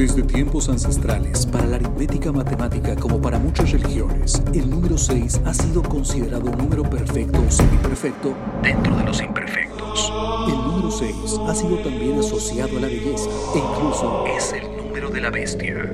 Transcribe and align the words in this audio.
Desde 0.00 0.22
tiempos 0.22 0.70
ancestrales, 0.70 1.44
para 1.44 1.66
la 1.66 1.76
aritmética 1.76 2.32
matemática 2.32 2.96
como 2.96 3.20
para 3.20 3.38
muchas 3.38 3.70
religiones, 3.70 4.42
el 4.54 4.70
número 4.70 4.96
6 4.96 5.42
ha 5.44 5.52
sido 5.52 5.82
considerado 5.82 6.50
un 6.50 6.56
número 6.56 6.88
perfecto 6.88 7.38
o 7.46 7.50
semiperfecto 7.50 8.34
dentro 8.62 8.96
de 8.96 9.04
los 9.04 9.20
imperfectos. 9.20 10.10
El 10.48 10.54
número 10.54 10.90
6 10.90 11.14
ha 11.46 11.54
sido 11.54 11.76
también 11.80 12.18
asociado 12.18 12.78
a 12.78 12.80
la 12.80 12.86
belleza 12.86 13.28
e 13.54 13.58
incluso 13.58 14.24
es 14.24 14.54
el 14.54 14.74
número 14.74 15.10
de 15.10 15.20
la 15.20 15.28
bestia. 15.28 15.92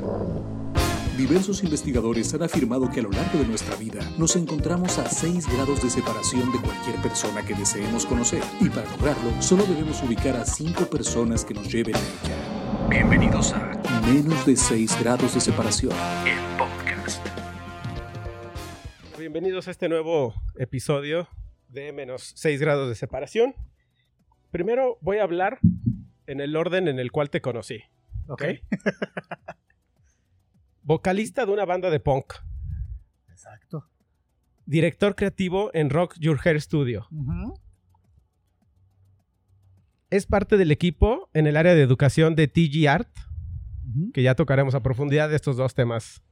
Diversos 1.19 1.65
investigadores 1.65 2.33
han 2.33 2.45
afirmado 2.45 2.89
que 2.89 3.01
a 3.01 3.03
lo 3.03 3.11
largo 3.11 3.41
de 3.41 3.47
nuestra 3.49 3.75
vida 3.75 4.09
nos 4.19 4.37
encontramos 4.37 4.99
a 4.99 5.11
6 5.11 5.49
grados 5.53 5.83
de 5.83 5.91
separación 5.91 6.53
de 6.53 6.61
cualquier 6.61 7.03
persona 7.03 7.45
que 7.45 7.57
deseemos 7.57 8.07
conocer 8.07 8.45
y 8.61 8.69
para 8.69 8.89
lograrlo 8.89 9.43
solo 9.43 9.65
debemos 9.65 10.01
ubicar 10.05 10.37
a 10.37 10.45
5 10.45 10.85
personas 10.85 11.45
que 11.45 11.55
nos 11.55 11.67
lleven 11.67 11.97
a 11.97 11.99
ella. 11.99 12.56
Bienvenidos 12.89 13.53
a 13.53 13.73
Menos 14.07 14.47
de 14.47 14.55
6 14.55 15.01
grados 15.01 15.35
de 15.35 15.41
separación, 15.41 15.93
el 16.25 16.39
podcast. 16.57 17.27
Bienvenidos 19.19 19.67
a 19.67 19.73
este 19.73 19.89
nuevo 19.89 20.35
episodio 20.57 21.27
de 21.69 21.93
menos 21.93 22.33
6 22.37 22.61
grados 22.61 22.89
de 22.89 22.95
separación. 22.95 23.57
Primero 24.53 24.99
voy 25.01 25.19
a 25.19 25.25
hablar 25.25 25.59
en 26.29 26.41
el 26.41 26.55
orden 26.55 26.87
en 26.87 27.01
el 27.01 27.11
cual 27.11 27.29
te 27.29 27.41
conocí. 27.41 27.83
¿Ok? 28.29 28.45
Vocalista 30.83 31.45
de 31.45 31.53
una 31.53 31.65
banda 31.65 31.91
de 31.91 31.99
punk. 31.99 32.35
Exacto. 33.29 33.85
Director 34.65 35.17
creativo 35.17 35.73
en 35.75 35.91
Rock 35.91 36.15
Your 36.21 36.39
Hair 36.45 36.61
Studio. 36.61 37.09
Es 40.11 40.27
parte 40.27 40.57
del 40.57 40.71
equipo 40.71 41.29
en 41.35 41.47
el 41.47 41.57
área 41.57 41.75
de 41.75 41.83
educación 41.83 42.35
de 42.37 42.47
TG 42.49 42.89
Art, 42.89 43.11
que 44.15 44.23
ya 44.23 44.35
tocaremos 44.35 44.75
a 44.75 44.83
profundidad 44.83 45.29
de 45.29 45.37
estos 45.37 45.57
dos 45.57 45.75
temas. 45.75 46.23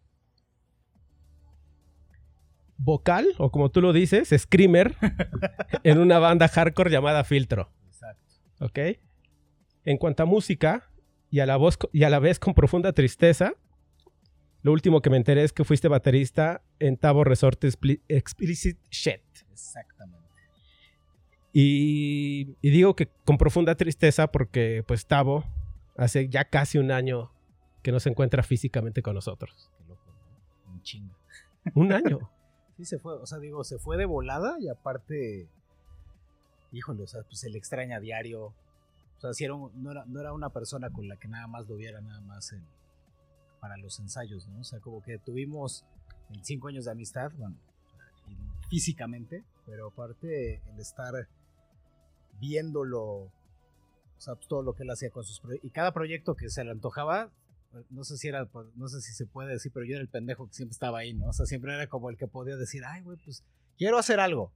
Vocal, 2.77 3.27
o 3.39 3.51
como 3.51 3.71
tú 3.71 3.81
lo 3.81 3.93
dices, 3.93 4.33
screamer, 4.37 4.97
en 5.85 5.99
una 5.99 6.19
banda 6.19 6.49
hardcore 6.49 6.91
llamada 6.91 7.25
Filtro. 7.25 7.71
Exacto. 7.87 8.35
¿Ok? 8.61 8.79
En 9.85 9.97
cuanto 9.97 10.23
a 10.23 10.27
música, 10.27 10.91
y 11.31 11.41
a, 11.41 11.47
la 11.47 11.57
voz, 11.57 11.79
y 11.93 12.05
a 12.05 12.11
la 12.11 12.19
vez 12.19 12.39
con 12.39 12.55
profunda 12.55 12.93
tristeza, 12.93 13.55
lo 14.63 14.73
último 14.73 15.03
que 15.03 15.11
me 15.11 15.17
enteré 15.17 15.45
es 15.45 15.53
que 15.53 15.65
fuiste 15.65 15.89
baterista 15.89 16.63
en 16.79 16.97
Tavo 16.97 17.25
Resort 17.25 17.63
Expli- 17.65 18.01
Explicit 18.09 18.79
Shit. 18.91 19.21
Exactamente. 19.53 20.24
Y, 21.57 22.57
y 22.61 22.71
digo 22.71 22.97
que 22.97 23.07
con 23.25 23.39
profunda 23.39 23.77
tristeza 23.77 24.27
porque 24.27 24.83
pues 24.89 25.07
Tavo 25.07 25.45
hace 25.97 26.29
ya 26.29 26.45
casi 26.47 26.79
un 26.79 26.91
año 26.91 27.31
que 27.83 27.93
no 27.93 28.01
se 28.01 28.09
encuentra 28.11 28.43
físicamente 28.43 29.03
con 29.03 29.15
nosotros. 29.15 29.71
Qué 29.79 29.85
loco, 29.85 30.03
¿no? 30.67 30.73
Un 30.73 30.83
chingo. 30.83 31.15
Un 31.75 31.93
año. 31.93 32.19
Sí, 32.77 32.85
se 32.85 32.99
fue. 32.99 33.15
O 33.15 33.25
sea, 33.27 33.39
digo, 33.39 33.63
se 33.63 33.79
fue 33.79 33.97
de 33.97 34.05
volada 34.05 34.57
y 34.59 34.69
aparte. 34.69 35.49
Híjole, 36.73 37.05
o 37.05 37.07
sea, 37.07 37.23
pues 37.23 37.39
se 37.39 37.49
le 37.49 37.57
extraña 37.57 37.99
a 37.99 38.01
diario. 38.01 38.47
O 38.47 39.21
sea, 39.21 39.33
si 39.33 39.45
era 39.45 39.55
un- 39.55 39.71
no, 39.81 39.93
era, 39.93 40.05
no 40.07 40.21
era 40.21 40.33
una 40.33 40.51
persona 40.51 40.91
con 40.91 41.07
la 41.07 41.17
que 41.17 41.29
nada 41.29 41.47
más 41.47 41.69
lo 41.69 41.77
viera, 41.77 42.01
nada 42.01 42.21
más 42.23 42.53
en- 42.53 42.67
para 43.61 43.77
los 43.77 44.01
ensayos, 44.01 44.49
¿no? 44.49 44.59
O 44.61 44.65
sea, 44.65 44.81
como 44.81 45.01
que 45.03 45.19
tuvimos 45.19 45.85
25 46.31 46.67
años 46.69 46.85
de 46.87 46.91
amistad, 46.91 47.31
bueno, 47.39 47.55
físicamente, 48.69 49.45
pero 49.67 49.89
aparte 49.89 50.61
el 50.73 50.81
estar 50.81 51.29
viéndolo, 52.39 53.03
o 53.05 53.31
sea, 54.19 54.35
pues, 54.35 54.49
todo 54.49 54.63
lo 54.63 54.75
que 54.75 54.83
él 54.83 54.91
hacía 54.91 55.11
con 55.11 55.25
sus 55.25 55.41
proyectos, 55.41 55.69
y 55.69 55.73
cada 55.73 55.93
proyecto 55.93 56.35
que 56.37 56.49
se 56.51 56.65
le 56.65 56.71
antojaba, 56.71 57.31
no 57.91 58.05
sé 58.05 58.17
si 58.17 58.29
era, 58.29 58.47
pues, 58.47 58.67
no 58.77 58.89
sé 58.89 59.01
si 59.01 59.13
se 59.13 59.27
puede 59.27 59.53
decir, 59.53 59.73
pero 59.73 59.85
yo 59.85 59.95
era 59.95 60.03
el 60.03 60.09
pendejo 60.09 60.47
que 60.47 60.55
siempre 60.55 60.73
estaba 60.73 60.99
ahí, 60.99 61.15
¿no? 61.15 61.29
O 61.29 61.33
sea, 61.33 61.47
siempre 61.47 61.75
era 61.75 61.89
como 61.89 62.11
el 62.11 62.17
que 62.17 62.29
podía 62.29 62.57
decir, 62.57 62.83
ay, 62.87 63.03
güey, 63.03 63.19
pues 63.25 63.45
quiero 63.77 63.99
hacer 63.99 64.21
algo. 64.21 64.53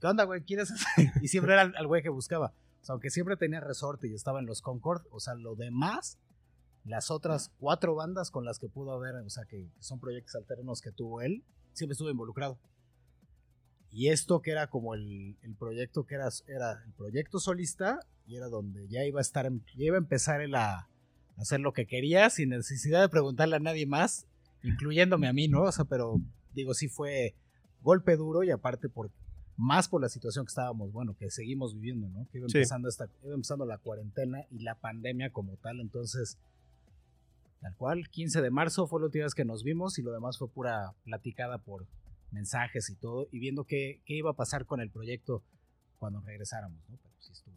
¿Qué 0.00 0.06
onda, 0.06 0.24
güey? 0.24 0.42
¿Quieres 0.42 0.70
hacer? 0.70 1.12
Y 1.20 1.28
siempre 1.28 1.52
era 1.52 1.62
el 1.62 1.86
güey 1.86 2.02
que 2.02 2.08
buscaba. 2.08 2.54
O 2.80 2.84
sea, 2.84 2.94
aunque 2.94 3.10
siempre 3.10 3.36
tenía 3.36 3.60
resorte 3.60 4.08
y 4.08 4.14
estaba 4.14 4.40
en 4.40 4.46
los 4.46 4.62
Concord, 4.62 5.02
o 5.10 5.20
sea, 5.20 5.34
lo 5.34 5.56
demás, 5.56 6.18
las 6.84 7.10
otras 7.10 7.52
cuatro 7.58 7.94
bandas 7.94 8.30
con 8.30 8.44
las 8.44 8.58
que 8.58 8.68
pudo 8.68 8.92
haber, 8.92 9.16
o 9.16 9.30
sea, 9.30 9.44
que, 9.44 9.68
que 9.68 9.82
son 9.82 10.00
proyectos 10.00 10.34
alternos 10.36 10.80
que 10.80 10.92
tuvo 10.92 11.20
él, 11.20 11.44
siempre 11.72 11.92
estuvo 11.92 12.10
involucrado. 12.10 12.58
Y 13.92 14.08
esto 14.08 14.40
que 14.40 14.52
era 14.52 14.68
como 14.68 14.94
el, 14.94 15.36
el 15.42 15.54
proyecto 15.56 16.04
que 16.04 16.14
era, 16.14 16.28
era 16.46 16.82
el 16.84 16.92
proyecto 16.92 17.38
solista, 17.40 18.00
y 18.26 18.36
era 18.36 18.48
donde 18.48 18.86
ya 18.88 19.04
iba 19.04 19.18
a 19.18 19.22
estar, 19.22 19.50
ya 19.76 19.84
iba 19.84 19.96
a 19.96 19.98
empezar 19.98 20.40
él 20.40 20.54
a, 20.54 20.88
hacer 21.36 21.58
lo 21.60 21.72
que 21.72 21.86
quería 21.86 22.28
sin 22.30 22.50
necesidad 22.50 23.00
de 23.00 23.08
preguntarle 23.08 23.56
a 23.56 23.60
nadie 23.60 23.86
más, 23.86 24.26
incluyéndome 24.62 25.26
a 25.26 25.32
mí, 25.32 25.48
¿no? 25.48 25.62
O 25.62 25.72
sea, 25.72 25.86
pero 25.86 26.20
digo, 26.54 26.74
sí 26.74 26.88
fue 26.88 27.34
golpe 27.82 28.16
duro 28.16 28.42
y 28.44 28.50
aparte 28.50 28.88
por 28.90 29.10
más 29.56 29.88
por 29.88 30.00
la 30.02 30.08
situación 30.10 30.44
que 30.44 30.50
estábamos, 30.50 30.92
bueno, 30.92 31.16
que 31.18 31.30
seguimos 31.30 31.74
viviendo, 31.74 32.08
¿no? 32.10 32.26
Que 32.30 32.38
iba 32.38 32.48
Sí. 32.48 32.58
empezando 32.58 32.88
esta, 32.88 33.08
iba 33.24 33.34
empezando 33.34 33.64
la 33.66 33.78
cuarentena 33.78 34.44
y 34.50 34.60
la 34.60 34.74
pandemia 34.74 35.30
como 35.30 35.56
tal, 35.56 35.80
entonces 35.80 36.38
tal 37.60 37.74
cual, 37.76 38.08
15 38.10 38.40
de 38.42 38.50
marzo 38.50 38.86
fue 38.86 39.00
la 39.00 39.06
última 39.06 39.24
vez 39.24 39.34
que 39.34 39.44
nos 39.44 39.62
vimos 39.64 39.98
y 39.98 40.02
lo 40.02 40.12
demás 40.12 40.38
fue 40.38 40.48
pura 40.48 40.94
platicada 41.04 41.58
por 41.58 41.86
mensajes 42.32 42.88
y 42.90 42.96
todo 42.96 43.28
y 43.32 43.38
viendo 43.40 43.64
qué, 43.64 44.02
qué 44.04 44.14
iba 44.14 44.30
a 44.30 44.34
pasar 44.36 44.66
con 44.66 44.80
el 44.80 44.90
proyecto 44.90 45.44
cuando 45.98 46.20
regresáramos, 46.20 46.78
¿no? 46.88 46.96
Pero 47.02 47.14
sí 47.20 47.32
estuvo. 47.32 47.54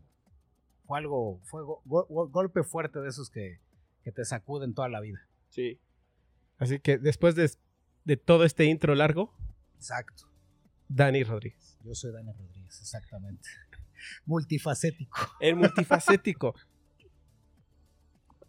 Fue 0.85 0.97
algo, 0.99 1.39
fue 1.43 1.63
go- 1.63 1.81
go- 1.85 2.27
golpe 2.29 2.63
fuerte 2.63 2.99
de 2.99 3.09
esos 3.09 3.29
que, 3.29 3.59
que 4.03 4.11
te 4.11 4.25
sacuden 4.25 4.73
toda 4.73 4.89
la 4.89 4.99
vida. 4.99 5.19
Sí. 5.49 5.79
Así 6.57 6.79
que 6.79 6.97
después 6.97 7.35
de, 7.35 7.49
de 8.03 8.17
todo 8.17 8.43
este 8.45 8.65
intro 8.65 8.95
largo, 8.95 9.33
Exacto. 9.75 10.23
Dani 10.87 11.23
Rodríguez. 11.23 11.77
Yo 11.83 11.93
soy 11.95 12.11
Daniel 12.11 12.35
Rodríguez, 12.37 12.79
exactamente. 12.79 13.47
Multifacético. 14.25 15.17
El 15.39 15.55
multifacético. 15.55 16.55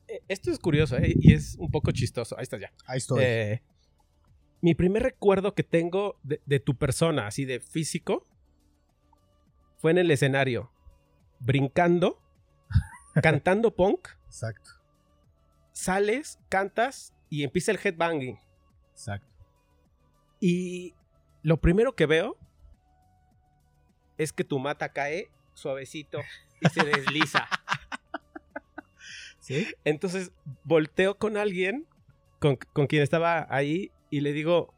Eh, 0.07 0.21
Esto 0.29 0.51
es 0.51 0.59
curioso 0.59 0.99
¿eh? 0.99 1.15
y 1.17 1.33
es 1.33 1.57
un 1.59 1.71
poco 1.71 1.91
chistoso. 1.91 2.37
Ahí 2.37 2.43
estás 2.43 2.61
ya. 2.61 2.71
Ahí 2.87 2.99
estoy. 2.99 3.23
Eh, 3.25 3.63
mi 4.65 4.75
primer 4.75 5.03
recuerdo 5.03 5.55
que 5.55 5.63
tengo 5.63 6.19
de, 6.23 6.41
de 6.47 6.59
tu 6.59 6.75
persona, 6.75 7.27
así 7.27 7.45
de 7.45 7.61
físico, 7.61 8.27
fue 9.77 9.91
en 9.91 9.99
el 9.99 10.11
escenario, 10.11 10.73
brincando, 11.39 12.19
cantando 13.23 13.77
punk, 13.77 14.09
Exacto. 14.25 14.71
sales, 15.73 16.39
cantas 16.49 17.13
y 17.29 17.45
empieza 17.45 17.73
el 17.73 17.79
headbanging. 17.85 18.41
Exacto. 18.93 19.29
Y 20.41 20.95
lo 21.43 21.61
primero 21.61 21.95
que 21.95 22.07
veo 22.07 22.39
es 24.17 24.33
que 24.33 24.45
tu 24.45 24.59
mata 24.59 24.95
cae 24.95 25.29
suavecito 25.53 26.21
y 26.63 26.71
se 26.71 26.85
desliza. 26.85 27.47
¿Sí? 29.41 29.67
Entonces 29.85 30.33
volteo 30.63 31.19
con 31.19 31.37
alguien 31.37 31.87
con, 32.39 32.57
con 32.57 32.87
quien 32.87 33.03
estaba 33.03 33.47
ahí 33.51 33.91
y 34.17 34.21
le 34.21 34.33
digo, 34.33 34.75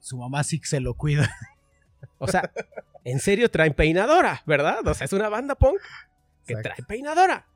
Su 0.00 0.16
mamá 0.18 0.44
sí 0.44 0.60
que 0.60 0.66
se 0.66 0.80
lo 0.80 0.94
cuida. 0.94 1.28
o 2.18 2.28
sea, 2.28 2.52
en 3.04 3.18
serio 3.20 3.50
traen 3.50 3.74
peinadora, 3.74 4.42
¿verdad? 4.46 4.86
O 4.86 4.94
sea, 4.94 5.04
es 5.04 5.12
una 5.12 5.28
banda 5.28 5.54
punk 5.56 5.80
que 6.46 6.52
Exacto. 6.54 6.70
trae 6.76 6.86
peinadora. 6.86 7.48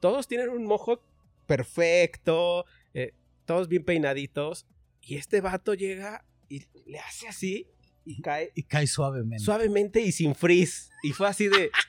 Todos 0.00 0.26
tienen 0.28 0.48
un 0.50 0.64
mojo 0.66 1.00
perfecto, 1.46 2.64
eh, 2.94 3.12
todos 3.44 3.68
bien 3.68 3.84
peinaditos. 3.84 4.66
Y 5.00 5.16
este 5.16 5.40
vato 5.40 5.74
llega 5.74 6.24
y 6.48 6.64
le 6.86 6.98
hace 6.98 7.28
así 7.28 7.68
y 8.04 8.20
cae 8.22 8.50
Y 8.54 8.62
cae 8.64 8.86
suavemente. 8.86 9.44
suavemente 9.44 10.00
y 10.00 10.12
sin 10.12 10.34
frizz. 10.34 10.90
Y 11.02 11.12
fue 11.12 11.28
así 11.28 11.48
de. 11.48 11.70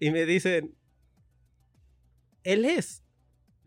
Y 0.00 0.10
me 0.12 0.24
dicen. 0.26 0.76
Él 2.44 2.64
es. 2.64 3.02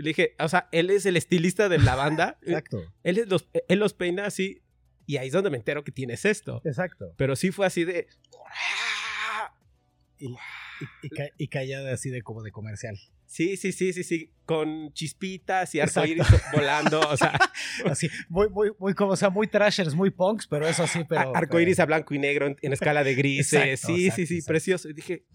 Le 0.02 0.10
dije, 0.10 0.36
o 0.40 0.50
sea, 0.50 0.68
él 0.72 0.90
es 0.90 1.06
el 1.06 1.18
estilista 1.18 1.70
de 1.70 1.78
la 1.80 1.96
banda. 1.96 2.38
Exacto. 2.44 2.82
él, 3.04 3.18
es 3.20 3.28
los, 3.28 3.48
él 3.68 3.80
los 3.80 3.94
peina 3.94 4.26
así. 4.26 4.62
Y 5.08 5.18
ahí 5.18 5.28
es 5.28 5.34
donde 5.34 5.50
me 5.50 5.58
entero 5.58 5.84
que 5.84 5.92
tienes 5.92 6.26
esto. 6.26 6.62
Exacto. 6.64 7.14
Pero 7.18 7.36
sí 7.36 7.52
fue 7.52 7.66
así 7.66 7.84
de. 7.84 8.08
Y, 10.18 10.28
y- 10.28 10.36
y 11.04 11.10
ca- 11.10 11.30
y 11.38 11.48
callada 11.48 11.94
así 11.94 12.10
de 12.10 12.22
como 12.22 12.44
de 12.44 12.52
comercial. 12.52 12.98
Sí, 13.26 13.56
sí, 13.56 13.72
sí, 13.72 13.94
sí, 13.94 14.04
sí. 14.04 14.34
Con 14.46 14.92
chispitas 14.94 15.74
y 15.76 15.80
arcoíris 15.80 16.26
volando. 16.54 17.00
O 17.00 17.16
sea, 17.18 17.34
Así, 17.86 18.10
muy, 18.30 18.50
muy, 18.50 18.72
muy 18.78 18.94
como, 18.94 19.14
o 19.14 19.16
sea, 19.16 19.30
muy 19.30 19.48
trashers, 19.48 19.94
muy 19.96 20.10
punks, 20.10 20.48
pero 20.48 20.68
eso 20.68 20.86
sí, 20.88 21.04
pero. 21.08 21.34
arcoíris 21.36 21.80
a 21.80 21.86
blanco 21.86 22.14
y 22.14 22.20
negro 22.20 22.48
en, 22.48 22.58
en 22.62 22.74
escala 22.74 23.04
de 23.04 23.16
grises. 23.16 23.54
Exacto, 23.54 23.88
sí, 23.96 24.06
exacto, 24.06 24.16
sí, 24.22 24.28
sí, 24.28 24.34
exacto. 24.36 24.52
precioso. 24.52 24.90
Y 24.90 24.94
dije. 24.94 25.26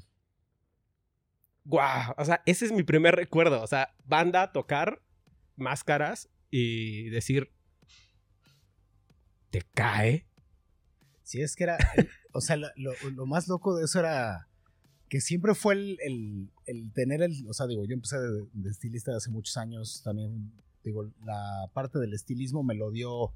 Guau. 1.69 2.15
O 2.17 2.25
sea, 2.25 2.43
ese 2.47 2.65
es 2.67 2.73
mi 2.73 2.83
primer 2.85 3.15
recuerdo. 3.17 3.61
O 3.63 3.67
sea, 3.67 3.95
banda, 4.05 4.53
tocar, 4.53 5.03
máscaras 5.57 6.29
y 6.51 7.09
decir. 7.11 7.51
¿Te 9.51 9.63
cae? 9.75 10.27
Sí, 11.23 11.41
es 11.43 11.57
que 11.57 11.65
era. 11.65 11.77
o 12.33 12.41
sea, 12.41 12.57
lo, 12.57 13.27
más 13.27 13.49
loco 13.49 13.77
de 13.77 13.85
eso 13.85 13.99
era 13.99 14.49
que 15.09 15.21
siempre 15.21 15.55
fue 15.55 15.75
el, 15.75 16.51
el- 16.67 16.93
tener 16.93 17.23
el. 17.23 17.33
O 17.49 17.53
sea, 17.53 17.67
digo, 17.67 17.85
yo 17.85 17.95
empecé 17.95 18.19
de, 18.19 18.47
de 18.53 18.71
estilista 18.71 19.17
hace 19.17 19.31
muchos 19.31 19.57
años 19.57 20.03
también. 20.05 20.53
digo, 20.85 21.11
la 21.25 21.69
parte 21.73 21.99
del 21.99 22.15
estilismo 22.15 22.62
me 22.62 22.75
lo 22.75 22.91
dio 22.93 23.33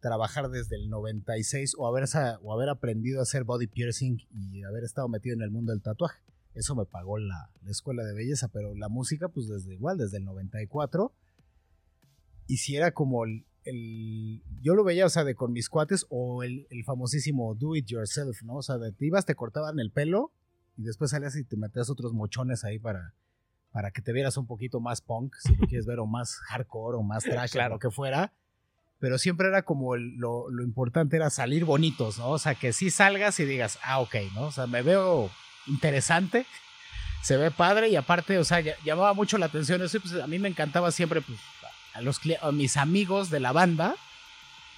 trabajar 0.00 0.50
desde 0.50 0.76
el 0.76 0.90
96 0.90 1.74
o 1.78 1.86
haber, 1.88 2.04
o 2.42 2.52
haber 2.52 2.68
aprendido 2.68 3.20
a 3.20 3.22
hacer 3.22 3.44
body 3.44 3.66
piercing 3.68 4.18
y 4.30 4.62
haber 4.64 4.84
estado 4.84 5.08
metido 5.08 5.34
en 5.34 5.42
el 5.42 5.50
mundo 5.50 5.72
del 5.72 5.80
tatuaje. 5.80 6.20
Eso 6.54 6.74
me 6.74 6.86
pagó 6.86 7.18
la, 7.18 7.50
escuela 7.66 8.04
de 8.04 8.14
belleza, 8.14 8.48
pero 8.48 8.74
la 8.74 8.88
música, 8.88 9.28
pues 9.28 9.48
desde 9.48 9.74
igual, 9.74 9.98
desde 9.98 10.18
el 10.18 10.24
94. 10.24 11.12
Y 12.46 12.58
si 12.58 12.76
era 12.76 12.92
como 12.92 13.24
el, 13.24 14.42
yo 14.60 14.74
lo 14.74 14.84
veía, 14.84 15.06
o 15.06 15.08
sea, 15.08 15.24
de 15.24 15.34
con 15.34 15.52
mis 15.52 15.68
cuates 15.68 16.06
o 16.10 16.42
el, 16.42 16.66
famosísimo 16.84 17.54
do 17.54 17.74
it 17.74 17.86
yourself, 17.86 18.42
¿no? 18.42 18.56
O 18.56 18.62
sea, 18.62 18.78
de 18.78 18.92
te 18.92 19.06
ibas, 19.06 19.24
te 19.24 19.34
cortaban 19.34 19.78
el 19.80 19.90
pelo 19.90 20.32
y 20.76 20.82
después 20.82 21.10
salías 21.10 21.36
y 21.36 21.44
te 21.44 21.56
metías 21.56 21.90
otros 21.90 22.12
mochones 22.12 22.64
ahí 22.64 22.78
para, 22.78 23.14
para 23.72 23.90
que 23.90 24.02
te 24.02 24.12
vieras 24.12 24.36
un 24.36 24.46
poquito 24.46 24.80
más 24.80 25.00
punk, 25.00 25.34
si 25.36 25.56
lo 25.56 25.66
quieres 25.66 25.86
ver, 25.86 25.98
o 25.98 26.06
más 26.06 26.36
hardcore 26.48 26.98
o 26.98 27.02
más 27.02 27.24
trash, 27.24 27.52
claro. 27.52 27.74
lo 27.74 27.78
que 27.78 27.90
fuera 27.90 28.32
pero 29.04 29.18
siempre 29.18 29.48
era 29.48 29.64
como 29.64 29.96
lo, 29.96 30.48
importante 30.62 31.16
era 31.16 31.28
salir 31.28 31.66
bonitos, 31.66 32.18
¿no? 32.18 32.30
O 32.30 32.38
sea, 32.38 32.54
que 32.54 32.72
sí 32.72 32.88
salgas 32.88 33.38
y 33.38 33.44
digas, 33.44 33.78
ah, 33.82 34.00
ok, 34.00 34.14
¿no? 34.34 34.44
O 34.46 34.50
sea, 34.50 34.66
me 34.66 34.80
veo 34.80 35.30
interesante, 35.66 36.46
se 37.22 37.36
ve 37.36 37.50
padre 37.50 37.88
y 37.88 37.96
aparte, 37.96 38.38
o 38.38 38.44
sea, 38.44 38.60
llamaba 38.84 39.14
mucho 39.14 39.38
la 39.38 39.46
atención 39.46 39.82
eso 39.82 40.00
pues 40.00 40.14
a 40.14 40.26
mí 40.26 40.38
me 40.38 40.48
encantaba 40.48 40.90
siempre, 40.90 41.20
pues, 41.22 41.38
a, 41.94 42.00
los, 42.00 42.20
a 42.42 42.52
mis 42.52 42.76
amigos 42.76 43.30
de 43.30 43.40
la 43.40 43.52
banda 43.52 43.94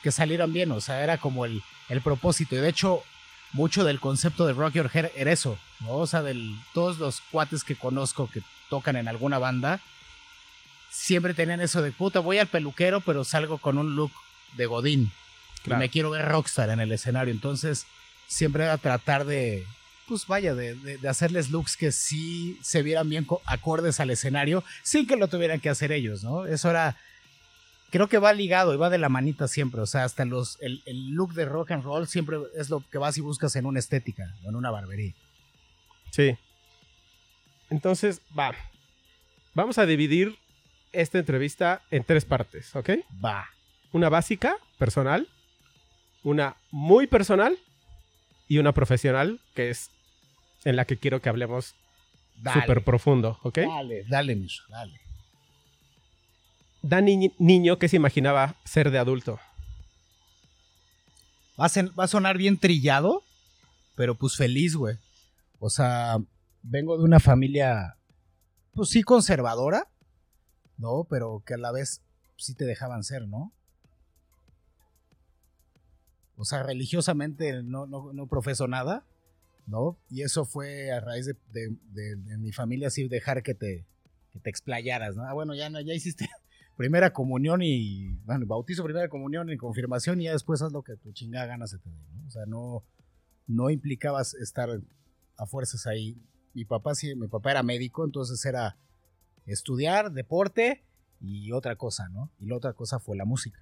que 0.03 0.12
salieran 0.12 0.53
bien, 0.53 0.71
o 0.71 0.81
sea, 0.81 1.03
era 1.03 1.19
como 1.19 1.44
el, 1.44 1.62
el 1.88 2.00
propósito 2.00 2.55
y 2.55 2.59
de 2.59 2.69
hecho 2.69 3.03
mucho 3.53 3.85
del 3.85 4.00
concepto 4.00 4.47
de 4.47 4.53
Rock 4.53 4.75
Your 4.75 4.91
Hair 4.93 5.12
era 5.17 5.33
eso, 5.33 5.59
¿no? 5.81 5.94
O 5.94 6.06
sea, 6.06 6.23
de 6.23 6.55
todos 6.75 6.99
los 6.99 7.21
cuates 7.31 7.65
que 7.65 7.75
conozco 7.75 8.29
que 8.31 8.43
tocan 8.69 8.97
en 8.97 9.09
alguna 9.09 9.39
banda, 9.39 9.81
siempre 10.91 11.35
tenían 11.35 11.61
eso 11.61 11.82
de 11.82 11.93
puta, 11.93 12.21
voy 12.21 12.39
al 12.39 12.49
peluquero, 12.49 13.00
pero 13.00 13.25
salgo 13.25 13.59
con 13.59 13.79
un 13.79 13.97
look 13.97 14.12
de 14.56 14.67
Godín. 14.67 15.12
Y 15.65 15.71
me 15.71 15.89
quiero 15.89 16.11
ver 16.11 16.25
rockstar 16.27 16.71
en 16.71 16.81
el 16.81 16.93
escenario. 16.93 17.32
Entonces, 17.32 17.87
siempre 18.29 18.65
era 18.65 18.79
tratar 18.79 19.25
de, 19.25 19.67
pues 20.06 20.26
vaya, 20.26 20.55
de, 20.55 20.99
hacerles 21.08 21.50
looks 21.50 21.76
que 21.76 21.93
sí 21.93 22.58
se 22.62 22.82
vieran 22.82 23.08
bien 23.08 23.26
acordes 23.44 24.00
al 24.00 24.11
escenario, 24.11 24.64
sin 24.82 25.06
que 25.06 25.17
lo 25.17 25.29
tuvieran 25.29 25.61
que 25.61 25.69
hacer 25.69 25.93
ellos, 25.93 26.25
¿no? 26.25 26.47
Eso 26.47 26.70
era. 26.70 26.97
Creo 27.91 28.08
que 28.08 28.19
va 28.19 28.32
ligado 28.32 28.75
y 28.75 28.76
va 28.76 28.91
de 28.91 28.99
la 28.99 29.08
manita 29.08 29.47
siempre. 29.47 29.81
O 29.81 29.87
sea, 29.87 30.05
hasta 30.05 30.25
los, 30.25 30.58
el, 30.61 30.82
el 30.87 31.11
look 31.11 31.35
de 31.35 31.44
rock 31.44 31.70
and 31.70 31.85
roll 31.85 32.08
siempre 32.08 32.37
es 32.56 32.69
lo 32.69 32.82
que 32.91 32.99
vas 32.99 33.17
y 33.17 33.20
buscas 33.20 33.55
en 33.56 33.64
una 33.64 33.79
estética 33.79 34.35
o 34.44 34.49
en 34.49 34.56
una 34.56 34.70
barbería. 34.70 35.14
Sí. 36.11 36.37
Entonces, 37.70 38.20
va. 38.37 38.55
Vamos 39.55 39.79
a 39.79 39.87
dividir 39.87 40.37
esta 40.93 41.19
entrevista 41.19 41.82
en 41.91 42.05
tres 42.05 42.25
partes, 42.25 42.75
¿ok? 42.75 42.91
Va. 43.25 43.49
Una 43.93 44.08
básica, 44.08 44.56
personal, 44.79 45.29
una 46.23 46.56
muy 46.70 47.06
personal 47.06 47.56
y 48.49 48.58
una 48.58 48.73
profesional, 48.73 49.41
que 49.55 49.70
es 49.70 49.91
en 50.67 50.75
la 50.75 50.85
que 50.85 50.99
quiero 50.99 51.23
que 51.23 51.29
hablemos 51.29 51.77
súper 52.53 52.83
profundo, 52.83 53.39
¿ok? 53.43 53.59
Dale, 53.59 54.05
dale, 54.09 54.35
Miso, 54.35 54.65
dale. 54.69 55.01
Dani 56.83 57.33
niño 57.39 57.79
que 57.79 57.89
se 57.89 57.97
imaginaba 57.97 58.57
ser 58.65 58.91
de 58.91 58.99
adulto. 58.99 59.39
Va 61.59 61.67
a, 61.67 61.71
va 61.99 62.05
a 62.05 62.09
sonar 62.09 62.37
bien 62.37 62.59
trillado, 62.59 63.23
pero 63.95 64.17
pues 64.17 64.37
feliz, 64.37 64.75
güey. 64.75 64.97
O 65.61 65.71
sea, 65.71 66.19
vengo 66.63 66.99
de 66.99 67.05
una 67.05 67.21
familia, 67.21 67.97
pues 68.75 68.91
sí, 68.91 69.03
conservadora, 69.03 69.89
¿no? 70.79 71.07
Pero 71.09 71.43
que 71.47 71.55
a 71.55 71.59
la 71.59 71.71
vez 71.71 72.03
sí 72.37 72.55
te 72.55 72.65
dejaban 72.65 73.05
ser, 73.05 73.27
¿no? 73.29 73.53
O 76.37 76.45
sea, 76.45 76.65
religiosamente 76.65 77.63
no, 77.63 77.87
no, 77.87 78.27
profeso 78.27 78.69
nada, 78.69 79.05
¿no? 79.67 79.99
Y 80.09 80.23
eso 80.23 80.45
fue 80.45 80.93
a 80.93 81.01
raíz 81.01 81.27
de, 81.27 82.37
mi 82.39 82.53
familia 82.53 82.89
así 82.89 83.09
dejar 83.09 83.43
que 83.43 83.55
te, 83.55 83.87
que 84.33 84.41
te 84.41 84.51
explayaras, 84.51 85.17
¿no? 85.17 85.25
Ah, 85.25 85.33
bueno, 85.33 85.55
ya, 85.55 85.69
no, 85.71 85.81
ya 85.81 85.93
hiciste 85.93 86.29
primera 86.77 87.13
comunión 87.13 87.63
y, 87.63 88.17
bueno, 88.25 88.47
bautizo, 88.47 88.85
primera 88.85 89.09
comunión 89.09 89.51
y 89.51 89.57
confirmación 89.57 90.21
y 90.21 90.25
ya 90.25 90.33
después 90.33 90.63
haz 90.63 90.73
lo 90.73 90.83
que 90.83 90.97
tu 90.97 91.13
chingada 91.13 91.47
gana 91.47 91.67
se 91.67 91.79
te 91.79 91.91
¿no? 91.91 92.27
O 92.27 92.31
sea, 92.31 92.47
no, 92.47 92.85
no 93.47 93.71
implicabas 93.71 94.35
estar 94.35 94.69
a 95.37 95.47
fuerzas 95.47 95.87
ahí. 95.87 96.17
Mi 96.55 96.65
papá 96.65 96.95
sí, 96.95 97.15
mi 97.15 97.29
papá 97.29 97.51
era 97.51 97.63
médico, 97.63 98.05
entonces 98.05 98.45
era 98.45 98.79
estudiar, 99.47 100.13
deporte 100.13 100.85
y 101.21 101.53
otra 101.53 101.77
cosa, 101.77 102.09
¿no? 102.09 102.31
Y 102.39 102.47
la 102.47 102.57
otra 102.57 102.73
cosa 102.73 102.99
fue 102.99 103.17
la 103.17 103.25
música. 103.25 103.61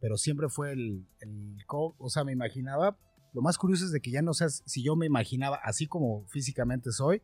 Pero 0.00 0.16
siempre 0.16 0.48
fue 0.48 0.72
el, 0.72 1.06
el 1.20 1.56
o 1.68 2.10
sea, 2.10 2.22
me 2.24 2.32
imaginaba, 2.32 2.98
lo 3.36 3.42
más 3.42 3.58
curioso 3.58 3.84
es 3.84 3.92
de 3.92 4.00
que 4.00 4.10
ya 4.10 4.22
no 4.22 4.32
sé 4.32 4.48
si 4.48 4.82
yo 4.82 4.96
me 4.96 5.04
imaginaba 5.04 5.56
así 5.62 5.86
como 5.86 6.24
físicamente 6.28 6.90
soy, 6.90 7.20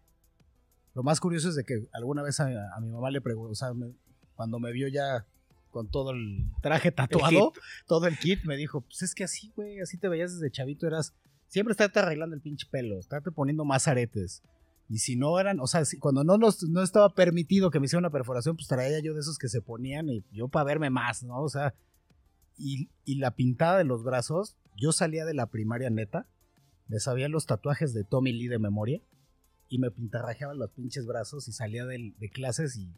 lo 0.95 1.03
más 1.03 1.21
curioso 1.21 1.49
es 1.49 1.55
de 1.55 1.65
que 1.65 1.89
alguna 1.91 2.23
vez 2.23 2.39
a, 2.39 2.49
mi 2.83 2.91
mamá 2.91 3.11
le 3.11 3.23
preguntó, 3.23 3.53
o 3.53 3.55
sea, 3.55 3.73
cuando 4.35 4.59
me 4.59 4.73
vio 4.73 4.89
ya 4.89 5.25
con 5.71 5.89
todo 5.89 6.11
el 6.11 6.51
traje 6.61 6.93
tatuado, 6.93 7.55
todo 7.87 8.09
el 8.09 8.19
kit, 8.19 8.45
me 8.45 8.59
dijo, 8.59 8.83
pues 8.83 9.01
es 9.01 9.15
que 9.15 9.25
así, 9.25 9.55
güey, 9.57 9.81
así 9.81 9.97
te 9.97 10.11
veías 10.11 10.35
desde 10.35 10.51
chavito, 10.51 10.87
eras, 10.87 11.15
siempre 11.49 11.73
estarte 11.73 12.01
arreglando 12.01 12.37
el 12.37 12.43
pinche 12.43 12.67
pelo, 12.71 12.99
estarte 12.99 13.31
poniendo 13.31 13.65
más 13.65 13.89
aretes, 13.89 14.43
y 14.91 14.99
si 14.99 15.17
no 15.17 15.41
eran, 15.41 15.61
o 15.61 15.67
sea, 15.67 15.83
cuando 15.99 16.25
no, 16.25 16.37
no 16.37 16.83
estaba 16.83 17.15
permitido 17.15 17.71
que 17.71 17.81
me 17.81 17.87
hiciera 17.87 18.01
una 18.01 18.11
perforación, 18.11 18.57
pues 18.57 18.69
traía 18.69 19.01
yo 19.01 19.15
de 19.15 19.21
esos 19.21 19.39
que 19.39 19.49
se 19.49 19.63
ponían 19.63 20.11
y 20.11 20.23
yo 20.31 20.49
para 20.49 20.65
verme 20.65 20.91
más, 20.91 21.23
¿no? 21.23 21.41
O 21.41 21.49
sea, 21.49 21.73
y, 22.59 22.91
la 23.07 23.31
pintada 23.33 23.79
de 23.79 23.85
los 23.85 24.05
brazos, 24.05 24.57
yo 24.77 24.93
salía 24.93 25.25
de 25.25 25.35
la 25.35 25.47
primaria 25.47 25.91
neta, 25.91 26.27
me 26.89 27.01
sabía 27.01 27.29
los 27.29 27.47
tatuajes 27.47 27.95
de 27.95 28.05
Tommy 28.05 28.33
Lee 28.33 28.49
de 28.49 28.59
memoria 28.59 29.01
y 29.69 29.79
me 29.79 29.91
pintarrajeaba 29.91 30.55
los 30.55 30.71
pinches 30.71 31.07
brazos 31.07 31.49
y 31.49 31.53
salía 31.53 31.87
de, 31.87 32.15
de 32.19 32.31
clases 32.31 32.77
y, 32.77 32.93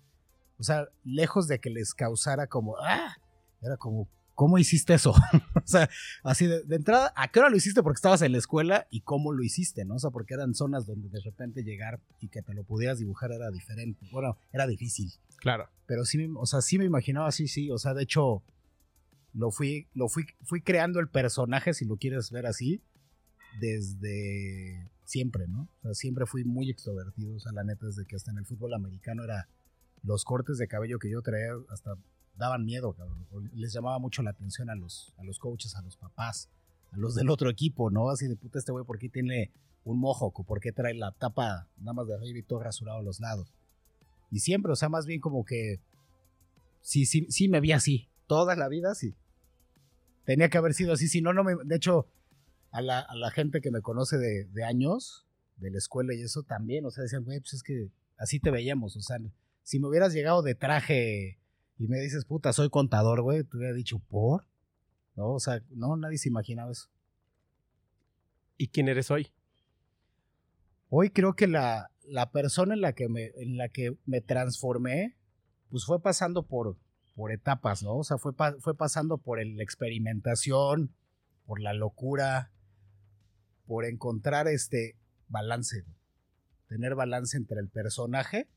o 0.59 0.63
sea, 0.63 0.89
lejos 1.05 1.47
de 1.49 1.61
que 1.61 1.71
les 1.71 1.95
causara 1.95 2.47
como, 2.47 2.77
ah, 2.79 3.17
era 3.61 3.77
como, 3.77 4.09
¿cómo 4.35 4.59
hiciste 4.59 4.95
eso? 4.95 5.13
o 5.55 5.67
sea, 5.67 5.89
así 6.23 6.47
de, 6.47 6.63
entrada, 6.71 7.13
¿a 7.17 7.29
qué 7.29 7.41
hora 7.41 7.51
lo 7.51 7.57
hiciste? 7.57 7.83
Porque 7.83 7.99
estabas 7.99 8.23
en 8.23 8.33
la 8.33 8.39
escuela 8.39 8.87
y 8.91 9.01
cómo 9.01 9.33
lo 9.33 9.43
hiciste, 9.43 9.85
¿no? 9.85 9.95
O 9.95 9.99
sea, 9.99 10.11
porque 10.11 10.35
eran 10.35 10.55
zonas 10.55 10.87
donde 10.87 11.09
de 11.09 11.21
repente 11.21 11.63
llegar 11.63 12.01
y 12.21 12.29
que 12.29 12.43
te 12.43 12.55
lo 12.55 12.65
pudieras 12.65 12.99
dibujar 12.99 13.33
era 13.33 13.51
diferente. 13.51 14.07
Bueno, 14.13 14.37
era 14.53 14.67
difícil. 14.67 15.13
Claro. 15.37 15.69
Pero 15.87 16.05
sí, 16.05 16.29
o 16.37 16.47
sea, 16.47 16.61
sí 16.61 16.79
me 16.79 16.85
imaginaba 16.85 17.29
así, 17.29 17.49
sí. 17.49 17.71
O 17.71 17.79
sea, 17.79 17.95
de 17.95 18.03
hecho, 18.03 18.43
lo 19.35 19.51
fui, 19.51 19.89
lo 19.95 20.09
fui, 20.09 20.25
fui 20.43 20.63
creando 20.63 21.01
el 21.01 21.09
personaje, 21.09 21.75
si 21.75 21.85
lo 21.85 21.97
quieres 21.97 22.31
ver 22.31 22.47
así, 22.47 22.81
desde 23.61 24.91
siempre, 25.05 25.47
¿no? 25.49 25.69
O 25.81 25.83
sea, 25.83 25.95
siempre 25.95 26.25
fui 26.27 26.45
muy 26.45 26.71
extrovertido. 26.71 27.37
O 27.37 27.41
sea, 27.41 27.53
la 27.53 27.65
neta, 27.65 27.87
desde 27.87 28.07
que 28.07 28.17
hasta 28.17 28.31
en 28.31 28.39
el 28.39 28.47
fútbol 28.47 28.75
americano 28.75 29.25
era 29.25 29.49
los 30.03 30.25
cortes 30.25 30.59
de 30.59 30.69
cabello 30.69 30.99
que 30.99 31.11
yo 31.11 31.21
traía 31.21 31.53
hasta 31.71 31.97
daban 32.37 32.65
miedo, 32.65 32.97
Les 33.55 33.73
llamaba 33.73 33.99
mucho 33.99 34.23
la 34.23 34.31
atención 34.31 34.71
a 34.71 34.75
los, 34.75 35.15
a 35.19 35.25
los 35.25 35.39
coaches, 35.39 35.77
a 35.77 35.83
los 35.83 35.97
papás, 35.97 36.49
a 36.91 36.97
los 36.97 37.15
del 37.15 37.31
otro 37.31 37.49
equipo, 37.51 37.91
¿no? 37.91 38.11
Así 38.11 38.27
de 38.27 38.37
puta, 38.37 38.59
este 38.59 38.73
güey, 38.73 38.85
¿por 38.85 38.99
qué 38.99 39.09
tiene 39.09 39.53
un 39.85 39.99
mojo? 40.01 40.33
¿Por 40.33 40.61
qué 40.61 40.73
trae 40.73 40.95
la 40.95 41.13
tapa 41.13 41.69
nada 41.79 41.93
más 41.93 42.07
de 42.07 42.15
arriba 42.15 42.39
y 42.39 42.43
todo 42.43 42.61
rasurado 42.61 42.99
a 42.99 43.03
los 43.03 43.21
lados? 43.21 43.53
Y 44.31 44.41
siempre, 44.41 44.73
o 44.73 44.77
sea, 44.77 44.89
más 44.89 45.07
bien 45.07 45.21
como 45.21 45.45
que 45.45 45.81
sí, 46.81 47.07
sí, 47.07 47.27
sí 47.31 47.49
me 47.49 47.61
vi 47.61 47.73
así. 47.73 48.09
Toda 48.27 48.57
la 48.57 48.69
vida 48.69 48.95
sí. 48.95 49.15
Tenía 50.25 50.49
que 50.49 50.59
haber 50.59 50.75
sido 50.75 50.93
así. 50.93 51.09
Si 51.09 51.21
no, 51.21 51.33
no 51.33 51.45
me. 51.45 51.55
De 51.65 51.77
hecho, 51.77 52.09
a 52.71 52.81
la, 52.81 53.01
a 53.01 53.15
la 53.15 53.31
gente 53.31 53.61
que 53.61 53.71
me 53.71 53.83
conoce 53.83 54.19
de, 54.19 54.47
de, 54.47 54.65
años, 54.65 55.27
de 55.57 55.71
la 55.71 55.79
escuela 55.79 56.15
y 56.15 56.23
eso 56.23 56.43
también, 56.43 56.85
o 56.85 56.91
sea, 56.91 57.03
decían, 57.03 57.25
güey, 57.25 57.41
pues 57.41 57.55
es 57.55 57.63
que 57.63 57.91
así 58.17 58.41
te 58.41 58.51
veíamos. 58.51 58.97
O 58.97 59.01
sea, 59.01 59.19
si 59.63 59.79
me 59.79 59.89
hubieras 59.89 60.13
llegado 60.13 60.43
de 60.43 60.55
traje 60.55 61.39
y 61.79 61.89
me 61.89 62.01
dices, 62.01 62.25
puta, 62.25 62.53
soy 62.53 62.71
contador, 62.71 63.23
güey, 63.23 63.45
te 63.45 63.57
hubiera 63.57 63.75
dicho, 63.75 63.99
¿por? 63.99 64.47
No, 65.15 65.33
o 65.35 65.41
sea, 65.41 65.63
no, 65.71 65.97
nadie 65.97 66.19
se 66.19 66.29
imaginaba 66.29 66.73
eso. 66.73 66.89
¿Y 68.57 68.69
quién 68.69 68.89
eres 68.89 69.11
hoy? 69.11 69.29
Hoy 70.89 71.11
creo 71.11 71.35
que 71.35 71.47
la, 71.47 71.91
la 72.07 72.31
persona 72.31 72.75
en 72.75 72.81
la 72.81 72.93
que 72.93 73.09
me, 73.09 73.27
en 73.37 73.57
la 73.57 73.69
que 73.69 73.97
me 74.07 74.21
transformé, 74.21 75.17
pues 75.71 75.85
fue 75.85 76.01
pasando 76.03 76.45
por, 76.47 76.77
por 77.15 77.33
etapas, 77.33 77.83
¿no? 77.83 77.97
O 77.97 78.05
sea, 78.05 78.19
fue, 78.19 78.33
fue 78.61 78.77
pasando 78.77 79.19
por 79.19 79.45
la 79.45 79.63
experimentación, 79.63 80.95
por 81.47 81.61
la 81.61 81.73
locura, 81.73 82.51
por 83.67 83.85
encontrar 83.85 84.49
este 84.49 84.97
balance, 85.29 85.85
tener 86.69 86.95
balance 86.95 87.37
entre 87.37 87.61
el 87.61 87.69
personaje 87.69 88.49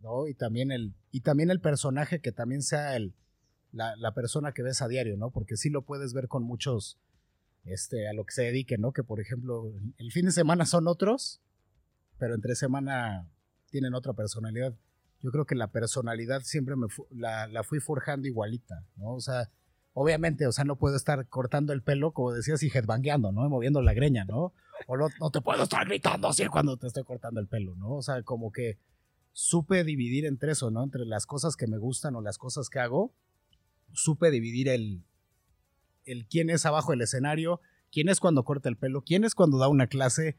¿no? 0.00 0.26
Y 0.28 0.34
también 0.34 0.70
el, 0.70 0.94
y 1.10 1.20
también 1.20 1.50
el 1.50 1.60
personaje 1.60 2.20
que 2.20 2.32
también 2.32 2.62
sea 2.62 2.96
el, 2.96 3.14
la, 3.72 4.14
persona 4.14 4.52
que 4.52 4.62
ves 4.62 4.82
a 4.82 4.88
diario, 4.88 5.16
¿no? 5.16 5.30
Porque 5.30 5.56
sí 5.56 5.70
lo 5.70 5.82
puedes 5.82 6.12
ver 6.12 6.28
con 6.28 6.42
muchos, 6.42 6.98
este, 7.64 8.08
a 8.08 8.12
lo 8.12 8.24
que 8.24 8.32
se 8.32 8.42
dedique, 8.42 8.78
¿no? 8.78 8.92
Que 8.92 9.02
por 9.02 9.20
ejemplo, 9.20 9.72
el 9.96 10.12
fin 10.12 10.26
de 10.26 10.32
semana 10.32 10.66
son 10.66 10.88
otros, 10.88 11.40
pero 12.18 12.34
entre 12.34 12.54
semana 12.54 13.28
tienen 13.70 13.94
otra 13.94 14.12
personalidad. 14.12 14.74
Yo 15.22 15.30
creo 15.30 15.46
que 15.46 15.54
la 15.54 15.70
personalidad 15.70 16.42
siempre 16.42 16.76
me 16.76 16.86
la, 17.10 17.46
la, 17.48 17.62
fui 17.62 17.80
forjando 17.80 18.28
igualita, 18.28 18.84
¿no? 18.96 19.14
O 19.14 19.20
sea, 19.20 19.50
obviamente, 19.92 20.46
o 20.46 20.52
sea, 20.52 20.64
no 20.64 20.76
puedo 20.76 20.96
estar 20.96 21.28
cortando 21.28 21.72
el 21.72 21.82
pelo, 21.82 22.12
como 22.12 22.32
decías, 22.32 22.62
y 22.62 22.68
headbangueando, 22.68 23.32
¿no? 23.32 23.48
Moviendo 23.48 23.82
la 23.82 23.94
greña, 23.94 24.24
¿no? 24.24 24.52
O 24.86 24.96
no, 24.96 25.08
no 25.20 25.30
te 25.30 25.40
puedo 25.40 25.64
estar 25.64 25.86
gritando 25.86 26.28
así 26.28 26.46
cuando 26.46 26.76
te 26.76 26.86
estoy 26.86 27.04
cortando 27.04 27.40
el 27.40 27.48
pelo, 27.48 27.74
¿no? 27.74 27.94
O 27.94 28.02
sea, 28.02 28.22
como 28.22 28.52
que 28.52 28.78
supe 29.32 29.84
dividir 29.84 30.24
entre 30.24 30.52
eso, 30.52 30.70
¿no? 30.70 30.84
Entre 30.84 31.04
las 31.04 31.26
cosas 31.26 31.56
que 31.56 31.66
me 31.66 31.78
gustan 31.78 32.14
o 32.14 32.20
las 32.20 32.38
cosas 32.38 32.70
que 32.70 32.78
hago, 32.78 33.12
supe 33.92 34.30
dividir 34.30 34.68
el, 34.68 35.04
el 36.04 36.26
quién 36.26 36.50
es 36.50 36.64
abajo 36.64 36.92
del 36.92 37.02
escenario, 37.02 37.60
quién 37.90 38.08
es 38.08 38.20
cuando 38.20 38.44
corta 38.44 38.68
el 38.68 38.76
pelo, 38.76 39.02
quién 39.02 39.24
es 39.24 39.34
cuando 39.34 39.58
da 39.58 39.68
una 39.68 39.88
clase, 39.88 40.36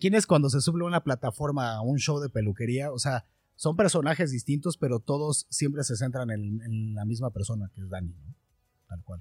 quién 0.00 0.14
es 0.14 0.26
cuando 0.26 0.50
se 0.50 0.60
sube 0.60 0.84
una 0.84 1.04
plataforma 1.04 1.74
a 1.74 1.82
un 1.82 1.98
show 1.98 2.18
de 2.20 2.28
peluquería, 2.28 2.92
o 2.92 2.98
sea, 2.98 3.26
son 3.58 3.74
personajes 3.74 4.30
distintos, 4.30 4.76
pero 4.76 5.00
todos 5.00 5.48
siempre 5.50 5.82
se 5.82 5.96
centran 5.96 6.30
en, 6.30 6.94
la 6.94 7.04
misma 7.04 7.32
persona, 7.32 7.68
que 7.74 7.80
es 7.80 7.90
Dani, 7.90 8.14
¿no? 8.24 8.34
Tal 8.86 9.02
cual. 9.02 9.20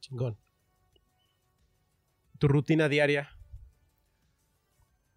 Chingón. 0.00 0.36
¿Tu 2.38 2.48
rutina 2.48 2.88
diaria? 2.88 3.28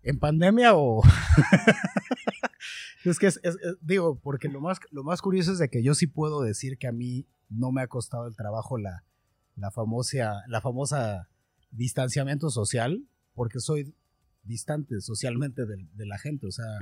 ¿En 0.04 0.20
pandemia 0.20 0.76
o...? 0.76 1.02
es 3.06 3.18
que 3.18 3.26
es, 3.26 3.42
digo, 3.82 4.20
porque 4.20 4.50
lo 4.50 4.62
más, 4.62 4.80
lo 4.92 5.04
más 5.04 5.24
curioso 5.24 5.54
es 5.54 5.58
de 5.58 5.70
que 5.70 5.82
yo 5.82 5.96
sí 5.96 6.06
puedo 6.06 6.44
decir 6.44 6.78
que 6.78 6.86
a 6.86 6.92
mí 6.92 7.26
no 7.50 7.72
me 7.72 7.82
ha 7.82 7.88
costado 7.88 8.28
el 8.28 8.36
trabajo 8.36 8.78
la, 8.78 9.04
la 9.56 9.72
famosa, 9.72 10.44
la 10.48 10.62
famosa 10.62 11.28
distanciamiento 11.72 12.52
social, 12.52 13.04
porque 13.34 13.60
soy 13.60 13.96
distante 14.44 15.02
socialmente 15.02 15.66
de, 15.66 16.06
la 16.06 16.20
gente, 16.20 16.46
o 16.46 16.52
sea, 16.52 16.78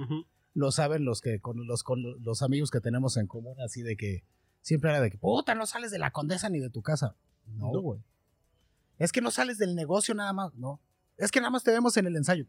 lo 0.53 0.71
saben 0.71 1.05
los 1.05 1.21
que 1.21 1.39
con 1.39 1.65
los, 1.67 1.83
con 1.83 2.01
los 2.23 2.41
amigos 2.41 2.71
que 2.71 2.81
tenemos 2.81 3.17
en 3.17 3.27
común, 3.27 3.59
así 3.61 3.81
de 3.81 3.95
que 3.95 4.23
siempre 4.61 4.89
era 4.89 5.01
de 5.01 5.11
que, 5.11 5.17
puta, 5.17 5.55
no 5.55 5.65
sales 5.65 5.91
de 5.91 5.99
la 5.99 6.11
condesa 6.11 6.49
ni 6.49 6.59
de 6.59 6.69
tu 6.69 6.81
casa. 6.81 7.15
No, 7.47 7.69
güey. 7.81 8.01
Es 8.97 9.11
que 9.11 9.21
no 9.21 9.31
sales 9.31 9.57
del 9.57 9.75
negocio 9.75 10.13
nada 10.13 10.33
más, 10.33 10.53
no. 10.55 10.81
Es 11.17 11.31
que 11.31 11.39
nada 11.39 11.51
más 11.51 11.63
te 11.63 11.71
vemos 11.71 11.95
en 11.97 12.07
el 12.07 12.15
ensayo. 12.15 12.45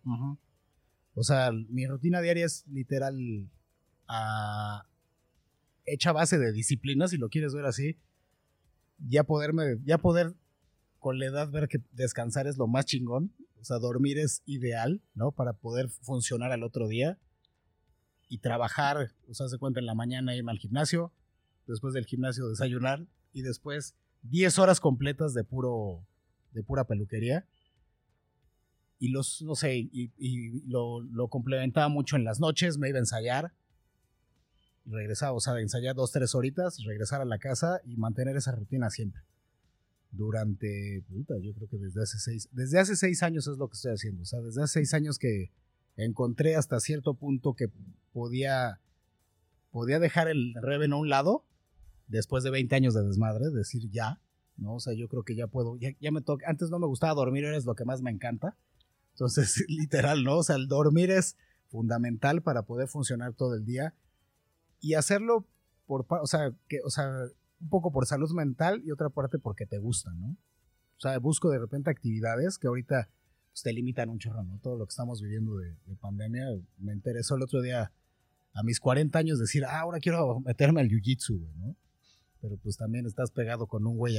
O 1.15 1.23
sea, 1.23 1.51
mi 1.53 1.87
rutina 1.87 2.21
diaria 2.21 2.47
es 2.47 2.67
literal 2.67 3.49
a, 4.09 4.87
hecha 5.85 6.13
base 6.13 6.39
de 6.39 6.53
disciplina, 6.53 7.09
si 7.09 7.17
lo 7.17 7.29
quieres 7.29 7.55
ver 7.55 7.67
así 7.67 7.97
ya 9.09 9.25
poderme, 9.25 9.79
ya 9.85 9.99
poder 9.99 10.35
con 10.99 11.19
la 11.19 11.27
edad 11.27 11.51
ver 11.51 11.69
que 11.69 11.81
descansar 11.93 12.47
es 12.47 12.59
lo 12.59 12.67
más 12.67 12.85
chingón, 12.85 13.33
o 13.61 13.65
sea, 13.65 13.79
dormir 13.79 14.19
es 14.19 14.43
ideal, 14.47 15.01
¿no? 15.15 15.33
Para 15.33 15.55
poder 15.55 15.89
funcionar 15.89 16.53
al 16.53 16.63
otro 16.63 16.89
día 16.89 17.19
y 18.31 18.39
trabajar, 18.39 19.13
o 19.29 19.35
sea, 19.35 19.49
se 19.49 19.59
cuenta 19.59 19.81
en 19.81 19.87
la 19.87 19.95
mañana 19.95 20.37
irme 20.37 20.53
al 20.53 20.59
gimnasio, 20.59 21.13
después 21.67 21.93
del 21.93 22.07
gimnasio 22.07 22.49
desayunar 22.49 23.05
y 23.33 23.43
después 23.43 23.97
10 24.23 24.59
horas 24.61 24.81
completas 24.81 25.35
de 25.35 25.43
puro, 25.43 26.07
de 26.53 26.63
pura 26.63 26.85
peluquería. 26.85 27.45
Y 29.01 29.09
los, 29.09 29.43
no 29.43 29.57
sé, 29.57 29.79
y, 29.79 30.13
y 30.17 30.63
lo, 30.69 31.01
lo 31.01 31.29
complementaba 31.29 31.89
mucho 31.89 32.17
en 32.17 32.25
las 32.25 32.39
noches, 32.39 32.79
me 32.79 32.89
iba 32.89 32.99
a 32.99 33.01
ensayar, 33.01 33.53
regresar, 34.87 35.33
o 35.33 35.41
sea, 35.41 35.59
ensayar 35.59 35.97
dos, 35.97 36.13
tres 36.13 36.35
horitas, 36.35 36.85
regresar 36.85 37.21
a 37.21 37.25
la 37.25 37.39
casa 37.39 37.81
y 37.85 37.97
mantener 37.97 38.37
esa 38.37 38.53
rutina 38.53 38.91
siempre. 38.91 39.23
Durante, 40.13 41.03
puta, 41.09 41.35
yo 41.41 41.53
creo 41.55 41.69
que 41.69 41.79
desde 41.79 42.03
hace 42.03 42.19
seis, 42.19 42.49
desde 42.53 42.79
hace 42.79 42.95
seis 42.95 43.25
años 43.25 43.49
es 43.49 43.59
lo 43.59 43.67
que 43.69 43.75
estoy 43.75 43.93
haciendo, 43.93 44.23
o 44.23 44.27
sea, 44.27 44.41
desde 44.41 44.63
hace 44.63 44.75
seis 44.75 44.95
años 44.95 45.19
que 45.19 45.51
encontré 45.97 46.57
hasta 46.57 46.81
cierto 46.81 47.15
punto 47.15 47.55
que 47.55 47.71
podía, 48.13 48.81
podía 49.71 49.99
dejar 49.99 50.29
el 50.29 50.55
Reven 50.61 50.93
a 50.93 50.97
un 50.97 51.09
lado, 51.09 51.45
después 52.09 52.43
de 52.45 52.51
20 52.51 52.75
años 52.75 52.95
de 52.95 53.03
desmadre, 53.03 53.51
decir 53.51 53.89
ya, 53.91 54.21
¿no? 54.57 54.75
O 54.75 54.81
sea, 54.81 54.95
yo 54.95 55.09
creo 55.09 55.23
que 55.23 55.35
ya 55.35 55.47
puedo, 55.47 55.77
ya, 55.79 56.11
me 56.11 56.21
toca, 56.21 56.47
antes 56.49 56.71
no 56.71 56.79
me 56.79 56.87
gustaba 56.87 57.15
dormir, 57.15 57.45
ahora 57.45 57.57
es 57.57 57.65
lo 57.65 57.75
que 57.75 57.85
más 57.85 58.03
me 58.03 58.11
encanta. 58.11 58.57
Entonces, 59.13 59.65
literal, 59.69 60.25
¿no? 60.25 60.39
O 60.39 60.43
sea, 60.43 60.57
el 60.57 60.69
dormir 60.69 61.11
es 61.11 61.37
fundamental 61.69 62.43
para 62.43 62.63
poder 62.63 62.89
funcionar 62.89 63.35
todo 63.35 63.55
el 63.55 63.65
día 63.65 63.95
y 64.81 64.95
hacerlo 64.95 65.47
por, 65.87 66.07
o 66.09 66.27
sea, 66.27 66.53
que, 66.69 66.81
o 66.85 66.91
sea, 66.91 67.11
un 67.61 67.69
poco 67.69 67.93
por 67.93 68.07
salud 68.07 68.33
mental 68.33 68.83
y 68.85 68.91
otra 68.91 69.11
parte 69.11 69.39
porque 69.39 69.67
te 69.67 69.79
gusta, 69.79 70.13
¿no? 70.15 70.37
O 70.97 71.01
sea, 71.01 71.19
busco 71.19 71.51
de 71.51 71.59
repente 71.59 71.91
actividades 71.91 72.59
que 72.59 72.67
ahorita 72.67 73.09
pues, 73.53 73.63
te 73.63 73.73
limitan 73.73 74.09
un 74.09 74.19
chorro, 74.19 74.43
¿no? 74.43 74.59
Todo 74.59 74.77
lo 74.77 74.87
que 74.87 74.91
estamos 74.91 75.21
viviendo 75.21 75.57
de, 75.57 75.75
pandemia, 76.01 76.47
me 76.79 76.93
interesó 76.93 77.37
el 77.37 77.43
otro 77.43 77.61
día 77.63 77.93
a 78.53 78.63
mis 78.63 78.81
40 78.81 79.19
años 79.19 79.39
decir, 79.39 79.65
ah, 79.65 79.81
ahora 79.81 80.01
quiero 80.01 80.41
meterme 80.41 80.81
al 80.81 80.89
jiu-jitsu, 80.89 81.41
¿no? 81.57 81.77
Pero 82.41 82.57
pues 82.57 82.77
también 82.77 83.07
estás 83.07 83.31
pegado 83.31 83.67
con 83.67 83.87
un 83.87 83.97
güey. 83.97 84.17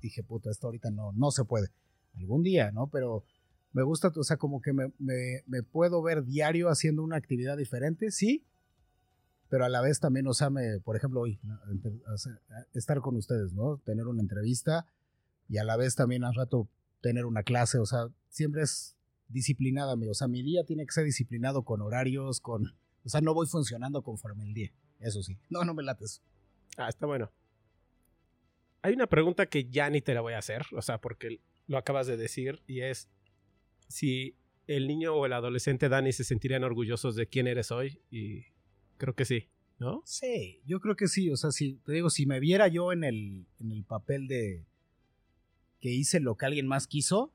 Dije, 0.00 0.22
puta, 0.22 0.50
esto 0.50 0.66
ahorita 0.66 0.90
no, 0.90 1.12
no 1.12 1.30
se 1.30 1.44
puede. 1.44 1.68
Algún 2.14 2.42
día, 2.42 2.70
¿no? 2.72 2.88
Pero 2.88 3.24
me 3.72 3.82
gusta, 3.82 4.12
o 4.14 4.24
sea, 4.24 4.36
como 4.36 4.60
que 4.60 4.72
me 4.72 5.62
puedo 5.62 6.02
ver 6.02 6.24
diario 6.24 6.68
haciendo 6.68 7.02
una 7.02 7.16
actividad 7.16 7.56
diferente, 7.56 8.10
sí, 8.10 8.44
pero 9.48 9.64
a 9.64 9.68
la 9.68 9.80
vez 9.80 9.98
también, 10.00 10.26
o 10.26 10.34
sea, 10.34 10.50
me, 10.50 10.80
por 10.80 10.96
ejemplo, 10.96 11.20
hoy, 11.20 11.40
estar 12.74 13.00
con 13.00 13.16
ustedes, 13.16 13.52
¿no? 13.54 13.78
Tener 13.78 14.06
una 14.06 14.20
entrevista 14.20 14.86
y 15.48 15.58
a 15.58 15.64
la 15.64 15.76
vez 15.76 15.94
también 15.94 16.24
al 16.24 16.34
rato 16.34 16.68
tener 17.00 17.24
una 17.24 17.42
clase, 17.42 17.78
o 17.78 17.86
sea, 17.86 18.08
siempre 18.28 18.62
es 18.62 18.96
disciplinada, 19.28 19.94
o 19.94 20.14
sea, 20.14 20.28
mi 20.28 20.42
día 20.42 20.64
tiene 20.64 20.86
que 20.86 20.92
ser 20.92 21.04
disciplinado 21.04 21.62
con 21.64 21.82
horarios, 21.82 22.40
con, 22.40 22.66
o 23.04 23.08
sea, 23.08 23.20
no 23.20 23.34
voy 23.34 23.46
funcionando 23.46 24.02
conforme 24.02 24.44
el 24.44 24.54
día, 24.54 24.72
eso 25.00 25.22
sí, 25.22 25.38
no, 25.50 25.64
no 25.64 25.74
me 25.74 25.82
lates. 25.82 26.22
Ah, 26.76 26.88
está 26.88 27.06
bueno. 27.06 27.30
Hay 28.82 28.94
una 28.94 29.06
pregunta 29.06 29.46
que 29.46 29.68
ya 29.68 29.90
ni 29.90 30.00
te 30.00 30.14
la 30.14 30.20
voy 30.20 30.34
a 30.34 30.38
hacer, 30.38 30.62
o 30.72 30.82
sea, 30.82 31.00
porque 31.00 31.40
lo 31.66 31.76
acabas 31.76 32.06
de 32.06 32.16
decir, 32.16 32.62
y 32.66 32.80
es 32.80 33.08
si 33.88 34.36
el 34.66 34.86
niño 34.86 35.14
o 35.14 35.26
el 35.26 35.32
adolescente 35.32 35.88
Dani 35.88 36.12
se 36.12 36.24
sentirían 36.24 36.64
orgullosos 36.64 37.16
de 37.16 37.26
quién 37.26 37.46
eres 37.46 37.70
hoy 37.70 38.00
y 38.10 38.44
Creo 38.98 39.14
que 39.14 39.24
sí, 39.24 39.48
¿no? 39.78 40.02
Sí, 40.04 40.60
yo 40.66 40.80
creo 40.80 40.96
que 40.96 41.06
sí. 41.06 41.30
O 41.30 41.36
sea, 41.36 41.52
si 41.52 41.74
te 41.74 41.92
digo, 41.92 42.10
si 42.10 42.26
me 42.26 42.40
viera 42.40 42.66
yo 42.68 42.92
en 42.92 43.04
el, 43.04 43.46
en 43.60 43.70
el 43.70 43.84
papel 43.84 44.26
de 44.26 44.66
que 45.80 45.90
hice 45.90 46.18
lo 46.18 46.36
que 46.36 46.46
alguien 46.46 46.66
más 46.66 46.88
quiso, 46.88 47.32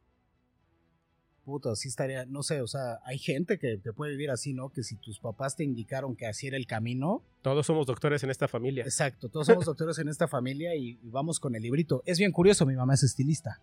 puta, 1.44 1.72
así 1.72 1.88
estaría, 1.88 2.26
no 2.26 2.44
sé, 2.44 2.62
o 2.62 2.68
sea, 2.68 3.00
hay 3.06 3.18
gente 3.18 3.60
que, 3.60 3.78
te 3.78 3.94
puede 3.94 4.12
vivir 4.12 4.32
así, 4.32 4.54
¿no? 4.54 4.70
Que 4.70 4.84
si 4.84 4.96
tus 4.96 5.20
papás 5.20 5.56
te 5.56 5.64
indicaron 5.64 6.16
que 6.16 6.26
así 6.26 6.48
era 6.48 6.58
el 6.58 6.68
camino. 6.68 7.24
Todos 7.42 7.66
somos 7.66 7.86
doctores 7.86 8.24
en 8.24 8.30
esta 8.30 8.48
familia. 8.48 8.84
Exacto, 8.84 9.30
todos 9.30 9.48
somos 9.48 9.66
doctores 9.66 10.00
en 10.00 10.08
esta 10.08 10.28
familia 10.28 10.76
y, 10.76 11.00
vamos 11.04 11.40
con 11.40 11.56
el 11.56 11.64
librito. 11.64 12.02
Es 12.06 12.18
bien 12.18 12.32
curioso, 12.32 12.66
mi 12.66 12.76
mamá 12.76 12.94
es 12.94 13.04
estilista. 13.04 13.62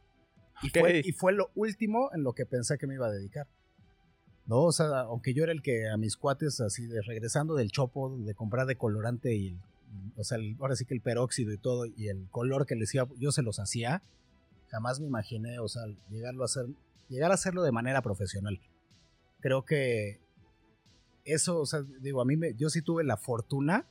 Y, 0.63 0.69
fue, 0.69 1.01
y 1.05 1.13
fue 1.13 1.33
lo 1.33 1.51
último 1.55 2.11
en 2.15 2.23
lo 2.23 2.35
que 2.35 2.45
pensé 2.45 2.77
que 2.77 2.87
me 2.87 2.95
iba 2.95 3.07
a 3.07 3.11
dedicar. 3.11 3.47
¿no? 4.47 4.65
O 4.65 4.73
sea, 4.73 5.01
aunque 5.01 5.33
yo 5.33 5.45
era 5.45 5.53
el 5.53 5.63
que 5.63 5.89
a 5.89 5.97
mis 5.97 6.17
cuates, 6.17 6.61
así 6.61 6.87
de 6.87 7.01
regresando 7.03 7.55
del 7.55 7.71
chopo, 7.71 8.17
de 8.19 8.35
comprar 8.35 8.67
de 8.67 8.77
colorante 8.77 9.35
y, 9.35 9.57
o 10.17 10.25
sea, 10.25 10.39
ahora 10.59 10.77
sí 10.77 10.85
que 10.85 10.95
el 10.95 11.01
peróxido 11.01 11.53
y 11.53 11.57
todo, 11.57 11.87
y 11.87 12.09
el 12.09 12.29
color 12.31 12.67
que 12.67 12.75
les 12.75 12.95
iba, 12.95 13.07
yo 13.17 13.33
se 13.33 13.43
los 13.43 13.61
hacía, 13.61 14.03
jamás 14.69 15.01
me 15.01 15.07
imaginé, 15.07 15.61
o 15.61 15.69
sea, 15.69 15.83
llegarlo 16.11 16.43
a 16.43 16.47
hacer, 16.47 16.67
llegar 17.11 17.31
a 17.31 17.35
hacerlo 17.35 17.63
de 17.63 17.73
manera 17.73 18.01
profesional. 18.01 18.61
Creo 19.41 19.65
que 19.65 20.21
eso, 21.25 21.61
o 21.61 21.67
sea, 21.67 21.83
digo, 22.01 22.23
a 22.23 22.25
mí 22.25 22.37
me, 22.37 22.55
yo 22.55 22.71
sí 22.71 22.81
tuve 22.83 23.05
la 23.05 23.17
fortuna 23.17 23.87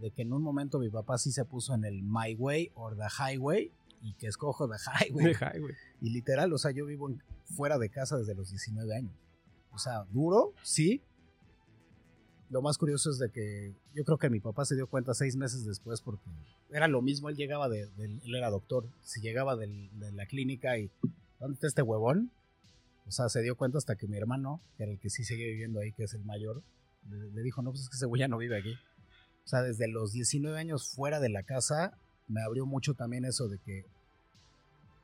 de 0.00 0.10
que 0.10 0.22
en 0.22 0.32
un 0.32 0.42
momento 0.42 0.78
mi 0.78 0.88
papá 0.88 1.18
sí 1.18 1.32
se 1.32 1.44
puso 1.44 1.74
en 1.74 1.84
el 1.84 2.02
My 2.02 2.34
Way 2.38 2.72
or 2.74 2.96
the 2.96 3.06
Highway 3.18 3.72
y 4.00 4.14
que 4.14 4.28
escojo 4.28 4.68
the 4.68 4.76
Highway. 4.76 5.34
highway. 5.34 5.74
Y 6.00 6.10
literal, 6.10 6.52
o 6.52 6.58
sea, 6.58 6.70
yo 6.70 6.86
vivo 6.86 7.10
fuera 7.44 7.78
de 7.78 7.90
casa 7.90 8.16
desde 8.16 8.34
los 8.34 8.50
19 8.50 8.94
años. 8.94 9.14
O 9.72 9.78
sea, 9.78 10.04
duro, 10.10 10.52
sí. 10.62 11.02
Lo 12.50 12.62
más 12.62 12.78
curioso 12.78 13.10
es 13.10 13.18
de 13.18 13.30
que 13.30 13.74
yo 13.94 14.04
creo 14.04 14.18
que 14.18 14.30
mi 14.30 14.38
papá 14.38 14.64
se 14.64 14.76
dio 14.76 14.86
cuenta 14.86 15.14
seis 15.14 15.34
meses 15.34 15.64
después 15.64 16.00
porque 16.00 16.30
era 16.70 16.86
lo 16.88 17.02
mismo, 17.02 17.28
él 17.28 17.36
llegaba 17.36 17.68
de, 17.68 17.88
él 17.98 18.34
era 18.34 18.50
doctor, 18.50 18.86
si 19.02 19.20
llegaba 19.20 19.56
de 19.56 19.88
la 20.12 20.26
clínica 20.26 20.78
y 20.78 20.90
¿dónde 21.40 21.54
está 21.54 21.66
este 21.66 21.82
huevón? 21.82 22.30
O 23.06 23.10
sea, 23.10 23.28
se 23.28 23.42
dio 23.42 23.56
cuenta 23.56 23.78
hasta 23.78 23.96
que 23.96 24.06
mi 24.08 24.16
hermano, 24.16 24.62
que 24.76 24.84
era 24.84 24.92
el 24.92 24.98
que 24.98 25.10
sí 25.10 25.24
sigue 25.24 25.46
viviendo 25.46 25.80
ahí, 25.80 25.92
que 25.92 26.04
es 26.04 26.14
el 26.14 26.24
mayor, 26.24 26.62
le, 27.10 27.42
dijo, 27.42 27.60
no, 27.62 27.70
pues 27.70 27.82
es 27.82 27.88
que 27.90 27.96
ese 27.96 28.06
güey 28.06 28.20
ya 28.20 28.28
no 28.28 28.38
vive 28.38 28.58
aquí. 28.58 28.72
O 29.44 29.46
sea, 29.46 29.62
desde 29.62 29.88
los 29.88 30.12
19 30.12 30.58
años 30.58 30.88
fuera 30.94 31.20
de 31.20 31.28
la 31.28 31.42
casa, 31.42 31.98
me 32.28 32.42
abrió 32.42 32.64
mucho 32.64 32.94
también 32.94 33.26
eso 33.26 33.48
de 33.48 33.58
que, 33.58 33.84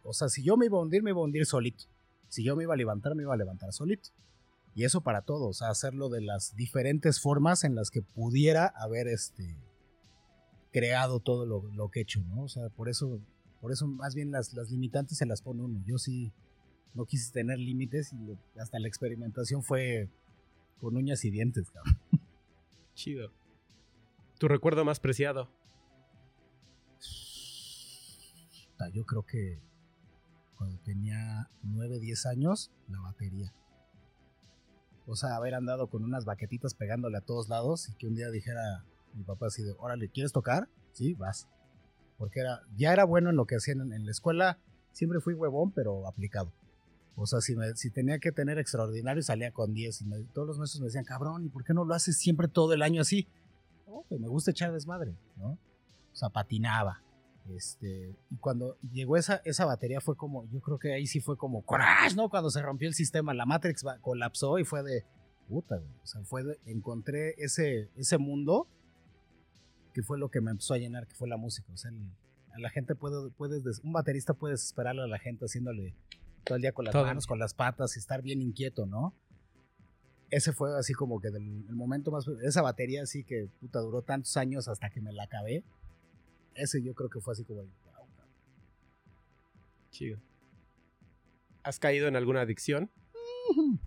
o 0.02 0.14
sea, 0.14 0.28
si 0.28 0.42
yo 0.42 0.56
me 0.56 0.66
iba 0.66 0.78
a 0.78 0.80
hundir, 0.80 1.02
me 1.02 1.10
iba 1.10 1.20
a 1.20 1.24
hundir 1.24 1.44
solito. 1.44 1.84
Si 2.28 2.42
yo 2.42 2.56
me 2.56 2.62
iba 2.62 2.72
a 2.72 2.76
levantar, 2.76 3.14
me 3.14 3.22
iba 3.22 3.34
a 3.34 3.36
levantar 3.36 3.72
solito. 3.72 4.10
Y 4.74 4.84
eso 4.84 5.02
para 5.02 5.22
todos, 5.22 5.60
hacerlo 5.62 6.08
de 6.08 6.22
las 6.22 6.54
diferentes 6.56 7.20
formas 7.20 7.64
en 7.64 7.74
las 7.74 7.90
que 7.90 8.02
pudiera 8.02 8.66
haber 8.66 9.08
este 9.08 9.56
creado 10.72 11.18
todo 11.18 11.44
lo, 11.44 11.90
que 11.90 11.98
he 11.98 12.02
hecho, 12.02 12.20
¿no? 12.22 12.44
O 12.44 12.48
sea, 12.48 12.70
por 12.70 12.88
eso, 12.88 13.20
por 13.60 13.72
eso 13.72 13.86
más 13.88 14.14
bien 14.14 14.30
las 14.30 14.54
limitantes 14.70 15.18
se 15.18 15.26
las 15.26 15.42
pone 15.42 15.62
uno. 15.62 15.82
Yo 15.84 15.98
sí 15.98 16.32
no 16.94 17.06
quise 17.06 17.32
tener 17.32 17.58
límites 17.58 18.12
y 18.12 18.36
hasta 18.58 18.78
la 18.78 18.88
experimentación 18.88 19.62
fue 19.62 20.08
con 20.80 20.96
uñas 20.96 21.24
y 21.24 21.30
dientes, 21.30 21.70
cabrón. 21.70 21.98
Chido. 22.94 23.32
¿Tu 24.38 24.48
recuerdo 24.48 24.84
más 24.84 25.00
preciado? 25.00 25.50
Yo 28.94 29.04
creo 29.04 29.24
que 29.24 29.60
cuando 30.56 30.78
tenía 30.78 31.50
9, 31.62 31.98
10 32.00 32.26
años, 32.26 32.70
la 32.88 33.00
batería. 33.00 33.52
O 35.06 35.16
sea, 35.16 35.36
haber 35.36 35.54
andado 35.54 35.88
con 35.88 36.04
unas 36.04 36.24
baquetitas 36.24 36.74
pegándole 36.74 37.18
a 37.18 37.22
todos 37.22 37.48
lados 37.48 37.88
y 37.88 37.94
que 37.94 38.06
un 38.06 38.14
día 38.14 38.30
dijera 38.30 38.84
mi 39.14 39.24
papá 39.24 39.46
así 39.46 39.62
de, 39.62 39.74
órale, 39.78 40.08
¿quieres 40.08 40.32
tocar? 40.32 40.68
Sí, 40.92 41.14
vas. 41.14 41.48
Porque 42.16 42.40
era, 42.40 42.62
ya 42.76 42.92
era 42.92 43.04
bueno 43.04 43.30
en 43.30 43.36
lo 43.36 43.46
que 43.46 43.56
hacían 43.56 43.92
en, 43.92 44.04
la 44.04 44.10
escuela, 44.10 44.58
siempre 44.92 45.20
fui 45.20 45.34
huevón, 45.34 45.72
pero 45.72 46.06
aplicado. 46.06 46.52
O 47.20 47.26
sea, 47.26 47.40
si, 47.42 47.54
si 47.74 47.90
tenía 47.90 48.18
que 48.18 48.32
tener 48.32 48.58
extraordinario, 48.58 49.22
salía 49.22 49.52
con 49.52 49.74
10. 49.74 50.02
Y 50.02 50.24
todos 50.32 50.48
los 50.48 50.58
maestros 50.58 50.80
me 50.80 50.86
decían, 50.86 51.04
cabrón, 51.04 51.44
¿y 51.44 51.48
por 51.50 51.64
qué 51.64 51.74
no 51.74 51.84
lo 51.84 51.94
haces 51.94 52.16
siempre 52.16 52.48
todo 52.48 52.72
el 52.72 52.80
año 52.80 53.02
así? 53.02 53.28
Oh, 53.86 54.06
me 54.08 54.28
gusta 54.28 54.52
echar 54.52 54.72
desmadre, 54.72 55.14
¿no? 55.36 55.50
O 55.50 56.16
sea, 56.16 56.30
patinaba. 56.30 57.02
Este, 57.54 58.16
y 58.30 58.36
cuando 58.36 58.78
llegó 58.92 59.18
esa, 59.18 59.42
esa 59.44 59.66
batería 59.66 60.00
fue 60.00 60.16
como, 60.16 60.48
yo 60.50 60.60
creo 60.60 60.78
que 60.78 60.94
ahí 60.94 61.06
sí 61.06 61.20
fue 61.20 61.36
como 61.36 61.62
coraje, 61.62 62.14
¿no? 62.14 62.30
Cuando 62.30 62.48
se 62.50 62.62
rompió 62.62 62.88
el 62.88 62.94
sistema, 62.94 63.34
la 63.34 63.44
Matrix 63.44 63.84
colapsó 64.00 64.58
y 64.58 64.64
fue 64.64 64.82
de 64.82 65.04
puta, 65.46 65.82
O 66.02 66.06
sea, 66.06 66.22
fue 66.22 66.42
de, 66.42 66.58
encontré 66.64 67.34
ese, 67.36 67.90
ese 67.96 68.16
mundo 68.16 68.66
que 69.92 70.02
fue 70.02 70.18
lo 70.18 70.30
que 70.30 70.40
me 70.40 70.52
empezó 70.52 70.72
a 70.72 70.78
llenar, 70.78 71.06
que 71.06 71.14
fue 71.14 71.28
la 71.28 71.36
música. 71.36 71.70
O 71.72 71.76
sea, 71.76 71.90
a 72.54 72.58
la 72.60 72.70
gente 72.70 72.94
puede, 72.94 73.30
puedes, 73.32 73.80
un 73.80 73.92
baterista 73.92 74.32
puedes 74.32 74.64
esperarle 74.64 75.02
a 75.02 75.06
la 75.06 75.18
gente 75.18 75.44
haciéndole 75.44 75.94
todo 76.44 76.56
el 76.56 76.62
día 76.62 76.72
con 76.72 76.84
las 76.84 76.94
manos, 76.94 77.26
con 77.26 77.38
las 77.38 77.54
patas 77.54 77.96
y 77.96 77.98
estar 77.98 78.22
bien 78.22 78.40
inquieto, 78.40 78.86
¿no? 78.86 79.14
Ese 80.30 80.52
fue 80.52 80.78
así 80.78 80.92
como 80.92 81.20
que 81.20 81.28
el 81.28 81.74
momento 81.74 82.10
más, 82.10 82.26
esa 82.42 82.62
batería 82.62 83.02
así 83.02 83.24
que 83.24 83.48
puta 83.60 83.80
duró 83.80 84.02
tantos 84.02 84.36
años 84.36 84.68
hasta 84.68 84.90
que 84.90 85.00
me 85.00 85.12
la 85.12 85.24
acabé 85.24 85.64
ese 86.54 86.82
yo 86.82 86.94
creo 86.94 87.10
que 87.10 87.20
fue 87.20 87.32
así 87.32 87.44
como 87.44 87.64
Chido. 89.90 90.20
¿Has 91.64 91.78
caído 91.80 92.06
en 92.06 92.14
alguna 92.14 92.42
adicción? 92.42 92.90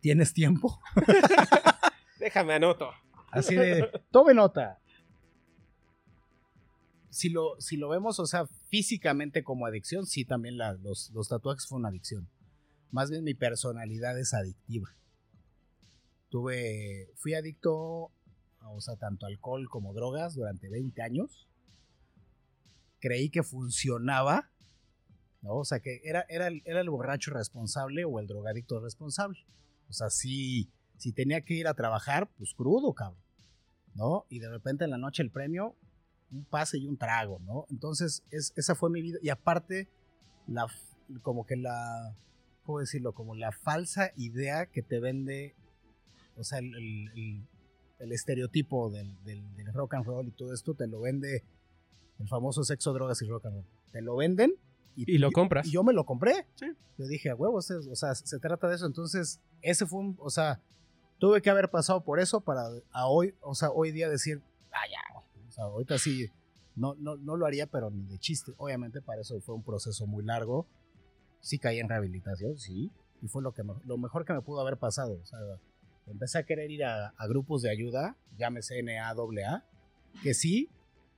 ¿Tienes 0.00 0.32
tiempo? 0.32 0.80
Déjame 2.18 2.54
anoto. 2.54 2.90
Así 3.30 3.54
de, 3.54 3.90
tome 4.10 4.32
nota. 4.32 4.80
Si 7.10 7.28
lo, 7.28 7.60
si 7.60 7.76
lo 7.76 7.90
vemos, 7.90 8.18
o 8.18 8.26
sea, 8.26 8.46
físicamente 8.70 9.44
como 9.44 9.66
adicción, 9.66 10.06
sí, 10.06 10.24
también 10.24 10.56
los, 10.56 11.10
los 11.10 11.28
tatuajes 11.28 11.66
fue 11.66 11.78
una 11.78 11.88
adicción. 11.88 12.28
Más 12.90 13.10
bien 13.10 13.22
mi 13.22 13.34
personalidad 13.34 14.18
es 14.18 14.32
adictiva. 14.32 14.88
Tuve, 16.30 17.10
fui 17.16 17.34
adicto, 17.34 18.10
o 18.62 18.80
sea, 18.80 18.96
tanto 18.96 19.26
alcohol 19.26 19.68
como 19.68 19.92
drogas 19.92 20.34
durante 20.34 20.68
20 20.68 21.02
años 21.02 21.46
creí 23.00 23.30
que 23.30 23.42
funcionaba, 23.42 24.50
¿no? 25.42 25.56
O 25.56 25.64
sea, 25.64 25.80
que 25.80 26.00
era, 26.04 26.24
era, 26.28 26.48
era 26.64 26.80
el 26.80 26.90
borracho 26.90 27.32
responsable 27.32 28.04
o 28.04 28.20
el 28.20 28.26
drogadicto 28.26 28.78
responsable. 28.78 29.40
O 29.88 29.92
sea, 29.92 30.10
si, 30.10 30.70
si 30.96 31.12
tenía 31.12 31.40
que 31.40 31.54
ir 31.54 31.66
a 31.66 31.74
trabajar, 31.74 32.30
pues 32.36 32.54
crudo, 32.54 32.94
cabrón, 32.94 33.22
¿no? 33.94 34.26
Y 34.28 34.38
de 34.38 34.50
repente 34.50 34.84
en 34.84 34.90
la 34.90 34.98
noche 34.98 35.22
el 35.22 35.30
premio, 35.30 35.74
un 36.32 36.44
pase 36.44 36.78
y 36.78 36.86
un 36.86 36.96
trago, 36.96 37.38
¿no? 37.40 37.66
Entonces, 37.70 38.22
es, 38.30 38.52
esa 38.56 38.74
fue 38.74 38.90
mi 38.90 39.02
vida. 39.02 39.18
Y 39.22 39.30
aparte, 39.30 39.88
la, 40.46 40.66
como 41.22 41.46
que 41.46 41.56
la, 41.56 42.14
¿cómo 42.64 42.80
decirlo? 42.80 43.12
Como 43.12 43.34
la 43.34 43.52
falsa 43.52 44.12
idea 44.16 44.66
que 44.66 44.82
te 44.82 45.00
vende, 45.00 45.54
o 46.36 46.44
sea, 46.44 46.58
el, 46.58 47.46
estereotipo 47.98 48.90
del, 48.90 49.22
del, 49.24 49.44
rock 49.72 49.94
and 49.94 50.06
roll 50.06 50.26
y 50.26 50.30
todo 50.30 50.54
esto 50.54 50.74
te 50.74 50.86
lo 50.86 51.00
vende 51.00 51.44
el 52.18 52.28
famoso 52.28 52.64
sexo, 52.64 52.92
drogas 52.92 53.20
y 53.22 53.28
rock 53.28 53.46
and 53.46 53.54
roll. 53.56 53.66
Te 53.92 54.02
lo 54.02 54.16
venden 54.16 54.54
y, 54.96 55.18
lo 55.18 55.30
compras. 55.30 55.66
Y 55.66 55.72
yo 55.72 55.82
me 55.82 55.92
lo 55.92 56.04
compré. 56.04 56.46
Sí. 56.54 56.66
Yo 56.98 57.06
dije, 57.06 57.30
a 57.30 57.34
huevos, 57.34 57.70
o 57.70 57.96
sea, 57.96 58.14
se 58.14 58.38
trata 58.38 58.68
de 58.68 58.76
eso. 58.76 58.86
Entonces, 58.86 59.40
ese 59.62 59.86
fue 59.86 60.00
un, 60.00 60.16
o 60.18 60.30
sea, 60.30 60.60
tuve 61.18 61.40
que 61.40 61.50
haber 61.50 61.70
pasado 61.70 62.02
por 62.02 62.20
eso 62.20 62.40
para 62.40 62.62
a 62.90 63.06
hoy, 63.06 63.34
o 63.40 63.54
sea, 63.54 63.70
hoy 63.70 63.92
día 63.92 64.08
decir, 64.08 64.42
o 65.58 65.62
ahorita 65.62 65.98
sí, 65.98 66.30
no, 66.76 66.94
no, 66.94 67.16
no 67.16 67.36
lo 67.36 67.46
haría, 67.46 67.66
pero 67.66 67.90
ni 67.90 68.04
de 68.06 68.18
chiste. 68.18 68.52
Obviamente 68.56 69.02
para 69.02 69.20
eso 69.20 69.40
fue 69.40 69.54
un 69.54 69.62
proceso 69.62 70.06
muy 70.06 70.24
largo. 70.24 70.66
Sí 71.40 71.58
caí 71.58 71.78
en 71.78 71.88
rehabilitación, 71.88 72.58
sí, 72.58 72.90
y 73.22 73.28
fue 73.28 73.42
lo, 73.42 73.52
que 73.52 73.62
lo 73.84 73.98
mejor 73.98 74.24
que 74.24 74.32
me 74.32 74.42
pudo 74.42 74.60
haber 74.60 74.76
pasado. 74.76 75.18
O 75.22 75.24
sea, 75.24 75.38
empecé 76.06 76.38
a 76.38 76.44
querer 76.44 76.70
ir 76.70 76.84
a, 76.84 77.08
a 77.08 77.26
grupos 77.26 77.62
de 77.62 77.70
ayuda, 77.70 78.16
llámese 78.36 78.82
NAAA, 78.82 79.64
que 80.22 80.34
sí, 80.34 80.68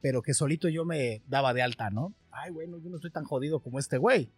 pero 0.01 0.23
que 0.23 0.35
solito 0.35 0.68
yo 0.68 0.85
me 0.85 1.23
daba 1.29 1.55
de 1.55 1.62
alta, 1.62 1.90
¿no? 1.90 2.14
Ay, 2.31 2.51
bueno, 2.51 2.79
yo 2.79 2.90
no 2.90 2.97
estoy 2.97 3.11
tan 3.11 3.25
jodido 3.25 3.61
como 3.61 3.79
este 3.79 3.99
güey. 3.99 4.31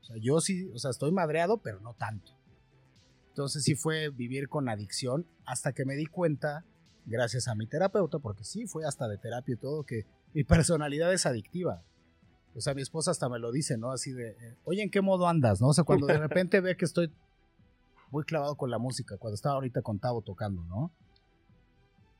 O 0.00 0.04
sea, 0.04 0.16
yo 0.18 0.40
sí, 0.40 0.70
o 0.72 0.78
sea, 0.78 0.90
estoy 0.90 1.10
madreado, 1.10 1.58
pero 1.58 1.80
no 1.80 1.94
tanto. 1.94 2.32
Entonces 3.28 3.64
sí 3.64 3.74
fue 3.74 4.08
vivir 4.10 4.48
con 4.48 4.68
adicción 4.68 5.26
hasta 5.44 5.72
que 5.72 5.84
me 5.84 5.94
di 5.94 6.06
cuenta, 6.06 6.64
gracias 7.06 7.48
a 7.48 7.54
mi 7.54 7.66
terapeuta, 7.66 8.18
porque 8.18 8.44
sí 8.44 8.66
fue 8.66 8.84
hasta 8.84 9.08
de 9.08 9.18
terapia 9.18 9.54
y 9.54 9.56
todo, 9.56 9.84
que 9.84 10.06
mi 10.34 10.44
personalidad 10.44 11.12
es 11.12 11.26
adictiva. 11.26 11.82
O 12.54 12.60
sea, 12.60 12.74
mi 12.74 12.82
esposa 12.82 13.10
hasta 13.10 13.28
me 13.28 13.38
lo 13.38 13.52
dice, 13.52 13.76
¿no? 13.76 13.92
Así 13.92 14.12
de, 14.12 14.30
eh, 14.30 14.56
oye, 14.64 14.82
¿en 14.82 14.90
qué 14.90 15.00
modo 15.00 15.28
andas? 15.28 15.60
¿No? 15.60 15.68
O 15.68 15.74
sea, 15.74 15.84
cuando 15.84 16.06
de 16.06 16.18
repente 16.18 16.60
ve 16.60 16.76
que 16.76 16.84
estoy 16.84 17.12
muy 18.10 18.24
clavado 18.24 18.56
con 18.56 18.70
la 18.70 18.78
música, 18.78 19.16
cuando 19.18 19.34
estaba 19.34 19.56
ahorita 19.56 19.82
con 19.82 19.98
Tavo 19.98 20.22
tocando, 20.22 20.62
¿no? 20.64 20.90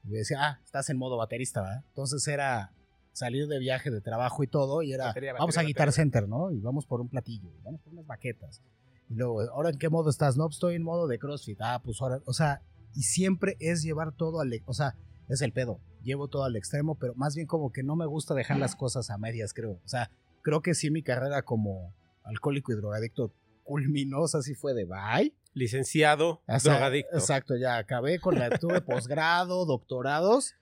Y 0.04 0.08
me 0.08 0.18
decía, 0.18 0.38
ah, 0.40 0.60
estás 0.64 0.88
en 0.90 0.98
modo 0.98 1.16
baterista, 1.16 1.62
¿verdad? 1.62 1.84
Entonces 1.88 2.26
era, 2.28 2.72
salir 3.16 3.48
de 3.48 3.58
viaje 3.58 3.90
de 3.90 4.00
trabajo 4.02 4.42
y 4.42 4.46
todo, 4.46 4.82
y 4.82 4.92
era, 4.92 5.14
vamos 5.38 5.56
a 5.56 5.62
Guitar 5.62 5.90
Center, 5.90 6.28
¿no? 6.28 6.50
Y 6.50 6.60
vamos 6.60 6.84
por 6.84 7.00
un 7.00 7.08
platillo, 7.08 7.50
vamos 7.64 7.80
por 7.80 7.94
unas 7.94 8.06
baquetas. 8.06 8.60
Y 9.08 9.14
luego, 9.14 9.40
¿ahora 9.40 9.70
en 9.70 9.78
qué 9.78 9.88
modo 9.88 10.10
estás? 10.10 10.36
No, 10.36 10.44
pues 10.44 10.56
estoy 10.56 10.74
en 10.74 10.82
modo 10.82 11.06
de 11.06 11.18
CrossFit. 11.18 11.58
Ah, 11.62 11.80
pues 11.82 12.00
ahora, 12.02 12.20
o 12.26 12.34
sea, 12.34 12.60
y 12.96 13.02
siempre 13.02 13.56
es 13.60 13.82
llevar 13.82 14.12
todo 14.12 14.40
al, 14.40 14.50
o 14.64 14.74
sea, 14.74 14.96
es 15.28 15.42
el 15.42 15.52
pedo, 15.52 15.80
llevo 16.02 16.28
todo 16.28 16.44
al 16.44 16.56
extremo, 16.56 16.96
pero 16.96 17.14
más 17.14 17.34
bien 17.34 17.46
como 17.46 17.70
que 17.72 17.82
no 17.82 17.94
me 17.94 18.06
gusta 18.06 18.34
dejar 18.34 18.58
las 18.58 18.74
cosas 18.74 19.10
a 19.10 19.18
medias, 19.18 19.52
creo. 19.52 19.80
O 19.84 19.88
sea, 19.88 20.10
creo 20.42 20.62
que 20.62 20.74
sí 20.74 20.90
mi 20.90 21.02
carrera 21.02 21.42
como 21.42 21.94
alcohólico 22.24 22.72
y 22.72 22.76
drogadicto 22.76 23.32
culminó, 23.64 24.22
o 24.22 24.28
sea, 24.28 24.42
sí 24.42 24.54
fue 24.54 24.72
de 24.74 24.84
bye. 24.84 25.34
Licenciado, 25.52 26.42
drogadicto. 26.62 27.16
Exacto, 27.16 27.56
ya 27.56 27.76
acabé 27.76 28.18
con 28.18 28.38
la, 28.38 28.50
tuve 28.58 28.80
posgrado, 28.80 29.66
doctorados, 29.66 30.54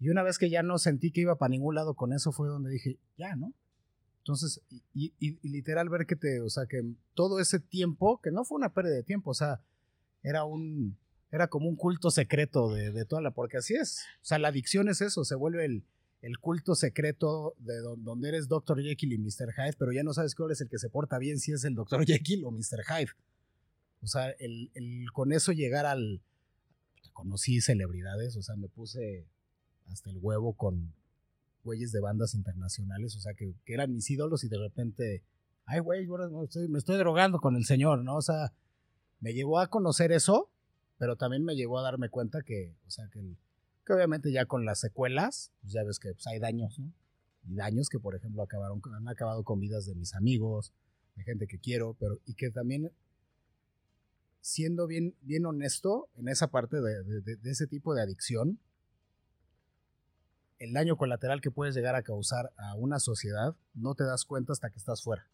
y 0.00 0.08
una 0.08 0.22
vez 0.22 0.38
que 0.38 0.50
ya 0.50 0.62
no 0.62 0.78
sentí 0.78 1.12
que 1.12 1.20
iba 1.20 1.36
para 1.36 1.50
ningún 1.50 1.74
lado 1.74 1.94
con 1.94 2.12
eso, 2.12 2.32
fue 2.32 2.48
donde 2.48 2.70
dije, 2.70 2.98
ya, 3.18 3.36
¿no? 3.36 3.52
Entonces, 4.18 4.62
y, 4.94 5.12
literal 5.48 5.88
ver 5.88 6.06
que 6.06 6.16
te, 6.16 6.40
o 6.40 6.50
sea, 6.50 6.66
que 6.66 6.82
todo 7.14 7.40
ese 7.40 7.58
tiempo, 7.58 8.20
que 8.22 8.30
no 8.30 8.44
fue 8.44 8.56
una 8.56 8.72
pérdida 8.72 8.94
de 8.94 9.02
tiempo, 9.02 9.30
o 9.30 9.34
sea, 9.34 9.60
era 10.22 10.44
un, 10.44 10.96
era 11.30 11.48
como 11.48 11.68
un 11.68 11.76
culto 11.76 12.10
secreto 12.10 12.72
de, 12.72 13.04
toda 13.04 13.22
la, 13.22 13.30
porque 13.30 13.58
así 13.58 13.74
es, 13.74 14.00
o 14.22 14.24
sea, 14.24 14.38
la 14.38 14.48
adicción 14.48 14.88
es 14.88 15.00
eso, 15.00 15.24
se 15.24 15.34
vuelve 15.34 15.64
el, 15.64 15.84
el 16.22 16.38
culto 16.38 16.74
secreto 16.74 17.54
de 17.58 17.78
donde 17.78 18.28
eres 18.28 18.48
Dr. 18.48 18.82
Jekyll 18.82 19.12
y 19.12 19.18
Mr. 19.18 19.52
Hyde, 19.56 19.76
pero 19.78 19.92
ya 19.92 20.02
no 20.02 20.12
sabes 20.12 20.34
cuál 20.34 20.50
es 20.50 20.60
el 20.60 20.68
que 20.68 20.78
se 20.78 20.90
porta 20.90 21.18
bien, 21.18 21.38
si 21.38 21.52
es 21.52 21.64
el 21.64 21.74
Dr. 21.74 22.04
Jekyll 22.06 22.44
o 22.44 22.50
Mr. 22.50 22.84
Hyde. 22.86 23.12
O 24.02 24.06
sea, 24.06 24.30
el, 24.30 24.70
el, 24.74 25.06
con 25.12 25.32
eso 25.32 25.52
llegar 25.52 25.86
al, 25.86 26.22
conocí 27.12 27.60
celebridades, 27.60 28.36
o 28.36 28.42
sea, 28.42 28.56
me 28.56 28.68
puse 28.68 29.26
hasta 29.86 30.10
el 30.10 30.18
huevo 30.18 30.54
con 30.54 30.94
güeyes 31.64 31.92
de 31.92 32.00
bandas 32.00 32.34
internacionales, 32.34 33.14
o 33.16 33.20
sea, 33.20 33.34
que, 33.34 33.54
eran 33.66 33.92
mis 33.92 34.10
ídolos 34.10 34.44
y 34.44 34.48
de 34.48 34.58
repente, 34.58 35.22
ay, 35.66 35.80
güey, 35.80 36.06
me 36.68 36.78
estoy, 36.78 36.96
drogando 36.96 37.38
con 37.40 37.56
el 37.56 37.64
señor, 37.64 38.02
¿no? 38.02 38.16
O 38.16 38.22
sea, 38.22 38.52
me 39.20 39.34
llevó 39.34 39.58
a 39.60 39.68
conocer 39.68 40.12
eso, 40.12 40.50
pero 41.00 41.16
también 41.16 41.42
me 41.42 41.56
llevó 41.56 41.78
a 41.78 41.82
darme 41.82 42.10
cuenta 42.10 42.42
que, 42.42 42.76
o 42.86 42.90
sea, 42.90 43.08
que, 43.08 43.22
que 43.86 43.92
obviamente 43.94 44.30
ya 44.30 44.44
con 44.44 44.66
las 44.66 44.80
secuelas, 44.80 45.50
pues 45.62 45.72
ya 45.72 45.82
ves 45.82 45.98
que 45.98 46.12
pues, 46.12 46.26
hay 46.26 46.38
daños, 46.38 46.78
¿no? 46.78 46.92
Y 47.44 47.54
daños 47.54 47.88
que, 47.88 47.98
por 47.98 48.14
ejemplo, 48.14 48.42
acabaron, 48.42 48.82
han 48.94 49.08
acabado 49.08 49.42
con 49.42 49.60
vidas 49.60 49.86
de 49.86 49.94
mis 49.94 50.14
amigos, 50.14 50.74
de 51.16 51.24
gente 51.24 51.46
que 51.46 51.58
quiero, 51.58 51.96
pero 51.98 52.20
y 52.26 52.34
que 52.34 52.50
también 52.50 52.92
siendo 54.42 54.86
bien, 54.86 55.16
bien 55.22 55.46
honesto 55.46 56.10
en 56.16 56.28
esa 56.28 56.48
parte 56.48 56.76
de 56.82 57.38
ese 57.44 57.66
tipo 57.66 57.94
de 57.94 58.02
adicción, 58.02 58.60
el 60.58 60.74
daño 60.74 60.98
colateral 60.98 61.40
que 61.40 61.50
puedes 61.50 61.74
llegar 61.74 61.94
a 61.94 62.02
causar 62.02 62.52
a 62.58 62.74
una 62.74 63.00
sociedad 63.00 63.56
no 63.72 63.94
te 63.94 64.04
das 64.04 64.26
cuenta 64.26 64.52
hasta 64.52 64.68
que 64.68 64.76
estás 64.76 65.02
fuera. 65.02 65.26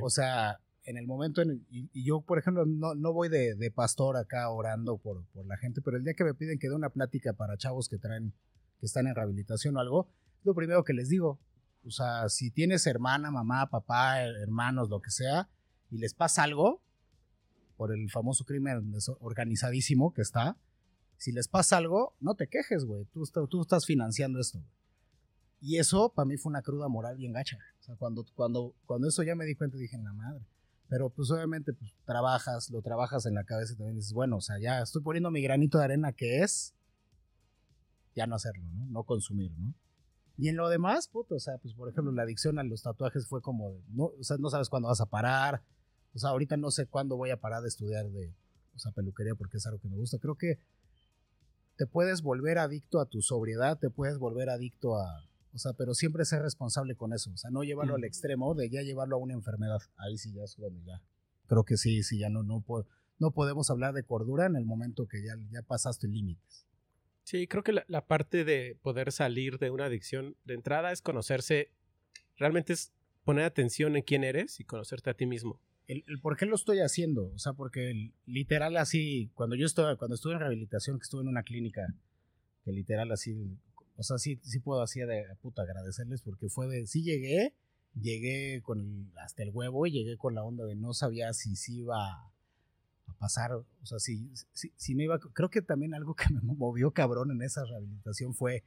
O 0.00 0.08
sea, 0.08 0.60
en 0.84 0.96
el 0.96 1.06
momento, 1.06 1.42
en, 1.42 1.66
y, 1.70 2.04
yo, 2.04 2.20
por 2.20 2.38
ejemplo, 2.38 2.66
no, 2.66 2.94
no 2.94 3.12
voy 3.12 3.28
de, 3.28 3.72
pastor 3.74 4.16
acá 4.16 4.48
orando 4.50 4.98
por, 4.98 5.24
por, 5.28 5.46
la 5.46 5.56
gente, 5.56 5.80
pero 5.80 5.96
el 5.96 6.04
día 6.04 6.14
que 6.14 6.24
me 6.24 6.34
piden 6.34 6.58
que 6.58 6.68
dé 6.68 6.74
una 6.74 6.90
plática 6.90 7.32
para 7.32 7.56
chavos 7.56 7.88
que 7.88 7.98
traen, 7.98 8.32
que 8.78 8.86
están 8.86 9.06
en 9.06 9.14
rehabilitación 9.14 9.76
o 9.76 9.80
algo, 9.80 10.08
lo 10.42 10.54
primero 10.54 10.84
que 10.84 10.92
les 10.92 11.08
digo, 11.08 11.40
o 11.86 11.90
sea, 11.90 12.28
si 12.28 12.50
tienes 12.50 12.86
hermana, 12.86 13.30
mamá, 13.30 13.68
papá, 13.70 14.22
hermanos, 14.22 14.88
lo 14.88 15.00
que 15.00 15.10
sea, 15.10 15.48
y 15.90 15.98
les 15.98 16.14
pasa 16.14 16.42
algo, 16.42 16.82
por 17.76 17.92
el 17.92 18.10
famoso 18.10 18.44
crimen 18.44 18.92
organizadísimo 19.20 20.12
que 20.12 20.22
está, 20.22 20.56
si 21.16 21.32
les 21.32 21.48
pasa 21.48 21.76
algo, 21.76 22.14
no 22.20 22.34
te 22.34 22.48
quejes, 22.48 22.84
güey. 22.84 23.04
Tú, 23.06 23.22
tú 23.48 23.62
estás 23.62 23.86
financiando 23.86 24.40
esto. 24.40 24.62
Y 25.60 25.78
eso 25.78 26.12
para 26.12 26.26
mí 26.26 26.36
fue 26.36 26.50
una 26.50 26.62
cruda 26.62 26.88
moral 26.88 27.16
bien 27.16 27.32
gacha. 27.32 27.58
O 27.80 27.82
sea, 27.82 27.96
cuando, 27.96 28.24
cuando, 28.34 28.74
cuando 28.86 29.08
eso 29.08 29.22
ya 29.22 29.34
me 29.34 29.44
di 29.44 29.54
cuenta, 29.54 29.78
dije, 29.78 29.96
la 29.98 30.12
madre. 30.12 30.44
Pero 30.88 31.10
pues 31.10 31.30
obviamente 31.30 31.72
pues, 31.72 31.92
trabajas, 32.04 32.70
lo 32.70 32.82
trabajas 32.82 33.26
en 33.26 33.34
la 33.34 33.44
cabeza 33.44 33.72
y 33.72 33.76
también 33.76 33.96
dices, 33.96 34.12
bueno, 34.12 34.36
o 34.36 34.40
sea, 34.40 34.58
ya 34.58 34.80
estoy 34.80 35.02
poniendo 35.02 35.30
mi 35.30 35.42
granito 35.42 35.78
de 35.78 35.84
arena 35.84 36.12
que 36.12 36.42
es 36.42 36.74
ya 38.14 38.26
no 38.26 38.36
hacerlo, 38.36 38.64
¿no? 38.72 38.86
No 38.86 39.02
consumir, 39.04 39.50
¿no? 39.58 39.74
Y 40.36 40.48
en 40.48 40.56
lo 40.56 40.68
demás, 40.68 41.08
puto, 41.08 41.36
o 41.36 41.40
sea, 41.40 41.58
pues 41.58 41.74
por 41.74 41.88
ejemplo, 41.88 42.12
la 42.12 42.22
adicción 42.22 42.58
a 42.58 42.64
los 42.64 42.82
tatuajes 42.82 43.26
fue 43.26 43.40
como, 43.40 43.72
de, 43.72 43.82
no, 43.88 44.04
o 44.04 44.22
sea, 44.22 44.36
no 44.38 44.50
sabes 44.50 44.68
cuándo 44.68 44.88
vas 44.88 45.00
a 45.00 45.06
parar. 45.06 45.62
O 46.14 46.18
sea, 46.18 46.30
ahorita 46.30 46.56
no 46.56 46.70
sé 46.70 46.86
cuándo 46.86 47.16
voy 47.16 47.30
a 47.30 47.40
parar 47.40 47.62
de 47.62 47.68
estudiar 47.68 48.08
de, 48.10 48.34
o 48.74 48.78
sea, 48.78 48.92
peluquería 48.92 49.34
porque 49.34 49.58
es 49.58 49.66
algo 49.66 49.78
que 49.80 49.88
me 49.88 49.96
gusta. 49.96 50.18
Creo 50.18 50.36
que 50.36 50.58
te 51.76 51.86
puedes 51.86 52.22
volver 52.22 52.58
adicto 52.58 53.00
a 53.00 53.06
tu 53.06 53.20
sobriedad, 53.22 53.78
te 53.78 53.90
puedes 53.90 54.18
volver 54.18 54.48
adicto 54.50 54.96
a, 54.96 55.24
o 55.54 55.58
sea, 55.58 55.72
pero 55.72 55.94
siempre 55.94 56.24
ser 56.24 56.42
responsable 56.42 56.94
con 56.96 57.12
eso. 57.12 57.30
O 57.32 57.36
sea, 57.36 57.50
no 57.50 57.62
llevarlo 57.62 57.94
al 57.94 58.04
extremo 58.04 58.54
de 58.54 58.68
ya 58.70 58.82
llevarlo 58.82 59.16
a 59.16 59.18
una 59.20 59.34
enfermedad. 59.34 59.78
Ahí 59.96 60.18
sí 60.18 60.32
ya 60.32 60.42
es 60.44 60.56
cuando 60.56 60.80
ya. 60.84 61.00
Creo 61.46 61.64
que 61.64 61.76
sí, 61.76 62.02
sí, 62.02 62.18
ya 62.18 62.28
no, 62.28 62.42
no, 62.42 62.60
po- 62.60 62.86
no 63.18 63.30
podemos 63.30 63.70
hablar 63.70 63.94
de 63.94 64.02
cordura 64.02 64.46
en 64.46 64.56
el 64.56 64.64
momento 64.64 65.06
que 65.06 65.22
ya, 65.24 65.34
ya 65.50 65.62
pasaste 65.62 66.08
límites. 66.08 66.66
Sí, 67.22 67.46
creo 67.46 67.62
que 67.62 67.72
la, 67.72 67.84
la 67.88 68.06
parte 68.06 68.44
de 68.44 68.76
poder 68.82 69.10
salir 69.12 69.58
de 69.58 69.70
una 69.70 69.86
adicción 69.86 70.36
de 70.44 70.54
entrada 70.54 70.92
es 70.92 71.00
conocerse, 71.00 71.70
realmente 72.36 72.72
es 72.72 72.92
poner 73.24 73.44
atención 73.44 73.96
en 73.96 74.02
quién 74.02 74.24
eres 74.24 74.60
y 74.60 74.64
conocerte 74.64 75.08
a 75.10 75.14
ti 75.14 75.24
mismo. 75.26 75.60
el, 75.86 76.02
el 76.06 76.18
por 76.20 76.36
qué 76.36 76.46
lo 76.46 76.54
estoy 76.54 76.80
haciendo, 76.80 77.26
o 77.32 77.38
sea, 77.38 77.52
porque 77.52 77.90
el- 77.90 78.12
literal 78.26 78.76
así, 78.78 79.30
cuando 79.34 79.54
yo 79.56 79.66
estuve, 79.66 79.96
cuando 79.96 80.14
estuve 80.16 80.32
en 80.34 80.40
rehabilitación, 80.40 80.98
que 80.98 81.02
estuve 81.04 81.22
en 81.22 81.28
una 81.28 81.42
clínica, 81.42 81.86
que 82.64 82.72
literal 82.72 83.12
así, 83.12 83.34
o 83.96 84.02
sea, 84.02 84.18
sí, 84.18 84.40
sí 84.42 84.58
puedo 84.60 84.82
así 84.82 85.00
de 85.00 85.24
puta 85.40 85.62
agradecerles 85.62 86.22
porque 86.22 86.48
fue 86.48 86.66
de, 86.68 86.86
sí 86.86 87.02
llegué, 87.02 87.54
llegué 88.00 88.60
con 88.62 88.80
el- 88.80 89.12
hasta 89.18 89.42
el 89.42 89.50
huevo 89.52 89.86
y 89.86 89.92
llegué 89.92 90.16
con 90.16 90.34
la 90.34 90.42
onda 90.42 90.64
de 90.64 90.74
no 90.74 90.94
sabía 90.94 91.32
si 91.32 91.56
sí 91.56 91.78
iba 91.80 91.96
a 93.06 93.14
pasar, 93.18 93.52
o 93.52 93.66
sea, 93.84 93.98
si, 93.98 94.30
si, 94.52 94.72
si 94.76 94.94
me 94.94 95.04
iba, 95.04 95.18
creo 95.18 95.50
que 95.50 95.62
también 95.62 95.94
algo 95.94 96.14
que 96.14 96.32
me 96.32 96.40
movió 96.42 96.90
cabrón 96.92 97.30
en 97.30 97.42
esa 97.42 97.64
rehabilitación 97.64 98.34
fue 98.34 98.64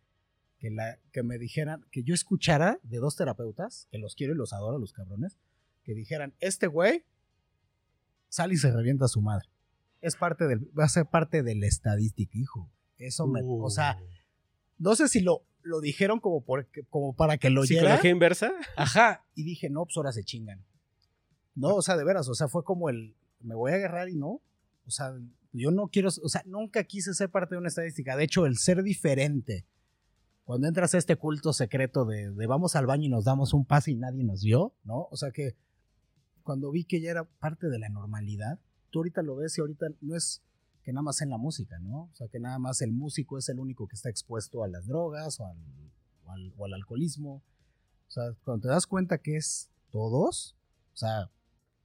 que, 0.60 0.72
la, 0.72 0.98
que 1.12 1.24
me 1.24 1.38
dijeran, 1.38 1.86
que 1.92 2.04
yo 2.04 2.14
escuchara 2.14 2.80
de 2.84 2.98
dos 2.98 3.16
terapeutas, 3.16 3.88
que 3.92 3.98
los 4.00 4.16
quiero 4.16 4.34
y 4.34 4.38
los 4.38 4.54
adoro, 4.54 4.80
los 4.80 4.94
cabrones, 4.94 5.38
que 5.84 5.94
dijeran, 5.94 6.34
este 6.40 6.68
güey 6.68 7.04
sale 8.30 8.54
y 8.56 8.58
se 8.58 8.72
revienta 8.72 9.06
a 9.06 9.10
su 9.10 9.22
madre. 9.22 9.48
Es 10.02 10.16
parte 10.16 10.48
del, 10.48 10.60
va 10.78 10.86
a 10.86 10.90
ser 10.90 11.06
parte 11.06 11.44
de 11.44 11.56
la 11.56 11.68
estadística, 11.68 12.38
hijo. 12.38 12.70
Eso 12.98 13.28
me, 13.28 13.42
o 13.44 13.70
sea, 13.70 13.98
no 14.78 14.96
sé 14.96 15.08
si 15.08 15.22
lo, 15.22 15.44
lo 15.64 15.82
dijeron 15.82 16.20
como, 16.20 16.42
por, 16.42 16.68
como 16.90 17.16
para 17.16 17.38
que 17.38 17.50
lo 17.50 17.62
oyera. 17.62 17.82
¿Psicología 17.82 18.12
inversa? 18.12 18.52
Ajá. 18.76 19.26
Y 19.36 19.44
dije, 19.44 19.70
no, 19.70 19.86
pues 19.86 19.98
ahora 19.98 20.12
se 20.12 20.24
chingan. 20.24 20.64
No, 21.56 21.76
o 21.76 21.82
sea, 21.82 21.98
de 21.98 22.04
veras, 22.04 22.28
o 22.30 22.36
sea, 22.36 22.48
fue 22.48 22.64
como 22.64 22.90
el, 22.90 23.16
me 23.42 23.56
voy 23.56 23.72
a 23.72 23.76
agarrar 23.76 24.10
y 24.10 24.16
no. 24.16 24.42
O 24.86 24.92
sea, 24.92 25.14
yo 25.52 25.72
no 25.72 25.88
quiero, 25.88 26.10
o 26.10 26.30
sea, 26.30 26.44
nunca 26.46 26.84
quise 26.84 27.14
ser 27.14 27.30
parte 27.30 27.56
de 27.56 27.60
una 27.60 27.70
estadística. 27.70 28.16
De 28.16 28.24
hecho, 28.24 28.46
el 28.46 28.58
ser 28.58 28.84
diferente, 28.84 29.66
cuando 30.44 30.68
entras 30.68 30.94
a 30.94 30.98
este 30.98 31.16
culto 31.16 31.54
secreto 31.54 32.06
de, 32.06 32.32
de 32.32 32.48
vamos 32.48 32.76
al 32.76 32.86
baño 32.86 33.06
y 33.06 33.10
nos 33.10 33.26
damos 33.26 33.54
un 33.54 33.66
pase 33.66 33.92
y 33.92 33.96
nadie 33.96 34.24
nos 34.24 34.44
vio, 34.44 34.76
¿no? 34.84 35.08
O 35.12 35.18
sea 35.18 35.32
que 35.32 35.56
cuando 36.44 36.72
vi 36.72 36.86
que 36.86 37.02
ya 37.02 37.12
era 37.12 37.26
parte 37.26 37.68
de 37.68 37.80
la 37.80 37.90
normalidad, 37.90 38.60
tú 38.90 39.00
ahorita 39.00 39.22
lo 39.22 39.36
ves 39.36 39.58
y 39.58 39.62
ahorita 39.62 39.88
no 40.00 40.16
es 40.16 40.42
que 40.88 40.94
nada 40.94 41.04
más 41.04 41.22
en 41.22 41.30
la 41.30 41.38
música, 41.38 41.78
¿no? 41.80 42.04
O 42.04 42.16
sea, 42.16 42.30
que 42.30 42.40
nada 42.40 42.60
más 42.60 42.82
el 42.82 42.94
músico 42.94 43.38
es 43.38 43.50
el 43.50 43.60
único 43.60 43.90
que 43.90 43.96
está 43.98 44.10
expuesto 44.10 44.64
a 44.64 44.70
las 44.70 44.88
drogas 44.88 45.38
o 45.42 45.46
al, 45.46 46.54
o 46.56 46.64
al, 46.64 46.74
alcoholismo. 46.74 47.44
O 48.08 48.10
sea, 48.10 48.24
cuando 48.46 48.62
te 48.62 48.68
das 48.70 48.88
cuenta 48.88 49.18
que 49.18 49.36
es 49.36 49.70
todos, 49.92 50.56
o 50.94 50.96
sea, 50.96 51.30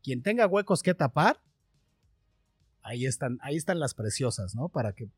quien 0.05 0.23
tenga 0.23 0.47
huecos 0.47 0.85
que 0.85 0.95
tapar, 0.95 1.41
ahí 2.83 3.07
están, 3.07 3.39
ahí 3.43 3.57
están 3.57 3.81
las 3.81 3.93
preciosas, 3.95 4.55
¿no? 4.55 4.69
Para 4.69 4.93
que, 4.93 5.09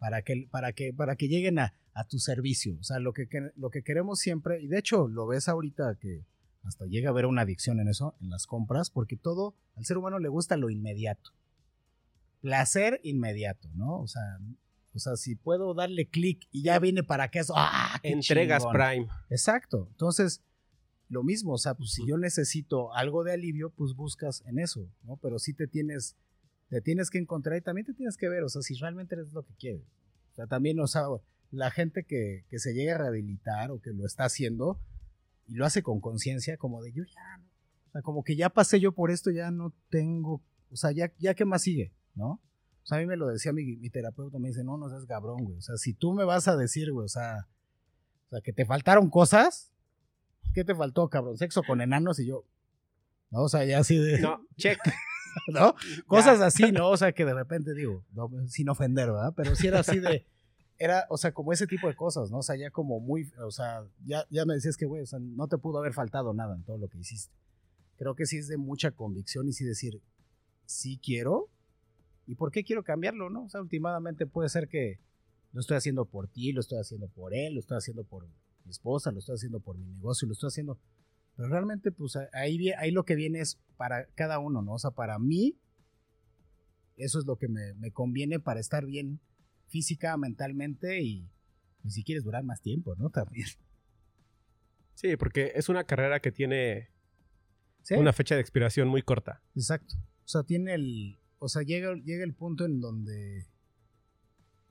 para 0.00 0.22
que, 0.22 0.48
para 0.50 0.72
que, 0.72 0.92
para 0.92 1.14
que 1.14 1.28
lleguen 1.28 1.60
a, 1.60 1.72
a 1.92 2.08
tu 2.08 2.18
servicio. 2.18 2.76
O 2.80 2.82
sea, 2.82 2.98
lo 2.98 3.12
que- 3.12 3.28
lo 3.54 3.70
que 3.70 3.84
queremos 3.84 4.18
siempre, 4.18 4.60
y 4.60 4.66
de 4.66 4.78
hecho 4.80 5.06
lo 5.06 5.28
ves 5.28 5.46
ahorita 5.48 5.94
que 6.00 6.24
hasta 6.64 6.86
llega 6.86 7.10
a 7.10 7.12
haber 7.12 7.26
una 7.26 7.42
adicción 7.42 7.78
en 7.78 7.86
eso, 7.86 8.16
en 8.20 8.30
las 8.30 8.48
compras, 8.48 8.90
porque 8.90 9.16
todo, 9.16 9.54
al 9.76 9.84
ser 9.84 9.98
humano 9.98 10.18
le 10.18 10.28
gusta 10.28 10.56
lo 10.56 10.68
inmediato. 10.68 11.30
Placer 12.44 13.00
inmediato, 13.02 13.70
¿no? 13.74 14.00
O 14.00 14.06
sea, 14.06 14.38
o 14.94 14.98
sea, 14.98 15.16
si 15.16 15.34
puedo 15.34 15.72
darle 15.72 16.10
clic 16.10 16.46
y 16.52 16.62
ya 16.62 16.78
viene 16.78 17.02
para 17.02 17.30
que 17.30 17.38
eso, 17.38 17.54
¡ah! 17.56 17.98
qué 18.02 18.10
Entregas 18.10 18.62
chingón! 18.62 18.74
Prime. 18.74 19.08
Exacto. 19.30 19.88
Entonces, 19.92 20.42
lo 21.08 21.22
mismo, 21.22 21.54
o 21.54 21.58
sea, 21.58 21.72
pues 21.72 21.92
si 21.92 22.06
yo 22.06 22.18
necesito 22.18 22.92
algo 22.92 23.24
de 23.24 23.32
alivio, 23.32 23.70
pues 23.70 23.94
buscas 23.94 24.42
en 24.44 24.58
eso, 24.58 24.86
¿no? 25.04 25.16
Pero 25.16 25.38
sí 25.38 25.54
te 25.54 25.66
tienes, 25.66 26.16
te 26.68 26.82
tienes 26.82 27.08
que 27.08 27.16
encontrar 27.16 27.56
y 27.56 27.62
también 27.62 27.86
te 27.86 27.94
tienes 27.94 28.18
que 28.18 28.28
ver, 28.28 28.42
o 28.42 28.50
sea, 28.50 28.60
si 28.60 28.74
realmente 28.74 29.14
eres 29.14 29.32
lo 29.32 29.42
que 29.42 29.54
quieres. 29.54 29.86
O 30.32 30.34
sea, 30.34 30.46
también, 30.46 30.78
o 30.80 30.86
sea, 30.86 31.04
la 31.50 31.70
gente 31.70 32.04
que, 32.04 32.44
que 32.50 32.58
se 32.58 32.74
llega 32.74 32.96
a 32.96 32.98
rehabilitar 32.98 33.70
o 33.70 33.80
que 33.80 33.90
lo 33.90 34.04
está 34.04 34.24
haciendo 34.24 34.78
y 35.46 35.54
lo 35.54 35.64
hace 35.64 35.82
con 35.82 36.02
conciencia, 36.02 36.58
como 36.58 36.82
de 36.82 36.92
yo 36.92 37.04
ya, 37.04 37.38
no. 37.38 37.46
O 37.88 37.92
sea, 37.92 38.02
como 38.02 38.22
que 38.22 38.36
ya 38.36 38.50
pasé 38.50 38.80
yo 38.80 38.92
por 38.92 39.10
esto, 39.10 39.30
ya 39.30 39.50
no 39.50 39.72
tengo, 39.88 40.42
o 40.70 40.76
sea, 40.76 40.92
ya, 40.92 41.10
ya 41.18 41.32
qué 41.34 41.44
más 41.44 41.62
sigue, 41.62 41.92
¿no? 42.14 42.40
O 42.82 42.86
sea, 42.86 42.98
a 42.98 43.00
mí 43.00 43.06
me 43.06 43.16
lo 43.16 43.28
decía 43.28 43.52
mi, 43.52 43.76
mi 43.76 43.90
terapeuta, 43.90 44.38
me 44.38 44.48
dice, 44.48 44.62
no, 44.62 44.76
no 44.76 44.88
seas 44.88 45.06
cabrón, 45.06 45.44
güey. 45.44 45.56
O 45.56 45.62
sea, 45.62 45.76
si 45.76 45.94
tú 45.94 46.12
me 46.12 46.24
vas 46.24 46.48
a 46.48 46.56
decir, 46.56 46.92
güey, 46.92 47.06
o 47.06 47.08
sea, 47.08 47.48
o 48.26 48.30
sea, 48.30 48.40
que 48.40 48.52
te 48.52 48.66
faltaron 48.66 49.08
cosas, 49.08 49.72
¿qué 50.52 50.64
te 50.64 50.74
faltó, 50.74 51.08
cabrón? 51.08 51.36
Sexo 51.38 51.62
con 51.62 51.80
enanos 51.80 52.18
y 52.20 52.26
yo, 52.26 52.44
no, 53.30 53.42
o 53.42 53.48
sea, 53.48 53.64
ya 53.64 53.78
así 53.78 53.96
de, 53.96 54.20
No, 54.20 54.46
check. 54.56 54.78
¿no? 55.52 55.74
Cosas 56.06 56.40
así, 56.40 56.72
¿no? 56.72 56.90
O 56.90 56.96
sea, 56.96 57.12
que 57.12 57.24
de 57.24 57.34
repente 57.34 57.74
digo, 57.74 58.04
no, 58.12 58.30
sin 58.48 58.68
ofender, 58.68 59.10
¿verdad? 59.10 59.32
Pero 59.36 59.54
sí 59.56 59.66
era 59.66 59.80
así 59.80 59.98
de, 59.98 60.26
era, 60.78 61.06
o 61.08 61.16
sea, 61.16 61.32
como 61.32 61.52
ese 61.52 61.66
tipo 61.66 61.88
de 61.88 61.96
cosas, 61.96 62.30
¿no? 62.30 62.38
O 62.38 62.42
sea, 62.42 62.56
ya 62.56 62.70
como 62.70 63.00
muy, 63.00 63.32
o 63.44 63.50
sea, 63.50 63.84
ya, 64.04 64.24
ya 64.30 64.44
me 64.44 64.54
decías 64.54 64.76
que, 64.76 64.86
güey, 64.86 65.02
o 65.02 65.06
sea, 65.06 65.18
no 65.20 65.48
te 65.48 65.58
pudo 65.58 65.78
haber 65.78 65.92
faltado 65.92 66.34
nada 66.34 66.54
en 66.54 66.62
todo 66.64 66.78
lo 66.78 66.88
que 66.88 66.98
hiciste. 66.98 67.34
Creo 67.96 68.14
que 68.14 68.26
sí 68.26 68.38
es 68.38 68.48
de 68.48 68.56
mucha 68.56 68.90
convicción 68.90 69.48
y 69.48 69.52
sí 69.52 69.64
decir, 69.64 70.02
sí 70.66 71.00
quiero, 71.02 71.48
¿y 72.26 72.34
por 72.34 72.50
qué 72.50 72.64
quiero 72.64 72.82
cambiarlo, 72.82 73.30
no? 73.30 73.44
O 73.44 73.48
sea, 73.48 73.60
últimamente 73.60 74.26
puede 74.26 74.48
ser 74.48 74.68
que 74.68 74.98
lo 75.52 75.60
estoy 75.60 75.76
haciendo 75.76 76.04
por 76.06 76.28
ti, 76.28 76.52
lo 76.52 76.60
estoy 76.60 76.78
haciendo 76.80 77.08
por 77.08 77.34
él, 77.34 77.54
lo 77.54 77.60
estoy 77.60 77.76
haciendo 77.78 78.04
por 78.04 78.26
mi 78.64 78.70
esposa, 78.70 79.12
lo 79.12 79.18
estoy 79.18 79.34
haciendo 79.36 79.60
por 79.60 79.76
mi 79.76 79.86
negocio, 79.86 80.26
lo 80.26 80.32
estoy 80.32 80.48
haciendo 80.48 80.78
pero 81.36 81.48
realmente, 81.48 81.90
pues 81.90 82.16
ahí, 82.32 82.70
ahí 82.78 82.90
lo 82.92 83.04
que 83.04 83.16
viene 83.16 83.40
es 83.40 83.58
para 83.76 84.06
cada 84.14 84.38
uno, 84.38 84.62
¿no? 84.62 84.74
O 84.74 84.78
sea, 84.78 84.92
para 84.92 85.18
mí, 85.18 85.58
eso 86.96 87.18
es 87.18 87.26
lo 87.26 87.36
que 87.36 87.48
me, 87.48 87.74
me 87.74 87.90
conviene 87.90 88.38
para 88.38 88.60
estar 88.60 88.86
bien 88.86 89.20
física, 89.66 90.16
mentalmente 90.16 91.02
y, 91.02 91.28
y 91.82 91.90
si 91.90 92.04
quieres 92.04 92.22
durar 92.22 92.44
más 92.44 92.60
tiempo, 92.60 92.94
¿no? 92.94 93.10
También. 93.10 93.48
Sí, 94.94 95.16
porque 95.16 95.52
es 95.56 95.68
una 95.68 95.84
carrera 95.84 96.20
que 96.20 96.30
tiene 96.30 96.90
Sí, 97.82 97.94
una 97.94 98.12
fecha 98.12 98.36
de 98.36 98.40
expiración 98.40 98.88
muy 98.88 99.02
corta. 99.02 99.42
exacto. 99.56 99.96
O 100.24 100.28
sea, 100.28 100.42
tiene 100.44 100.74
el. 100.74 101.18
O 101.44 101.48
sea, 101.48 101.62
llega, 101.62 101.94
llega 101.94 102.24
el 102.24 102.32
punto 102.34 102.64
en 102.64 102.80
donde. 102.80 103.46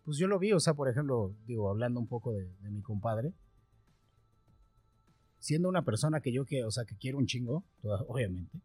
Pues 0.05 0.17
yo 0.17 0.27
lo 0.27 0.39
vi, 0.39 0.51
o 0.53 0.59
sea, 0.59 0.73
por 0.73 0.89
ejemplo, 0.89 1.35
digo, 1.45 1.69
hablando 1.69 1.99
un 1.99 2.07
poco 2.07 2.33
de, 2.33 2.45
de 2.61 2.69
mi 2.71 2.81
compadre. 2.81 3.33
Siendo 5.39 5.67
una 5.69 5.83
persona 5.83 6.21
que 6.21 6.31
yo 6.31 6.45
que, 6.45 6.63
o 6.63 6.71
sea, 6.71 6.85
que 6.85 6.95
quiero 6.97 7.17
un 7.17 7.27
chingo, 7.27 7.63
obviamente. 8.07 8.59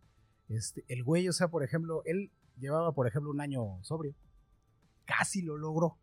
Este, 0.48 0.84
el 0.88 1.02
güey, 1.04 1.28
o 1.28 1.32
sea, 1.32 1.48
por 1.48 1.62
ejemplo, 1.64 2.02
él 2.04 2.30
llevaba, 2.58 2.92
por 2.92 3.06
ejemplo, 3.06 3.30
un 3.30 3.40
año 3.40 3.78
sobrio. 3.82 4.14
Casi 5.04 5.42
lo 5.42 5.58
logró. 5.58 5.98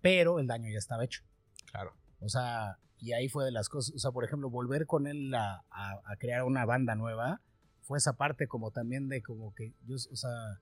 Pero 0.00 0.38
el 0.38 0.46
daño 0.46 0.70
ya 0.70 0.78
estaba 0.78 1.04
hecho. 1.04 1.22
Claro. 1.70 1.92
O 2.20 2.28
sea, 2.28 2.78
y 3.00 3.12
ahí 3.12 3.28
fue 3.28 3.44
de 3.44 3.50
las 3.52 3.68
cosas, 3.68 3.94
o 3.94 3.98
sea, 3.98 4.12
por 4.12 4.24
ejemplo, 4.24 4.48
volver 4.50 4.86
con 4.86 5.06
él 5.06 5.34
a, 5.34 5.64
a- 5.70 6.00
a 6.04 6.16
crear 6.16 6.44
una 6.44 6.64
banda 6.64 6.94
nueva, 6.94 7.40
fue 7.82 7.98
esa 7.98 8.14
parte 8.16 8.46
como 8.48 8.70
también 8.70 9.08
de 9.08 9.22
como 9.22 9.52
que 9.54 9.72
yo, 9.86 9.96
o 9.96 10.16
sea, 10.16 10.60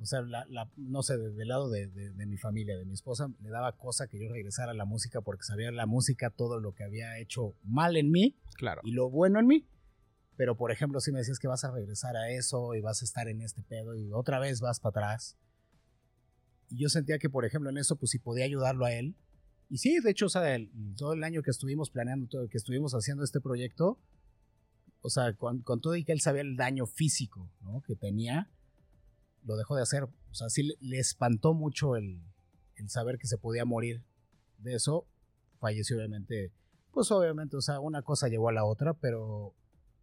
o 0.00 0.06
sea, 0.06 0.20
la, 0.22 0.44
la- 0.48 0.70
no 0.76 1.02
sé, 1.02 1.16
de- 1.18 1.30
del 1.32 1.48
lado 1.48 1.68
de, 1.70 1.86
de- 1.88 2.10
de 2.12 2.26
mi 2.26 2.36
familia, 2.36 2.76
de 2.76 2.84
mi 2.84 2.94
esposa, 2.94 3.28
le 3.40 3.50
daba 3.50 3.76
cosa 3.76 4.06
que 4.06 4.18
yo 4.18 4.28
regresara 4.30 4.70
a 4.72 4.74
la 4.74 4.84
música 4.84 5.20
porque 5.20 5.42
sabía 5.44 5.70
la 5.72 5.86
música 5.86 6.30
todo 6.30 6.60
lo 6.60 6.72
que 6.72 6.84
había 6.84 7.18
hecho 7.18 7.54
mal 7.64 7.96
en 7.96 8.10
mí 8.10 8.36
Claro. 8.56 8.80
y 8.84 8.92
lo 8.92 9.10
bueno 9.10 9.38
en 9.40 9.46
mí. 9.46 9.66
Pero, 10.36 10.56
por 10.56 10.70
ejemplo, 10.70 11.00
si 11.00 11.10
me 11.10 11.18
decías 11.18 11.40
que 11.40 11.48
vas 11.48 11.64
a 11.64 11.72
regresar 11.72 12.16
a 12.16 12.30
eso 12.30 12.74
y 12.76 12.80
vas 12.80 13.02
a 13.02 13.04
estar 13.04 13.26
en 13.28 13.42
este 13.42 13.62
pedo 13.64 13.96
y 13.96 14.12
otra 14.12 14.38
vez 14.38 14.60
vas 14.60 14.78
para 14.78 15.06
atrás. 15.08 15.36
Y 16.70 16.78
yo 16.78 16.88
sentía 16.88 17.18
que, 17.18 17.28
por 17.30 17.44
ejemplo, 17.44 17.70
en 17.70 17.78
eso, 17.78 17.96
pues 17.96 18.10
sí 18.10 18.18
podía 18.18 18.44
ayudarlo 18.44 18.84
a 18.84 18.92
él. 18.92 19.16
Y 19.70 19.78
sí, 19.78 19.98
de 19.98 20.10
hecho, 20.10 20.26
o 20.26 20.28
sea, 20.28 20.54
el- 20.54 20.70
todo 20.96 21.12
el 21.14 21.24
año 21.24 21.42
que 21.42 21.50
estuvimos 21.50 21.90
planeando, 21.90 22.28
todo, 22.28 22.48
que 22.48 22.56
estuvimos 22.56 22.92
haciendo 22.94 23.24
este 23.24 23.40
proyecto, 23.40 23.98
o 25.00 25.10
sea, 25.10 25.32
con, 25.34 25.60
con 25.62 25.80
todo 25.80 25.96
y 25.96 26.04
que 26.04 26.12
él 26.12 26.20
sabía 26.20 26.42
el 26.42 26.56
daño 26.56 26.86
físico 26.86 27.50
¿no? 27.60 27.82
que 27.82 27.96
tenía, 27.96 28.48
lo 29.44 29.56
dejó 29.56 29.76
de 29.76 29.82
hacer. 29.82 30.04
O 30.04 30.34
sea, 30.34 30.48
sí 30.48 30.74
le, 30.80 30.98
espantó 30.98 31.54
mucho 31.54 31.96
el, 31.96 32.22
el 32.76 32.88
saber 32.90 33.18
que 33.18 33.26
se 33.26 33.38
podía 33.38 33.64
morir 33.64 34.02
de 34.58 34.74
eso, 34.74 35.06
falleció 35.60 35.96
obviamente, 35.96 36.52
pues 36.92 37.10
obviamente, 37.10 37.56
o 37.56 37.60
sea, 37.60 37.80
una 37.80 38.02
cosa 38.02 38.28
llevó 38.28 38.48
a 38.48 38.52
la 38.52 38.64
otra, 38.64 38.94
pero 38.94 39.54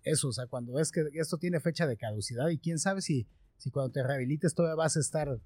eso, 0.03 0.29
o 0.29 0.31
sea, 0.31 0.47
cuando 0.47 0.73
ves 0.73 0.91
que 0.91 1.03
esto 1.13 1.37
tiene 1.37 1.59
fecha 1.59 1.87
de 1.87 1.97
caducidad 1.97 2.49
y 2.49 2.57
quién 2.57 2.79
sabe 2.79 3.01
si, 3.01 3.27
si 3.57 3.71
cuando 3.71 3.91
te 3.91 4.03
rehabilites 4.03 4.53
todavía 4.53 4.75
vas 4.75 4.95
a 4.97 4.99
estar 4.99 5.39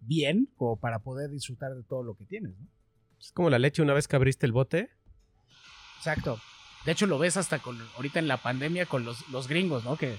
bien 0.00 0.48
como 0.56 0.78
para 0.78 1.00
poder 1.00 1.30
disfrutar 1.30 1.74
de 1.74 1.82
todo 1.82 2.02
lo 2.02 2.14
que 2.14 2.24
tienes, 2.24 2.56
¿no? 2.58 2.68
Es 3.20 3.32
como 3.32 3.50
la 3.50 3.58
leche 3.58 3.82
una 3.82 3.94
vez 3.94 4.08
que 4.08 4.16
abriste 4.16 4.46
el 4.46 4.52
bote. 4.52 4.90
Exacto. 5.98 6.38
De 6.84 6.92
hecho, 6.92 7.06
lo 7.06 7.18
ves 7.18 7.36
hasta 7.36 7.58
con 7.58 7.78
ahorita 7.96 8.18
en 8.18 8.28
la 8.28 8.42
pandemia 8.42 8.86
con 8.86 9.04
los, 9.04 9.28
los 9.30 9.48
gringos, 9.48 9.84
¿no? 9.84 9.96
Que 9.96 10.18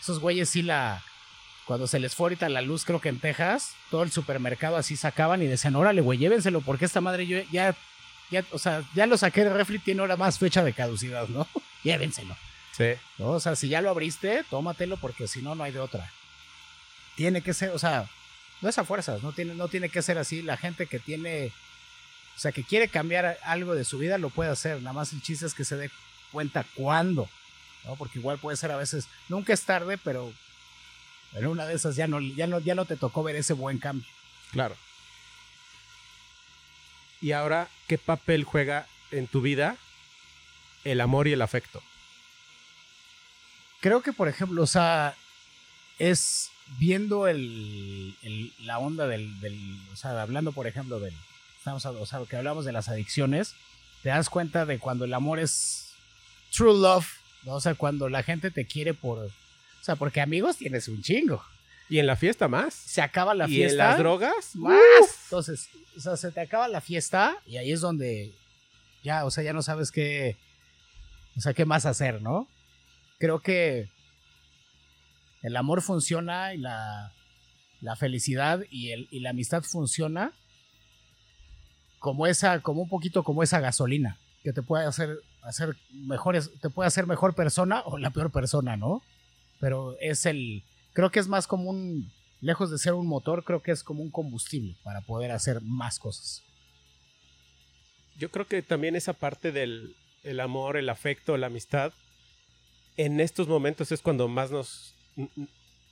esos 0.00 0.20
güeyes 0.20 0.48
sí 0.48 0.62
la. 0.62 1.02
Cuando 1.66 1.86
se 1.86 1.98
les 1.98 2.14
fue 2.14 2.26
ahorita 2.26 2.48
la 2.48 2.62
luz, 2.62 2.84
creo 2.84 3.00
que 3.00 3.08
en 3.08 3.18
Texas, 3.18 3.74
todo 3.90 4.02
el 4.02 4.12
supermercado 4.12 4.76
así 4.76 4.96
sacaban 4.96 5.42
y 5.42 5.46
decían, 5.46 5.76
órale, 5.76 6.00
güey, 6.00 6.18
llévenselo, 6.18 6.60
porque 6.60 6.84
esta 6.84 7.00
madre 7.00 7.26
yo 7.26 7.38
ya, 7.50 7.74
ya, 8.30 8.44
o 8.52 8.58
sea, 8.58 8.84
ya 8.94 9.06
lo 9.06 9.18
saqué 9.18 9.42
de 9.42 9.50
refri, 9.50 9.78
tiene 9.78 10.00
ahora 10.00 10.16
más 10.16 10.38
fecha 10.38 10.62
de 10.62 10.72
caducidad, 10.72 11.28
¿no? 11.28 11.46
Llévenselo. 11.82 12.36
Sí. 12.72 12.92
¿no? 13.18 13.30
O 13.30 13.40
sea, 13.40 13.56
si 13.56 13.68
ya 13.68 13.80
lo 13.80 13.90
abriste, 13.90 14.44
tómatelo, 14.48 14.96
porque 14.96 15.26
si 15.26 15.42
no, 15.42 15.54
no 15.54 15.64
hay 15.64 15.72
de 15.72 15.80
otra. 15.80 16.10
Tiene 17.16 17.40
que 17.40 17.52
ser, 17.52 17.70
o 17.70 17.78
sea, 17.78 18.08
no 18.60 18.68
es 18.68 18.78
a 18.78 18.84
fuerzas, 18.84 19.22
no 19.22 19.32
tiene, 19.32 19.54
no 19.54 19.68
tiene 19.68 19.88
que 19.88 20.02
ser 20.02 20.18
así. 20.18 20.42
La 20.42 20.56
gente 20.56 20.86
que 20.86 20.98
tiene 20.98 21.52
o 22.36 22.38
sea, 22.38 22.52
que 22.52 22.64
quiere 22.64 22.88
cambiar 22.88 23.38
algo 23.42 23.74
de 23.74 23.84
su 23.84 23.96
vida, 23.96 24.18
lo 24.18 24.28
puede 24.28 24.50
hacer. 24.50 24.82
Nada 24.82 24.92
más 24.92 25.14
el 25.14 25.22
chiste 25.22 25.46
es 25.46 25.54
que 25.54 25.64
se 25.64 25.76
dé 25.76 25.90
cuenta 26.32 26.66
cuándo. 26.74 27.30
¿no? 27.84 27.96
Porque 27.96 28.18
igual 28.18 28.38
puede 28.38 28.58
ser 28.58 28.70
a 28.70 28.76
veces, 28.76 29.08
nunca 29.30 29.54
es 29.54 29.62
tarde, 29.62 29.96
pero 29.96 30.32
en 31.36 31.46
una 31.46 31.66
de 31.66 31.74
esas 31.74 31.96
ya 31.96 32.06
no, 32.06 32.20
ya 32.20 32.46
no, 32.46 32.58
ya 32.60 32.74
no 32.74 32.84
te 32.84 32.96
tocó 32.96 33.22
ver 33.22 33.36
ese 33.36 33.52
buen 33.52 33.78
cambio. 33.78 34.08
Claro. 34.52 34.76
Y 37.20 37.32
ahora, 37.32 37.68
¿qué 37.86 37.98
papel 37.98 38.44
juega 38.44 38.86
en 39.10 39.26
tu 39.26 39.40
vida 39.40 39.76
el 40.84 41.00
amor 41.00 41.28
y 41.28 41.32
el 41.32 41.42
afecto? 41.42 41.82
Creo 43.80 44.02
que, 44.02 44.12
por 44.12 44.28
ejemplo, 44.28 44.62
o 44.62 44.66
sea, 44.66 45.14
es 45.98 46.50
viendo 46.78 47.28
el, 47.28 48.16
el 48.22 48.52
la 48.64 48.78
onda 48.78 49.06
del, 49.06 49.38
del, 49.40 49.78
o 49.92 49.96
sea, 49.96 50.20
hablando, 50.20 50.52
por 50.52 50.66
ejemplo, 50.66 50.98
del, 50.98 51.14
estamos, 51.58 51.84
o 51.84 52.06
sea, 52.06 52.20
que 52.28 52.36
hablamos 52.36 52.64
de 52.64 52.72
las 52.72 52.88
adicciones, 52.88 53.54
te 54.02 54.08
das 54.08 54.30
cuenta 54.30 54.66
de 54.66 54.78
cuando 54.78 55.04
el 55.04 55.14
amor 55.14 55.38
es 55.38 55.92
true 56.54 56.72
love, 56.72 57.06
¿no? 57.44 57.54
o 57.54 57.60
sea, 57.60 57.74
cuando 57.74 58.08
la 58.08 58.22
gente 58.22 58.50
te 58.50 58.66
quiere 58.66 58.94
por, 58.94 59.30
sea, 59.86 59.96
porque 59.96 60.20
amigos 60.20 60.56
tienes 60.56 60.88
un 60.88 61.00
chingo. 61.02 61.42
Y 61.88 62.00
en 62.00 62.06
la 62.06 62.16
fiesta 62.16 62.48
más. 62.48 62.74
Se 62.74 63.00
acaba 63.00 63.34
la 63.34 63.48
¿Y 63.48 63.54
fiesta. 63.54 63.72
en 63.72 63.78
las 63.78 63.98
drogas? 63.98 64.56
más. 64.56 64.80
Entonces, 65.24 65.68
o 65.96 66.00
sea, 66.00 66.16
se 66.16 66.32
te 66.32 66.40
acaba 66.40 66.66
la 66.66 66.80
fiesta 66.80 67.36
y 67.46 67.56
ahí 67.58 67.70
es 67.70 67.80
donde 67.80 68.32
ya, 69.04 69.24
o 69.24 69.30
sea, 69.30 69.44
ya 69.44 69.52
no 69.52 69.62
sabes 69.62 69.92
qué, 69.92 70.36
o 71.36 71.40
sea, 71.40 71.54
qué 71.54 71.64
más 71.64 71.86
hacer, 71.86 72.20
¿no? 72.22 72.48
Creo 73.18 73.38
que 73.40 73.88
el 75.42 75.56
amor 75.56 75.80
funciona 75.80 76.52
y 76.54 76.58
la, 76.58 77.12
la 77.80 77.94
felicidad 77.94 78.62
y, 78.68 78.90
el, 78.90 79.06
y 79.12 79.20
la 79.20 79.30
amistad 79.30 79.62
funciona 79.62 80.32
como 82.00 82.26
esa, 82.26 82.60
como 82.62 82.82
un 82.82 82.88
poquito 82.88 83.22
como 83.22 83.44
esa 83.44 83.60
gasolina 83.60 84.18
que 84.42 84.52
te 84.52 84.62
puede 84.62 84.86
hacer, 84.86 85.18
hacer 85.42 85.76
mejores, 85.92 86.50
te 86.60 86.68
puede 86.70 86.88
hacer 86.88 87.06
mejor 87.06 87.34
persona 87.34 87.82
o 87.84 87.98
la 87.98 88.10
peor 88.10 88.30
persona, 88.32 88.76
¿no? 88.76 89.02
Pero 89.60 89.96
es 90.00 90.26
el, 90.26 90.62
creo 90.92 91.10
que 91.10 91.20
es 91.20 91.28
más 91.28 91.46
como 91.46 91.70
un, 91.70 92.10
lejos 92.40 92.70
de 92.70 92.78
ser 92.78 92.94
un 92.94 93.06
motor, 93.06 93.44
creo 93.44 93.62
que 93.62 93.72
es 93.72 93.82
como 93.82 94.02
un 94.02 94.10
combustible 94.10 94.76
para 94.82 95.00
poder 95.00 95.30
hacer 95.30 95.60
más 95.62 95.98
cosas. 95.98 96.42
Yo 98.18 98.30
creo 98.30 98.46
que 98.46 98.62
también 98.62 98.96
esa 98.96 99.12
parte 99.12 99.52
del 99.52 99.94
el 100.22 100.40
amor, 100.40 100.76
el 100.76 100.88
afecto, 100.88 101.36
la 101.36 101.46
amistad, 101.46 101.92
en 102.96 103.20
estos 103.20 103.46
momentos 103.46 103.92
es 103.92 104.00
cuando 104.02 104.26
más 104.26 104.50
nos 104.50 104.94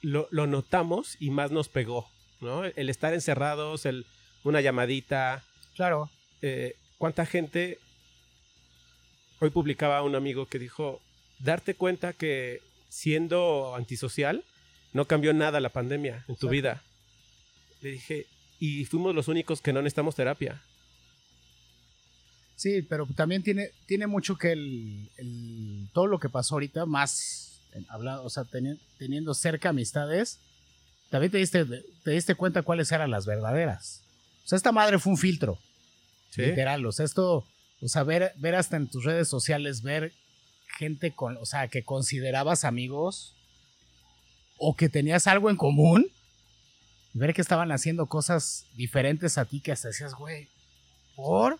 lo, 0.02 0.26
lo 0.30 0.46
notamos 0.46 1.16
y 1.20 1.30
más 1.30 1.50
nos 1.50 1.68
pegó, 1.68 2.08
¿no? 2.40 2.64
El 2.64 2.88
estar 2.90 3.14
encerrados, 3.14 3.86
el, 3.86 4.06
una 4.42 4.60
llamadita, 4.60 5.44
Claro. 5.76 6.10
eh, 6.42 6.74
¿cuánta 6.98 7.26
gente? 7.26 7.78
Hoy 9.40 9.50
publicaba 9.50 10.02
un 10.02 10.14
amigo 10.14 10.46
que 10.46 10.58
dijo, 10.58 11.00
darte 11.38 11.74
cuenta 11.74 12.12
que 12.12 12.60
siendo 12.94 13.74
antisocial 13.74 14.44
no 14.92 15.06
cambió 15.06 15.32
nada 15.34 15.58
la 15.58 15.70
pandemia 15.70 16.18
en 16.28 16.36
tu 16.36 16.46
Exacto. 16.46 16.48
vida. 16.50 16.82
Le 17.80 17.90
dije, 17.90 18.26
y 18.60 18.84
fuimos 18.84 19.14
los 19.16 19.26
únicos 19.26 19.60
que 19.60 19.72
no 19.72 19.82
necesitamos 19.82 20.14
terapia. 20.14 20.62
Sí, 22.56 22.82
pero 22.82 23.06
también 23.16 23.42
tiene, 23.42 23.70
tiene 23.86 24.06
mucho 24.06 24.36
que 24.36 24.52
el, 24.52 25.10
el- 25.16 25.88
todo 25.92 26.06
lo 26.06 26.20
que 26.20 26.28
pasó 26.28 26.54
ahorita, 26.54 26.86
más 26.86 27.60
en- 27.72 27.84
habla- 27.88 28.20
o 28.20 28.30
sea, 28.30 28.44
teni- 28.44 28.78
teniendo 28.96 29.34
cerca 29.34 29.70
amistades, 29.70 30.38
también 31.10 31.32
te 31.32 31.38
diste, 31.38 31.64
te 32.04 32.10
diste 32.12 32.36
cuenta 32.36 32.62
cuáles 32.62 32.92
eran 32.92 33.10
las 33.10 33.26
verdaderas. 33.26 34.02
O 34.44 34.48
sea, 34.48 34.56
esta 34.56 34.70
madre 34.72 35.00
fue 35.00 35.10
un 35.12 35.18
filtro. 35.18 35.58
¿Sí? 36.30 36.42
Literal. 36.42 36.86
O 36.86 36.92
sea, 36.92 37.04
esto, 37.04 37.44
o 37.80 37.88
sea, 37.88 38.04
ver, 38.04 38.32
ver 38.36 38.54
hasta 38.54 38.76
en 38.76 38.86
tus 38.88 39.02
redes 39.04 39.28
sociales, 39.28 39.82
ver 39.82 40.12
gente 40.78 41.12
con, 41.12 41.36
o 41.38 41.46
sea, 41.46 41.68
que 41.68 41.82
considerabas 41.84 42.64
amigos 42.64 43.34
o 44.58 44.74
que 44.76 44.88
tenías 44.88 45.26
algo 45.26 45.50
en 45.50 45.56
común, 45.56 46.06
ver 47.12 47.34
que 47.34 47.40
estaban 47.40 47.70
haciendo 47.72 48.06
cosas 48.06 48.66
diferentes 48.76 49.38
a 49.38 49.44
ti 49.44 49.60
que 49.60 49.72
hasta 49.72 49.88
decías, 49.88 50.14
güey, 50.14 50.48
¿por? 51.16 51.54
O 51.54 51.58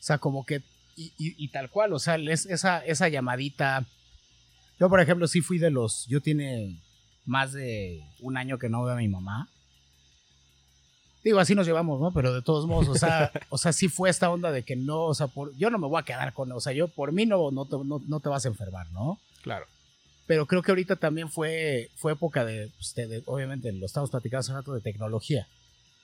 sea, 0.00 0.18
como 0.18 0.44
que, 0.46 0.62
y, 0.96 1.12
y- 1.18 1.48
tal 1.48 1.70
cual, 1.70 1.92
o 1.92 1.98
sea, 1.98 2.16
es- 2.16 2.46
esa, 2.46 2.84
esa 2.84 3.08
llamadita. 3.08 3.86
Yo, 4.80 4.88
por 4.88 5.00
ejemplo, 5.00 5.26
sí 5.28 5.40
fui 5.40 5.58
de 5.58 5.70
los, 5.70 6.06
yo 6.06 6.20
tiene 6.20 6.78
más 7.24 7.52
de 7.52 8.02
un 8.20 8.36
año 8.36 8.58
que 8.58 8.68
no 8.68 8.82
veo 8.84 8.94
a 8.94 8.98
mi 8.98 9.08
mamá. 9.08 9.48
Digo, 11.24 11.38
así 11.40 11.54
nos 11.54 11.66
llevamos, 11.66 12.00
¿no? 12.00 12.12
Pero 12.12 12.32
de 12.32 12.42
todos 12.42 12.66
modos, 12.66 12.88
o 12.88 12.94
sea, 12.94 13.32
o 13.50 13.58
sea, 13.58 13.72
sí 13.72 13.88
fue 13.88 14.08
esta 14.10 14.30
onda 14.30 14.50
de 14.52 14.62
que 14.62 14.76
no, 14.76 15.04
o 15.04 15.14
sea, 15.14 15.26
por, 15.26 15.54
yo 15.56 15.68
no 15.70 15.78
me 15.78 15.86
voy 15.88 16.00
a 16.00 16.04
quedar 16.04 16.32
con, 16.32 16.50
o 16.52 16.60
sea, 16.60 16.72
yo 16.72 16.88
por 16.88 17.12
mí 17.12 17.26
no, 17.26 17.50
no, 17.50 17.64
te, 17.66 17.76
no, 17.84 18.00
no 18.06 18.20
te 18.20 18.28
vas 18.28 18.44
a 18.44 18.48
enfermar, 18.48 18.90
¿no? 18.92 19.18
Claro. 19.42 19.66
Pero 20.26 20.46
creo 20.46 20.62
que 20.62 20.70
ahorita 20.70 20.96
también 20.96 21.30
fue, 21.30 21.90
fue 21.96 22.12
época 22.12 22.44
de, 22.44 22.70
pues, 22.76 22.94
de- 22.94 23.06
de- 23.08 23.22
obviamente, 23.26 23.72
lo 23.72 23.86
estamos 23.86 24.10
platicando 24.10 24.40
hace 24.40 24.52
rato 24.52 24.72
de 24.74 24.80
tecnología, 24.80 25.48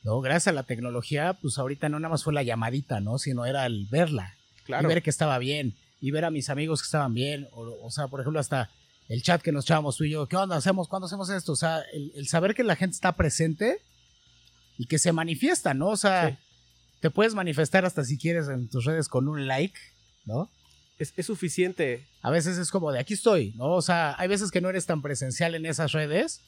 ¿no? 0.02 0.20
Gracias 0.20 0.48
a 0.48 0.52
la 0.52 0.62
tecnología, 0.64 1.34
pues 1.40 1.58
ahorita 1.58 1.88
no 1.88 1.98
nada 2.00 2.10
más 2.12 2.24
fue 2.24 2.32
la 2.34 2.42
llamadita, 2.42 3.00
¿no? 3.00 3.18
Sino 3.18 3.44
era 3.46 3.66
el 3.66 3.86
verla, 3.90 4.34
Claro. 4.64 4.84
y 4.88 4.94
ver 4.94 5.02
que 5.02 5.10
estaba 5.10 5.38
bien, 5.38 5.74
y 6.00 6.10
ver 6.10 6.24
a 6.24 6.30
mis 6.30 6.48
amigos 6.50 6.80
que 6.80 6.86
estaban 6.86 7.12
bien, 7.14 7.48
o, 7.52 7.68
o 7.82 7.90
sea, 7.90 8.08
por 8.08 8.20
ejemplo, 8.20 8.40
hasta 8.40 8.70
el 9.08 9.22
chat 9.22 9.42
que 9.42 9.52
nos 9.52 9.64
echábamos 9.66 9.96
tú 9.98 10.04
y 10.04 10.10
yo, 10.10 10.26
¿qué 10.26 10.36
onda 10.36 10.56
hacemos? 10.56 10.88
¿Cuándo 10.88 11.06
hacemos 11.06 11.28
esto? 11.30 11.52
O 11.52 11.56
sea, 11.56 11.82
el, 11.92 12.10
el 12.16 12.26
saber 12.26 12.54
que 12.54 12.64
la 12.64 12.74
gente 12.76 12.94
está 12.94 13.12
presente 13.12 13.78
y 14.78 14.86
que 14.86 14.98
se 14.98 15.12
manifiesta, 15.12 15.74
¿no? 15.74 15.88
O 15.88 15.96
sea, 15.96 16.30
Sí. 16.30 16.36
te 17.00 17.10
puedes 17.10 17.34
manifestar 17.34 17.84
hasta 17.84 18.04
si 18.04 18.16
quieres 18.18 18.48
en 18.48 18.68
tus 18.68 18.84
redes 18.84 19.08
con 19.08 19.28
un 19.28 19.46
like, 19.46 19.78
¿no? 20.24 20.48
Es, 20.98 21.12
es 21.16 21.26
suficiente. 21.26 22.04
A 22.22 22.30
veces 22.30 22.56
es 22.58 22.70
como 22.70 22.92
de 22.92 22.98
aquí 23.00 23.14
estoy, 23.14 23.52
¿no? 23.56 23.72
O 23.72 23.82
sea, 23.82 24.14
hay 24.18 24.28
veces 24.28 24.50
que 24.50 24.60
no 24.60 24.70
eres 24.70 24.86
tan 24.86 25.02
presencial 25.02 25.54
en 25.54 25.66
esas 25.66 25.92
redes, 25.92 26.40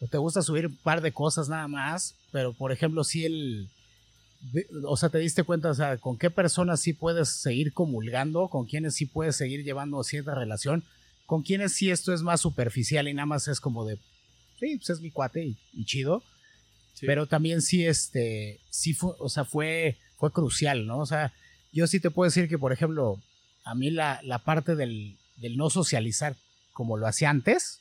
o 0.00 0.06
te 0.06 0.18
gusta 0.18 0.42
subir 0.42 0.66
un 0.66 0.76
par 0.76 1.00
de 1.00 1.12
cosas 1.12 1.48
nada 1.48 1.66
más, 1.68 2.14
pero 2.30 2.52
por 2.52 2.72
ejemplo, 2.72 3.02
si 3.04 3.24
el. 3.24 3.68
O 4.84 4.96
sea, 4.96 5.08
te 5.08 5.18
diste 5.18 5.42
cuenta, 5.42 5.70
o 5.70 5.74
sea, 5.74 5.96
con 5.96 6.18
qué 6.18 6.30
personas 6.30 6.80
sí 6.80 6.92
puedes 6.92 7.28
seguir 7.30 7.72
comulgando, 7.72 8.48
con 8.48 8.66
quiénes 8.66 8.94
sí 8.94 9.06
puedes 9.06 9.34
seguir 9.34 9.64
llevando 9.64 10.02
cierta 10.04 10.34
relación, 10.34 10.84
con 11.24 11.42
quiénes 11.42 11.72
sí 11.72 11.90
esto 11.90 12.12
es 12.12 12.22
más 12.22 12.40
superficial 12.42 13.08
y 13.08 13.14
nada 13.14 13.26
más 13.26 13.48
es 13.48 13.60
como 13.60 13.84
de, 13.86 13.96
sí, 14.60 14.76
pues 14.76 14.90
es 14.90 15.00
mi 15.00 15.10
cuate 15.10 15.42
y, 15.46 15.56
y 15.72 15.84
chido, 15.86 16.22
Sí. 16.96 17.04
pero 17.04 17.26
también 17.26 17.60
sí, 17.60 17.84
este, 17.84 18.58
sí 18.70 18.94
fue, 18.94 19.12
o 19.18 19.28
sea, 19.28 19.44
fue, 19.44 19.98
fue 20.16 20.32
crucial, 20.32 20.86
¿no? 20.86 20.98
O 20.98 21.06
sea, 21.06 21.34
yo 21.70 21.86
sí 21.86 22.00
te 22.00 22.10
puedo 22.10 22.26
decir 22.28 22.48
que, 22.48 22.58
por 22.58 22.72
ejemplo, 22.72 23.20
a 23.64 23.74
mí 23.74 23.90
la, 23.90 24.20
la 24.22 24.38
parte 24.38 24.76
del, 24.76 25.18
del 25.36 25.58
no 25.58 25.68
socializar 25.68 26.36
como 26.72 26.96
lo 26.96 27.06
hacía 27.06 27.28
antes, 27.28 27.80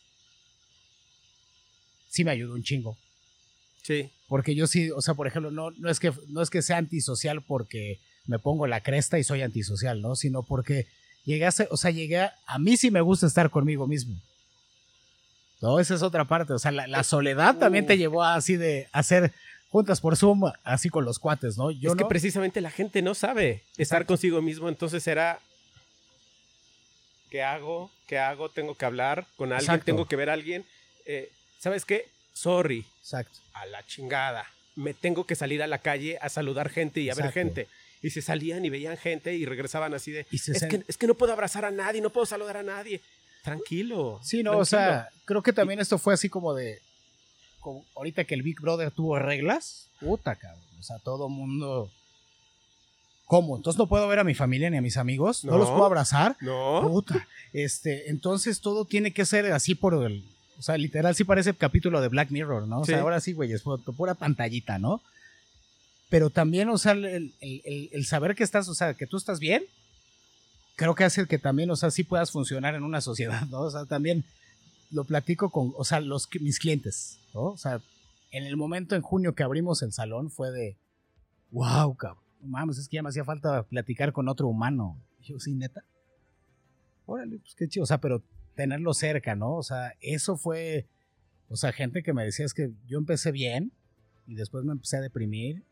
sí 2.09 2.25
me 2.25 2.31
ayudó 2.31 2.53
un 2.55 2.63
chingo. 2.63 2.97
Sí. 3.83 4.09
Porque 4.27 4.55
yo 4.55 4.67
sí, 4.67 4.91
o 4.91 5.01
sea, 5.01 5.13
por 5.13 5.27
ejemplo, 5.27 5.51
no, 5.51 5.71
no, 5.71 5.89
es 5.89 5.99
que, 5.99 6.11
no 6.27 6.41
es 6.41 6.49
que 6.49 6.61
sea 6.61 6.77
antisocial 6.77 7.41
porque 7.41 7.99
me 8.25 8.39
pongo 8.39 8.67
la 8.67 8.81
cresta 8.81 9.19
y 9.19 9.23
soy 9.23 9.41
antisocial, 9.43 10.01
¿no? 10.01 10.15
Sino 10.15 10.43
porque 10.43 10.87
llegué 11.23 11.45
a 11.45 11.53
o 11.69 11.77
sea, 11.77 11.91
llegué 11.91 12.19
a, 12.19 12.35
a 12.47 12.59
mí 12.59 12.77
sí 12.77 12.91
me 12.91 13.01
gusta 13.01 13.27
estar 13.27 13.49
conmigo 13.49 13.87
mismo. 13.87 14.19
No, 15.65 15.79
esa 15.79 15.95
es 15.95 16.03
otra 16.03 16.25
parte. 16.25 16.53
O 16.53 16.59
sea, 16.59 16.71
la, 16.71 16.85
la 16.85 17.03
soledad 17.03 17.57
también 17.57 17.87
te 17.87 17.97
llevó 17.97 18.23
a 18.23 18.35
así 18.35 18.55
de 18.55 18.87
hacer 18.91 19.33
juntas 19.71 19.99
por 19.99 20.15
Zoom, 20.15 20.43
así 20.63 20.89
con 20.89 21.05
los 21.05 21.17
cuates, 21.17 21.57
¿no? 21.57 21.71
Yo 21.71 21.89
es 21.89 21.95
que 21.95 22.05
precisamente 22.05 22.61
la 22.61 22.69
gente 22.69 23.01
no 23.01 23.15
sabe 23.15 23.63
estar 23.71 23.79
Exacto. 23.79 24.07
consigo 24.07 24.41
mismo, 24.43 24.69
entonces 24.69 25.07
era 25.07 25.39
¿qué 27.31 27.41
hago? 27.43 27.89
¿Qué 28.07 28.19
hago? 28.19 28.49
Tengo 28.49 28.75
que 28.75 28.85
hablar 28.85 29.25
con 29.37 29.51
alguien, 29.51 29.65
Exacto. 29.71 29.85
tengo 29.85 30.05
que 30.07 30.15
ver 30.15 30.29
a 30.29 30.33
alguien. 30.33 30.63
Eh, 31.05 31.31
¿Sabes 31.59 31.83
qué? 31.83 32.05
Sorry, 32.33 32.85
Exacto. 33.01 33.39
a 33.53 33.65
la 33.65 33.85
chingada. 33.87 34.45
me 34.75 34.93
tengo 34.93 35.25
que 35.25 35.35
salir 35.35 35.63
a 35.63 35.67
la 35.67 35.79
calle 35.79 36.19
a 36.21 36.29
saludar 36.29 36.69
gente 36.69 36.99
y 36.99 37.09
a 37.09 37.15
ver 37.15 37.31
gente. 37.31 37.67
Y 38.01 38.11
se 38.11 38.21
salían 38.21 38.63
y 38.65 38.69
veían 38.69 38.97
gente 38.97 39.33
y 39.33 39.45
regresaban 39.45 39.93
así 39.93 40.11
de, 40.11 40.27
Y 40.29 40.37
se 40.37 40.51
es 40.51 40.65
que, 40.65 40.83
es 40.87 40.97
que 40.97 41.07
no 41.07 41.15
puedo 41.15 41.33
abrazar 41.33 41.65
a 41.65 41.71
nadie, 41.71 42.01
no 42.01 42.11
puedo 42.11 42.25
saludar 42.25 42.57
a 42.57 42.63
nadie. 42.63 43.01
Tranquilo. 43.45 44.19
Sí, 44.23 44.43
no, 44.43 44.57
o 44.57 44.65
sea, 44.65 45.07
creo 45.23 45.41
que 45.41 45.53
también 45.53 45.79
esto 45.79 45.97
fue 45.97 46.13
así 46.13 46.27
como 46.29 46.53
de. 46.53 46.81
como 47.61 47.85
ahorita 47.95 48.25
que 48.25 48.33
el 48.35 48.41
Big 48.43 48.59
Brother 48.59 48.91
tuvo 48.91 49.17
reglas, 49.19 49.87
puta, 49.99 50.35
cabrón. 50.35 50.61
O 50.79 50.83
sea, 50.83 50.99
todo 50.99 51.29
mundo. 51.29 51.89
¿Cómo? 53.27 53.55
Entonces 53.57 53.79
no 53.79 53.87
puedo 53.87 54.07
ver 54.07 54.19
a 54.19 54.23
mi 54.23 54.35
familia 54.35 54.69
ni 54.69 54.77
a 54.77 54.81
mis 54.81 54.97
amigos, 54.97 55.43
no, 55.45 55.53
No. 55.53 55.57
los 55.59 55.69
puedo 55.69 55.85
abrazar. 55.85 56.35
No. 56.41 56.81
Puta. 56.87 57.27
Este, 57.53 58.09
entonces 58.11 58.61
todo 58.61 58.85
tiene 58.85 59.13
que 59.13 59.25
ser 59.25 59.51
así 59.51 59.73
por 59.73 59.93
el. 60.03 60.23
O 60.59 60.61
sea, 60.61 60.77
literal 60.77 61.15
sí 61.15 61.23
parece 61.23 61.53
capítulo 61.55 62.01
de 62.01 62.07
Black 62.07 62.29
Mirror, 62.31 62.67
¿no? 62.67 62.81
O 62.81 62.85
sea, 62.85 63.01
ahora 63.01 63.19
sí, 63.19 63.33
güey, 63.33 63.51
es 63.51 63.63
pu- 63.63 63.81
pura 63.95 64.13
pantallita, 64.13 64.77
¿no? 64.79 65.01
Pero 66.09 66.29
también, 66.29 66.69
o 66.69 66.77
sea, 66.77 66.91
el, 66.93 67.05
el- 67.05 67.33
el- 67.41 67.89
el 67.91 68.05
saber 68.05 68.35
que 68.35 68.43
estás, 68.43 68.69
o 68.69 68.75
sea, 68.75 68.93
que 68.93 69.07
tú 69.07 69.17
estás 69.17 69.39
bien, 69.39 69.65
creo 70.75 70.95
que 70.95 71.03
hace 71.03 71.25
que 71.27 71.39
también, 71.39 71.71
o 71.71 71.75
sea, 71.75 71.91
sí 71.91 72.03
puedas 72.03 72.31
funcionar 72.31 72.75
en 72.75 72.83
una 72.83 73.01
sociedad, 73.01 73.47
¿no? 73.47 73.61
O 73.61 73.71
sea, 73.71 73.85
también 73.85 74.23
lo 74.91 75.03
platico 75.03 75.49
con, 75.49 75.73
o 75.75 75.83
sea, 75.83 75.99
los, 75.99 76.27
mis 76.39 76.59
clientes, 76.59 77.19
¿no? 77.33 77.43
O 77.43 77.57
sea, 77.57 77.81
en 78.31 78.43
el 78.43 78.57
momento 78.57 78.95
en 78.95 79.01
junio 79.01 79.35
que 79.35 79.43
abrimos 79.43 79.81
el 79.81 79.93
salón 79.93 80.29
fue 80.29 80.51
de, 80.51 80.77
wow, 81.51 81.95
cabrón, 81.95 82.23
mames, 82.41 82.77
es 82.77 82.87
que 82.87 82.95
ya 82.95 83.03
me 83.03 83.09
hacía 83.09 83.23
falta 83.23 83.63
platicar 83.63 84.11
con 84.11 84.27
otro 84.27 84.47
humano. 84.47 84.97
Yo, 85.23 85.39
sí, 85.39 85.53
neta. 85.53 85.83
Órale, 87.05 87.39
pues 87.39 87.55
qué 87.55 87.67
chido, 87.67 87.83
o 87.83 87.87
sea, 87.87 87.99
pero 87.99 88.21
tenerlo 88.55 88.93
cerca, 88.93 89.35
¿no? 89.35 89.55
O 89.55 89.63
sea, 89.63 89.93
eso 90.01 90.37
fue, 90.37 90.87
o 91.49 91.55
sea, 91.55 91.71
gente 91.71 92.03
que 92.03 92.13
me 92.13 92.23
decía 92.23 92.45
es 92.45 92.53
que 92.53 92.71
yo 92.87 92.97
empecé 92.97 93.31
bien 93.31 93.71
y 94.27 94.35
después 94.35 94.63
me 94.63 94.73
empecé 94.73 94.97
a 94.97 95.01
deprimir 95.01 95.63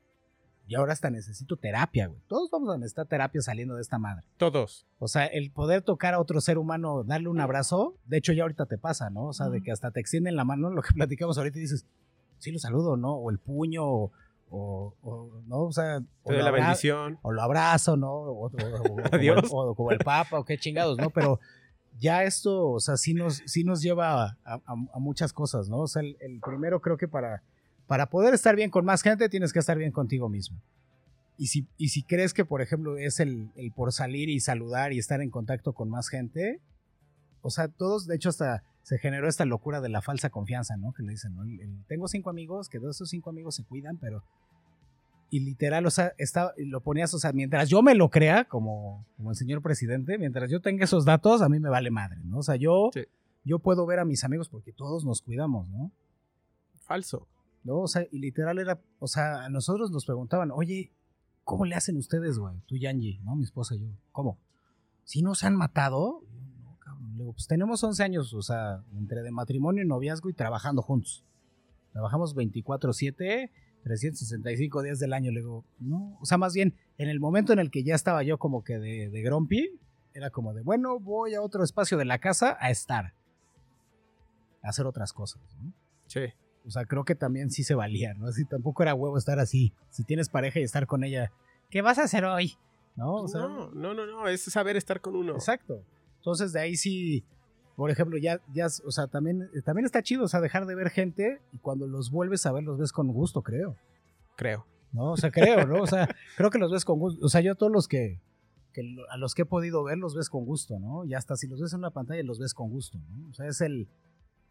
y 0.67 0.76
ahora 0.76 0.93
hasta 0.93 1.10
necesito 1.10 1.58
terapia, 1.58 2.08
güey. 2.08 2.21
Todos 2.28 2.49
vamos 2.52 2.73
a 2.73 2.78
necesitar 2.78 3.06
terapia 3.08 3.41
saliendo 3.41 3.76
de 3.76 3.82
esta 3.82 3.99
madre. 3.99 4.26
Todos. 4.38 4.86
O 4.99 5.08
sea, 5.08 5.26
el 5.26 5.52
poder 5.52 5.82
tocar 5.82 6.13
a 6.13 6.19
otro 6.21 6.39
ser 6.41 6.58
humano, 6.58 7.04
darle 7.04 7.28
un 7.28 7.41
abrazo, 7.41 7.97
de 8.06 8.17
hecho 8.17 8.32
ya 8.34 8.43
ahorita 8.43 8.65
te 8.65 8.78
pasa, 8.78 9.10
¿no? 9.10 9.26
O 9.26 9.34
sea, 9.34 9.49
de 9.49 9.62
que 9.62 9.71
hasta 9.71 9.91
te 9.91 9.99
extienden 9.99 10.36
la 10.36 10.45
mano, 10.45 10.69
lo 10.69 10.82
que 10.82 10.93
platicamos 10.95 11.38
ahorita 11.38 11.58
y 11.58 11.62
dices, 11.62 11.86
sí 12.38 12.52
lo 12.52 12.60
saludo, 12.60 12.95
¿no? 12.97 13.13
O 13.15 13.30
el 13.30 13.39
puño, 13.39 13.84
o, 13.86 14.12
o- 14.49 14.93
o, 15.02 15.41
¿no? 15.47 15.63
O 15.63 15.71
sea, 15.71 15.97
o 16.23 16.30
Te 16.30 16.34
doy 16.34 16.38
lo 16.38 16.43
la 16.43 16.49
abra- 16.49 16.62
bendición. 16.65 17.19
o 17.23 17.32
lo 17.32 17.41
abrazo, 17.41 17.97
¿no? 17.97 18.12
O, 18.13 18.32
o- 18.32 18.45
o- 18.45 18.47
o- 18.80 18.84
como, 18.84 18.99
Adiós. 19.12 19.43
el, 19.43 19.49
o 19.52 19.76
como 19.76 19.91
el 19.91 19.97
papa, 19.99 20.39
o 20.39 20.45
qué 20.45 20.58
chingados, 20.58 20.97
¿no? 20.97 21.10
Pero 21.10 21.39
ya 21.99 22.23
esto, 22.23 22.69
o 22.71 22.80
sea, 22.80 22.97
sí 22.97 23.13
nos, 23.13 23.41
sí 23.45 23.63
nos 23.63 23.82
lleva 23.82 24.23
a, 24.23 24.38
a- 24.45 24.60
a 24.65 24.99
muchas 24.99 25.34
cosas, 25.34 25.69
¿no? 25.69 25.80
O 25.80 25.88
sea, 25.88 26.02
el, 26.02 26.17
el 26.21 26.39
primero 26.39 26.80
creo 26.82 26.97
que 26.97 27.08
para, 27.08 27.43
para 27.88 28.10
poder 28.10 28.34
estar 28.34 28.56
bien 28.56 28.69
con 28.69 28.86
más 28.86 29.02
gente 29.02 29.30
tienes 29.30 29.52
que 29.54 29.60
estar 29.60 29.78
bien 29.78 29.91
contigo 29.91 30.30
mismo. 30.30 30.58
Y 31.38 31.48
si, 31.48 31.67
y 31.78 31.89
si 31.89 32.04
crees 32.04 32.34
que, 32.34 32.46
por 32.46 32.62
ejemplo, 32.62 32.98
es 32.98 33.19
el, 33.19 33.50
el 33.56 33.72
por 33.72 33.91
salir 33.91 34.30
y 34.30 34.39
saludar 34.39 34.93
y 34.93 35.00
estar 35.00 35.22
en 35.22 35.30
contacto 35.32 35.74
con 35.74 35.89
más 35.89 36.08
gente, 36.10 36.62
o 37.41 37.50
sea, 37.50 37.67
todos, 37.67 38.06
de 38.08 38.15
hecho, 38.15 38.30
hasta 38.30 38.63
se 38.84 38.98
generó 39.00 39.28
esta 39.28 39.46
locura 39.46 39.82
de 39.82 39.89
la 39.89 40.02
falsa 40.02 40.30
confianza, 40.30 40.78
¿no? 40.78 40.93
Que 40.93 41.04
le 41.04 41.12
dicen, 41.12 41.34
¿no? 41.36 41.43
El- 41.43 41.60
el, 41.62 41.84
tengo 41.88 42.08
cinco 42.08 42.30
amigos, 42.30 42.69
que 42.69 42.80
de 42.80 42.89
esos 42.89 43.10
cinco 43.10 43.30
amigos 43.30 43.56
se 43.56 43.63
cuidan, 43.63 43.98
pero... 43.98 44.24
Y 45.30 45.39
literal, 45.39 45.84
o 45.88 45.89
sea, 45.89 46.13
está, 46.19 46.54
lo 46.58 46.82
ponías, 46.82 47.12
o 47.15 47.17
sea, 47.19 47.34
mientras 47.34 47.67
yo 47.67 47.82
me 47.82 47.96
lo 47.96 48.10
crea, 48.12 48.46
como, 48.46 49.04
como 49.17 49.32
el 49.32 49.36
señor 49.36 49.63
presidente, 49.63 50.19
mientras 50.19 50.52
yo 50.52 50.62
tenga 50.62 50.84
esos 50.84 51.06
datos, 51.06 51.41
a 51.41 51.50
mí 51.50 51.60
me 51.60 51.69
vale 51.69 51.89
madre, 51.89 52.19
¿no? 52.24 52.38
O 52.38 52.43
sea, 52.43 52.56
yo, 52.56 52.91
Sí. 52.93 53.02
yo 53.43 53.58
puedo 53.58 53.86
ver 53.88 53.98
a 54.00 54.06
mis 54.06 54.24
amigos 54.24 54.48
porque 54.48 54.72
todos 54.74 55.04
nos 55.04 55.24
cuidamos, 55.24 55.67
¿no? 55.69 55.91
Falso. 56.82 57.28
¿No? 57.63 57.80
O 57.80 57.88
sea, 57.88 58.06
y 58.12 58.19
literal 58.19 58.60
era, 58.60 58.82
o 58.99 59.08
sea, 59.08 59.45
a 59.45 59.49
nosotros 59.49 59.91
nos 59.91 60.06
preguntaban, 60.06 60.52
oye, 60.52 60.91
¿cómo 61.43 61.65
le 61.65 61.76
hacen 61.76 61.97
ustedes, 61.97 62.38
güey? 62.38 62.56
Tú 62.65 62.76
y 62.76 62.86
Angie, 62.86 63.19
¿no? 63.23 63.36
Mi 63.36 63.43
esposa 63.43 63.76
y 63.76 63.80
yo. 63.80 63.88
¿Cómo? 64.12 64.38
¿Si 65.04 65.21
nos 65.21 65.43
han 65.43 65.56
matado? 65.56 66.23
No, 66.62 66.78
cabrón. 66.80 67.12
Le 67.13 67.19
digo, 67.19 67.34
pues 67.34 67.47
tenemos 67.47 67.84
11 67.84 68.04
años, 68.04 68.34
o 68.34 68.41
sea, 68.41 68.84
entre 68.93 69.21
de 69.21 69.32
matrimonio 69.32 69.84
y 69.84 69.88
noviazgo 69.88 70.30
y 70.30 70.34
trabajando 70.34 70.82
juntos. 70.82 71.26
Trabajamos 71.91 72.36
24-7, 72.36 73.52
365 73.84 74.82
días 74.82 74.99
del 74.99 75.13
año. 75.13 75.32
Le 75.32 75.41
digo, 75.41 75.65
no, 75.80 76.17
o 76.19 76.26
sea, 76.26 76.38
más 76.38 76.54
bien, 76.54 76.76
en 76.97 77.10
el 77.10 77.19
momento 77.19 77.54
en 77.54 77.60
el 77.60 77.69
que 77.69 77.84
ya 77.84 77.95
estaba 77.95 78.23
yo 78.23 78.38
como 78.38 78.63
que 78.63 78.80
de, 78.80 79.10
de 79.10 79.21
grumpy, 79.21 79.80
era 80.13 80.30
como 80.30 80.54
de, 80.54 80.62
bueno, 80.62 80.99
voy 80.99 81.34
a 81.34 81.41
otro 81.41 81.63
espacio 81.63 81.97
de 81.97 82.06
la 82.06 82.19
casa 82.19 82.58
a 82.60 82.69
estar, 82.69 83.13
a 84.62 84.69
hacer 84.69 84.86
otras 84.86 85.12
cosas, 85.12 85.41
¿no? 85.60 85.73
Sí. 86.08 86.21
O 86.65 86.71
sea, 86.71 86.86
creo 86.86 87.04
que 87.04 87.15
también 87.15 87.52
sí 87.52 87.63
se 87.63 87.76
valía, 87.76 88.13
¿no? 88.13 88.28
Así 88.28 88.45
tampoco 88.45 88.84
era 88.84 88.93
huevo 88.93 89.17
estar 89.17 89.39
así. 89.39 89.73
Si 89.89 90.04
tienes 90.04 90.30
pareja 90.30 90.60
y 90.60 90.63
estar 90.63 90.88
con 90.88 91.04
ella, 91.04 91.32
¿qué 91.69 91.82
vas 91.82 91.99
a 91.99 92.04
hacer 92.04 92.23
hoy? 92.26 92.56
¿No? 92.95 93.15
O 93.15 93.28
sea, 93.28 93.41
no, 93.41 93.71
no, 93.71 93.93
no, 93.93 94.06
no, 94.06 94.28
es 94.28 94.43
saber 94.43 94.78
estar 94.78 95.02
con 95.02 95.15
uno. 95.15 95.34
exacto. 95.34 95.84
Entonces 96.17 96.54
de 96.54 96.62
ahí 96.62 96.76
sí, 96.78 97.26
por 97.76 97.89
ejemplo, 97.89 98.17
ya, 98.17 98.39
ya, 98.54 98.67
o 98.86 98.91
sea, 98.91 99.08
también, 99.08 99.49
también 99.65 99.86
está 99.86 100.02
chido, 100.02 100.23
o 100.23 100.28
sea, 100.28 100.41
dejar 100.41 100.65
de 100.65 100.76
ver 100.76 100.89
gente 100.89 101.41
y 101.52 101.58
cuando 101.58 101.88
los 101.88 102.12
vuelves 102.12 102.45
a 102.45 102.52
ver 102.52 102.63
los 102.63 102.78
ves 102.78 102.91
con 102.91 103.08
gusto, 103.08 103.41
creo. 103.41 103.76
Creo. 104.36 104.65
¿No? 104.91 105.12
O 105.12 105.17
sea, 105.17 105.32
creo, 105.32 105.65
¿no? 105.65 105.82
O 105.82 105.88
sea, 105.88 106.08
creo 106.38 106.49
que 106.49 106.60
los 106.60 106.71
ves 106.71 106.86
con 106.86 106.99
gusto. 106.99 107.26
O 107.26 107.30
sea, 107.30 107.41
yo 107.41 107.56
todos 107.56 107.71
los 107.71 107.88
que, 107.88 108.21
que 108.73 108.95
a 109.10 109.17
los 109.17 109.34
que 109.34 109.41
he 109.41 109.45
podido 109.45 109.84
ver 109.84 109.97
los 109.97 110.15
ves 110.15 110.30
con 110.30 110.45
gusto, 110.45 110.80
¿no? 110.80 111.04
Y 111.04 111.15
hasta 111.15 111.36
si 111.36 111.47
los 111.47 111.60
ves 111.60 111.73
en 111.73 111.80
una 111.80 111.89
pantalla 111.89 112.21
los 112.23 112.39
ves 112.39 112.54
con 112.54 112.69
gusto, 112.69 112.99
¿no? 112.99 113.30
O 113.30 113.34
sea, 113.34 113.47
es 113.47 113.60
el, 113.62 113.88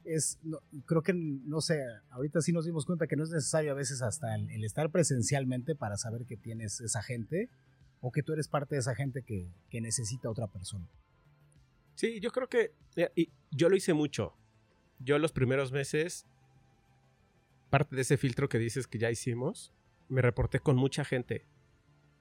es, 0.05 0.39
no, 0.43 0.59
creo 0.87 1.03
que, 1.03 1.13
no 1.15 1.61
sé, 1.61 1.83
ahorita 2.11 2.41
sí 2.41 2.53
nos 2.53 2.65
dimos 2.65 2.87
cuenta 2.87 3.07
que 3.07 3.17
no 3.17 3.25
es 3.25 3.31
necesario 3.31 3.73
a 3.73 3.75
veces 3.75 4.03
hasta 4.03 4.35
el, 4.35 4.51
el 4.51 4.65
estar 4.65 4.91
presencialmente 4.91 5.75
para 5.75 5.97
saber 5.97 6.27
que 6.27 6.37
tienes 6.37 6.81
esa 6.81 7.03
gente 7.03 7.49
o 8.01 8.11
que 8.11 8.23
tú 8.23 8.33
eres 8.33 8.49
parte 8.49 8.75
de 8.75 8.81
esa 8.81 8.95
gente 8.95 9.23
que, 9.23 9.49
que 9.71 9.81
necesita 9.81 10.29
otra 10.29 10.49
persona. 10.49 10.89
Sí, 11.95 12.21
yo 12.21 12.31
creo 12.33 12.49
que. 12.49 12.75
Y 13.15 13.31
yo 13.51 13.69
lo 13.69 13.77
hice 13.77 13.95
mucho. 13.95 14.35
Yo 14.99 15.19
los 15.19 15.33
primeros 15.33 15.73
meses, 15.73 16.27
parte 17.71 17.95
de 17.97 18.03
ese 18.03 18.17
filtro 18.17 18.49
que 18.49 18.59
dices 18.59 18.87
que 18.87 18.99
ya 18.99 19.11
hicimos, 19.11 19.73
me 20.09 20.21
reporté 20.21 20.61
con 20.61 20.77
mucha 20.77 21.05
gente. 21.05 21.47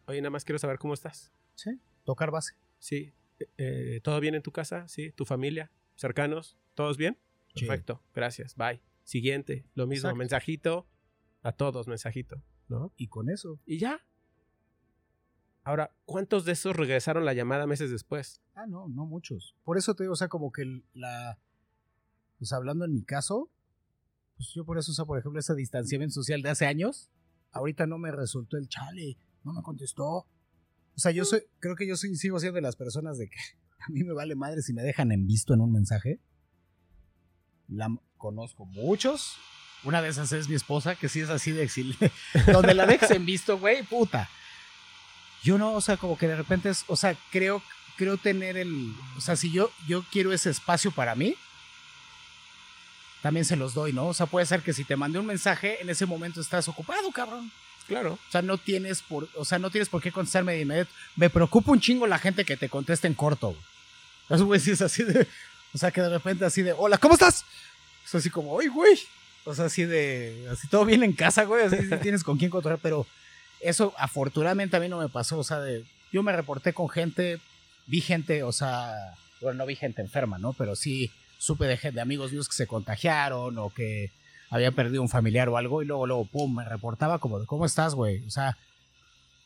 Oye, 0.06 0.22
nada 0.22 0.30
más 0.32 0.46
quiero 0.46 0.60
saber 0.60 0.78
cómo 0.78 0.94
estás. 0.94 1.32
Sí. 1.56 1.80
Tocar 2.04 2.32
base. 2.32 2.54
Sí. 2.80 3.14
eh, 3.40 3.48
eh, 3.58 4.02
¿Todo 4.04 4.20
bien 4.20 4.36
en 4.36 4.42
tu 4.42 4.52
casa? 4.52 4.88
Sí. 4.88 5.12
¿Tu 5.12 5.26
familia? 5.26 5.72
¿Cercanos? 5.96 6.58
¿Todos 6.76 6.98
bien? 6.98 7.18
Sí. 7.56 7.66
Perfecto. 7.66 8.02
Gracias. 8.14 8.56
Bye. 8.56 8.82
Siguiente. 9.04 9.66
Lo 9.76 9.88
mismo. 9.88 10.10
Exacto. 10.10 10.18
Mensajito. 10.18 10.88
A 11.44 11.52
todos, 11.52 11.88
mensajito. 11.88 12.42
¿No? 12.68 12.94
Y 12.98 13.08
con 13.08 13.30
eso. 13.30 13.60
Y 13.66 13.80
ya. 13.80 14.00
Ahora, 15.64 15.96
¿cuántos 16.06 16.46
de 16.46 16.54
esos 16.54 16.76
regresaron 16.76 17.26
la 17.26 17.34
llamada 17.34 17.68
meses 17.68 17.92
después? 17.92 18.42
Ah, 18.56 18.66
no, 18.68 18.88
no 18.88 19.06
muchos. 19.06 19.56
Por 19.64 19.78
eso 19.78 19.96
te 19.96 20.04
digo, 20.04 20.14
o 20.14 20.16
sea, 20.18 20.28
como 20.28 20.52
que 20.52 20.84
la. 20.94 21.40
Pues 22.40 22.54
hablando 22.54 22.86
en 22.86 22.94
mi 22.94 23.04
caso, 23.04 23.52
pues 24.36 24.50
yo 24.54 24.66
por 24.66 24.80
eso, 24.80 24.92
o 24.92 24.96
sea, 24.96 25.06
por 25.06 25.20
ejemplo, 25.20 25.40
ese 25.40 25.54
distanciamiento 25.54 26.14
social 26.14 26.42
de 26.42 26.50
hace 26.50 26.66
años, 26.66 27.12
ahorita 27.52 27.86
no 27.86 28.00
me 28.00 28.12
resultó 28.12 28.58
el 28.58 28.68
chale, 28.68 29.18
no 29.44 29.54
me 29.54 29.62
contestó. 29.62 30.06
O 30.06 30.28
sea, 30.96 31.12
yo 31.12 31.26
soy, 31.26 31.44
creo 31.60 31.76
que 31.76 31.88
yo 31.88 31.96
soy, 31.96 32.16
sigo 32.16 32.40
siendo 32.40 32.56
de 32.56 32.62
las 32.62 32.76
personas 32.76 33.20
de 33.20 33.30
que 33.30 33.38
a 33.80 33.90
mí 33.90 34.04
me 34.04 34.14
vale 34.14 34.36
madre 34.36 34.64
si 34.64 34.74
me 34.74 34.82
dejan 34.82 35.12
en 35.12 35.28
visto 35.28 35.54
en 35.54 35.62
un 35.62 35.72
mensaje. 35.72 36.20
La 37.72 37.90
conozco 38.18 38.66
muchos. 38.66 39.38
Una 39.84 40.02
de 40.02 40.10
esas 40.10 40.32
es 40.32 40.48
mi 40.48 40.56
esposa, 40.56 40.96
que 40.96 41.10
sí 41.10 41.22
es 41.22 41.30
así 41.30 41.52
de 41.52 41.64
exilio. 41.64 41.96
Donde 42.52 42.76
la 42.76 42.86
dejes 42.86 43.10
en 43.12 43.26
visto, 43.26 43.58
güey, 43.58 43.82
puta. 43.84 44.30
Yo 45.44 45.58
no, 45.58 45.74
o 45.74 45.82
sea, 45.82 45.98
como 45.98 46.18
que 46.18 46.28
de 46.28 46.36
repente 46.36 46.70
es, 46.70 46.84
o 46.88 46.96
sea, 46.96 47.16
creo, 47.32 47.64
creo 47.98 48.18
tener 48.18 48.58
el, 48.58 48.94
o 49.18 49.22
sea, 49.22 49.36
si 49.36 49.52
yo, 49.52 49.72
yo 49.88 50.04
quiero 50.12 50.32
ese 50.32 50.52
espacio 50.52 50.92
para 50.92 51.16
mí, 51.16 51.36
también 53.24 53.46
se 53.46 53.56
los 53.56 53.74
doy, 53.74 53.92
¿no? 53.92 54.08
O 54.08 54.14
sea, 54.14 54.28
puede 54.28 54.46
ser 54.46 54.62
que 54.62 54.74
si 54.74 54.84
te 54.84 54.96
mandé 54.96 55.18
un 55.18 55.26
mensaje, 55.26 55.82
en 55.82 55.90
ese 55.90 56.06
momento 56.06 56.42
estás 56.42 56.68
ocupado, 56.68 57.12
cabrón. 57.12 57.52
Claro. 57.88 58.14
O 58.14 58.32
sea, 58.32 58.42
no 58.42 58.58
tienes 58.58 59.02
por, 59.02 59.28
o 59.36 59.46
sea, 59.46 59.58
no 59.58 59.72
tienes 59.72 59.90
por 59.90 60.02
qué 60.02 60.12
contestarme 60.12 60.54
de 60.54 60.62
inmediato. 60.62 60.92
Me 61.16 61.30
preocupa 61.30 61.72
un 61.72 61.80
chingo 61.80 62.06
la 62.06 62.20
gente 62.20 62.46
que 62.46 62.58
te 62.58 62.70
contesta 62.70 63.08
en 63.08 63.16
corto, 63.16 63.50
güey. 63.50 63.62
Entonces, 64.24 64.46
güey, 64.46 64.60
sí 64.60 64.72
es 64.72 64.82
así 64.82 65.04
de, 65.04 65.28
o 65.74 65.78
sea, 65.78 65.92
que 65.92 66.02
de 66.02 66.10
repente 66.10 66.46
así 66.46 66.62
de, 66.62 66.74
hola, 66.74 66.98
¿cómo 66.98 67.14
estás? 67.14 67.46
Es 68.06 68.16
así 68.16 68.30
como, 68.30 68.52
oye, 68.52 68.70
güey. 68.70 69.00
O 69.46 69.56
sea, 69.56 69.66
así 69.66 69.86
de, 69.86 70.48
así 70.52 70.68
todo 70.68 70.86
bien 70.86 71.04
en 71.04 71.14
casa, 71.14 71.46
güey, 71.46 71.66
así 71.66 71.78
sí 71.78 71.98
tienes 71.98 72.24
con 72.24 72.38
quién 72.38 72.52
controlar, 72.52 72.80
pero 72.82 73.08
eso 73.60 73.94
afortunadamente 73.98 74.78
a 74.78 74.80
mí 74.80 74.88
no 74.88 75.00
me 75.00 75.10
pasó, 75.10 75.40
o 75.40 75.44
sea, 75.44 75.60
de, 75.60 75.84
yo 76.12 76.22
me 76.22 76.32
reporté 76.32 76.74
con 76.74 76.90
gente, 76.90 77.40
vi 77.88 78.02
gente, 78.02 78.44
o 78.44 78.52
sea, 78.52 79.16
bueno, 79.42 79.58
no 79.58 79.66
vi 79.66 79.76
gente 79.76 80.02
enferma, 80.02 80.38
¿no? 80.38 80.54
Pero 80.54 80.76
sí 80.76 81.12
supe 81.40 81.66
de, 81.66 81.92
de 81.92 82.02
amigos 82.02 82.32
míos 82.32 82.48
que 82.48 82.56
se 82.56 82.68
contagiaron 82.68 83.58
o 83.58 83.72
que 83.72 84.12
habían 84.52 84.76
perdido 84.76 85.02
un 85.02 85.10
familiar 85.10 85.50
o 85.50 85.58
algo 85.58 85.82
y 85.82 85.86
luego, 85.86 86.06
luego, 86.06 86.26
pum, 86.26 86.58
me 86.58 86.66
reportaba 86.66 87.18
como 87.18 87.40
de, 87.40 87.48
¿cómo 87.48 87.66
estás, 87.66 87.96
güey? 87.96 88.24
O 88.28 88.30
sea, 88.30 88.58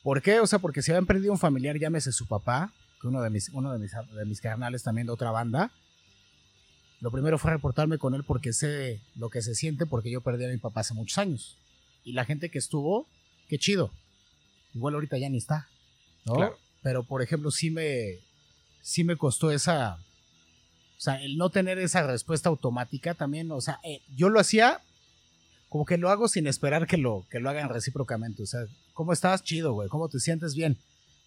¿por 0.03 0.21
qué? 0.21 0.39
O 0.41 0.47
sea, 0.47 0.59
porque 0.59 0.81
si 0.81 0.91
habían 0.91 1.05
perdido 1.05 1.31
un 1.31 1.39
familiar, 1.39 1.77
llámese 1.77 2.11
su 2.11 2.27
papá, 2.27 2.73
que 2.99 3.07
uno 3.07 3.21
de 3.21 3.29
mis, 3.29 3.49
uno 3.49 3.71
de 3.71 3.79
mis, 3.79 3.91
de 3.91 4.25
mis 4.25 4.41
carnales 4.41 4.83
también 4.83 5.07
de 5.07 5.13
otra 5.13 5.31
banda, 5.31 5.71
lo 7.01 7.11
primero 7.11 7.37
fue 7.37 7.51
reportarme 7.51 7.97
con 7.97 8.15
él 8.15 8.23
porque 8.23 8.53
sé 8.53 9.01
lo 9.15 9.29
que 9.29 9.41
se 9.41 9.55
siente 9.55 9.85
porque 9.85 10.11
yo 10.11 10.21
perdí 10.21 10.45
a 10.45 10.49
mi 10.49 10.57
papá 10.57 10.81
hace 10.81 10.93
muchos 10.93 11.17
años. 11.17 11.57
y 12.03 12.13
la 12.13 12.23
gente 12.23 12.51
que 12.51 12.59
estuvo, 12.59 13.07
qué 13.47 13.57
chido. 13.57 13.91
Igual 14.75 14.93
ahorita 14.93 15.17
ya 15.17 15.27
ni 15.27 15.37
está, 15.37 15.67
¿no? 16.25 16.35
Claro. 16.35 16.57
Pero 16.83 17.03
por 17.03 17.23
ejemplo, 17.23 17.49
sí 17.49 17.71
me, 17.71 18.19
sí 18.81 19.03
me 19.03 19.17
costó 19.17 19.49
esa, 19.51 19.95
o 19.95 21.01
sea, 21.01 21.21
el 21.23 21.37
no 21.37 21.49
tener 21.49 21.79
esa 21.79 22.05
respuesta 22.05 22.49
automática 22.49 23.15
también, 23.15 23.51
o 23.51 23.59
sea, 23.59 23.79
eh, 23.83 24.01
yo 24.15 24.29
lo 24.29 24.39
hacía 24.39 24.81
como 25.69 25.85
que 25.85 25.97
lo 25.97 26.09
hago 26.09 26.27
sin 26.27 26.47
esperar 26.47 26.87
que 26.87 26.97
lo, 26.97 27.25
que 27.29 27.39
lo 27.39 27.49
hagan 27.49 27.69
recíprocamente. 27.69 28.43
O 28.43 28.45
sea, 28.45 28.61
¿cómo 28.93 29.11
estás? 29.11 29.43
Chido, 29.43 29.73
güey. 29.73 29.89
¿Cómo 29.89 30.07
te 30.07 30.19
sientes 30.19 30.55
bien? 30.55 30.77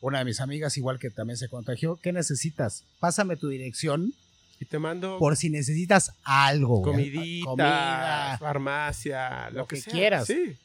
Una 0.00 0.20
de 0.20 0.24
mis 0.24 0.40
amigas, 0.40 0.76
igual 0.76 0.98
que 0.98 1.10
también 1.10 1.36
se 1.36 1.48
contagió, 1.48 1.96
¿qué 1.96 2.12
necesitas? 2.12 2.84
Pásame 3.00 3.36
tu 3.36 3.48
dirección 3.48 4.14
Y 4.60 4.64
te 4.64 4.78
mando 4.78 5.18
por 5.18 5.36
si 5.36 5.50
necesitas 5.50 6.12
algo. 6.24 6.82
comidita, 6.82 7.46
Comida. 7.46 8.36
farmacia, 8.38 9.50
lo, 9.50 9.60
Lo 9.60 9.66
que, 9.66 9.76
que 9.76 9.82
sea. 9.82 9.92
quieras. 9.92 10.26
Sí. 10.26 10.56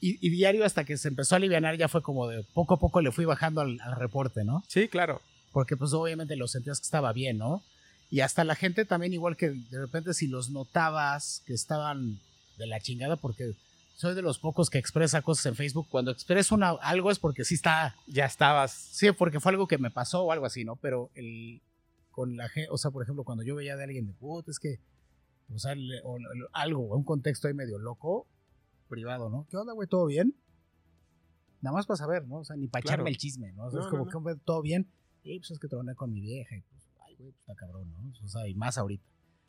Y, 0.00 0.24
y 0.26 0.30
diario 0.30 0.64
hasta 0.64 0.84
que 0.84 0.96
se 0.96 1.08
empezó 1.08 1.34
a 1.34 1.38
aliviar 1.38 1.76
ya 1.76 1.88
fue 1.88 2.02
como 2.02 2.28
de 2.28 2.44
poco 2.54 2.74
a 2.74 2.78
poco 2.78 3.00
le 3.00 3.10
fui 3.12 3.24
bajando 3.24 3.60
al, 3.62 3.80
al 3.80 3.96
reporte, 3.96 4.44
¿no? 4.44 4.62
Sí, 4.68 4.88
claro. 4.88 5.20
Porque 5.52 5.76
pues 5.76 5.92
obviamente 5.92 6.36
lo 6.36 6.46
sentías 6.48 6.78
que 6.80 6.84
estaba 6.84 7.12
bien, 7.12 7.38
¿no? 7.38 7.62
Y 8.10 8.20
hasta 8.20 8.44
la 8.44 8.54
gente 8.54 8.84
también 8.84 9.12
igual 9.14 9.36
que 9.36 9.48
de 9.50 9.78
repente 9.80 10.14
si 10.14 10.28
los 10.28 10.50
notabas 10.50 11.42
que 11.46 11.54
estaban 11.54 12.20
de 12.58 12.66
la 12.66 12.78
chingada 12.80 13.16
porque 13.16 13.52
soy 13.96 14.14
de 14.14 14.22
los 14.22 14.38
pocos 14.38 14.68
que 14.70 14.78
expresa 14.78 15.22
cosas 15.22 15.46
en 15.46 15.56
Facebook. 15.56 15.88
Cuando 15.90 16.10
expreso 16.10 16.54
una, 16.54 16.70
algo 16.82 17.10
es 17.10 17.18
porque 17.18 17.44
sí 17.44 17.54
está, 17.54 17.96
Ya 18.06 18.26
estabas. 18.26 18.70
sí, 18.72 19.10
porque 19.12 19.40
fue 19.40 19.50
algo 19.52 19.66
que 19.66 19.78
me 19.78 19.90
pasó 19.90 20.22
o 20.22 20.32
algo 20.32 20.44
así, 20.46 20.64
¿no? 20.64 20.76
Pero 20.76 21.10
el, 21.14 21.60
con 22.16 22.34
la 22.34 22.48
gente, 22.48 22.70
o 22.70 22.78
sea, 22.78 22.90
por 22.90 23.02
ejemplo, 23.02 23.24
cuando 23.24 23.44
yo 23.44 23.54
veía 23.54 23.76
de 23.76 23.84
alguien 23.84 24.06
de, 24.06 24.14
puta, 24.14 24.50
es 24.50 24.58
que, 24.58 24.80
o 25.54 25.58
sea, 25.58 25.74
le- 25.74 26.00
o- 26.02 26.14
o- 26.14 26.48
algo, 26.54 26.96
un 26.96 27.04
contexto 27.04 27.46
ahí 27.46 27.52
medio 27.52 27.78
loco, 27.78 28.26
privado, 28.88 29.28
¿no? 29.28 29.46
¿Qué 29.50 29.58
onda, 29.58 29.74
güey? 29.74 29.86
¿Todo 29.86 30.06
bien? 30.06 30.34
Nada 31.60 31.76
más 31.76 31.86
para 31.86 31.98
saber, 31.98 32.26
¿no? 32.26 32.36
O 32.38 32.44
sea, 32.44 32.56
ni 32.56 32.68
para 32.68 32.80
Claro. 32.82 32.94
echarme 32.94 33.10
el 33.10 33.18
chisme, 33.18 33.52
¿no? 33.52 33.66
O 33.66 33.70
sea, 33.70 33.80
No, 33.80 33.84
es 33.84 33.90
como, 33.90 34.04
no, 34.06 34.10
¿qué 34.10 34.16
onda? 34.16 34.34
¿todo 34.44 34.62
bien? 34.62 34.90
Y 35.24 35.38
pues 35.40 35.50
es 35.50 35.58
que 35.58 35.68
troné 35.68 35.94
con 35.94 36.10
mi 36.10 36.20
vieja 36.22 36.56
y 36.56 36.62
pues, 36.62 36.88
ay, 37.06 37.16
güey, 37.16 37.32
pues, 37.32 37.40
está 37.42 37.54
cabrón, 37.54 37.92
¿no? 37.92 38.12
O 38.24 38.28
sea, 38.28 38.48
y 38.48 38.54
más 38.54 38.78
ahorita. 38.78 39.04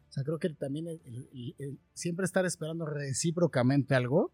O 0.09 0.11
sea, 0.11 0.23
creo 0.25 0.37
que 0.37 0.49
también 0.49 0.87
el- 0.87 1.01
el- 1.05 1.29
el- 1.31 1.55
el 1.59 1.79
siempre 1.93 2.25
estar 2.25 2.45
esperando 2.45 2.85
recíprocamente 2.85 3.95
algo, 3.95 4.33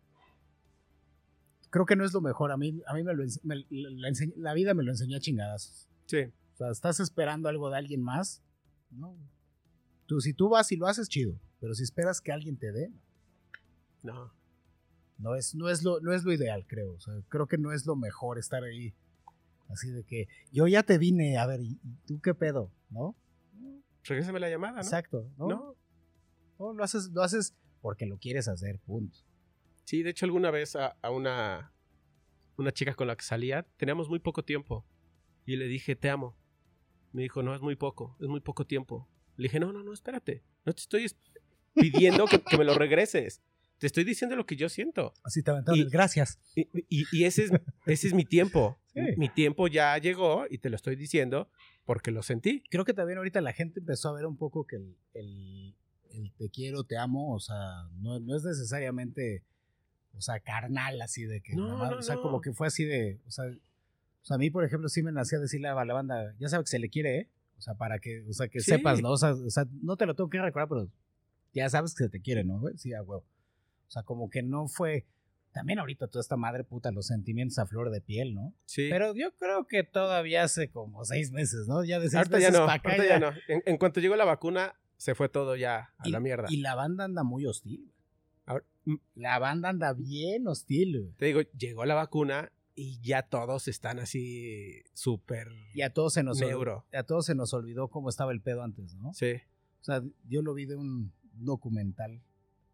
creo 1.69 1.85
que 1.85 1.95
no 1.95 2.03
es 2.03 2.13
lo 2.13 2.21
mejor. 2.21 2.51
A 2.51 2.57
mí, 2.57 2.81
a 2.87 2.93
mí 2.95 3.03
me 3.03 3.13
lo 3.13 3.23
me- 3.43 3.65
la, 3.69 4.09
la 4.37 4.53
vida 4.55 4.73
me 4.73 4.83
lo 4.83 4.91
enseñó 4.91 5.17
a 5.17 5.19
chingadas. 5.19 5.87
Sí. 6.07 6.25
O 6.53 6.55
sea, 6.55 6.69
estás 6.69 6.99
esperando 6.99 7.49
algo 7.49 7.69
de 7.69 7.77
alguien 7.77 8.01
más, 8.01 8.43
¿no? 8.91 9.17
Tú, 10.05 10.21
si 10.21 10.33
tú 10.33 10.49
vas 10.49 10.71
y 10.71 10.75
lo 10.77 10.87
haces, 10.87 11.09
chido. 11.09 11.39
Pero 11.59 11.73
si 11.73 11.83
esperas 11.83 12.21
que 12.21 12.31
alguien 12.31 12.57
te 12.57 12.71
dé, 12.71 12.91
No. 14.03 14.33
no 15.17 15.35
es, 15.35 15.55
no 15.55 15.69
es, 15.69 15.83
lo, 15.83 15.99
no 16.01 16.13
es 16.13 16.23
lo 16.23 16.33
ideal, 16.33 16.65
creo. 16.67 16.93
O 16.93 16.99
sea, 16.99 17.13
creo 17.29 17.47
que 17.47 17.57
no 17.57 17.71
es 17.71 17.85
lo 17.85 17.95
mejor 17.95 18.37
estar 18.37 18.63
ahí. 18.63 18.93
Así 19.69 19.89
de 19.89 20.03
que 20.03 20.27
yo 20.51 20.67
ya 20.67 20.83
te 20.83 20.97
vine, 20.97 21.37
a 21.37 21.47
ver, 21.47 21.61
¿y, 21.61 21.79
tú 22.05 22.19
qué 22.21 22.33
pedo? 22.35 22.71
¿No? 22.89 23.15
Regrésame 24.03 24.39
la 24.39 24.49
llamada, 24.49 24.73
¿no? 24.73 24.81
Exacto, 24.81 25.31
¿no? 25.37 25.47
No. 25.47 25.75
No, 26.59 26.73
lo 26.73 26.83
haces, 26.83 27.09
lo 27.13 27.23
haces 27.23 27.55
porque 27.81 28.05
lo 28.05 28.17
quieres 28.17 28.47
hacer, 28.47 28.79
punto. 28.79 29.17
Sí, 29.85 30.03
de 30.03 30.11
hecho 30.11 30.25
alguna 30.25 30.51
vez 30.51 30.75
a, 30.75 30.97
a 31.01 31.09
una, 31.09 31.73
una 32.57 32.71
chica 32.71 32.93
con 32.93 33.07
la 33.07 33.15
que 33.15 33.23
salía, 33.23 33.63
teníamos 33.77 34.09
muy 34.09 34.19
poco 34.19 34.43
tiempo. 34.43 34.85
Y 35.45 35.55
le 35.55 35.67
dije, 35.67 35.95
te 35.95 36.09
amo. 36.09 36.37
Me 37.13 37.21
dijo, 37.21 37.41
no, 37.43 37.55
es 37.55 37.61
muy 37.61 37.75
poco, 37.75 38.17
es 38.19 38.27
muy 38.27 38.41
poco 38.41 38.65
tiempo. 38.65 39.07
Le 39.37 39.43
dije, 39.43 39.59
no, 39.59 39.71
no, 39.71 39.83
no, 39.83 39.93
espérate. 39.93 40.43
No 40.65 40.73
te 40.73 40.81
estoy 40.81 41.05
es- 41.05 41.15
pidiendo 41.73 42.25
que, 42.25 42.39
que 42.41 42.57
me 42.57 42.65
lo 42.65 42.73
regreses. 42.75 43.41
Te 43.79 43.87
estoy 43.87 44.03
diciendo 44.03 44.35
lo 44.35 44.45
que 44.45 44.55
yo 44.55 44.69
siento. 44.69 45.13
Así 45.23 45.41
te 45.43 45.51
aventaron 45.51 45.79
Y- 45.79 45.89
gracias. 45.89 46.39
Y, 46.55 46.67
y- 46.89 47.05
y 47.11 47.23
ese, 47.25 47.45
es, 47.45 47.51
ese 47.85 48.07
es 48.07 48.13
mi 48.13 48.25
tiempo. 48.25 48.77
Sí. 48.93 49.01
Mi 49.17 49.29
tiempo 49.29 49.67
ya 49.67 49.97
llegó 49.97 50.45
y 50.49 50.57
te 50.59 50.69
lo 50.69 50.75
estoy 50.75 50.95
diciendo 50.95 51.49
porque 51.85 52.11
lo 52.11 52.21
sentí. 52.23 52.63
Creo 52.69 52.85
que 52.85 52.93
también 52.93 53.17
ahorita 53.17 53.41
la 53.41 53.53
gente 53.53 53.79
empezó 53.79 54.09
a 54.09 54.13
ver 54.13 54.25
un 54.25 54.37
poco 54.37 54.65
que 54.65 54.75
el, 54.77 54.97
el- 55.13 55.75
el 56.11 56.31
te 56.33 56.49
quiero, 56.49 56.83
te 56.83 56.95
amo, 56.97 57.33
o 57.33 57.39
sea, 57.39 57.55
no, 57.99 58.19
no 58.19 58.35
es 58.37 58.43
necesariamente, 58.43 59.43
o 60.13 60.21
sea, 60.21 60.39
carnal 60.39 61.01
así 61.01 61.23
de 61.23 61.41
que, 61.41 61.55
No, 61.55 61.67
nada 61.69 61.91
no, 61.91 61.97
o 61.97 62.01
sea, 62.03 62.17
como 62.17 62.39
que 62.39 62.53
fue 62.53 62.67
así 62.67 62.85
de, 62.85 63.19
o 63.25 63.31
sea, 63.31 63.45
o 64.23 64.25
sea, 64.25 64.35
a 64.35 64.37
mí, 64.37 64.49
por 64.49 64.63
ejemplo, 64.63 64.87
sí 64.89 65.03
me 65.03 65.11
nacía 65.11 65.37
decirle 65.39 65.67
a 65.67 65.85
la 65.85 65.93
banda, 65.93 66.33
ya 66.39 66.47
sabe 66.49 66.63
que 66.63 66.69
se 66.69 66.79
le 66.79 66.89
quiere, 66.89 67.17
¿eh? 67.19 67.29
O 67.57 67.61
sea, 67.61 67.75
para 67.75 67.99
que, 67.99 68.23
o 68.27 68.33
sea, 68.33 68.47
que 68.47 68.59
Sí. 68.61 68.71
sepas, 68.71 69.01
¿no? 69.01 69.11
O 69.11 69.17
sea, 69.17 69.33
o 69.33 69.49
sea, 69.49 69.65
no 69.81 69.95
te 69.97 70.05
lo 70.05 70.15
tengo 70.15 70.29
que 70.29 70.41
recordar, 70.41 70.67
pero 70.69 70.87
ya 71.53 71.69
sabes 71.69 71.93
que 71.93 72.05
se 72.05 72.09
te 72.09 72.21
quiere, 72.21 72.43
¿no? 72.43 72.59
güey? 72.59 72.77
Sí, 72.77 72.93
a 72.93 73.01
huevo. 73.03 73.25
O 73.87 73.91
sea, 73.91 74.03
como 74.03 74.29
que 74.29 74.41
no 74.41 74.67
fue, 74.67 75.05
también 75.51 75.77
ahorita 75.79 76.07
toda 76.07 76.21
esta 76.21 76.35
madre 76.35 76.63
puta, 76.63 76.91
los 76.91 77.05
sentimientos 77.07 77.59
a 77.59 77.65
flor 77.67 77.91
de 77.91 78.01
piel, 78.01 78.33
¿no? 78.33 78.53
Sí. 78.65 78.87
Pero 78.89 79.13
yo 79.15 79.31
creo 79.35 79.67
que 79.67 79.83
todavía 79.83 80.43
hace 80.43 80.69
como 80.71 81.05
seis 81.05 81.31
meses, 81.31 81.67
¿no? 81.67 81.83
Ya 81.83 81.99
de 81.99 82.05
seis 82.09 82.15
ahorita 82.15 82.39
ya 82.39 82.47
meses 82.47 82.59
no, 82.59 82.65
pa' 82.65 82.73
acá 82.73 82.89
ahorita 82.91 83.07
ya 83.07 83.19
no. 83.19 83.31
En, 83.47 83.61
en 83.65 83.77
cuanto 83.77 83.99
llegó 83.99 84.15
la 84.15 84.25
vacuna, 84.25 84.73
se 84.97 85.13
fue 85.15 85.29
todo 85.29 85.55
ya 85.55 85.91
a 85.99 86.07
y, 86.07 86.11
la 86.11 86.19
mierda. 86.19 86.47
Y 86.49 86.57
la 86.57 86.75
banda 86.75 87.03
anda 87.03 87.23
muy 87.23 87.45
hostil. 87.45 87.91
Ahora, 88.45 88.65
mm, 88.85 88.95
La 89.15 89.37
banda 89.39 89.69
anda 89.69 89.93
bien 89.93 90.47
hostil. 90.47 90.99
güey. 91.01 91.13
te 91.17 91.25
digo, 91.27 91.41
llegó 91.57 91.85
la 91.85 91.93
vacuna 91.95 92.51
y 92.75 92.99
ya 93.01 93.21
todos 93.23 93.67
están 93.67 93.99
así 93.99 94.81
súper 94.93 95.49
Y 95.73 95.81
a 95.83 95.93
todos 95.93 96.13
se 96.13 96.23
nos 96.23 96.39
neuro. 96.39 96.85
a 96.93 97.03
todos 97.03 97.25
se 97.25 97.35
nos 97.35 97.53
olvidó 97.53 97.87
cómo 97.89 98.09
estaba 98.09 98.31
el 98.31 98.41
pedo 98.41 98.63
antes, 98.63 98.95
¿no? 98.95 99.13
Sí. 99.13 99.33
O 99.81 99.83
sea, 99.83 100.01
yo 100.27 100.41
lo 100.41 100.53
vi 100.53 100.65
de 100.65 100.75
un 100.75 101.11
documental 101.33 102.21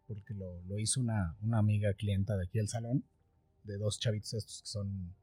porque 0.06 0.34
lo, 0.34 0.60
lo 0.62 0.78
hizo 0.78 1.00
una, 1.00 1.36
una 1.42 1.58
amiga 1.58 1.92
clienta 1.94 2.36
de 2.36 2.44
aquí 2.44 2.58
del 2.58 2.68
salón, 2.68 3.04
de 3.64 3.76
dos 3.78 4.00
chavitos 4.00 4.34
estos 4.34 4.62
que 4.62 4.68
son 4.68 5.14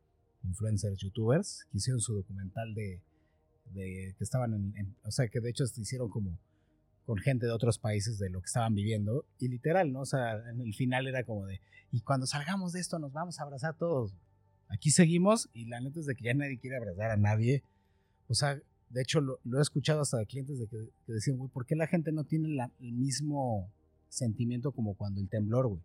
influencers, 0.44 0.98
youtubers, 1.00 1.66
que 1.72 1.78
hicieron 1.78 2.00
su 2.00 2.14
documental 2.16 2.74
de, 2.74 3.02
de 3.74 4.16
que 4.18 4.24
estaban 4.24 4.54
en, 4.54 4.74
en- 4.78 4.96
o 5.04 5.12
sea, 5.12 5.28
que 5.28 5.40
de 5.42 5.50
hecho 5.50 5.66
se 5.66 5.82
hicieron 5.82 6.10
como 6.10 6.38
con 7.06 7.18
gente 7.18 7.46
de 7.46 7.52
otros 7.52 7.80
países 7.80 8.18
de 8.20 8.30
lo 8.30 8.42
que 8.42 8.46
estaban 8.48 8.76
viviendo 8.76 9.26
y 9.40 9.48
literal, 9.48 9.92
¿no? 9.92 10.02
O 10.02 10.06
sea, 10.06 10.34
en 10.50 10.62
el 10.62 10.74
final 10.74 11.08
era 11.08 11.24
como 11.24 11.46
de, 11.46 11.62
y 11.92 12.02
cuando 12.02 12.26
salgamos 12.28 12.74
de 12.74 12.80
esto 12.82 13.00
nos 13.00 13.12
vamos 13.14 13.40
a 13.40 13.44
abrazar 13.44 13.76
todos. 13.78 14.14
Aquí 14.70 14.92
seguimos 14.92 15.50
y 15.54 15.66
la 15.66 15.80
neta 15.80 16.00
es 16.00 16.06
de 16.06 16.16
que 16.16 16.26
ya 16.26 16.34
nadie 16.34 16.58
quiere 16.58 16.78
abrazar 16.78 17.12
a 17.12 17.18
nadie. 17.18 17.64
O 18.28 18.34
sea, 18.34 18.60
de 18.90 19.02
hecho 19.02 19.22
lo, 19.22 19.40
lo 19.46 19.60
he 19.60 19.62
escuchado 19.62 20.02
hasta 20.02 20.18
de 20.18 20.26
clientes 20.26 20.60
de 20.60 20.68
que, 20.68 20.90
que 21.06 21.14
decían, 21.14 21.38
güey, 21.38 21.50
¿por 21.50 21.66
qué 21.66 21.76
la 21.76 21.88
gente 21.88 22.12
no 22.12 22.24
tiene 22.26 22.50
la- 22.50 22.72
el 22.82 22.92
mismo 22.92 23.70
sentimiento 24.10 24.72
como 24.72 24.94
cuando 24.96 25.22
el 25.22 25.30
temblor, 25.30 25.68
güey? 25.68 25.82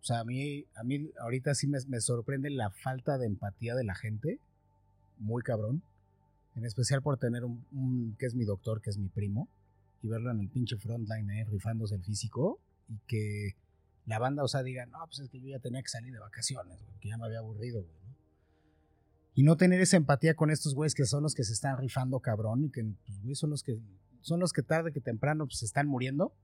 O 0.00 0.04
sea, 0.04 0.20
a 0.20 0.24
mí, 0.24 0.64
a 0.74 0.82
mí 0.82 1.10
ahorita 1.20 1.54
sí 1.54 1.66
me, 1.66 1.78
me 1.88 2.00
sorprende 2.00 2.50
la 2.50 2.70
falta 2.70 3.18
de 3.18 3.26
empatía 3.26 3.74
de 3.74 3.84
la 3.84 3.94
gente, 3.94 4.38
muy 5.18 5.42
cabrón. 5.42 5.82
En 6.56 6.64
especial 6.64 7.02
por 7.02 7.18
tener 7.18 7.44
un, 7.44 7.64
un- 7.72 8.16
que 8.18 8.26
es 8.26 8.34
mi 8.34 8.44
doctor, 8.44 8.80
que 8.80 8.90
es 8.90 8.98
mi 8.98 9.08
primo, 9.08 9.48
y 10.02 10.08
verlo 10.08 10.30
en 10.30 10.40
el 10.40 10.48
pinche 10.48 10.76
frontline, 10.76 11.30
eh, 11.30 11.44
rifándose 11.44 11.94
el 11.94 12.02
físico, 12.02 12.58
y 12.88 12.98
que 13.06 13.54
la 14.06 14.18
banda, 14.18 14.42
o 14.42 14.48
sea, 14.48 14.62
diga, 14.62 14.86
no, 14.86 14.98
pues 15.06 15.20
es 15.20 15.28
que 15.28 15.40
yo 15.40 15.48
ya 15.48 15.58
tenía 15.60 15.82
que 15.82 15.88
salir 15.88 16.12
de 16.12 16.18
vacaciones, 16.18 16.82
güey, 16.82 16.98
que 17.00 17.08
ya 17.08 17.16
me 17.18 17.26
había 17.26 17.38
aburrido, 17.38 17.82
güey. 17.82 17.94
¿no? 18.04 18.14
Y 19.34 19.42
no 19.44 19.56
tener 19.56 19.80
esa 19.80 19.96
empatía 19.96 20.34
con 20.34 20.50
estos 20.50 20.74
güeyes 20.74 20.94
que 20.94 21.04
son 21.06 21.22
los 21.22 21.34
que 21.34 21.44
se 21.44 21.52
están 21.52 21.78
rifando 21.78 22.20
cabrón, 22.20 22.64
y 22.64 22.70
que, 22.70 22.82
pues, 23.06 23.20
güey, 23.22 23.34
son 23.34 23.50
los 23.50 23.62
que, 23.62 23.78
son 24.20 24.40
los 24.40 24.52
que 24.52 24.62
tarde 24.62 24.92
que 24.92 25.00
temprano, 25.00 25.46
pues, 25.46 25.58
se 25.58 25.64
están 25.66 25.86
muriendo 25.88 26.34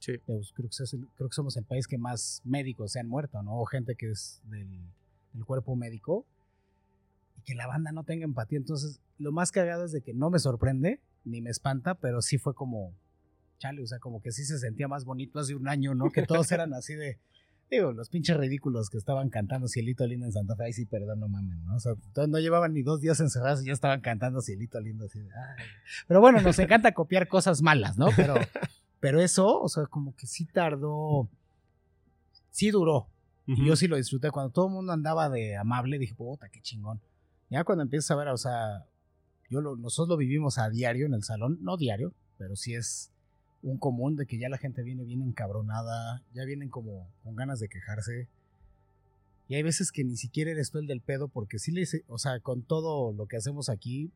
Sí. 0.00 0.18
pues, 0.26 0.52
creo, 0.54 0.68
que 0.68 0.96
el- 0.96 1.08
creo 1.16 1.28
que 1.28 1.34
somos 1.34 1.56
el 1.56 1.64
país 1.64 1.86
que 1.88 1.98
más 1.98 2.40
médicos 2.44 2.92
se 2.92 3.00
han 3.00 3.08
muerto, 3.08 3.42
¿no? 3.42 3.58
O 3.60 3.64
gente 3.64 3.96
que 3.96 4.10
es 4.10 4.40
del, 4.44 4.80
del 5.32 5.44
cuerpo 5.44 5.74
médico. 5.74 6.24
Y 7.36 7.42
que 7.42 7.54
la 7.56 7.66
banda 7.66 7.90
no 7.90 8.04
tenga 8.04 8.24
empatía. 8.24 8.58
Entonces, 8.58 9.00
lo 9.18 9.32
más 9.32 9.50
cagado 9.50 9.84
es 9.84 9.90
de 9.92 10.00
que 10.02 10.14
no 10.14 10.30
me 10.30 10.38
sorprende, 10.38 11.00
ni 11.24 11.40
me 11.40 11.50
espanta, 11.50 11.96
pero 11.96 12.22
sí 12.22 12.38
fue 12.38 12.54
como, 12.54 12.94
chale, 13.58 13.82
o 13.82 13.86
sea, 13.86 13.98
como 13.98 14.20
que 14.22 14.32
sí 14.32 14.44
se 14.44 14.58
sentía 14.58 14.88
más 14.88 15.04
bonito 15.04 15.38
hace 15.38 15.54
un 15.54 15.68
año, 15.68 15.94
¿no? 15.94 16.10
Que 16.10 16.22
todos 16.22 16.50
eran 16.52 16.72
así 16.74 16.94
de, 16.94 17.18
digo, 17.70 17.92
los 17.92 18.08
pinches 18.08 18.36
ridículos 18.36 18.88
que 18.90 18.96
estaban 18.98 19.28
cantando 19.30 19.68
Cielito 19.68 20.06
Lindo 20.06 20.26
en 20.26 20.32
Santa 20.32 20.56
Fe. 20.56 20.64
Ay, 20.64 20.72
sí, 20.72 20.86
perdón, 20.86 21.20
no 21.20 21.28
mamen, 21.28 21.62
¿no? 21.64 21.76
O 21.76 21.80
sea, 21.80 21.92
no 22.28 22.38
llevaban 22.38 22.72
ni 22.72 22.82
dos 22.82 23.00
días 23.00 23.20
encerrados 23.20 23.62
y 23.62 23.66
ya 23.66 23.72
estaban 23.72 24.00
cantando 24.00 24.40
Cielito 24.40 24.80
Lindo 24.80 25.04
así 25.06 25.18
de, 25.20 25.28
ay. 25.34 25.64
Pero 26.06 26.20
bueno, 26.20 26.40
nos 26.40 26.58
encanta 26.58 26.92
copiar 26.94 27.28
cosas 27.28 27.60
malas, 27.62 27.98
¿no? 27.98 28.08
Pero, 28.16 28.34
pero 29.00 29.20
eso, 29.20 29.60
o 29.60 29.68
sea, 29.68 29.86
como 29.86 30.14
que 30.16 30.26
sí 30.26 30.46
tardó, 30.46 31.28
sí 32.50 32.70
duró. 32.70 33.08
Y 33.46 33.64
yo 33.66 33.76
sí 33.76 33.86
lo 33.88 33.96
disfruté. 33.96 34.30
Cuando 34.30 34.52
todo 34.52 34.66
el 34.66 34.74
mundo 34.74 34.92
andaba 34.92 35.30
de 35.30 35.56
amable, 35.56 35.98
dije, 35.98 36.14
puta, 36.14 36.50
qué 36.50 36.60
chingón. 36.60 37.00
Ya 37.48 37.64
cuando 37.64 37.82
empiezas 37.82 38.10
a 38.10 38.16
ver, 38.16 38.28
o 38.28 38.36
sea, 38.36 38.84
yo 39.48 39.62
lo- 39.62 39.74
nosotros 39.76 40.08
lo 40.10 40.16
vivimos 40.18 40.58
a 40.58 40.68
diario 40.68 41.06
en 41.06 41.14
el 41.14 41.22
salón, 41.22 41.56
no 41.62 41.78
diario, 41.78 42.12
pero 42.36 42.56
sí 42.56 42.74
es 42.74 43.10
un 43.62 43.78
común 43.78 44.16
de 44.16 44.26
que 44.26 44.38
ya 44.38 44.48
la 44.48 44.58
gente 44.58 44.82
viene 44.82 45.04
bien 45.04 45.22
encabronada, 45.22 46.22
ya 46.32 46.44
vienen 46.44 46.68
como 46.68 47.10
con 47.22 47.34
ganas 47.36 47.58
de 47.60 47.68
quejarse. 47.68 48.28
Y 49.48 49.54
hay 49.54 49.62
veces 49.62 49.90
que 49.92 50.04
ni 50.04 50.16
siquiera 50.16 50.50
eres 50.50 50.70
tú 50.70 50.78
el 50.78 50.86
del 50.86 51.00
pedo, 51.00 51.28
porque 51.28 51.58
sí 51.58 51.72
le 51.72 51.80
hice- 51.82 52.04
o 52.06 52.18
sea, 52.18 52.38
con 52.40 52.62
todo 52.62 53.12
lo 53.12 53.26
que 53.26 53.36
hacemos 53.36 53.68
aquí, 53.68 54.12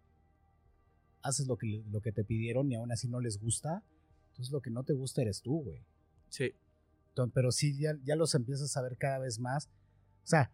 haces 1.23 1.47
lo 1.47 1.57
que, 1.57 1.83
lo 1.91 2.01
que 2.01 2.13
te 2.13 2.25
pidieron 2.25 2.71
y 2.71 2.75
aún 2.75 2.93
así 2.93 3.09
no 3.09 3.21
les 3.21 3.39
gusta. 3.41 3.83
Entonces 4.31 4.53
lo 4.53 4.61
que 4.61 4.71
no 4.71 4.83
te 4.85 4.93
gusta 4.93 5.23
eres 5.23 5.41
tú, 5.43 5.63
güey. 5.63 5.83
Sí. 6.29 6.53
pero 7.35 7.53
sí, 7.53 7.77
ya, 7.79 7.93
ya 8.05 8.17
los 8.17 8.35
empiezas 8.35 8.75
a 8.77 8.83
ver 8.83 8.97
cada 8.97 9.19
vez 9.19 9.39
más. 9.39 9.67
O 10.25 10.27
sea, 10.27 10.51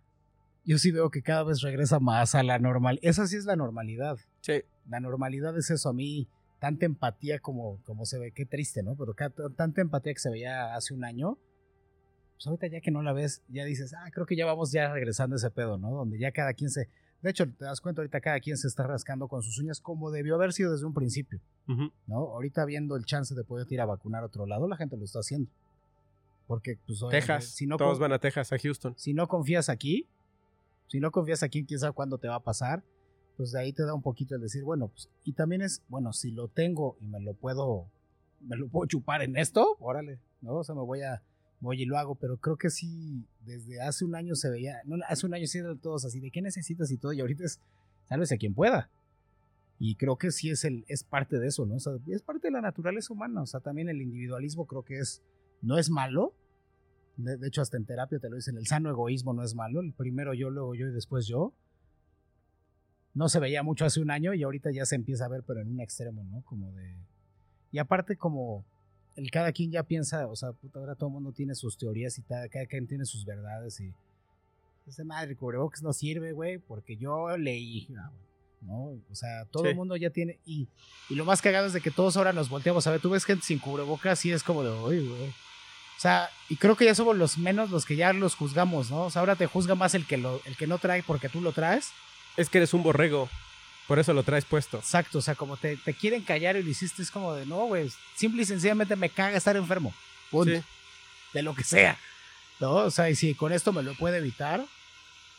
yo 0.64 0.76
sí 0.78 0.90
veo 0.90 1.08
que 1.10 1.22
cada 1.22 1.44
vez 1.44 1.60
regresa 1.60 2.00
más 2.00 2.34
a 2.34 2.42
la 2.42 2.58
normal. 2.58 2.98
Esa 3.02 3.26
sí 3.26 3.36
es 3.36 3.44
la 3.44 3.54
normalidad. 3.54 4.18
Sí. 4.40 4.62
La 4.88 4.98
normalidad 5.00 5.56
es 5.56 5.70
eso. 5.70 5.88
A 5.88 5.92
mí, 5.92 6.28
tanta 6.58 6.86
empatía 6.86 7.38
como, 7.38 7.80
como 7.84 8.04
se 8.04 8.18
ve, 8.18 8.32
qué 8.32 8.44
triste, 8.44 8.82
¿no? 8.82 8.96
Pero 8.96 9.14
tanta 9.54 9.80
empatía 9.80 10.12
que 10.12 10.20
se 10.20 10.30
veía 10.30 10.74
hace 10.74 10.94
un 10.94 11.04
año, 11.04 11.38
pues 12.34 12.46
ahorita 12.46 12.66
ya 12.68 12.80
que 12.80 12.90
no 12.90 13.02
la 13.02 13.12
ves, 13.12 13.42
ya 13.48 13.64
dices, 13.64 13.94
ah, 13.94 14.10
creo 14.12 14.26
que 14.26 14.36
ya 14.36 14.46
vamos 14.46 14.72
ya 14.72 14.92
regresando 14.92 15.34
a 15.34 15.38
ese 15.38 15.50
pedo, 15.50 15.78
¿no? 15.78 15.90
Donde 15.90 16.18
ya 16.18 16.32
cada 16.32 16.54
quien 16.54 16.70
se... 16.70 16.88
De 17.20 17.30
hecho, 17.30 17.46
te 17.52 17.64
das 17.64 17.80
cuenta, 17.80 18.00
ahorita 18.00 18.20
cada 18.20 18.38
quien 18.38 18.56
se 18.56 18.68
está 18.68 18.86
rascando 18.86 19.26
con 19.26 19.42
sus 19.42 19.58
uñas 19.58 19.80
como 19.80 20.12
debió 20.12 20.36
haber 20.36 20.52
sido 20.52 20.70
desde 20.70 20.86
un 20.86 20.94
principio, 20.94 21.40
¿no? 22.06 22.16
Ahorita 22.16 22.64
viendo 22.64 22.94
el 22.94 23.04
chance 23.04 23.34
de 23.34 23.42
poder 23.42 23.66
ir 23.70 23.80
a 23.80 23.86
vacunar 23.86 24.22
a 24.22 24.26
otro 24.26 24.46
lado, 24.46 24.68
la 24.68 24.76
gente 24.76 24.96
lo 24.96 25.04
está 25.04 25.18
haciendo. 25.18 25.50
Porque, 26.46 26.78
pues, 26.86 27.00
Texas, 27.10 27.44
si 27.46 27.66
no 27.66 27.76
todos 27.76 27.98
van 27.98 28.12
a 28.12 28.20
Texas, 28.20 28.52
a 28.52 28.58
Houston. 28.58 28.94
Si 28.96 29.14
no 29.14 29.26
confías 29.26 29.68
aquí, 29.68 30.08
si 30.86 31.00
no 31.00 31.10
confías 31.10 31.42
aquí, 31.42 31.66
quién 31.66 31.80
sabe 31.80 31.92
cuándo 31.92 32.18
te 32.18 32.28
va 32.28 32.36
a 32.36 32.42
pasar, 32.42 32.84
pues 33.38 33.52
de 33.52 33.60
ahí 33.60 33.72
te 33.72 33.84
da 33.84 33.94
un 33.94 34.02
poquito 34.02 34.34
el 34.34 34.40
decir, 34.40 34.64
bueno, 34.64 34.88
pues, 34.88 35.08
y 35.22 35.32
también 35.32 35.62
es, 35.62 35.84
bueno, 35.88 36.12
si 36.12 36.32
lo 36.32 36.48
tengo 36.48 36.96
y 37.00 37.06
me 37.06 37.20
lo 37.20 37.34
puedo, 37.34 37.86
me 38.40 38.56
lo 38.56 38.68
puedo 38.68 38.86
chupar 38.88 39.22
en 39.22 39.36
esto, 39.36 39.76
órale, 39.78 40.18
¿no? 40.40 40.56
O 40.56 40.64
sea, 40.64 40.74
me 40.74 40.82
voy 40.82 41.02
a, 41.02 41.22
voy 41.60 41.82
y 41.82 41.84
lo 41.86 41.96
hago, 41.96 42.16
pero 42.16 42.36
creo 42.38 42.56
que 42.56 42.68
sí, 42.68 43.24
desde 43.46 43.80
hace 43.80 44.04
un 44.04 44.16
año 44.16 44.34
se 44.34 44.50
veía, 44.50 44.82
no, 44.84 44.96
hace 45.08 45.24
un 45.24 45.34
año 45.34 45.46
sí 45.46 45.58
eran 45.58 45.78
todos 45.78 46.04
así, 46.04 46.18
¿de 46.18 46.32
qué 46.32 46.42
necesitas 46.42 46.90
y 46.90 46.98
todo? 46.98 47.12
Y 47.12 47.20
ahorita 47.20 47.44
es, 47.44 47.60
sálvese 48.08 48.34
a 48.34 48.38
quien 48.38 48.54
pueda. 48.54 48.90
Y 49.78 49.94
creo 49.94 50.18
que 50.18 50.32
sí 50.32 50.50
es, 50.50 50.64
el, 50.64 50.84
es 50.88 51.04
parte 51.04 51.38
de 51.38 51.46
eso, 51.46 51.64
¿no? 51.64 51.76
O 51.76 51.78
sea, 51.78 51.92
es 52.08 52.22
parte 52.22 52.48
de 52.48 52.52
la 52.52 52.60
naturaleza 52.60 53.12
humana, 53.14 53.42
o 53.42 53.46
sea, 53.46 53.60
también 53.60 53.88
el 53.88 54.02
individualismo 54.02 54.66
creo 54.66 54.82
que 54.82 54.98
es, 54.98 55.22
no 55.62 55.78
es 55.78 55.90
malo, 55.90 56.34
de, 57.18 57.46
hecho 57.46 57.62
hasta 57.62 57.76
en 57.76 57.84
terapia 57.84 58.18
te 58.18 58.28
lo 58.28 58.34
dicen, 58.34 58.56
el 58.56 58.66
sano 58.66 58.90
egoísmo 58.90 59.32
no 59.32 59.44
es 59.44 59.54
malo, 59.54 59.80
el 59.80 59.92
primero 59.92 60.34
yo, 60.34 60.50
luego 60.50 60.74
yo 60.74 60.88
y 60.88 60.92
después 60.92 61.28
yo. 61.28 61.54
No 63.18 63.28
se 63.28 63.40
veía 63.40 63.64
mucho 63.64 63.84
hace 63.84 64.00
un 64.00 64.12
año 64.12 64.32
y 64.32 64.44
ahorita 64.44 64.70
ya 64.70 64.86
se 64.86 64.94
empieza 64.94 65.24
a 65.24 65.28
ver, 65.28 65.42
pero 65.44 65.60
en 65.60 65.68
un 65.68 65.80
extremo, 65.80 66.22
¿no? 66.22 66.40
Como 66.42 66.70
de... 66.70 66.94
Y 67.72 67.78
aparte 67.78 68.16
como 68.16 68.64
el 69.16 69.28
cada 69.32 69.50
quien 69.50 69.72
ya 69.72 69.82
piensa, 69.82 70.28
o 70.28 70.36
sea, 70.36 70.52
puta, 70.52 70.78
ahora 70.78 70.94
todo 70.94 71.08
el 71.08 71.14
mundo 71.14 71.32
tiene 71.32 71.56
sus 71.56 71.76
teorías 71.76 72.16
y 72.16 72.22
cada, 72.22 72.46
quien 72.48 72.86
tiene 72.86 73.04
sus 73.04 73.24
verdades 73.24 73.80
y 73.80 73.92
ese 74.86 75.02
madre 75.02 75.34
cubrebocas 75.34 75.82
no 75.82 75.92
sirve, 75.92 76.30
güey, 76.30 76.58
porque 76.58 76.96
yo 76.96 77.36
leí, 77.36 77.88
ah, 77.98 78.12
¿no? 78.60 79.00
O 79.10 79.14
sea, 79.14 79.46
todo 79.46 79.64
el 79.66 79.74
mundo 79.74 79.96
ya 79.96 80.10
tiene 80.10 80.38
y, 80.46 80.68
y, 81.10 81.16
lo 81.16 81.24
más 81.24 81.42
cagado 81.42 81.66
es 81.66 81.72
de 81.72 81.80
que 81.80 81.90
todos 81.90 82.16
ahora 82.16 82.32
nos 82.32 82.48
volteamos 82.48 82.86
a 82.86 82.92
ver, 82.92 83.00
tú 83.00 83.10
ves 83.10 83.24
gente 83.24 83.44
sin 83.44 83.58
cubrebocas 83.58 84.24
y 84.26 84.30
es 84.30 84.44
como 84.44 84.62
de, 84.62 84.70
uy, 84.70 85.08
güey. 85.08 85.28
O 85.28 86.00
sea, 86.00 86.30
y 86.48 86.54
creo 86.54 86.76
que 86.76 86.84
ya 86.84 86.94
somos 86.94 87.16
los 87.16 87.36
menos 87.36 87.70
los 87.70 87.84
que 87.84 87.96
ya 87.96 88.12
los 88.12 88.36
juzgamos, 88.36 88.92
¿no? 88.92 89.06
O 89.06 89.10
sea, 89.10 89.18
ahora 89.18 89.34
te 89.34 89.46
juzga 89.46 89.74
más 89.74 89.96
el 89.96 90.06
que, 90.06 90.18
lo, 90.18 90.40
el 90.44 90.56
que 90.56 90.68
no 90.68 90.78
trae 90.78 91.02
porque 91.02 91.28
tú 91.28 91.40
lo 91.40 91.50
traes. 91.50 91.90
Es 92.38 92.48
que 92.48 92.58
eres 92.58 92.72
un 92.72 92.84
borrego. 92.84 93.28
Por 93.88 93.98
eso 93.98 94.14
lo 94.14 94.22
traes 94.22 94.44
puesto. 94.44 94.78
Exacto, 94.78 95.18
o 95.18 95.22
sea, 95.22 95.34
como 95.34 95.56
te, 95.56 95.76
te 95.76 95.92
quieren 95.92 96.22
callar 96.22 96.56
y 96.56 96.62
lo 96.62 96.70
hiciste, 96.70 97.02
es 97.02 97.10
como 97.10 97.34
de, 97.34 97.46
no, 97.46 97.64
güey, 97.64 97.90
simple 98.14 98.42
y 98.42 98.46
sencillamente 98.46 98.94
me 98.94 99.10
caga 99.10 99.36
estar 99.36 99.56
enfermo. 99.56 99.92
Punto. 100.30 100.62
De 101.32 101.42
lo 101.42 101.54
que 101.54 101.64
sea. 101.64 101.98
¿No? 102.60 102.74
O 102.74 102.90
sea, 102.92 103.10
y 103.10 103.16
si 103.16 103.34
con 103.34 103.52
esto 103.52 103.72
me 103.72 103.82
lo 103.82 103.94
puede 103.94 104.18
evitar, 104.18 104.64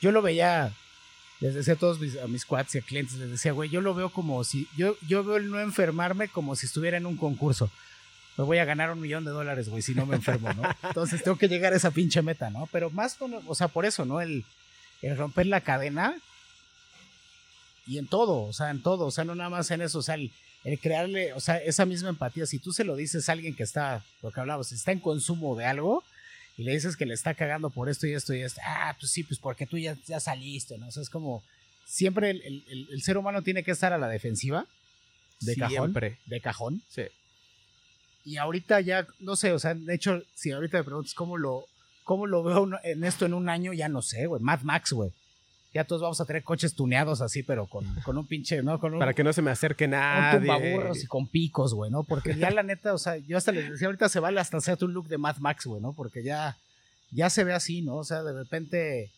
yo 0.02 0.12
lo 0.12 0.22
veía, 0.22 0.74
les 1.40 1.54
decía 1.54 1.76
a 1.76 1.78
todos 1.78 2.00
mis, 2.00 2.18
a 2.18 2.28
mis 2.28 2.44
cuads 2.44 2.76
y 2.76 2.80
a 2.80 2.82
clientes, 2.82 3.16
les 3.18 3.30
decía, 3.30 3.54
güey, 3.54 3.70
yo 3.70 3.80
lo 3.80 3.94
veo 3.94 4.10
como 4.10 4.44
si, 4.44 4.68
yo, 4.76 4.98
yo 5.08 5.24
veo 5.24 5.38
el 5.38 5.50
no 5.50 5.62
enfermarme 5.62 6.28
como 6.28 6.58
si 6.58 6.66
estuviera 6.66 6.98
en 6.98 7.06
un 7.06 7.16
concurso. 7.16 7.72
Me 8.36 8.44
voy 8.44 8.58
a 8.58 8.66
ganar 8.66 8.92
un 8.92 9.00
millón 9.00 9.24
de 9.24 9.32
dólares, 9.32 9.70
güey, 9.70 9.82
si 9.84 9.94
no 9.94 10.06
me 10.06 10.16
enfermo, 10.18 10.52
¿no? 10.54 10.64
Entonces 10.84 11.24
tengo 11.24 11.38
que 11.38 11.48
llegar 11.48 11.72
a 11.72 11.78
esa 11.78 11.92
pinche 11.92 12.22
meta, 12.22 12.50
¿no? 12.50 12.68
Pero 12.72 12.90
más, 12.90 13.16
o 13.48 13.56
sea, 13.56 13.70
por 13.70 13.86
eso, 13.86 14.06
¿no? 14.06 14.22
El, 14.22 14.44
el 15.02 15.18
romper 15.18 15.46
la 15.46 15.62
cadena 15.62 16.16
y 17.88 17.98
en 17.98 18.08
todo, 18.08 18.44
o 18.44 18.54
sea, 18.54 18.70
en 18.70 18.82
todo, 18.82 19.08
o 19.08 19.12
sea, 19.12 19.24
no 19.24 19.36
nada 19.36 19.50
más 19.50 19.72
en 19.72 19.82
eso, 19.82 20.00
o 20.00 20.02
sea, 20.02 20.16
el, 20.16 20.32
crearle, 20.82 21.34
o 21.34 21.40
sea, 21.40 21.58
esa 21.58 21.86
misma 21.86 22.10
empatía, 22.10 22.46
si 22.46 22.60
tú 22.60 22.72
se 22.72 22.84
lo 22.84 22.96
dices 22.96 23.28
a 23.28 23.32
alguien 23.32 23.56
que 23.56 23.64
está, 23.64 24.04
lo 24.22 24.32
que 24.32 24.40
hablamos, 24.40 24.72
está 24.72 24.92
en 24.92 25.00
consumo 25.00 25.56
de 25.56 25.66
algo 25.66 26.04
y 26.58 26.64
le 26.64 26.74
dices 26.74 26.98
que 26.98 27.06
le 27.06 27.14
está 27.14 27.34
cagando 27.34 27.70
por 27.70 27.90
esto 27.90 28.08
y 28.08 28.14
esto 28.14 28.34
y 28.34 28.42
esto, 28.42 28.62
ah, 28.66 28.96
pues 29.00 29.12
sí, 29.12 29.24
pues 29.24 29.40
porque 29.40 29.66
tú 29.66 29.78
ya, 29.78 29.98
ya 30.06 30.20
saliste, 30.20 30.78
¿no? 30.78 30.88
O 30.88 30.92
sea, 30.92 31.04
es 31.04 31.10
como, 31.10 31.44
siempre 31.86 32.32
el, 32.32 32.64
el, 32.90 33.02
ser 33.02 33.18
humano 33.18 33.42
tiene 33.42 33.64
que 33.64 33.72
estar 33.72 33.94
a 33.94 33.98
la 33.98 34.08
defensiva, 34.08 34.66
de 35.40 35.56
siempre. 35.56 36.12
cajón, 36.12 36.30
de 36.30 36.42
cajón. 36.42 36.82
Sí. 36.90 37.04
Y 38.26 38.38
ahorita 38.38 38.82
ya, 38.82 39.08
no 39.20 39.36
sé, 39.36 39.54
o 39.54 39.60
sea, 39.60 39.74
de 39.74 39.96
hecho, 39.96 40.22
si 40.36 40.52
ahorita 40.52 40.80
me 40.80 40.84
preguntas 40.84 41.14
cómo 41.14 41.38
lo, 41.38 41.66
cómo 42.04 42.28
lo 42.28 42.44
veo 42.44 42.70
en 42.84 43.04
esto 43.06 43.26
en 43.26 43.34
un 43.34 43.48
año, 43.48 43.72
ya 43.74 43.88
no 43.88 44.02
sé, 44.02 44.26
güey, 44.26 44.42
Mad 44.42 44.62
Max, 44.62 44.92
güey 44.92 45.12
ya 45.74 45.84
todos 45.84 46.02
vamos 46.02 46.20
a 46.20 46.26
tener 46.26 46.44
coches 46.44 46.74
tuneados 46.74 47.22
así, 47.22 47.44
pero 47.44 47.68
con, 47.68 47.86
con 48.04 48.18
un 48.18 48.26
pinche, 48.26 48.62
¿no? 48.64 48.80
Con 48.80 48.98
Para 48.98 49.14
que 49.14 49.24
no 49.24 49.34
se 49.34 49.42
me 49.42 49.52
acerque 49.52 49.88
nadie. 49.88 50.32
Con 50.32 50.42
tumbaburros 50.42 51.04
y 51.04 51.08
con 51.08 51.28
picos, 51.28 51.74
güey, 51.74 51.92
¿no? 51.92 52.04
Porque 52.04 52.36
ya 52.36 52.50
la 52.50 52.64
neta, 52.64 52.94
o 52.94 52.98
sea, 52.98 53.18
yo 53.18 53.38
hasta 53.38 53.52
les 53.52 53.70
decía, 53.70 53.88
ahorita 53.88 54.10
se 54.10 54.20
vale 54.20 54.40
hasta 54.40 54.58
hacer 54.58 54.78
un 54.82 54.94
look 54.94 55.08
de 55.08 55.18
Mad 55.18 55.38
Max, 55.38 55.66
güey, 55.66 55.82
¿no? 55.82 55.94
Porque 55.94 56.24
ya, 56.24 56.58
ya 57.12 57.30
se 57.30 57.44
ve 57.44 57.54
así, 57.54 57.82
¿no? 57.82 57.98
O 57.98 58.04
sea, 58.04 58.24
de 58.24 58.34
repente 58.34 59.12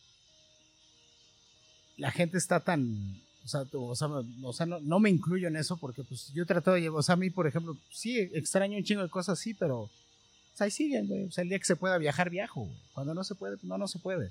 la 1.96 2.10
gente 2.10 2.38
está 2.38 2.60
tan... 2.60 3.20
O 3.44 3.48
sea, 3.48 3.62
o 3.72 3.96
sea, 3.96 4.06
o 4.06 4.52
sea 4.52 4.66
no, 4.66 4.78
no, 4.78 5.00
me 5.00 5.10
incluyo 5.10 5.48
en 5.48 5.56
eso 5.56 5.76
porque 5.76 6.04
pues 6.04 6.32
yo 6.32 6.44
he 6.44 6.46
tratado 6.46 6.76
de 6.76 6.82
llevar, 6.82 7.00
o 7.00 7.02
sea, 7.02 7.14
a 7.14 7.16
mí, 7.16 7.28
por 7.28 7.48
ejemplo, 7.48 7.76
sí, 7.90 8.20
extraño 8.34 8.76
un 8.76 8.84
chingo 8.84 9.02
de 9.02 9.08
cosas, 9.08 9.36
sí, 9.36 9.52
pero 9.52 9.80
o 9.80 9.90
sea, 10.54 10.66
ahí 10.66 10.70
siguen, 10.70 11.08
güey. 11.08 11.24
O 11.24 11.30
sea, 11.32 11.42
el 11.42 11.48
día 11.48 11.58
que 11.58 11.64
se 11.64 11.74
pueda 11.74 11.98
viajar, 11.98 12.30
viajo, 12.30 12.62
güey. 12.62 12.76
Cuando 12.92 13.14
no 13.14 13.24
se 13.24 13.34
puede, 13.34 13.56
pues 13.56 13.64
no, 13.64 13.78
no 13.78 13.88
se 13.88 13.98
puede. 13.98 14.30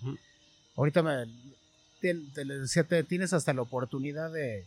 Ahorita 0.75 1.03
me, 1.03 1.25
te, 2.01 2.45
decía, 2.45 2.83
te, 2.83 3.03
tienes 3.03 3.33
hasta 3.33 3.53
la 3.53 3.61
oportunidad 3.61 4.31
de, 4.31 4.65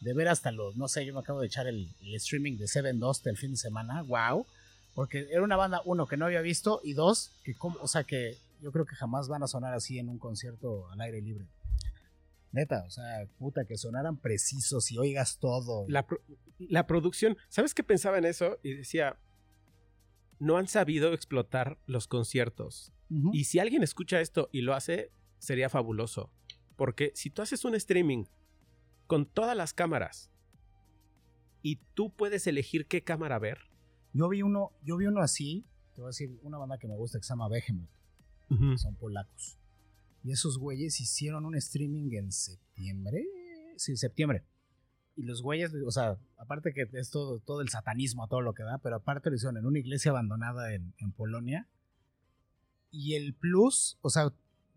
de, 0.00 0.14
ver 0.14 0.28
hasta 0.28 0.52
los, 0.52 0.76
no 0.76 0.88
sé, 0.88 1.04
yo 1.04 1.12
me 1.12 1.20
acabo 1.20 1.40
de 1.40 1.48
echar 1.48 1.66
el, 1.66 1.88
streaming 2.14 2.56
de 2.56 2.68
Seven 2.68 3.00
Dust 3.00 3.26
el 3.26 3.36
fin 3.36 3.50
de 3.50 3.56
semana, 3.56 4.02
wow, 4.02 4.46
porque 4.94 5.28
era 5.30 5.42
una 5.42 5.56
banda, 5.56 5.82
uno, 5.84 6.06
que 6.06 6.16
no 6.16 6.26
había 6.26 6.40
visto, 6.40 6.80
y 6.84 6.92
dos, 6.92 7.32
que 7.44 7.54
o 7.60 7.88
sea, 7.88 8.04
que 8.04 8.36
yo 8.62 8.72
creo 8.72 8.86
que 8.86 8.96
jamás 8.96 9.28
van 9.28 9.42
a 9.42 9.48
sonar 9.48 9.74
así 9.74 9.98
en 9.98 10.08
un 10.08 10.18
concierto 10.18 10.88
al 10.90 11.00
aire 11.00 11.20
libre. 11.20 11.44
Neta, 12.50 12.84
o 12.86 12.90
sea, 12.90 13.26
puta, 13.38 13.64
que 13.64 13.76
sonaran 13.76 14.16
precisos 14.16 14.90
y 14.90 14.98
oigas 14.98 15.36
todo. 15.38 15.84
La, 15.88 16.06
la 16.58 16.86
producción, 16.86 17.36
¿sabes 17.50 17.74
qué 17.74 17.82
pensaba 17.82 18.16
en 18.18 18.24
eso? 18.24 18.58
Y 18.62 18.72
decía, 18.72 19.16
no 20.38 20.56
han 20.56 20.66
sabido 20.66 21.12
explotar 21.12 21.78
los 21.86 22.06
conciertos. 22.08 22.92
Y 23.32 23.44
si 23.44 23.58
alguien 23.58 23.82
escucha 23.82 24.20
esto 24.20 24.48
y 24.52 24.60
lo 24.60 24.74
hace, 24.74 25.10
sería 25.38 25.68
fabuloso. 25.68 26.30
Porque 26.78 27.10
si 27.16 27.28
tú 27.28 27.42
haces 27.42 27.64
un 27.64 27.74
streaming 27.74 28.26
con 29.08 29.26
todas 29.26 29.56
las 29.56 29.74
cámaras 29.74 30.30
y 31.60 31.80
tú 31.94 32.14
puedes 32.14 32.46
elegir 32.46 32.86
qué 32.86 33.02
cámara 33.02 33.40
ver. 33.40 33.58
Yo 34.12 34.28
vi 34.28 34.42
uno, 34.42 34.70
yo 34.82 34.96
vi 34.96 35.06
uno 35.06 35.20
así, 35.20 35.66
te 35.94 36.00
voy 36.00 36.06
a 36.06 36.10
decir, 36.10 36.38
una 36.42 36.56
banda 36.56 36.78
que 36.78 36.86
me 36.86 36.94
gusta 36.94 37.18
que 37.18 37.24
se 37.24 37.30
llama 37.30 37.48
Behemoth. 37.48 37.90
Son 38.78 38.94
polacos. 38.94 39.58
Y 40.22 40.30
esos 40.30 40.56
güeyes 40.58 41.00
hicieron 41.00 41.46
un 41.46 41.56
streaming 41.56 42.12
en 42.12 42.30
septiembre. 42.30 43.26
Sí, 43.76 43.96
septiembre. 43.96 44.44
Y 45.16 45.24
los 45.24 45.42
güeyes, 45.42 45.72
o 45.84 45.90
sea, 45.90 46.16
aparte 46.36 46.72
que 46.72 46.86
es 46.92 47.10
todo, 47.10 47.40
todo 47.40 47.60
el 47.60 47.70
satanismo, 47.70 48.28
todo 48.28 48.40
lo 48.40 48.54
que 48.54 48.62
da, 48.62 48.78
pero 48.78 48.96
aparte 48.96 49.30
lo 49.30 49.36
hicieron 49.36 49.56
en 49.56 49.66
una 49.66 49.80
iglesia 49.80 50.12
abandonada 50.12 50.72
en, 50.72 50.94
en 50.98 51.10
Polonia. 51.10 51.68
Y 52.92 53.14
el 53.14 53.34
plus, 53.34 53.98
o 54.00 54.10
sea, 54.10 54.32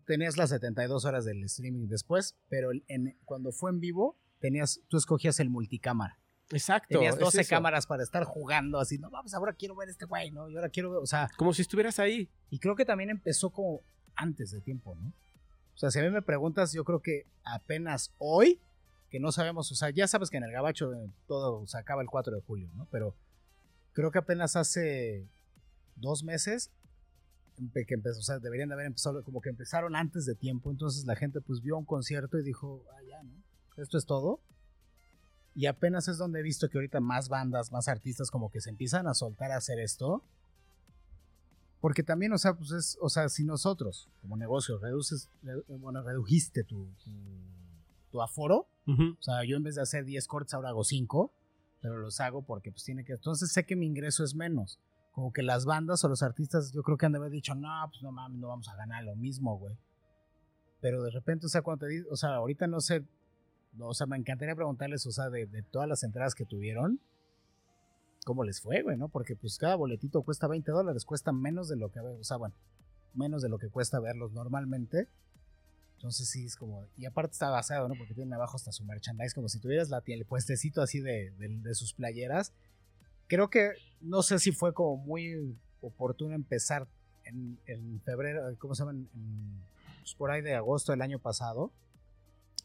tenías 0.06 0.36
las 0.36 0.50
72 0.50 1.04
horas 1.04 1.24
del 1.24 1.42
streaming 1.44 1.88
después, 1.88 2.36
pero 2.48 2.70
en, 2.88 3.16
cuando 3.24 3.52
fue 3.52 3.70
en 3.70 3.80
vivo, 3.80 4.18
tenías, 4.40 4.80
tú 4.88 4.96
escogías 4.96 5.40
el 5.40 5.50
multicámara. 5.50 6.18
Exacto. 6.50 6.98
Tenías 6.98 7.18
12 7.18 7.46
cámaras 7.46 7.86
para 7.86 8.02
estar 8.02 8.24
jugando 8.24 8.78
así, 8.78 8.98
no, 8.98 9.10
vamos, 9.10 9.32
ahora 9.34 9.54
quiero 9.54 9.74
ver 9.74 9.88
este 9.88 10.04
güey, 10.04 10.30
¿no? 10.30 10.48
Y 10.50 10.56
ahora 10.56 10.68
quiero 10.68 10.90
ver, 10.90 11.00
o 11.02 11.06
sea. 11.06 11.30
Como 11.36 11.52
si 11.54 11.62
estuvieras 11.62 11.98
ahí. 11.98 12.28
Y 12.50 12.58
creo 12.58 12.76
que 12.76 12.84
también 12.84 13.10
empezó 13.10 13.50
como 13.50 13.80
antes 14.14 14.50
de 14.50 14.60
tiempo, 14.60 14.94
¿no? 14.94 15.08
O 15.74 15.78
sea, 15.78 15.90
si 15.90 15.98
a 15.98 16.02
mí 16.02 16.10
me 16.10 16.22
preguntas, 16.22 16.72
yo 16.72 16.84
creo 16.84 17.00
que 17.00 17.26
apenas 17.44 18.12
hoy, 18.18 18.60
que 19.08 19.20
no 19.20 19.32
sabemos, 19.32 19.72
o 19.72 19.74
sea, 19.74 19.90
ya 19.90 20.06
sabes 20.06 20.28
que 20.28 20.36
en 20.36 20.44
el 20.44 20.52
gabacho 20.52 20.90
todo 21.26 21.66
se 21.66 21.78
acaba 21.78 22.02
el 22.02 22.08
4 22.08 22.36
de 22.36 22.42
julio, 22.42 22.70
¿no? 22.74 22.86
Pero 22.90 23.16
creo 23.92 24.10
que 24.10 24.18
apenas 24.18 24.56
hace 24.56 25.26
dos 25.96 26.24
meses 26.24 26.70
que 27.70 27.94
empezó, 27.94 28.20
o 28.20 28.22
sea, 28.22 28.38
deberían 28.38 28.68
de 28.68 28.74
haber 28.74 28.86
empezado, 28.86 29.22
como 29.24 29.40
que 29.40 29.50
empezaron 29.50 29.96
antes 29.96 30.26
de 30.26 30.34
tiempo, 30.34 30.70
entonces 30.70 31.04
la 31.04 31.16
gente 31.16 31.40
pues 31.40 31.60
vio 31.60 31.76
un 31.76 31.84
concierto 31.84 32.38
y 32.38 32.42
dijo, 32.42 32.84
ah, 32.92 33.02
ya, 33.08 33.22
¿no? 33.22 33.42
Esto 33.76 33.98
es 33.98 34.06
todo. 34.06 34.40
Y 35.54 35.66
apenas 35.66 36.08
es 36.08 36.18
donde 36.18 36.40
he 36.40 36.42
visto 36.42 36.68
que 36.68 36.78
ahorita 36.78 37.00
más 37.00 37.28
bandas, 37.28 37.72
más 37.72 37.88
artistas 37.88 38.30
como 38.30 38.50
que 38.50 38.60
se 38.60 38.70
empiezan 38.70 39.06
a 39.06 39.14
soltar 39.14 39.52
a 39.52 39.56
hacer 39.56 39.78
esto. 39.78 40.24
Porque 41.80 42.02
también, 42.02 42.32
o 42.32 42.38
sea, 42.38 42.54
pues 42.54 42.70
es, 42.70 42.98
o 43.00 43.08
sea, 43.08 43.28
si 43.28 43.44
nosotros 43.44 44.08
como 44.20 44.36
negocio 44.36 44.78
reduces, 44.78 45.28
bueno, 45.66 46.02
redujiste 46.02 46.62
tu, 46.64 46.88
tu, 48.10 48.22
aforo, 48.22 48.68
o 48.86 49.22
sea, 49.22 49.44
yo 49.44 49.56
en 49.56 49.62
vez 49.62 49.74
de 49.74 49.82
hacer 49.82 50.04
10 50.04 50.26
cortes 50.28 50.54
ahora 50.54 50.68
hago 50.68 50.84
5, 50.84 51.32
pero 51.80 51.98
los 51.98 52.20
hago 52.20 52.42
porque 52.42 52.70
pues 52.70 52.84
tiene 52.84 53.04
que, 53.04 53.14
entonces 53.14 53.52
sé 53.52 53.66
que 53.66 53.74
mi 53.74 53.86
ingreso 53.86 54.22
es 54.22 54.34
menos 54.34 54.78
como 55.12 55.32
que 55.32 55.42
las 55.42 55.64
bandas 55.64 56.02
o 56.04 56.08
los 56.08 56.22
artistas, 56.22 56.72
yo 56.72 56.82
creo 56.82 56.96
que 56.96 57.06
han 57.06 57.12
de 57.12 57.18
haber 57.18 57.30
dicho, 57.30 57.54
no, 57.54 57.70
pues 57.88 58.02
no 58.02 58.12
mames, 58.12 58.38
no 58.38 58.48
vamos 58.48 58.68
a 58.68 58.76
ganar 58.76 59.04
lo 59.04 59.14
mismo, 59.14 59.56
güey. 59.58 59.76
Pero 60.80 61.02
de 61.02 61.10
repente, 61.10 61.46
o 61.46 61.48
sea, 61.48 61.62
cuando 61.62 61.86
te 61.86 62.04
o 62.10 62.16
sea, 62.16 62.34
ahorita 62.34 62.66
no 62.66 62.80
sé, 62.80 63.04
o 63.78 63.94
sea, 63.94 64.06
me 64.06 64.16
encantaría 64.16 64.54
preguntarles, 64.56 65.06
o 65.06 65.12
sea, 65.12 65.30
de, 65.30 65.46
de 65.46 65.62
todas 65.62 65.88
las 65.88 66.02
entradas 66.02 66.34
que 66.34 66.44
tuvieron, 66.44 67.00
¿cómo 68.24 68.44
les 68.44 68.60
fue, 68.60 68.82
güey, 68.82 68.96
no? 68.96 69.08
Porque 69.08 69.36
pues 69.36 69.58
cada 69.58 69.76
boletito 69.76 70.22
cuesta 70.22 70.48
20 70.48 70.70
dólares, 70.72 71.04
cuesta 71.04 71.32
menos 71.32 71.68
de 71.68 71.76
lo 71.76 71.90
que, 71.90 72.00
o 72.00 72.24
sea, 72.24 72.36
bueno, 72.36 72.54
menos 73.14 73.42
de 73.42 73.48
lo 73.48 73.58
que 73.58 73.68
cuesta 73.68 74.00
verlos 74.00 74.32
normalmente. 74.32 75.08
Entonces 75.96 76.28
sí, 76.28 76.46
es 76.46 76.56
como, 76.56 76.86
y 76.96 77.06
aparte 77.06 77.32
está 77.32 77.48
basado, 77.50 77.88
¿no? 77.88 77.94
Porque 77.94 78.14
tiene 78.14 78.34
abajo 78.34 78.56
hasta 78.56 78.72
su 78.72 78.84
merchandise, 78.84 79.34
como 79.34 79.48
si 79.48 79.60
tuvieras 79.60 79.88
la, 79.88 80.02
el 80.04 80.24
puestecito 80.24 80.82
así 80.82 81.00
de, 81.00 81.30
de, 81.30 81.74
sus 81.74 81.94
playeras. 81.94 82.52
Creo 83.32 83.48
que, 83.48 83.70
no 84.02 84.20
sé 84.20 84.38
si 84.38 84.52
fue 84.52 84.74
como 84.74 84.98
muy 84.98 85.56
oportuno 85.80 86.34
empezar 86.34 86.86
en, 87.24 87.58
febrero, 88.04 88.42
¿cómo 88.58 88.74
se 88.74 88.84
llama? 88.84 89.06
pues 90.00 90.14
por 90.14 90.30
ahí 90.30 90.42
de 90.42 90.54
agosto 90.54 90.92
del 90.92 91.00
año 91.00 91.18
pasado. 91.18 91.72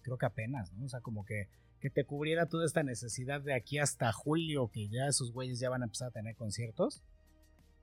Creo 0.02 0.18
que 0.18 0.26
apenas, 0.26 0.74
¿no? 0.74 0.84
O 0.84 0.90
sea, 0.90 1.00
como 1.00 1.24
que, 1.24 1.48
que 1.80 1.90
te 1.90 2.04
cubriera 2.04 2.48
toda 2.48 2.66
esta 2.66 2.84
necesidad 2.84 3.40
de 3.40 3.54
aquí 3.54 3.80
hasta 3.80 4.12
julio, 4.12 4.70
que 4.70 4.90
ya 4.90 5.08
esos 5.08 5.32
güeyes 5.32 5.58
ya 5.58 5.70
van 5.70 5.84
a 5.84 5.86
empezar 5.86 6.10
a 6.10 6.12
tener 6.12 6.36
conciertos. 6.36 7.02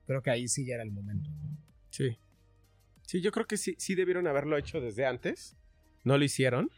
Creo 0.05 0.21
que 0.21 0.29
ahí 0.29 0.47
sí 0.47 0.63
ya 0.67 0.75
era 0.75 0.83
el 0.83 0.91
momento. 0.91 1.31
Sí. 1.89 2.19
Sí, 3.01 3.19
yo 3.19 3.31
creo 3.31 3.47
que 3.47 3.57
sí, 3.57 3.73
sí 3.79 3.95
debieron 3.95 4.27
haberlo 4.27 4.59
hecho 4.59 4.79
desde 4.79 5.07
antes. 5.07 5.57
No 6.03 6.19
lo 6.19 6.23
hicieron. 6.23 6.69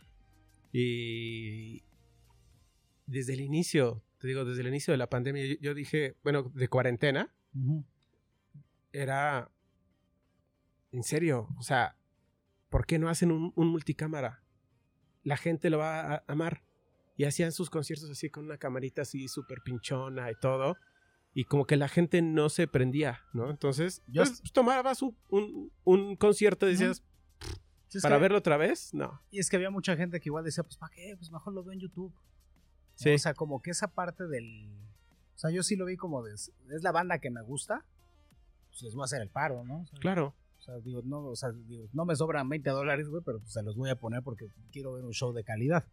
Y 0.71 1.83
desde 3.07 3.33
el 3.33 3.41
inicio, 3.41 4.06
te 4.27 4.31
digo, 4.31 4.43
desde 4.43 4.61
el 4.61 4.67
inicio 4.67 4.91
de 4.91 4.97
la 4.97 5.09
pandemia, 5.09 5.57
yo, 5.61 5.73
dije, 5.73 6.17
bueno, 6.21 6.51
de 6.53 6.67
cuarentena, 6.67 7.33
era, 8.91 9.49
en 10.91 11.03
serio, 11.03 11.47
o 11.57 11.63
sea, 11.63 11.95
¿por 12.69 12.85
qué 12.85 12.99
no 12.99 13.07
hacen 13.07 13.31
un, 13.31 13.53
multicámara? 13.55 14.43
La 15.23 15.37
gente 15.37 15.69
lo 15.69 15.77
va 15.77 16.01
a 16.01 16.23
amar. 16.27 16.61
Y 17.15 17.23
hacían 17.23 17.53
sus 17.53 17.69
conciertos 17.69 18.09
así 18.11 18.29
con 18.29 18.43
una 18.43 18.57
camarita 18.57 19.03
así 19.03 19.27
súper 19.29 19.61
pinchona 19.63 20.29
y 20.29 20.35
todo 20.35 20.75
y 21.33 21.45
como 21.45 21.65
que 21.65 21.77
la 21.77 21.87
gente 21.87 22.21
no 22.21 22.49
se 22.49 22.67
prendía, 22.67 23.21
¿no? 23.33 23.49
Entonces, 23.49 24.03
yo 24.07 24.23
pues, 24.23 24.43
tomabas 24.51 25.01
un, 25.01 25.71
un, 25.83 26.15
concierto 26.15 26.67
y 26.67 26.71
decías, 26.71 27.03
¿para 28.01 28.17
verlo 28.17 28.39
otra 28.39 28.57
vez? 28.57 28.93
No. 28.93 29.21
Y 29.31 29.39
es 29.39 29.49
que 29.49 29.55
había 29.55 29.69
mucha 29.69 29.95
gente 29.95 30.19
que 30.19 30.29
igual 30.29 30.43
decía, 30.43 30.63
pues 30.63 30.77
¿para 30.77 30.93
qué? 30.93 31.15
Pues 31.17 31.31
mejor 31.31 31.53
lo 31.53 31.63
veo 31.63 31.73
en 31.73 31.79
YouTube. 31.79 32.13
Sí. 32.97 33.13
O 33.13 33.17
sea, 33.17 33.33
como 33.33 33.61
que 33.61 33.71
esa 33.71 33.87
parte 33.87 34.27
del... 34.27 34.69
O 35.35 35.39
sea, 35.39 35.49
yo 35.49 35.63
sí 35.63 35.75
lo 35.75 35.85
vi 35.85 35.97
como 35.97 36.23
de... 36.23 36.33
Es 36.33 36.83
la 36.83 36.91
banda 36.91 37.19
que 37.19 37.29
me 37.29 37.41
gusta, 37.41 37.85
pues 38.69 38.81
les 38.83 38.93
voy 38.93 39.03
a 39.03 39.05
hacer 39.05 39.21
el 39.21 39.29
paro, 39.29 39.63
¿no? 39.63 39.85
claro. 39.99 40.35
O 40.59 40.61
sea, 40.61 40.79
digo, 40.79 41.01
no, 41.03 41.19
o 41.19 41.35
sea, 41.35 41.51
digo, 41.51 41.87
no 41.93 42.03
me 42.03 42.15
sobran 42.15 42.49
20 42.49 42.69
dólares, 42.71 43.07
güey, 43.07 43.23
pero 43.23 43.39
pues 43.39 43.53
se 43.53 43.63
los 43.63 43.77
voy 43.77 43.89
a 43.89 43.95
poner 43.95 44.21
porque 44.23 44.49
quiero 44.71 44.93
ver 44.93 45.05
un 45.05 45.13
show 45.13 45.31
de 45.31 45.43
calidad. 45.43 45.85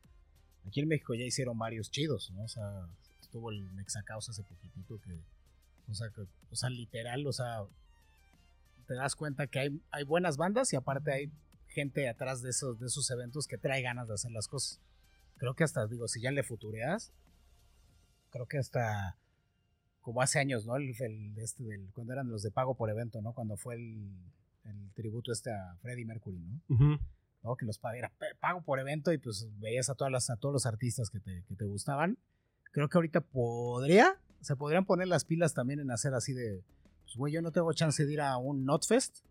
Aquí 0.66 0.80
en 0.80 0.88
México 0.88 1.14
ya 1.14 1.24
hicieron 1.24 1.58
varios 1.58 1.90
chidos, 1.90 2.30
¿no? 2.30 2.44
O 2.44 2.48
sea, 2.48 2.88
estuvo 3.20 3.50
el 3.50 3.70
Mexacaus 3.72 4.30
hace 4.30 4.42
poquitito 4.42 4.98
que 5.00 5.22
o 5.90 5.94
sea, 5.94 6.08
o 6.50 6.56
sea, 6.56 6.70
literal, 6.70 7.26
o 7.26 7.32
sea, 7.32 7.64
te 8.86 8.94
das 8.94 9.14
cuenta 9.16 9.46
que 9.46 9.58
hay, 9.58 9.82
hay 9.90 10.04
buenas 10.04 10.36
bandas 10.36 10.72
y 10.72 10.76
aparte 10.76 11.12
hay 11.12 11.32
gente 11.68 12.08
atrás 12.08 12.42
de 12.42 12.50
esos, 12.50 12.78
de 12.78 12.86
esos 12.86 13.10
eventos 13.10 13.46
que 13.46 13.58
trae 13.58 13.82
ganas 13.82 14.08
de 14.08 14.14
hacer 14.14 14.30
las 14.30 14.48
cosas. 14.48 14.80
Creo 15.36 15.54
que 15.54 15.64
hasta, 15.64 15.86
digo, 15.86 16.08
si 16.08 16.20
ya 16.20 16.30
le 16.30 16.42
futureas, 16.42 17.12
creo 18.30 18.46
que 18.46 18.58
hasta 18.58 19.18
como 20.00 20.20
hace 20.20 20.38
años, 20.38 20.66
¿no? 20.66 20.76
El, 20.76 20.90
este 21.38 21.64
del, 21.64 21.90
cuando 21.92 22.12
eran 22.12 22.28
los 22.28 22.42
de 22.42 22.50
pago 22.50 22.76
por 22.76 22.90
evento, 22.90 23.22
¿no? 23.22 23.32
Cuando 23.32 23.56
fue 23.56 23.76
el, 23.76 24.12
el 24.64 24.92
tributo 24.94 25.32
este 25.32 25.50
a 25.50 25.76
Freddie 25.80 26.04
Mercury, 26.04 26.38
¿no? 26.38 27.00
¿no? 27.42 27.56
Que 27.56 27.66
los 27.66 27.80
era 27.96 28.12
pago 28.40 28.62
por 28.62 28.78
evento 28.78 29.12
y 29.12 29.18
pues 29.18 29.48
veías 29.58 29.88
a, 29.88 29.94
todas 29.94 30.12
las, 30.12 30.30
a 30.30 30.36
todos 30.36 30.52
los 30.52 30.66
artistas 30.66 31.10
que 31.10 31.20
te, 31.20 31.44
que 31.48 31.54
te 31.54 31.64
gustaban. 31.64 32.18
Creo 32.72 32.88
que 32.88 32.98
ahorita 32.98 33.20
podría 33.20 34.18
se 34.44 34.56
podrían 34.56 34.84
poner 34.84 35.08
las 35.08 35.24
pilas 35.24 35.54
también 35.54 35.80
en 35.80 35.90
hacer 35.90 36.14
así 36.14 36.32
de, 36.34 36.62
pues, 37.04 37.16
güey, 37.16 37.32
yo 37.32 37.42
no 37.42 37.50
tengo 37.50 37.72
chance 37.72 38.04
de 38.04 38.12
ir 38.12 38.20
a 38.20 38.36
un 38.36 38.64
Notfest, 38.64 39.24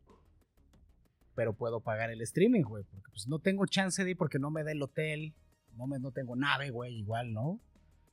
pero 1.36 1.54
puedo 1.54 1.82
pagar 1.82 2.10
el 2.10 2.22
streaming, 2.22 2.64
güey, 2.64 2.84
porque 2.84 3.10
pues 3.12 3.28
no 3.28 3.39
tengo 3.39 3.66
chance 3.66 4.04
de 4.04 4.12
ir 4.12 4.18
porque 4.18 4.39
no 4.39 4.49
me 4.49 4.64
da 4.64 4.72
el 4.72 4.82
hotel, 4.82 5.34
no, 5.78 5.88
me, 5.88 6.00
no 6.00 6.12
tengo 6.12 6.36
nave, 6.36 6.70
güey, 6.70 7.00
igual, 7.00 7.34
¿no? 7.34 7.60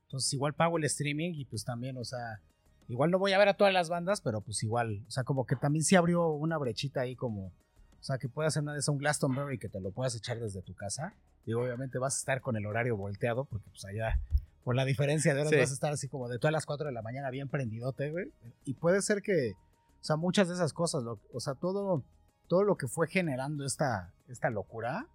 Entonces 0.06 0.32
igual 0.32 0.54
pago 0.54 0.78
el 0.78 0.84
streaming 0.84 1.34
y 1.34 1.44
pues 1.44 1.64
también, 1.64 1.96
o 1.96 2.04
sea, 2.04 2.40
igual 2.88 3.10
no 3.10 3.18
voy 3.18 3.32
a 3.32 3.38
ver 3.38 3.48
a 3.48 3.54
todas 3.54 3.72
las 3.72 3.88
bandas, 3.88 4.20
pero 4.20 4.40
pues 4.40 4.62
igual, 4.62 5.04
o 5.06 5.10
sea, 5.10 5.24
como 5.24 5.46
que 5.46 5.56
también 5.56 5.84
se 5.84 5.96
abrió 5.96 6.28
una 6.30 6.58
brechita 6.58 7.02
ahí 7.02 7.14
como, 7.14 7.46
o 7.46 8.02
sea, 8.02 8.18
que 8.18 8.28
puedas 8.28 8.52
hacer 8.52 8.62
una 8.62 8.72
de 8.72 8.80
esas, 8.80 8.88
un 8.88 8.98
Glastonbury 8.98 9.58
que 9.58 9.68
te 9.68 9.80
lo 9.80 9.92
puedas 9.92 10.16
echar 10.16 10.40
desde 10.40 10.62
tu 10.62 10.74
casa. 10.74 11.14
Y 11.46 11.52
obviamente 11.52 11.98
vas 11.98 12.16
a 12.16 12.18
estar 12.18 12.40
con 12.40 12.56
el 12.56 12.66
horario 12.66 12.96
volteado 12.96 13.44
porque 13.44 13.68
pues 13.70 13.84
allá 13.84 14.20
por 14.64 14.74
la 14.74 14.84
diferencia 14.84 15.34
de 15.34 15.40
horas 15.40 15.52
vas 15.52 15.70
a 15.70 15.74
estar 15.74 15.92
así 15.92 16.08
como 16.08 16.28
de 16.28 16.38
todas 16.38 16.52
las 16.52 16.66
4 16.66 16.86
de 16.86 16.92
la 16.92 17.02
mañana 17.02 17.30
bien 17.30 17.48
prendidote, 17.48 18.10
güey. 18.10 18.32
Y 18.64 18.74
puede 18.74 19.02
ser 19.02 19.22
que, 19.22 19.52
o 19.52 20.04
sea, 20.04 20.16
muchas 20.16 20.48
de 20.48 20.54
esas 20.54 20.72
cosas, 20.72 21.02
o 21.04 21.40
sea, 21.40 21.54
todo, 21.54 22.04
todo 22.48 22.64
lo 22.64 22.76
que 22.76 22.88
fue 22.88 23.08
generando 23.08 23.64
esta, 23.64 24.12
esta 24.28 24.50
locura, 24.50 25.06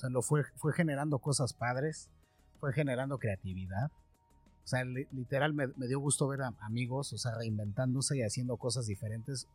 o 0.00 0.04
sea, 0.04 0.08
lo 0.08 0.22
fue, 0.22 0.44
fue 0.56 0.72
generando 0.72 1.18
cosas 1.18 1.52
padres, 1.52 2.08
fue 2.58 2.72
generando 2.72 3.18
creatividad. 3.18 3.90
O 4.64 4.66
sea, 4.66 4.82
literal 4.82 5.52
me, 5.52 5.66
dio 5.88 6.00
gusto 6.00 6.26
ver 6.26 6.40
a 6.40 6.54
amigos, 6.60 7.12
o 7.12 7.18
sea, 7.18 7.34
reinventándose 7.34 8.16
y 8.16 8.22
haciendo 8.22 8.56
cosas 8.56 8.86
diferentes. 8.86 9.46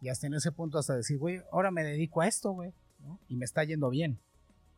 Y 0.00 0.08
hasta 0.08 0.28
en 0.28 0.34
ese 0.34 0.52
punto 0.52 0.78
hasta 0.78 0.94
decir, 0.94 1.18
güey, 1.18 1.42
ahora 1.50 1.72
me 1.72 1.82
dedico 1.82 2.20
a 2.20 2.28
esto, 2.28 2.52
güey, 2.52 2.72
¿no? 3.00 3.18
Y 3.28 3.34
me 3.34 3.44
está 3.44 3.64
yendo 3.64 3.90
bien. 3.90 4.20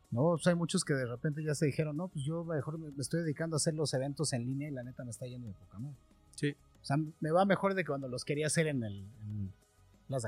¿no? 0.09 0.37
hay 0.43 0.55
muchos 0.55 0.83
que 0.83 0.95
de 0.95 1.05
repente 1.05 1.43
ya 1.43 1.53
se 1.53 1.67
dijeron, 1.67 1.97
no, 1.97 2.07
pues 2.07 2.25
yo 2.25 2.43
mejor 2.43 2.79
me, 2.79 2.89
estoy 2.99 3.21
dedicando 3.21 3.55
a 3.55 3.57
hacer 3.57 3.75
los 3.75 3.93
eventos 3.93 4.33
en 4.33 4.43
línea 4.43 4.69
y 4.69 4.71
la 4.71 4.81
neta 4.81 5.03
me 5.03 5.11
está 5.11 5.27
yendo 5.27 5.47
de 5.47 5.53
poca 5.53 5.77
madre. 5.77 5.97
Sí. 6.33 6.55
O 6.81 6.85
sea, 6.85 6.97
me 7.19 7.29
va 7.29 7.45
mejor 7.45 7.75
de 7.75 7.85
cuando 7.85 8.07
los 8.07 8.25
quería 8.25 8.47
hacer 8.47 8.65
en, 8.65 8.83
el, 8.83 9.05
en 9.21 9.53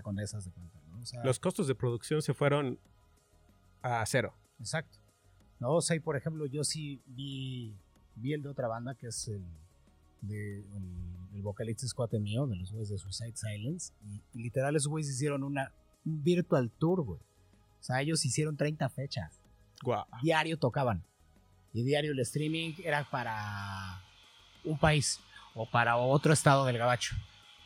Condesas 0.03 0.45
de 0.45 0.51
cuenta, 0.51 0.79
los 1.23 1.39
costos 1.39 1.67
de 1.67 1.73
producción 1.73 2.21
se 2.21 2.35
fueron 2.35 2.77
a 3.81 4.05
cero. 4.05 4.35
Exacto. 4.59 4.97
No, 5.59 5.75
o 5.75 5.81
sea, 5.81 5.99
por 6.01 6.15
ejemplo, 6.15 6.45
yo 6.45 6.63
sí 6.63 7.01
vi, 7.05 7.75
vi 8.15 8.33
el 8.33 8.43
de 8.43 8.49
otra 8.49 8.67
banda 8.67 8.95
que 8.95 9.07
es 9.07 9.27
el 9.27 9.43
de 10.21 10.59
el, 10.59 11.41
vocalista 11.41 11.87
squad 11.87 12.11
mío, 12.13 12.47
de 12.47 12.55
los 12.55 12.71
güeyes 12.71 12.89
de 12.89 12.97
Suicide 12.97 13.35
Silence, 13.35 13.93
y, 14.03 14.21
literal 14.41 14.75
esos 14.75 14.89
güeyes 14.89 15.09
hicieron 15.09 15.43
una, 15.43 15.71
un 16.03 16.23
virtual 16.23 16.71
tour, 16.77 17.03
güey. 17.03 17.19
O 17.19 17.83
sea, 17.83 18.01
ellos 18.01 18.25
hicieron 18.25 18.57
30 18.57 18.89
fechas. 18.89 19.39
Diario 20.21 20.57
tocaban. 20.57 21.03
Y 21.73 21.83
diario 21.83 22.11
el 22.11 22.19
streaming 22.19 22.73
era 22.83 23.07
para 23.09 24.01
un 24.63 24.77
país 24.77 25.19
o 25.53 25.69
para 25.69 25.97
otro 25.97 26.33
estado 26.33 26.65
del 26.65 26.77
gabacho, 26.77 27.15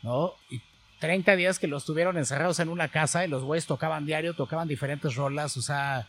¿no? 0.02 0.32
Y 0.50 0.60
30 1.00 1.34
días 1.36 1.58
que 1.58 1.66
los 1.66 1.84
tuvieron 1.84 2.16
encerrados 2.16 2.60
en 2.60 2.68
una 2.68 2.88
casa 2.88 3.24
y 3.24 3.28
los 3.28 3.42
güeyes 3.42 3.66
tocaban 3.66 4.06
diario, 4.06 4.34
tocaban 4.34 4.68
diferentes 4.68 5.16
rolas, 5.16 5.56
o 5.56 5.62
sea, 5.62 6.08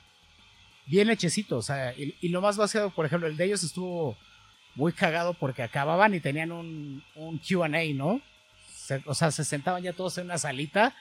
bien 0.85 1.09
hechecito, 1.09 1.57
o 1.57 1.61
sea, 1.61 1.93
y, 1.93 2.29
lo 2.29 2.41
más 2.41 2.57
vaciado, 2.57 2.89
por 2.89 3.05
ejemplo, 3.05 3.27
el 3.27 3.37
de 3.37 3.45
ellos 3.45 3.63
estuvo 3.63 4.17
muy 4.75 4.91
cagado 4.91 5.33
porque 5.33 5.63
acababan 5.63 6.13
y 6.13 6.19
tenían 6.19 6.51
un, 6.51 7.03
un 7.15 7.39
QA, 7.39 7.67
¿no? 7.93 8.21
o 9.05 9.13
sea, 9.13 9.31
se 9.31 9.43
sentaban 9.43 9.81
ya 9.81 9.93
todos 9.93 10.17
en 10.17 10.25
una 10.25 10.37
salita 10.37 10.93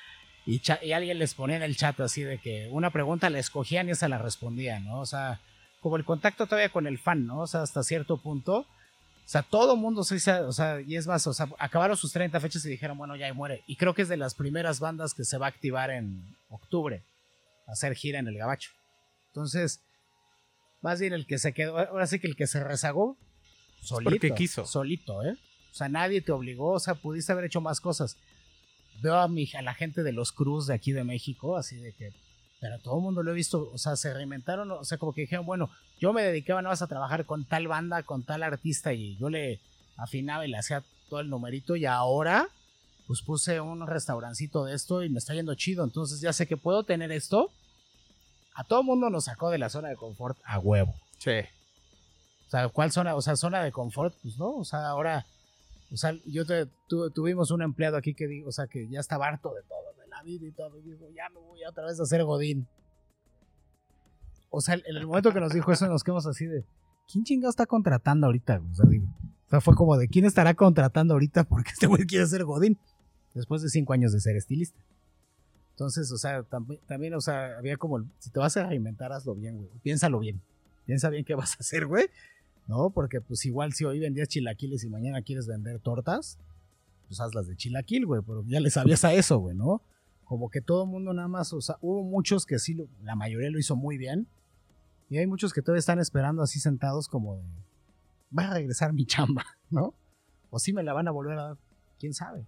y, 0.44 0.60
alguien 0.92 1.18
les 1.18 1.34
ponía 1.34 1.56
en 1.56 1.62
el 1.62 1.76
chat 1.76 1.98
así 2.00 2.22
de 2.22 2.38
que 2.38 2.68
una 2.70 2.90
pregunta 2.90 3.30
la 3.30 3.38
escogían 3.38 3.88
y 3.88 3.92
esa 3.92 4.08
la 4.08 4.18
respondían, 4.18 4.84
¿no? 4.84 5.00
O 5.00 5.06
sea, 5.06 5.40
como 5.80 5.96
el 5.96 6.04
contacto 6.04 6.46
todavía 6.46 6.70
con 6.70 6.86
el 6.86 6.98
fan, 6.98 7.26
¿no? 7.26 7.40
O 7.40 7.46
sea, 7.46 7.62
hasta 7.62 7.82
cierto 7.82 8.16
punto. 8.16 8.58
O 9.24 9.28
sea, 9.32 9.42
todo 9.42 9.76
mundo 9.76 10.02
se 10.02 10.16
o 10.32 10.52
sea, 10.52 10.80
y 10.80 10.96
es 10.96 11.06
más, 11.06 11.26
o 11.28 11.32
sea, 11.32 11.48
acabaron 11.58 11.96
sus 11.96 12.12
30 12.12 12.40
fechas 12.40 12.64
y 12.64 12.70
dijeron, 12.70 12.98
bueno, 12.98 13.14
ya 13.14 13.32
muere. 13.32 13.62
Y 13.68 13.76
creo 13.76 13.94
que 13.94 14.02
es 14.02 14.08
de 14.08 14.16
las 14.16 14.34
primeras 14.34 14.80
bandas 14.80 15.14
que 15.14 15.24
se 15.24 15.38
va 15.38 15.46
a 15.46 15.50
activar 15.50 15.90
en 15.90 16.36
octubre, 16.48 17.04
a 17.68 17.72
hacer 17.72 17.94
gira 17.94 18.18
en 18.18 18.26
el 18.26 18.36
Gabacho. 18.36 18.70
Entonces, 19.32 19.80
más 20.80 21.00
bien 21.00 21.12
el 21.12 21.26
que 21.26 21.38
se 21.38 21.52
quedó, 21.52 21.78
ahora 21.78 22.06
sí 22.06 22.20
que 22.20 22.28
el 22.28 22.36
que 22.36 22.46
se 22.46 22.62
rezagó, 22.62 23.16
solito. 23.82 24.10
Porque 24.10 24.34
quiso. 24.34 24.66
Solito, 24.66 25.24
¿eh? 25.24 25.36
O 25.70 25.74
sea, 25.74 25.88
nadie 25.88 26.20
te 26.20 26.32
obligó, 26.32 26.72
o 26.72 26.80
sea, 26.80 26.94
pudiste 26.94 27.32
haber 27.32 27.46
hecho 27.46 27.60
más 27.60 27.80
cosas 27.80 28.16
veo 29.02 29.16
a, 29.16 29.28
mi, 29.28 29.48
a 29.54 29.62
la 29.62 29.74
gente 29.74 30.02
de 30.02 30.12
los 30.12 30.32
Cruz 30.32 30.66
de 30.66 30.74
aquí 30.74 30.92
de 30.92 31.04
México, 31.04 31.56
así 31.56 31.76
de 31.76 31.92
que, 31.92 32.12
pero 32.60 32.78
todo 32.78 32.96
el 32.96 33.02
mundo 33.02 33.22
lo 33.22 33.32
he 33.32 33.34
visto, 33.34 33.70
o 33.72 33.78
sea, 33.78 33.96
se 33.96 34.14
reinventaron, 34.14 34.70
o 34.70 34.84
sea, 34.84 34.98
como 34.98 35.12
que 35.12 35.22
dijeron, 35.22 35.44
bueno, 35.44 35.70
yo 35.98 36.12
me 36.12 36.22
dedicaba 36.22 36.62
nada 36.62 36.72
más 36.72 36.82
a 36.82 36.86
trabajar 36.86 37.26
con 37.26 37.44
tal 37.44 37.68
banda, 37.68 38.02
con 38.04 38.22
tal 38.22 38.42
artista 38.42 38.92
y 38.92 39.16
yo 39.16 39.28
le 39.28 39.60
afinaba 39.96 40.46
y 40.46 40.50
le 40.50 40.56
hacía 40.56 40.82
todo 41.08 41.20
el 41.20 41.28
numerito 41.28 41.76
y 41.76 41.84
ahora 41.84 42.48
pues 43.06 43.20
puse 43.20 43.60
un 43.60 43.86
restaurancito 43.86 44.64
de 44.64 44.74
esto 44.74 45.02
y 45.02 45.10
me 45.10 45.18
está 45.18 45.34
yendo 45.34 45.54
chido, 45.54 45.84
entonces 45.84 46.20
ya 46.20 46.32
sé 46.32 46.46
que 46.46 46.56
puedo 46.56 46.84
tener 46.84 47.12
esto. 47.12 47.50
A 48.54 48.64
todo 48.64 48.82
mundo 48.82 49.08
nos 49.10 49.24
sacó 49.24 49.50
de 49.50 49.58
la 49.58 49.68
zona 49.68 49.88
de 49.88 49.96
confort 49.96 50.38
a 50.44 50.58
huevo. 50.58 50.94
Sí. 51.18 51.30
O 52.46 52.50
sea, 52.50 52.68
¿cuál 52.68 52.92
zona? 52.92 53.14
O 53.14 53.22
sea, 53.22 53.34
zona 53.36 53.62
de 53.62 53.72
confort, 53.72 54.14
pues 54.22 54.36
no, 54.38 54.50
o 54.56 54.64
sea, 54.64 54.86
ahora 54.88 55.24
O 55.90 55.96
sea, 55.96 56.14
yo 56.26 56.44
te, 56.46 56.66
tu- 56.88 57.10
tuvimos 57.10 57.50
un 57.50 57.60
empleado 57.62 57.96
aquí 57.98 58.14
que 58.14 58.26
dijo, 58.26 58.48
o 58.48 58.52
sea, 58.52 58.66
que 58.66 58.88
ya 58.88 58.98
estaba 59.00 59.26
harto 59.28 59.52
de 59.54 59.62
todo, 59.62 59.92
de 60.02 60.08
la 60.08 60.22
vida 60.22 60.46
y 60.46 60.52
todo, 60.52 60.78
y 60.78 60.82
dijo, 60.82 61.04
ya 61.14 61.28
me 61.30 61.38
voy 61.40 61.62
otra 61.64 61.84
vez 61.84 62.00
a 62.00 62.04
hacer 62.04 62.24
Godín. 62.24 62.66
O 64.50 64.60
sea, 64.60 64.74
en 64.74 64.96
el 64.96 65.06
momento 65.06 65.32
que 65.32 65.40
nos 65.40 65.52
dijo 65.52 65.70
eso, 65.72 65.86
nos 65.88 66.02
quedamos 66.04 66.26
así 66.26 66.46
de, 66.46 66.64
¿quién 67.10 67.24
chingado 67.24 67.50
está 67.50 67.66
contratando 67.66 68.26
ahorita? 68.26 68.60
O 68.70 68.74
sea, 68.74 68.86
digo, 68.88 69.06
o 69.46 69.50
sea, 69.50 69.60
fue 69.60 69.74
como 69.74 69.96
de, 69.96 70.08
¿quién 70.08 70.24
estará 70.24 70.54
contratando 70.54 71.14
ahorita 71.14 71.44
porque 71.44 71.70
este 71.72 71.86
güey 71.86 72.06
quiere 72.06 72.26
ser 72.26 72.44
Godín? 72.44 72.78
Después 73.34 73.62
de 73.62 73.68
cinco 73.70 73.92
años 73.94 74.12
de 74.12 74.20
ser 74.20 74.36
estilista. 74.36 74.78
Entonces, 75.82 76.12
o 76.12 76.16
sea, 76.16 76.42
tam- 76.48 76.78
también, 76.86 77.12
o 77.14 77.20
sea, 77.20 77.58
había 77.58 77.76
como, 77.76 78.04
si 78.20 78.30
te 78.30 78.38
vas 78.38 78.56
a 78.56 78.72
inventar, 78.72 79.12
hazlo 79.12 79.34
bien, 79.34 79.56
güey. 79.56 79.68
Piénsalo 79.82 80.20
bien. 80.20 80.40
Piensa 80.86 81.10
bien 81.10 81.24
qué 81.24 81.34
vas 81.34 81.56
a 81.56 81.58
hacer, 81.58 81.86
güey. 81.86 82.06
¿No? 82.68 82.90
Porque 82.90 83.20
pues 83.20 83.44
igual 83.46 83.72
si 83.72 83.84
hoy 83.84 83.98
vendías 83.98 84.28
chilaquiles 84.28 84.84
y 84.84 84.88
mañana 84.88 85.22
quieres 85.22 85.48
vender 85.48 85.80
tortas, 85.80 86.38
pues 87.08 87.20
hazlas 87.20 87.48
de 87.48 87.56
chilaquil, 87.56 88.06
güey. 88.06 88.22
Pero 88.24 88.44
ya 88.46 88.60
le 88.60 88.70
sabías 88.70 89.04
a 89.04 89.12
eso, 89.12 89.38
güey, 89.38 89.56
¿no? 89.56 89.82
Como 90.24 90.50
que 90.50 90.60
todo 90.60 90.84
el 90.84 90.88
mundo 90.90 91.12
nada 91.14 91.26
más, 91.26 91.52
o 91.52 91.60
sea, 91.60 91.78
hubo 91.80 92.04
muchos 92.04 92.46
que 92.46 92.60
sí, 92.60 92.76
la 93.02 93.16
mayoría 93.16 93.50
lo 93.50 93.58
hizo 93.58 93.74
muy 93.74 93.98
bien. 93.98 94.28
Y 95.10 95.18
hay 95.18 95.26
muchos 95.26 95.52
que 95.52 95.62
todavía 95.62 95.80
están 95.80 95.98
esperando 95.98 96.42
así 96.44 96.60
sentados 96.60 97.08
como 97.08 97.38
de, 97.38 97.42
va 98.38 98.44
a 98.44 98.54
regresar 98.54 98.92
mi 98.92 99.04
chamba, 99.04 99.44
¿no? 99.70 99.94
O 100.50 100.60
sí 100.60 100.72
me 100.72 100.84
la 100.84 100.92
van 100.92 101.08
a 101.08 101.10
volver 101.10 101.36
a 101.40 101.42
dar, 101.48 101.56
quién 101.98 102.14
sabe. 102.14 102.46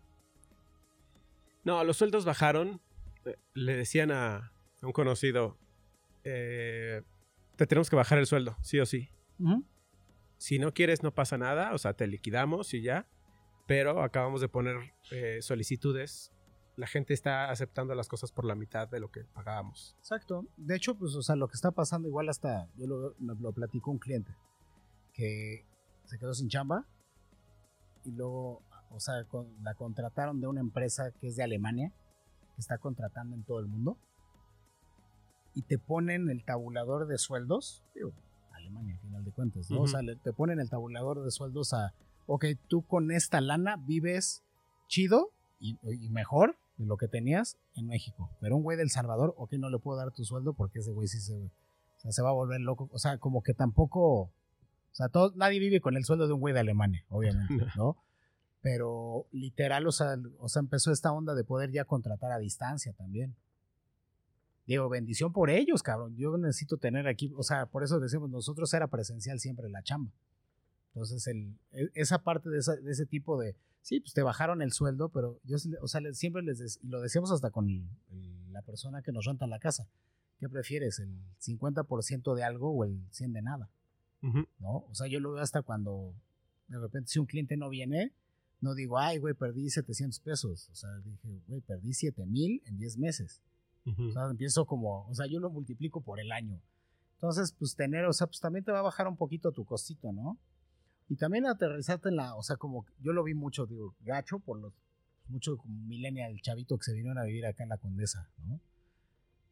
No, 1.64 1.82
los 1.82 1.96
sueldos 1.96 2.24
bajaron. 2.24 2.80
Le 3.54 3.76
decían 3.76 4.10
a, 4.10 4.36
a 4.82 4.86
un 4.86 4.92
conocido, 4.92 5.56
eh, 6.24 7.02
te 7.56 7.66
tenemos 7.66 7.90
que 7.90 7.96
bajar 7.96 8.18
el 8.18 8.26
sueldo, 8.26 8.56
sí 8.62 8.80
o 8.80 8.86
sí. 8.86 9.10
Si 10.38 10.58
no 10.58 10.72
quieres, 10.74 11.02
no 11.02 11.14
pasa 11.14 11.38
nada, 11.38 11.72
o 11.72 11.78
sea, 11.78 11.94
te 11.94 12.06
liquidamos 12.06 12.74
y 12.74 12.82
ya. 12.82 13.06
Pero 13.66 14.02
acabamos 14.02 14.40
de 14.42 14.48
poner 14.48 14.76
eh, 15.10 15.38
solicitudes. 15.40 16.32
La 16.76 16.86
gente 16.86 17.14
está 17.14 17.50
aceptando 17.50 17.94
las 17.94 18.08
cosas 18.08 18.30
por 18.32 18.44
la 18.44 18.54
mitad 18.54 18.88
de 18.88 19.00
lo 19.00 19.10
que 19.10 19.24
pagábamos. 19.24 19.94
Exacto. 20.00 20.44
De 20.58 20.76
hecho, 20.76 20.96
pues, 20.96 21.14
o 21.14 21.22
sea, 21.22 21.34
lo 21.36 21.48
que 21.48 21.54
está 21.54 21.70
pasando 21.70 22.08
igual 22.08 22.28
hasta, 22.28 22.68
yo 22.76 22.86
lo, 22.86 23.14
me 23.20 23.34
lo 23.40 23.52
platicó 23.52 23.90
un 23.90 23.98
cliente, 23.98 24.34
que 25.14 25.64
se 26.04 26.18
quedó 26.18 26.34
sin 26.34 26.48
chamba 26.48 26.84
y 28.04 28.10
luego, 28.10 28.62
o 28.90 29.00
sea, 29.00 29.24
con- 29.24 29.54
la 29.62 29.74
contrataron 29.74 30.40
de 30.40 30.46
una 30.48 30.60
empresa 30.60 31.10
que 31.12 31.28
es 31.28 31.36
de 31.36 31.44
Alemania, 31.44 31.90
que 32.54 32.60
está 32.60 32.78
contratando 32.78 33.34
en 33.36 33.42
todo 33.44 33.60
el 33.60 33.66
mundo, 33.66 33.96
y 35.54 35.62
te 35.62 35.78
ponen 35.78 36.28
el 36.30 36.44
tabulador 36.44 37.06
de 37.06 37.16
sueldos, 37.18 37.82
digo, 37.94 38.12
Alemania, 38.52 38.94
al 38.94 39.00
final 39.00 39.24
de 39.24 39.30
cuentas, 39.32 39.70
¿no? 39.70 39.78
O 39.78 39.80
Ujú. 39.82 39.88
sea, 39.88 40.02
le- 40.02 40.16
te 40.16 40.32
ponen 40.32 40.58
el 40.60 40.68
tabulador 40.68 41.22
de 41.22 41.30
sueldos 41.30 41.72
a, 41.74 41.94
ok, 42.26 42.44
tú 42.68 42.82
con 42.82 43.10
esta 43.12 43.40
lana 43.40 43.76
vives 43.76 44.42
chido 44.88 45.30
y, 45.60 45.78
y 45.84 46.08
mejor 46.10 46.56
de 46.76 46.86
lo 46.86 46.96
que 46.96 47.06
tenías 47.06 47.56
en 47.76 47.86
México. 47.86 48.30
Pero 48.40 48.56
un 48.56 48.62
güey 48.64 48.76
del 48.76 48.90
Salvador, 48.90 49.32
ok, 49.36 49.52
no 49.54 49.70
le 49.70 49.78
puedo 49.78 49.96
dar 49.98 50.10
tu 50.10 50.24
sueldo 50.24 50.54
porque 50.54 50.80
ese 50.80 50.90
güey 50.90 51.06
sí 51.06 51.20
se, 51.20 51.36
o 51.36 51.50
sea, 51.98 52.10
se 52.10 52.22
va 52.22 52.30
a 52.30 52.32
volver 52.32 52.60
loco. 52.60 52.88
O 52.92 52.98
sea, 52.98 53.18
como 53.18 53.42
que 53.42 53.54
tampoco, 53.54 54.22
o 54.22 54.30
sea, 54.92 55.08
todo, 55.08 55.32
nadie 55.36 55.60
vive 55.60 55.80
con 55.80 55.96
el 55.96 56.04
sueldo 56.04 56.26
de 56.26 56.32
un 56.32 56.40
güey 56.40 56.52
de 56.52 56.60
Alemania, 56.60 57.04
obviamente, 57.10 57.54
¿no? 57.76 57.96
Pero 58.64 59.26
literal, 59.30 59.86
o 59.86 59.92
sea, 59.92 60.16
o 60.38 60.48
sea, 60.48 60.60
empezó 60.60 60.90
esta 60.90 61.12
onda 61.12 61.34
de 61.34 61.44
poder 61.44 61.70
ya 61.70 61.84
contratar 61.84 62.32
a 62.32 62.38
distancia 62.38 62.94
también. 62.94 63.36
Digo, 64.66 64.88
bendición 64.88 65.34
por 65.34 65.50
ellos, 65.50 65.82
cabrón. 65.82 66.16
Yo 66.16 66.38
necesito 66.38 66.78
tener 66.78 67.06
aquí, 67.06 67.30
o 67.36 67.42
sea, 67.42 67.66
por 67.66 67.84
eso 67.84 68.00
decimos, 68.00 68.30
nosotros 68.30 68.72
era 68.72 68.88
presencial 68.88 69.38
siempre 69.38 69.68
la 69.68 69.82
chamba. 69.82 70.10
Entonces, 70.94 71.26
el, 71.26 71.58
e- 71.72 71.90
esa 71.92 72.20
parte 72.22 72.48
de, 72.48 72.56
esa- 72.60 72.76
de 72.76 72.90
ese 72.90 73.04
tipo 73.04 73.38
de, 73.38 73.54
sí, 73.82 74.00
pues 74.00 74.14
te 74.14 74.22
bajaron 74.22 74.62
el 74.62 74.72
sueldo, 74.72 75.10
pero 75.10 75.38
yo, 75.44 75.58
o 75.82 75.86
sea, 75.86 76.00
siempre 76.14 76.40
les, 76.42 76.58
des- 76.58 76.80
lo 76.82 77.02
decíamos 77.02 77.30
hasta 77.32 77.50
con 77.50 77.68
el- 77.68 77.86
el- 78.12 78.50
la 78.50 78.62
persona 78.62 79.02
que 79.02 79.12
nos 79.12 79.26
renta 79.26 79.46
la 79.46 79.58
casa. 79.58 79.86
¿Qué 80.38 80.48
prefieres, 80.48 81.00
el 81.00 81.14
50% 81.38 82.34
de 82.34 82.44
algo 82.44 82.70
o 82.70 82.84
el 82.84 82.98
100 83.10 83.34
de 83.34 83.42
nada? 83.42 83.68
¿no? 84.58 84.86
O 84.88 84.94
sea, 84.94 85.06
yo 85.06 85.20
lo 85.20 85.32
veo 85.32 85.42
hasta 85.42 85.60
cuando 85.60 86.14
de 86.68 86.78
repente 86.78 87.08
si 87.10 87.18
un 87.18 87.26
cliente 87.26 87.58
no 87.58 87.68
viene, 87.68 88.14
no 88.64 88.74
digo, 88.74 88.98
ay, 88.98 89.18
güey, 89.18 89.34
perdí 89.34 89.68
700 89.68 90.18
pesos. 90.20 90.68
O 90.70 90.74
sea, 90.74 90.90
dije, 91.04 91.42
güey, 91.46 91.60
perdí 91.60 91.92
7 91.92 92.24
mil 92.24 92.62
en 92.64 92.78
10 92.78 92.96
meses. 92.96 93.42
Ujú. 93.84 94.08
O 94.08 94.12
sea, 94.12 94.24
empiezo 94.30 94.64
como, 94.66 95.06
o 95.06 95.14
sea, 95.14 95.26
yo 95.26 95.38
lo 95.38 95.50
multiplico 95.50 96.00
por 96.00 96.18
el 96.18 96.32
año. 96.32 96.60
Entonces, 97.16 97.54
pues 97.58 97.76
tener, 97.76 98.06
o 98.06 98.12
sea, 98.12 98.26
pues 98.26 98.40
también 98.40 98.64
te 98.64 98.72
va 98.72 98.78
a 98.78 98.82
bajar 98.82 99.06
un 99.06 99.16
poquito 99.16 99.52
tu 99.52 99.64
costito, 99.66 100.12
¿no? 100.12 100.38
Y 101.08 101.16
también 101.16 101.46
aterrizarte 101.46 102.08
en 102.08 102.16
la, 102.16 102.34
o 102.34 102.42
sea, 102.42 102.56
como 102.56 102.86
yo 103.00 103.12
lo 103.12 103.22
vi 103.22 103.34
mucho, 103.34 103.66
digo, 103.66 103.94
gacho 104.00 104.38
por 104.38 104.58
los, 104.58 104.72
mucho 105.28 105.58
millennial 105.66 106.40
chavito 106.40 106.78
que 106.78 106.84
se 106.84 106.94
vinieron 106.94 107.18
a 107.18 107.24
vivir 107.24 107.44
acá 107.46 107.62
en 107.62 107.68
la 107.68 107.78
Condesa, 107.78 108.30
¿no? 108.46 108.60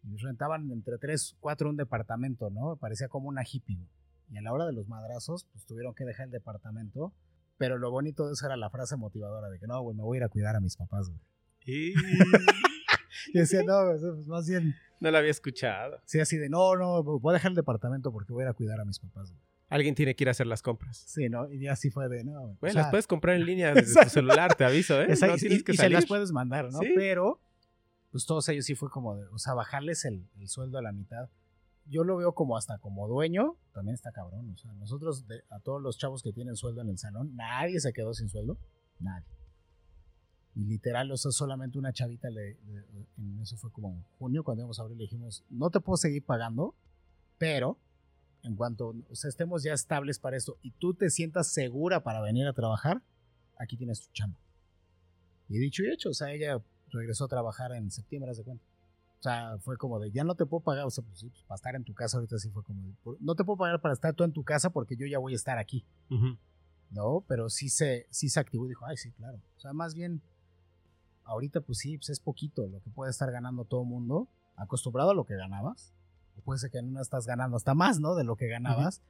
Y 0.04 0.16
rentaban 0.16 0.70
entre 0.70 0.96
tres, 0.98 1.36
cuatro 1.38 1.68
un 1.68 1.76
departamento, 1.76 2.50
¿no? 2.50 2.76
Parecía 2.76 3.08
como 3.08 3.28
una 3.28 3.42
hippie. 3.44 3.86
Y 4.30 4.38
a 4.38 4.42
la 4.42 4.52
hora 4.52 4.66
de 4.66 4.72
los 4.72 4.88
madrazos, 4.88 5.44
pues 5.52 5.66
tuvieron 5.66 5.94
que 5.94 6.04
dejar 6.04 6.26
el 6.26 6.32
departamento. 6.32 7.12
Pero 7.62 7.78
lo 7.78 7.92
bonito 7.92 8.26
de 8.26 8.32
eso 8.32 8.44
era 8.44 8.56
la 8.56 8.70
frase 8.70 8.96
motivadora 8.96 9.48
de 9.48 9.60
que 9.60 9.68
no, 9.68 9.80
güey, 9.82 9.96
me 9.96 10.02
voy 10.02 10.16
a 10.16 10.18
ir 10.18 10.24
a 10.24 10.28
cuidar 10.28 10.56
a 10.56 10.60
mis 10.60 10.76
papás, 10.76 11.08
güey. 11.08 11.20
Y 11.64 11.94
Y 13.32 13.38
decía, 13.38 13.62
no, 13.62 13.86
güey, 13.86 14.00
pues 14.00 14.26
más 14.26 14.48
bien, 14.48 14.74
no 14.98 15.12
la 15.12 15.18
había 15.18 15.30
escuchado. 15.30 16.00
sí, 16.04 16.18
así 16.18 16.38
de, 16.38 16.48
no, 16.48 16.74
no, 16.74 17.04
voy 17.04 17.30
a 17.30 17.34
dejar 17.34 17.52
el 17.52 17.54
departamento 17.54 18.10
porque 18.10 18.32
voy 18.32 18.42
a 18.42 18.46
ir 18.46 18.50
a 18.50 18.54
cuidar 18.54 18.80
a 18.80 18.84
mis 18.84 18.98
papás, 18.98 19.30
güey. 19.30 19.40
Alguien 19.68 19.94
tiene 19.94 20.16
que 20.16 20.24
ir 20.24 20.28
a 20.28 20.32
hacer 20.32 20.48
las 20.48 20.60
compras. 20.60 21.04
Sí, 21.06 21.28
¿no? 21.28 21.48
Y 21.52 21.68
así 21.68 21.88
fue 21.88 22.08
de, 22.08 22.24
no, 22.24 22.32
güey. 22.40 22.56
Güey, 22.60 22.70
O 22.70 22.72
sea, 22.72 22.82
las 22.82 22.90
puedes 22.90 23.06
comprar 23.06 23.36
en 23.36 23.46
línea 23.46 23.72
desde 23.74 24.02
tu 24.02 24.10
celular, 24.10 24.56
te 24.56 24.64
aviso, 24.64 25.00
¿eh? 25.00 25.06
no 25.06 25.14
y, 25.36 25.38
tienes 25.38 25.62
que 25.62 25.72
y 25.72 25.76
se 25.76 25.88
las 25.88 26.06
puedes 26.06 26.32
mandar, 26.32 26.64
¿no? 26.72 26.80
Sí. 26.80 26.88
Pero, 26.96 27.38
pues 28.10 28.26
todos 28.26 28.48
ellos 28.48 28.64
sí 28.64 28.74
fue 28.74 28.90
como 28.90 29.14
de, 29.14 29.28
o 29.28 29.38
sea, 29.38 29.54
bajarles 29.54 30.04
el, 30.04 30.26
el 30.40 30.48
sueldo 30.48 30.78
a 30.78 30.82
la 30.82 30.90
mitad. 30.90 31.28
Yo 31.92 32.04
lo 32.04 32.16
veo 32.16 32.32
como 32.32 32.56
hasta 32.56 32.78
como 32.78 33.06
dueño, 33.06 33.58
también 33.74 33.94
está 33.94 34.12
cabrón. 34.12 34.50
O 34.50 34.56
sea, 34.56 34.72
nosotros, 34.72 35.26
a 35.50 35.60
todos 35.60 35.82
los 35.82 35.98
chavos 35.98 36.22
que 36.22 36.32
tienen 36.32 36.56
sueldo 36.56 36.80
en 36.80 36.88
el 36.88 36.96
salón, 36.96 37.36
nadie 37.36 37.78
se 37.80 37.92
quedó 37.92 38.14
sin 38.14 38.30
sueldo. 38.30 38.56
Nadie. 38.98 39.26
Y 40.54 40.64
literal, 40.64 41.10
o 41.12 41.16
sea, 41.18 41.30
solamente 41.32 41.78
una 41.78 41.92
chavita 41.92 42.30
le, 42.30 42.58
eso 43.42 43.58
fue 43.58 43.70
como 43.70 43.90
en 43.92 44.02
junio, 44.18 44.42
cuando 44.42 44.62
íbamos 44.62 44.78
a 44.78 44.82
abrir, 44.82 44.96
le 44.96 45.04
dijimos, 45.04 45.44
no 45.50 45.68
te 45.68 45.80
puedo 45.80 45.98
seguir 45.98 46.24
pagando, 46.24 46.74
pero 47.36 47.78
en 48.42 48.56
cuanto 48.56 48.94
estemos 49.10 49.62
ya 49.62 49.74
estables 49.74 50.18
para 50.18 50.36
esto 50.36 50.58
y 50.62 50.72
tú 50.72 50.94
te 50.94 51.10
sientas 51.10 51.52
segura 51.52 52.02
para 52.02 52.22
venir 52.22 52.46
a 52.46 52.54
trabajar, 52.54 53.02
aquí 53.58 53.76
tienes 53.76 54.00
tu 54.00 54.12
chamba. 54.12 54.38
Y 55.48 55.58
dicho 55.58 55.82
y 55.82 55.90
hecho, 55.90 56.08
o 56.08 56.14
sea, 56.14 56.32
ella 56.32 56.62
regresó 56.88 57.26
a 57.26 57.28
trabajar 57.28 57.72
en 57.72 57.90
septiembre, 57.90 58.30
haz 58.30 58.38
de 58.38 58.44
cuenta. 58.44 58.64
O 59.22 59.24
sea, 59.24 59.56
fue 59.60 59.76
como 59.76 60.00
de, 60.00 60.10
ya 60.10 60.24
no 60.24 60.34
te 60.34 60.46
puedo 60.46 60.64
pagar, 60.64 60.84
o 60.84 60.90
sea, 60.90 61.04
pues 61.04 61.20
sí, 61.20 61.28
pues, 61.28 61.44
para 61.44 61.54
estar 61.54 61.76
en 61.76 61.84
tu 61.84 61.94
casa 61.94 62.16
ahorita 62.16 62.40
sí 62.40 62.50
fue 62.50 62.64
como 62.64 62.82
de, 62.82 62.96
no 63.20 63.36
te 63.36 63.44
puedo 63.44 63.56
pagar 63.56 63.80
para 63.80 63.94
estar 63.94 64.12
tú 64.14 64.24
en 64.24 64.32
tu 64.32 64.42
casa 64.42 64.70
porque 64.70 64.96
yo 64.96 65.06
ya 65.06 65.20
voy 65.20 65.34
a 65.34 65.36
estar 65.36 65.58
aquí. 65.58 65.86
No, 66.90 67.24
pero 67.28 67.48
sí 67.48 67.68
se, 67.68 68.08
sí 68.10 68.28
se 68.28 68.40
activó 68.40 68.66
y 68.66 68.70
dijo, 68.70 68.84
ay, 68.84 68.96
sí, 68.96 69.12
claro. 69.12 69.38
O 69.56 69.60
sea, 69.60 69.72
más 69.74 69.94
bien, 69.94 70.22
ahorita 71.22 71.60
pues 71.60 71.78
sí, 71.78 71.98
pues 71.98 72.10
es 72.10 72.18
poquito 72.18 72.66
lo 72.66 72.80
que 72.80 72.90
puede 72.90 73.12
estar 73.12 73.30
ganando 73.30 73.64
todo 73.64 73.82
el 73.82 73.88
mundo, 73.90 74.26
acostumbrado 74.56 75.10
a 75.10 75.14
lo 75.14 75.24
que 75.24 75.36
ganabas. 75.36 75.94
O 76.36 76.40
puede 76.40 76.58
ser 76.58 76.72
que 76.72 76.78
en 76.78 76.88
una 76.88 77.00
estás 77.00 77.24
ganando 77.24 77.56
hasta 77.56 77.74
más, 77.74 78.00
¿no? 78.00 78.16
De 78.16 78.24
lo 78.24 78.34
que 78.34 78.48
ganabas. 78.48 79.02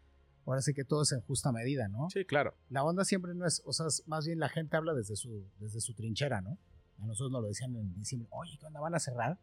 Ahora 0.45 0.61
sí 0.61 0.75
que 0.75 0.85
todo 0.85 1.05
es 1.05 1.13
en 1.13 1.23
justa 1.23 1.53
medida, 1.53 1.89
¿no? 1.89 2.11
Sí, 2.11 2.27
claro. 2.27 2.53
La 2.69 2.85
onda 2.85 3.07
siempre 3.07 3.35
no 3.35 3.47
es, 3.47 3.63
o 3.65 3.73
sea, 3.73 3.87
más 4.05 4.27
bien 4.27 4.41
la 4.41 4.51
gente 4.51 4.77
habla 4.77 4.93
desde 4.93 5.17
su, 5.17 5.49
desde 5.59 5.81
su 5.81 5.95
trinchera, 5.95 6.43
¿no? 6.43 6.59
A 6.99 7.07
nosotros 7.07 7.33
nos 7.33 7.41
lo 7.41 7.49
decían 7.49 7.75
en 7.77 7.95
diciembre, 7.95 8.29
oye, 8.31 8.59
¿qué 8.59 8.67
onda? 8.67 8.79
¿Van 8.79 8.95
a 8.95 8.99
cerrar? 8.99 9.39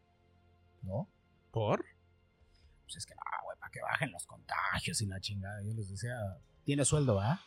¿No? 0.82 1.08
¿Por? 1.52 1.86
Pues 2.84 2.98
es 2.98 3.06
que, 3.06 3.14
ah, 3.14 3.42
güey, 3.44 3.58
para 3.60 3.72
que 3.72 3.82
bajen 3.82 4.12
los 4.12 4.26
contagios 4.26 5.02
y 5.02 5.06
la 5.06 5.20
chingada. 5.20 5.62
Yo 5.62 5.74
les 5.74 5.90
decía, 5.90 6.16
¿tienes 6.66 6.88
sueldo, 6.88 7.16
va? 7.16 7.42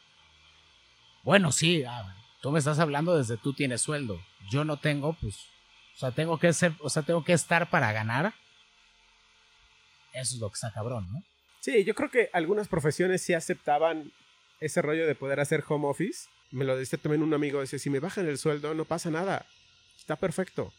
Bueno, 1.25 1.53
sí, 1.53 1.85
ah, 1.85 2.15
tú 2.41 2.51
me 2.51 2.59
estás 2.59 2.79
hablando 2.79 3.17
desde 3.17 3.37
tú 3.37 3.53
tienes 3.53 3.81
sueldo. 3.81 4.21
Yo 4.51 4.65
no 4.65 4.79
tengo, 4.79 5.15
pues, 5.15 5.37
o 5.97 5.99
sea, 5.99 6.11
tengo 6.11 6.39
que 6.39 6.53
ser, 6.53 6.75
o 6.81 6.91
sea, 6.91 7.03
tengo 7.03 7.25
que 7.25 7.33
estar 7.33 7.71
para 7.71 7.93
ganar. 7.93 8.35
Eso 10.13 10.35
es 10.35 10.41
lo 10.41 10.49
que 10.51 10.55
está 10.55 10.73
cabrón, 10.73 11.11
¿no? 11.13 11.23
Sí, 11.61 11.85
yo 11.85 11.95
creo 11.95 12.11
que 12.11 12.29
algunas 12.33 12.69
profesiones 12.69 13.23
sí 13.23 13.35
aceptaban 13.35 14.13
ese 14.61 14.83
rollo 14.83 15.07
de 15.07 15.15
poder 15.15 15.41
hacer 15.41 15.65
home 15.67 15.87
office. 15.87 16.29
Me 16.51 16.65
lo 16.65 16.77
decía 16.77 16.99
también 16.99 17.23
un 17.23 17.35
amigo, 17.35 17.61
dice, 17.61 17.79
si 17.79 17.89
me 17.89 18.01
bajan 18.01 18.29
el 18.29 18.39
sueldo 18.39 18.75
no 18.75 18.85
pasa 18.85 19.11
nada, 19.11 19.47
está 19.97 20.17
perfecto. 20.17 20.73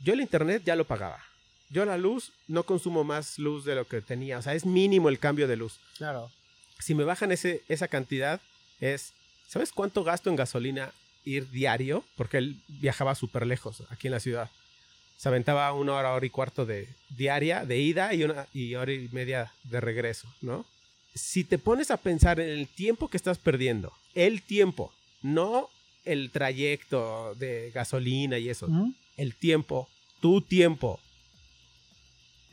Yo 0.00 0.14
el 0.14 0.20
internet 0.20 0.62
ya 0.64 0.76
lo 0.76 0.86
pagaba. 0.86 1.22
Yo 1.74 1.84
la 1.84 1.98
luz 1.98 2.30
no 2.46 2.62
consumo 2.62 3.02
más 3.02 3.36
luz 3.36 3.64
de 3.64 3.74
lo 3.74 3.84
que 3.88 4.00
tenía, 4.00 4.38
o 4.38 4.42
sea, 4.42 4.54
es 4.54 4.64
mínimo 4.64 5.08
el 5.08 5.18
cambio 5.18 5.48
de 5.48 5.56
luz. 5.56 5.80
Claro. 5.96 6.30
Si 6.78 6.94
me 6.94 7.02
bajan 7.02 7.32
ese, 7.32 7.64
esa 7.68 7.88
cantidad, 7.88 8.40
es, 8.78 9.12
¿sabes 9.48 9.72
cuánto 9.72 10.04
gasto 10.04 10.30
en 10.30 10.36
gasolina 10.36 10.92
ir 11.24 11.50
diario? 11.50 12.04
Porque 12.16 12.38
él 12.38 12.60
viajaba 12.68 13.16
súper 13.16 13.44
lejos 13.44 13.82
aquí 13.90 14.06
en 14.06 14.12
la 14.12 14.20
ciudad. 14.20 14.50
Se 15.16 15.28
aventaba 15.28 15.72
una 15.72 15.94
hora, 15.94 16.12
hora 16.12 16.24
y 16.24 16.30
cuarto 16.30 16.64
de 16.64 16.88
diaria, 17.08 17.64
de 17.64 17.78
ida 17.80 18.14
y 18.14 18.22
una 18.22 18.46
y 18.54 18.76
hora 18.76 18.92
y 18.92 19.08
media 19.10 19.52
de 19.64 19.80
regreso, 19.80 20.32
¿no? 20.42 20.64
Si 21.12 21.42
te 21.42 21.58
pones 21.58 21.90
a 21.90 21.96
pensar 21.96 22.38
en 22.38 22.50
el 22.50 22.68
tiempo 22.68 23.08
que 23.08 23.16
estás 23.16 23.38
perdiendo, 23.38 23.92
el 24.14 24.42
tiempo, 24.42 24.92
no 25.22 25.70
el 26.04 26.30
trayecto 26.30 27.34
de 27.34 27.72
gasolina 27.74 28.38
y 28.38 28.48
eso. 28.48 28.68
El 29.16 29.34
tiempo, 29.34 29.88
tu 30.20 30.40
tiempo. 30.40 31.00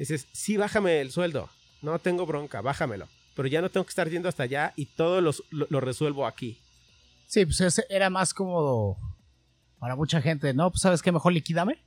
Dices, 0.01 0.27
sí, 0.31 0.57
bájame 0.57 0.99
el 0.99 1.11
sueldo. 1.11 1.47
No 1.83 1.99
tengo 1.99 2.25
bronca, 2.25 2.59
bájamelo. 2.61 3.07
Pero 3.35 3.47
ya 3.47 3.61
no 3.61 3.69
tengo 3.69 3.85
que 3.85 3.91
estar 3.91 4.09
yendo 4.09 4.29
hasta 4.29 4.41
allá 4.41 4.73
y 4.75 4.87
todo 4.87 5.21
lo, 5.21 5.31
lo 5.51 5.79
resuelvo 5.79 6.25
aquí. 6.25 6.59
Sí, 7.27 7.45
pues 7.45 7.61
ese 7.61 7.85
era 7.87 8.09
más 8.09 8.33
cómodo 8.33 8.97
para 9.77 9.95
mucha 9.95 10.19
gente, 10.19 10.55
¿no? 10.55 10.71
Pues 10.71 10.81
sabes 10.81 11.03
qué, 11.03 11.11
mejor 11.11 11.33
liquídame. 11.33 11.77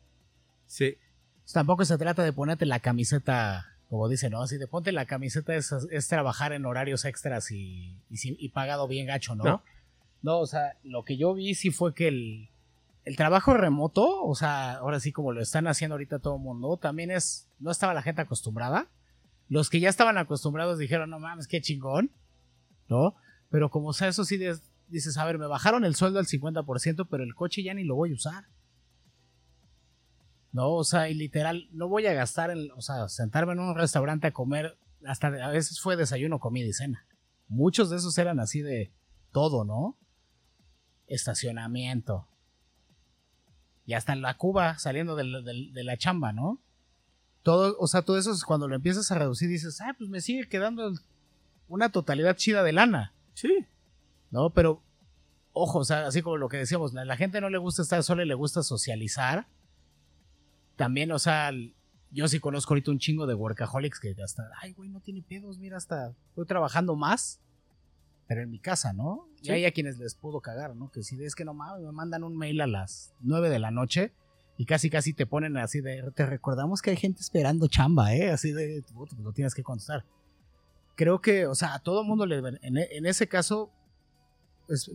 Sí. 0.64 0.96
Pues 1.42 1.52
tampoco 1.54 1.84
se 1.84 1.98
trata 1.98 2.22
de 2.22 2.32
ponerte 2.32 2.66
la 2.66 2.78
camiseta, 2.78 3.66
como 3.88 4.08
dicen, 4.08 4.30
¿no? 4.30 4.42
Así 4.42 4.58
de 4.58 4.68
ponte 4.68 4.92
la 4.92 5.06
camiseta 5.06 5.56
es, 5.56 5.72
es 5.90 6.06
trabajar 6.06 6.52
en 6.52 6.66
horarios 6.66 7.04
extras 7.06 7.50
y, 7.50 8.00
y, 8.10 8.16
y 8.22 8.48
pagado 8.50 8.86
bien 8.86 9.08
gacho, 9.08 9.34
¿no? 9.34 9.42
No. 9.42 9.62
No, 10.22 10.38
o 10.38 10.46
sea, 10.46 10.78
lo 10.84 11.04
que 11.04 11.16
yo 11.16 11.34
vi 11.34 11.56
sí 11.56 11.72
fue 11.72 11.94
que 11.94 12.06
el, 12.06 12.48
el 13.04 13.16
trabajo 13.16 13.54
remoto, 13.54 14.22
o 14.24 14.34
sea, 14.34 14.76
ahora 14.76 14.98
sí 14.98 15.12
como 15.12 15.32
lo 15.32 15.42
están 15.42 15.66
haciendo 15.66 15.94
ahorita 15.94 16.20
todo 16.20 16.36
el 16.36 16.42
mundo, 16.42 16.78
también 16.78 17.10
es, 17.10 17.50
no 17.58 17.70
estaba 17.70 17.92
la 17.94 18.02
gente 18.02 18.22
acostumbrada. 18.22 18.88
Los 19.48 19.68
que 19.68 19.78
ya 19.78 19.90
estaban 19.90 20.16
acostumbrados 20.16 20.78
dijeron, 20.78 21.10
no 21.10 21.18
mames, 21.18 21.46
qué 21.46 21.60
chingón, 21.60 22.12
¿no? 22.88 23.14
Pero 23.50 23.70
como 23.70 23.92
sea, 23.92 24.08
eso 24.08 24.24
sí 24.24 24.40
dices, 24.88 25.18
a 25.18 25.24
ver, 25.26 25.38
me 25.38 25.46
bajaron 25.46 25.84
el 25.84 25.94
sueldo 25.94 26.18
al 26.18 26.26
50%, 26.26 27.06
pero 27.10 27.24
el 27.24 27.34
coche 27.34 27.62
ya 27.62 27.74
ni 27.74 27.84
lo 27.84 27.94
voy 27.94 28.12
a 28.12 28.14
usar. 28.14 28.46
No, 30.52 30.70
o 30.70 30.84
sea, 30.84 31.10
y 31.10 31.14
literal, 31.14 31.68
no 31.72 31.88
voy 31.88 32.06
a 32.06 32.14
gastar 32.14 32.50
en, 32.50 32.70
o 32.72 32.80
sea, 32.80 33.08
sentarme 33.08 33.52
en 33.52 33.58
un 33.58 33.76
restaurante 33.76 34.28
a 34.28 34.32
comer, 34.32 34.78
hasta 35.04 35.26
a 35.26 35.50
veces 35.50 35.80
fue 35.80 35.96
desayuno, 35.96 36.38
comida 36.38 36.66
y 36.66 36.72
cena. 36.72 37.06
Muchos 37.48 37.90
de 37.90 37.96
esos 37.96 38.16
eran 38.16 38.40
así 38.40 38.62
de 38.62 38.94
todo, 39.30 39.64
¿no? 39.64 39.98
Estacionamiento. 41.06 42.28
Y 43.86 43.92
hasta 43.94 44.12
en 44.12 44.22
la 44.22 44.36
Cuba 44.36 44.78
saliendo 44.78 45.14
de 45.16 45.24
la, 45.24 45.40
de- 45.40 45.70
de 45.72 45.84
la 45.84 45.96
chamba, 45.96 46.32
¿no? 46.32 46.58
Todo, 47.42 47.76
o 47.78 47.86
sea, 47.86 48.02
todo 48.02 48.18
eso 48.18 48.32
es 48.32 48.42
cuando 48.44 48.68
lo 48.68 48.74
empiezas 48.74 49.10
a 49.10 49.18
reducir 49.18 49.48
dices, 49.50 49.80
ah, 49.82 49.94
pues 49.98 50.08
me 50.08 50.20
sigue 50.22 50.48
quedando 50.48 50.92
una 51.68 51.90
totalidad 51.90 52.36
chida 52.36 52.62
de 52.62 52.72
lana. 52.72 53.12
Sí. 53.34 53.66
¿no? 54.30 54.50
Pero, 54.50 54.82
ojo, 55.52 55.80
o 55.80 55.84
sea, 55.84 56.06
así 56.06 56.22
como 56.22 56.38
lo 56.38 56.48
que 56.48 56.56
decíamos, 56.56 56.96
a 56.96 57.04
la 57.04 57.16
gente 57.16 57.40
no 57.40 57.50
le 57.50 57.58
gusta 57.58 57.82
estar 57.82 58.02
sola 58.02 58.22
y 58.24 58.26
le 58.26 58.34
gusta 58.34 58.62
socializar. 58.62 59.46
También, 60.76 61.12
o 61.12 61.18
sea, 61.18 61.52
yo 62.10 62.26
sí 62.28 62.40
conozco 62.40 62.72
ahorita 62.74 62.90
un 62.90 62.98
chingo 62.98 63.26
de 63.26 63.34
workaholics 63.34 64.00
que 64.00 64.16
hasta, 64.24 64.50
ay, 64.60 64.72
güey, 64.72 64.88
no 64.88 65.00
tiene 65.00 65.22
pedos, 65.22 65.58
mira, 65.58 65.76
hasta 65.76 66.14
estoy 66.30 66.46
trabajando 66.46 66.96
más, 66.96 67.40
pero 68.26 68.42
en 68.42 68.50
mi 68.50 68.58
casa, 68.58 68.92
¿no? 68.92 69.28
Y 69.42 69.46
Sí. 69.46 69.52
hay 69.52 69.64
a 69.66 69.72
quienes 69.72 69.98
les 69.98 70.14
pudo 70.14 70.40
cagar, 70.40 70.74
¿no? 70.74 70.90
Que 70.90 71.02
si 71.02 71.22
es 71.22 71.34
que 71.34 71.44
no 71.44 71.54
mames, 71.54 71.84
me 71.84 71.92
mandan 71.92 72.24
un 72.24 72.36
mail 72.36 72.60
a 72.60 72.66
las 72.66 73.14
9 73.20 73.50
de 73.50 73.58
la 73.58 73.70
noche 73.70 74.12
y 74.56 74.64
casi 74.66 74.88
casi 74.90 75.12
te 75.12 75.26
ponen 75.26 75.56
así 75.56 75.80
de, 75.80 76.10
te 76.14 76.24
recordamos 76.26 76.80
que 76.80 76.90
hay 76.90 76.96
gente 76.96 77.20
esperando 77.20 77.66
chamba, 77.68 78.14
¿eh? 78.14 78.30
Así 78.30 78.52
de, 78.52 78.82
pues 78.94 79.12
lo 79.18 79.32
tienes 79.32 79.54
que 79.54 79.62
contestar. 79.62 80.04
Creo 80.96 81.20
que, 81.20 81.46
o 81.46 81.54
sea, 81.54 81.74
a 81.74 81.78
todo 81.80 82.04
mundo 82.04 82.24
le, 82.24 82.38
en, 82.38 82.78
en 82.78 83.06
ese 83.06 83.26
caso, 83.28 83.70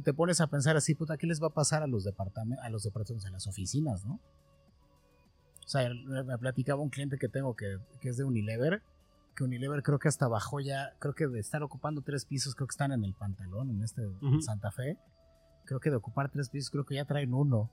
te 0.04 0.14
pones 0.14 0.42
a 0.42 0.48
pensar 0.48 0.76
así, 0.78 0.96
puta, 0.96 1.18
¿qué 1.18 1.28
les 1.28 1.44
va 1.44 1.48
a 1.48 1.54
pasar 1.54 1.84
a 1.84 1.88
los 1.88 2.04
departamentos, 2.06 2.66
a 2.66 2.70
los 2.70 2.84
departamentos, 2.84 3.28
a 3.28 3.32
las 3.32 3.46
oficinas, 3.48 4.06
no? 4.06 4.20
O 5.66 5.68
sea, 5.68 5.88
me 5.94 6.24
me 6.24 6.38
platicaba 6.40 6.82
un 6.82 6.90
cliente 6.90 7.20
que 7.20 7.30
tengo 7.30 7.56
que, 7.56 7.78
que 8.02 8.10
es 8.10 8.18
de 8.18 8.24
Unilever, 8.24 8.82
que 9.40 9.46
Unilever 9.46 9.82
creo 9.84 10.00
que 10.00 10.10
hasta 10.10 10.28
bajó 10.28 10.60
ya, 10.60 10.94
creo 11.00 11.16
que 11.16 11.26
de 11.26 11.40
estar 11.40 11.64
ocupando 11.64 12.02
tres 12.02 12.26
pisos, 12.26 12.56
creo 12.56 12.68
que 12.68 12.74
están 12.74 12.92
en 12.92 13.06
el 13.06 13.14
pantalón, 13.14 13.70
en 13.70 13.82
este. 13.82 14.02
Santa 14.42 14.70
Fe. 14.70 14.98
Creo 15.64 15.80
que 15.80 15.90
de 15.90 15.96
ocupar 15.96 16.30
tres 16.30 16.50
pisos, 16.50 16.70
creo 16.70 16.86
que 16.86 16.96
ya 16.96 17.06
traen 17.06 17.34
uno. 17.34 17.72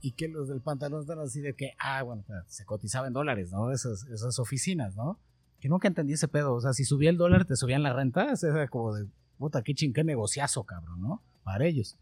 Y 0.00 0.12
que 0.12 0.26
los 0.26 0.48
del 0.48 0.62
pantalón 0.62 1.02
están 1.02 1.20
así 1.20 1.40
de 1.40 1.54
que, 1.54 1.74
ah, 1.78 2.02
bueno, 2.02 2.24
pues, 2.26 2.42
se 2.48 2.64
cotizaba 2.64 3.06
en 3.06 3.12
dólares, 3.12 3.52
¿no? 3.52 3.70
Esas, 3.70 4.04
esas 4.06 4.38
oficinas, 4.40 4.96
¿no? 4.96 5.18
Que 5.60 5.68
nunca 5.68 5.86
entendí 5.86 6.14
ese 6.14 6.26
pedo. 6.26 6.54
O 6.54 6.60
sea, 6.60 6.72
si 6.72 6.84
subía 6.84 7.10
el 7.10 7.16
dólar, 7.16 7.44
te 7.44 7.54
subían 7.54 7.84
la 7.84 7.92
renta. 7.92 8.32
Era 8.42 8.66
como 8.66 8.94
de, 8.94 9.06
puta, 9.38 9.62
qué 9.62 9.74
ching, 9.74 9.92
qué 9.92 10.02
negociazo, 10.02 10.64
cabrón, 10.64 11.00
¿no? 11.00 11.22
Para 11.44 11.66
ellos. 11.66 11.96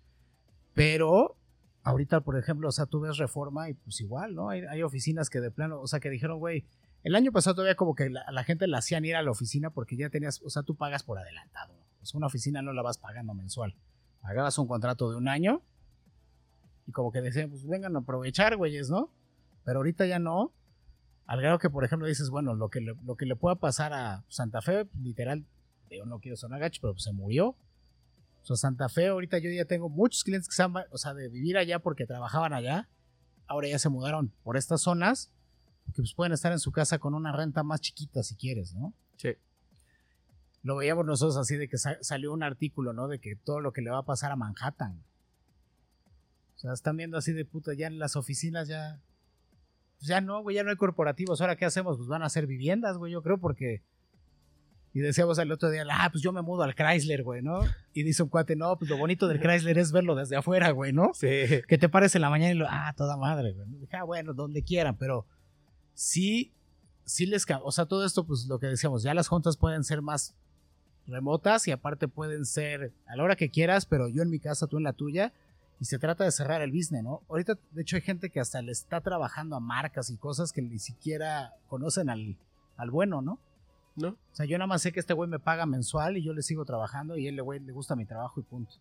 Pero, 0.72 1.36
ahorita, 1.82 2.20
por 2.20 2.38
ejemplo, 2.38 2.68
o 2.68 2.72
sea, 2.72 2.86
tú 2.86 3.00
ves 3.00 3.18
reforma 3.18 3.68
y 3.68 3.74
pues 3.74 4.00
igual, 4.00 4.34
¿no? 4.34 4.48
Hay, 4.48 4.62
hay 4.62 4.82
oficinas 4.82 5.28
que 5.28 5.40
de 5.40 5.50
plano, 5.50 5.80
o 5.80 5.86
sea, 5.88 6.00
que 6.00 6.09
dijeron, 6.09 6.38
güey, 6.38 6.64
el 7.05 7.14
año 7.14 7.32
pasado 7.32 7.57
todavía 7.57 7.76
como 7.76 7.94
que 7.94 8.11
la- 8.11 8.24
la 8.30 8.44
gente 8.44 8.66
la 8.66 8.78
hacían 8.78 9.05
ir 9.05 9.16
a 9.16 9.22
la 9.22 9.30
oficina 9.30 9.70
porque 9.70 9.96
ya 9.96 10.11
tenías, 10.11 10.40
o 10.42 10.51
sea, 10.51 10.62
tú 10.62 10.74
pagas 10.76 11.03
por 11.03 11.18
adelantado. 11.18 11.74
O 12.03 12.07
sea, 12.07 12.18
una 12.18 12.26
oficina 12.26 12.62
no 12.62 12.72
la 12.72 12.82
vas 12.82 12.99
pagando 12.99 13.34
mensual. 13.34 13.74
Pagabas 14.20 14.59
un 14.59 14.66
contrato 14.66 15.11
de 15.11 15.16
un 15.16 15.28
año 15.28 15.62
y 16.86 16.92
como 16.92 17.12
que 17.12 17.20
decían, 17.20 17.51
pues 17.51 17.66
vengan 17.66 17.94
a 17.96 18.01
aprovechar, 18.01 18.57
güeyes, 18.57 18.90
¿no? 18.90 19.12
Pero 19.64 19.78
ahorita 19.80 20.07
ya 20.07 20.18
no. 20.18 20.53
Al 21.26 21.40
grado 21.42 21.59
que, 21.59 21.68
por 21.68 21.84
ejemplo, 21.84 22.09
dices, 22.09 22.30
bueno, 22.30 22.55
lo 22.55 22.70
que 22.70 22.80
le, 22.80 22.94
lo 23.05 23.16
que 23.16 23.26
le 23.26 23.36
pueda 23.36 23.57
pasar 23.57 23.92
a 23.92 24.24
Santa 24.28 24.62
Fe, 24.62 24.88
literal, 25.03 25.44
yo 25.90 26.07
no 26.07 26.20
quiero 26.20 26.36
sonar 26.36 26.61
gacho, 26.61 26.80
pero 26.80 26.94
pues, 26.94 27.05
se 27.05 27.12
murió. 27.12 27.49
O 27.49 28.44
sea, 28.44 28.57
Santa 28.57 28.88
Fe, 28.88 29.09
ahorita 29.09 29.38
yo 29.38 29.51
ya 29.51 29.66
tengo 29.66 29.90
muchos 29.90 30.24
clientes 30.24 30.49
que 30.49 30.55
se 30.55 30.62
han, 30.62 30.72
o 30.90 30.96
sea, 30.96 31.12
de 31.12 31.28
vivir 31.28 31.59
allá 31.59 31.80
porque 31.80 32.07
trabajaban 32.07 32.55
allá. 32.55 32.88
Ahora 33.46 33.68
ya 33.68 33.78
se 33.78 33.90
mudaron 33.90 34.32
por 34.42 34.57
estas 34.57 34.80
zonas. 34.80 35.30
Porque 35.89 36.03
pues 36.03 36.14
pueden 36.14 36.32
estar 36.32 36.53
en 36.53 36.59
su 36.61 36.70
casa 36.72 36.99
con 36.99 37.14
una 37.14 37.32
renta 37.32 37.62
más 37.62 37.80
chiquita 37.80 38.22
si 38.22 38.36
quieres, 38.36 38.74
¿no? 38.74 38.93
Sí. 39.16 39.30
Lo 40.62 40.76
veíamos 40.76 41.07
nosotros 41.07 41.36
así 41.36 41.57
de 41.57 41.68
que 41.68 41.78
sa- 41.78 41.99
salió 42.03 42.32
un 42.32 42.43
artículo, 42.43 42.93
¿no? 42.93 43.09
De 43.09 43.18
que 43.18 43.36
todo 43.36 43.61
lo 43.61 43.72
que 43.72 43.80
le 43.82 43.91
va 43.91 43.99
a 43.99 44.05
pasar 44.05 44.30
a 44.32 44.36
Manhattan. 44.36 45.01
O 46.57 46.59
sea, 46.61 46.72
están 46.72 46.97
viendo 46.97 47.16
así 47.16 47.32
de 47.32 47.45
puta, 47.45 47.72
ya 47.74 47.86
en 47.86 47.99
las 47.99 48.16
oficinas 48.16 48.68
ya. 48.68 49.01
pues 49.99 50.09
ya 50.09 50.20
no, 50.20 50.43
güey, 50.43 50.57
ya 50.57 50.64
no 50.64 50.70
hay 50.70 50.76
corporativos. 50.76 51.41
Ahora, 51.41 51.57
¿qué 51.57 51.64
hacemos? 51.64 51.97
Pues 51.97 52.09
van 52.09 52.22
a 52.22 52.28
ser 52.28 52.47
viviendas, 52.47 52.97
güey, 52.99 53.12
yo 53.12 53.22
creo, 53.22 53.39
porque. 53.39 53.82
Y 54.95 55.01
decíamos 55.01 55.39
el 55.39 55.53
otro 55.53 55.70
día, 55.70 55.84
ah, 55.91 56.09
pues 56.11 56.22
yo 56.24 56.32
me 56.32 56.43
mudo 56.43 56.62
al 56.64 56.74
Chrysler, 56.74 57.22
güey, 57.22 57.43
¿no? 57.43 57.61
Y 57.93 58.03
dice 58.03 58.22
un 58.24 58.28
cuate, 58.30 58.57
no, 58.57 58.76
pues 58.78 58.91
lo 58.91 58.97
bonito 58.97 59.28
del 59.28 59.39
Chrysler 59.39 59.78
es 59.78 59.93
verlo 59.93 60.16
desde 60.16 60.34
afuera, 60.36 60.70
güey, 60.70 60.93
¿no? 60.93 61.12
Sí. 61.14 61.28
Que 61.68 61.78
te 61.78 61.89
pares 61.89 62.14
en 62.16 62.22
la 62.22 62.30
mañana 62.30 62.53
y 62.53 62.57
lo, 62.57 62.66
ah, 62.68 62.93
toda 62.97 63.16
madre, 63.16 63.53
güey. 63.53 63.68
Ah, 63.93 64.03
bueno, 64.05 64.32
donde 64.34 64.62
quieran, 64.64 64.97
pero 64.97 65.26
sí, 65.99 66.53
sí 67.05 67.26
les 67.26 67.44
cambia. 67.44 67.66
O 67.66 67.72
sea, 67.72 67.86
todo 67.86 68.05
esto, 68.05 68.24
pues 68.24 68.46
lo 68.46 68.61
que 68.61 68.68
decíamos, 68.68 69.03
ya 69.03 69.14
las 69.14 69.26
juntas 69.26 69.57
pueden 69.57 69.82
ser 69.82 70.01
más 70.01 70.36
remotas 71.09 71.66
y 71.66 71.72
aparte 71.72 72.07
pueden 72.07 72.46
ser 72.46 72.92
a 73.07 73.16
la 73.16 73.24
hora 73.24 73.34
que 73.34 73.51
quieras, 73.51 73.84
pero 73.84 74.07
yo 74.07 74.22
en 74.22 74.30
mi 74.30 74.38
casa, 74.38 74.68
tú 74.68 74.76
en 74.76 74.84
la 74.84 74.92
tuya, 74.92 75.32
y 75.80 75.86
se 75.86 75.99
trata 75.99 76.22
de 76.22 76.30
cerrar 76.30 76.62
el 76.62 76.70
business, 76.70 77.03
¿no? 77.03 77.22
Ahorita, 77.28 77.59
de 77.72 77.82
hecho, 77.82 77.96
hay 77.96 78.03
gente 78.03 78.30
que 78.30 78.38
hasta 78.38 78.62
le 78.62 78.70
está 78.70 79.01
trabajando 79.01 79.57
a 79.57 79.61
marcas 79.61 80.11
y 80.11 80.16
cosas 80.16 80.53
que 80.53 80.62
ni 80.62 80.78
siquiera 80.78 81.55
conocen 81.68 82.11
al, 82.11 82.36
al 82.76 82.90
bueno, 82.90 83.20
¿no? 83.20 83.40
¿No? 83.96 84.11
O 84.11 84.34
sea, 84.34 84.46
yo 84.46 84.57
nada 84.57 84.68
más 84.68 84.82
sé 84.82 84.92
que 84.92 85.01
este 85.01 85.14
güey 85.14 85.28
me 85.28 85.40
paga 85.40 85.66
mensual 85.66 86.16
y 86.16 86.22
yo 86.22 86.32
le 86.32 86.42
sigo 86.42 86.64
trabajando 86.64 87.16
y 87.16 87.26
él, 87.26 87.42
güey, 87.42 87.59
le 87.59 87.72
gusta 87.72 87.96
mi 87.96 88.05
trabajo 88.05 88.38
y 88.38 88.44
punto. 88.44 88.76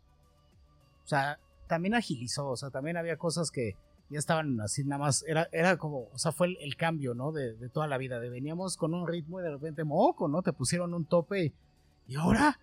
O 1.03 1.07
sea, 1.07 1.39
también 1.68 1.95
agilizó, 1.95 2.49
o 2.49 2.57
sea, 2.57 2.70
también 2.70 2.97
había 2.97 3.18
cosas 3.18 3.49
que 3.49 3.76
ya 4.10 4.20
estaban 4.20 4.60
así 4.62 4.84
nada 4.84 4.99
más, 4.99 5.24
era, 5.28 5.49
era 5.51 5.78
como, 5.78 6.10
o 6.14 6.18
sea, 6.18 6.32
fue 6.32 6.55
el, 6.60 6.76
cambio, 6.78 7.14
¿no? 7.14 7.32
De, 7.32 7.53
toda 7.70 7.88
la 7.88 7.97
vida, 7.97 8.20
de 8.20 8.30
veníamos 8.30 8.78
con 8.78 8.93
un 8.93 9.08
ritmo 9.08 9.39
y 9.39 9.43
de 9.43 9.51
repente, 9.51 9.84
moco, 9.84 10.28
¿no? 10.28 10.41
Te 10.41 10.53
pusieron 10.53 10.93
un 10.93 11.05
tope 11.05 11.45
y, 11.45 11.53
y 12.08 12.16
ahora, 12.16 12.60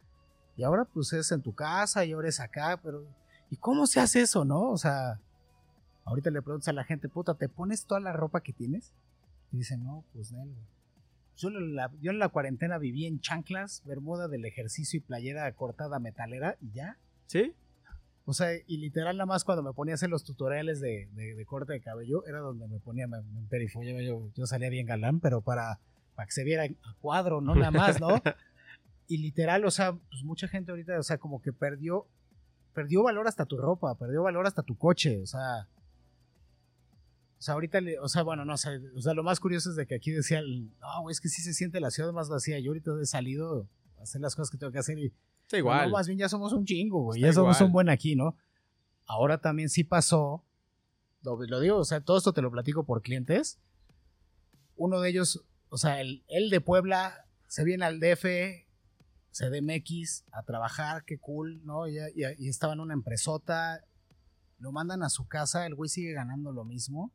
y 0.57 0.63
ahora 0.63 0.85
pues 0.85 1.13
es 1.13 1.31
en 1.33 1.43
tu 1.43 1.55
casa 1.55 2.05
y 2.05 2.13
ahora 2.13 2.29
es 2.29 2.41
acá, 2.41 2.81
pero, 2.83 3.07
¿y 3.51 3.57
cómo 3.57 3.87
se 3.87 4.01
hace 4.01 4.23
eso, 4.23 4.45
no? 4.45 4.71
O 4.71 4.79
sea, 4.79 5.21
ahorita 6.05 6.31
le 6.31 6.43
preguntas 6.43 6.69
a 6.69 6.73
la 6.73 6.85
gente, 6.85 7.09
puta, 7.09 7.35
¿te 7.35 7.49
pones 7.49 7.87
toda 7.87 8.01
la 8.01 8.13
ropa 8.13 8.41
que 8.41 8.53
tienes? 8.53 8.93
Y 9.53 9.59
dicen, 9.59 9.85
no, 9.85 10.05
pues 10.13 10.33
no. 10.33 10.47
Yo 11.37 11.49
en, 11.49 11.75
la, 11.75 11.91
yo 12.01 12.13
en 12.13 12.19
la 12.19 12.29
cuarentena 12.29 12.79
viví 12.79 13.07
en 13.07 13.21
chanclas, 13.21 13.83
bermuda 13.85 14.29
del 14.29 14.45
ejercicio 14.45 14.99
y 14.99 15.01
playera 15.01 15.51
cortada 15.53 15.99
metalera 15.99 16.57
y 16.61 16.71
ya. 16.73 16.97
¿Sí? 17.27 17.55
O 18.27 18.33
sea, 18.33 18.49
y 18.67 18.79
literal 18.79 19.17
nada 19.17 19.27
más 19.27 19.45
cuando 19.45 19.63
me 19.63 19.73
ponía 19.75 19.95
a 19.95 19.97
hacer 19.97 20.09
los 20.09 20.25
tutoriales 20.25 20.81
de, 20.81 21.09
de- 21.13 21.35
de 21.35 21.45
corte 21.45 21.75
de 21.75 21.81
cabello, 21.81 22.25
era 22.27 22.39
donde 22.39 22.67
me 22.69 22.79
ponía, 22.81 23.07
me, 23.07 23.21
me 23.23 24.05
yo, 24.05 24.31
yo 24.35 24.47
salía 24.47 24.71
bien 24.71 24.87
galán, 24.87 25.21
pero 25.21 25.43
para, 25.43 25.79
para 26.15 26.27
que 26.27 26.33
se 26.33 26.43
viera 26.45 26.65
a 26.65 26.95
cuadro, 27.01 27.41
no 27.43 27.55
nada 27.55 27.71
más, 27.71 28.01
¿no? 28.01 28.09
Y 29.07 29.19
literal, 29.19 29.63
o 29.67 29.71
sea, 29.71 29.93
pues 29.93 30.25
mucha 30.25 30.49
gente 30.49 30.71
ahorita, 30.71 30.99
o 30.99 31.03
sea, 31.03 31.19
como 31.19 31.43
que 31.43 31.53
perdió, 31.53 32.07
perdió 32.73 33.03
valor 33.03 33.29
hasta 33.29 33.45
tu 33.45 33.59
ropa, 33.59 33.95
perdió 33.99 34.23
valor 34.23 34.47
hasta 34.47 34.63
tu 34.63 34.77
coche, 34.79 35.21
o 35.21 35.27
sea... 35.27 35.69
O 37.39 37.43
sea, 37.45 37.53
ahorita, 37.55 37.81
o 38.01 38.09
sea, 38.09 38.23
bueno, 38.23 38.47
no 38.47 38.55
o 38.55 38.57
sea, 38.57 38.73
lo 39.15 39.23
más 39.23 39.39
curioso 39.39 39.69
es 39.69 39.77
de 39.77 39.87
que 39.87 39.95
aquí 39.97 40.11
decía, 40.13 40.41
no, 40.81 41.11
es 41.11 41.21
que 41.21 41.29
sí 41.29 41.43
se 41.43 41.53
siente 41.53 41.79
la 41.79 41.91
ciudad 41.91 42.11
más 42.15 42.31
vacía. 42.31 42.59
Yo 42.59 42.71
ahorita 42.71 42.93
he 43.03 43.05
salido 43.05 43.69
a 43.99 44.03
hacer 44.05 44.23
las 44.23 44.35
cosas 44.35 44.51
que 44.51 44.57
tengo 44.57 44.73
que 44.73 44.79
hacer 44.79 44.99
y 44.99 45.13
Está 45.45 45.59
igual. 45.59 45.89
no, 45.89 45.97
más 45.97 46.07
bien 46.07 46.19
ya 46.19 46.29
somos 46.29 46.53
un 46.53 46.65
chingo, 46.65 47.03
güey. 47.03 47.21
Está 47.21 47.29
Ya 47.29 47.33
somos 47.33 47.61
un 47.61 47.73
buen 47.73 47.89
aquí, 47.89 48.17
¿no? 48.17 48.37
Ahora 49.07 49.39
también 49.39 49.69
sí 49.69 49.85
pasó. 49.85 50.45
Lo, 51.23 51.39
lo 51.41 51.61
digo, 51.61 51.79
o 51.79 51.85
sea, 51.85 52.01
todo 52.01 52.19
esto 52.19 52.33
te 52.33 52.43
lo 52.43 52.51
platico 52.51 52.85
por 52.85 53.03
clientes. 53.03 53.59
Uno 54.77 55.01
de 55.01 55.11
ellos, 55.11 55.45
o 55.69 55.79
sea, 55.79 56.01
el, 56.01 56.25
el 56.29 56.51
de 56.51 56.61
Puebla 56.61 57.27
se 57.47 57.65
viene 57.65 57.85
al 57.85 58.01
DF, 58.01 58.25
CDMX 59.35 60.25
a 60.33 60.43
trabajar, 60.43 61.05
qué 61.05 61.19
cool, 61.19 61.65
¿no? 61.65 61.89
Y, 61.89 61.99
y, 62.17 62.49
estaba 62.49 62.73
en 62.73 62.81
una 62.81 62.95
empresota, 62.95 63.85
lo 64.59 64.73
mandan 64.73 65.03
a 65.03 65.09
su 65.09 65.27
casa, 65.27 65.67
el 65.67 65.75
güey 65.75 65.89
sigue 65.89 66.13
ganando 66.13 66.53
lo 66.53 66.65
mismo, 66.65 67.13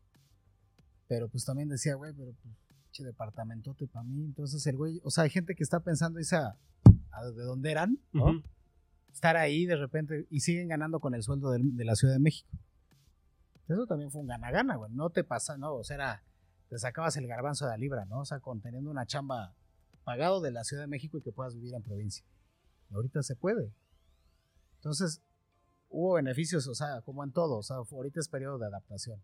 pero 1.07 1.29
pues 1.29 1.45
también 1.45 1.69
decía, 1.69 1.95
güey, 1.95 2.13
pero 2.13 2.33
pues, 2.41 2.55
departamentote 2.99 3.87
para 3.87 4.03
mí, 4.03 4.25
entonces 4.25 4.65
el 4.67 4.75
güey, 4.75 4.99
o 5.03 5.09
sea, 5.09 5.23
hay 5.23 5.29
gente 5.29 5.55
que 5.55 5.63
está 5.63 5.79
pensando, 5.79 6.19
dice, 6.19 6.37
a, 7.11 7.25
de 7.25 7.43
dónde 7.43 7.71
eran, 7.71 7.99
¿no? 8.11 8.43
Estar 9.11 9.37
ahí 9.37 9.65
de 9.65 9.75
repente 9.75 10.27
y 10.29 10.41
siguen 10.41 10.67
ganando 10.67 10.99
con 10.99 11.13
el 11.15 11.23
sueldo 11.23 11.51
de, 11.51 11.59
de 11.61 11.85
la 11.85 11.95
Ciudad 11.95 12.13
de 12.13 12.19
México. 12.19 12.49
Eso 13.67 13.85
también 13.85 14.09
fue 14.09 14.21
un 14.21 14.27
gana-gana, 14.27 14.75
güey, 14.75 14.91
no 14.91 15.11
te 15.11 15.23
pasa, 15.23 15.57
no, 15.57 15.75
o 15.75 15.83
sea, 15.83 15.95
era, 15.95 16.23
te 16.69 16.79
sacabas 16.79 17.17
el 17.17 17.27
garbanzo 17.27 17.65
de 17.65 17.71
la 17.71 17.77
libra, 17.77 18.05
¿no? 18.05 18.21
O 18.21 18.25
sea, 18.25 18.39
con 18.39 18.61
teniendo 18.61 18.89
una 18.89 19.05
chamba 19.05 19.53
pagado 20.03 20.41
de 20.41 20.51
la 20.51 20.63
Ciudad 20.63 20.83
de 20.83 20.87
México 20.87 21.17
y 21.17 21.21
que 21.21 21.31
puedas 21.31 21.53
vivir 21.53 21.75
en 21.75 21.83
provincia. 21.83 22.25
ahorita 22.91 23.21
se 23.21 23.35
puede. 23.35 23.71
Entonces, 24.77 25.21
hubo 25.89 26.13
beneficios, 26.13 26.67
o 26.67 26.73
sea, 26.73 27.01
como 27.01 27.23
en 27.23 27.31
todo, 27.31 27.57
o 27.57 27.63
sea, 27.63 27.77
ahorita 27.77 28.19
es 28.19 28.27
periodo 28.27 28.57
de 28.57 28.65
adaptación. 28.65 29.21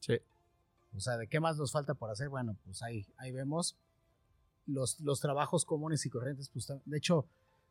Sí. 0.00 0.18
O 0.94 1.00
sea, 1.00 1.18
¿de 1.18 1.26
qué 1.26 1.40
más 1.40 1.58
nos 1.58 1.72
falta 1.72 1.94
por 1.94 2.10
hacer? 2.10 2.30
Bueno, 2.30 2.56
pues 2.64 2.82
ahí, 2.82 3.06
ahí 3.18 3.32
vemos 3.32 3.76
los, 4.66 5.00
los 5.00 5.20
trabajos 5.20 5.64
comunes 5.64 6.04
y 6.06 6.10
corrientes, 6.10 6.48
pues 6.48 6.72
de 6.84 6.96
hecho, 6.96 7.26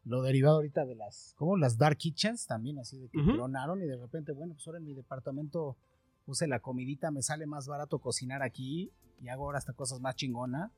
lo 0.05 0.21
derivado 0.21 0.57
ahorita 0.57 0.85
de 0.85 0.95
las, 0.95 1.33
como 1.37 1.57
las 1.57 1.77
dark 1.77 1.97
kitchens 1.97 2.45
también, 2.45 2.77
así 2.79 2.99
de 2.99 3.09
que 3.09 3.17
uh 3.17 3.77
y 3.77 3.85
de 3.85 3.97
repente, 3.97 4.31
bueno, 4.33 4.53
pues 4.53 4.67
ahora 4.67 4.79
en 4.79 4.85
mi 4.85 4.93
departamento 4.93 5.77
puse 6.25 6.47
la 6.47 6.59
comidita, 6.59 7.11
me 7.11 7.21
sale 7.21 7.45
más 7.45 7.67
barato 7.67 7.99
cocinar 7.99 8.43
aquí 8.43 8.91
y 9.21 9.29
hago 9.29 9.45
ahora 9.45 9.57
hasta 9.57 9.73
cosas 9.73 9.99
más 10.01 10.15
chingona. 10.15 10.71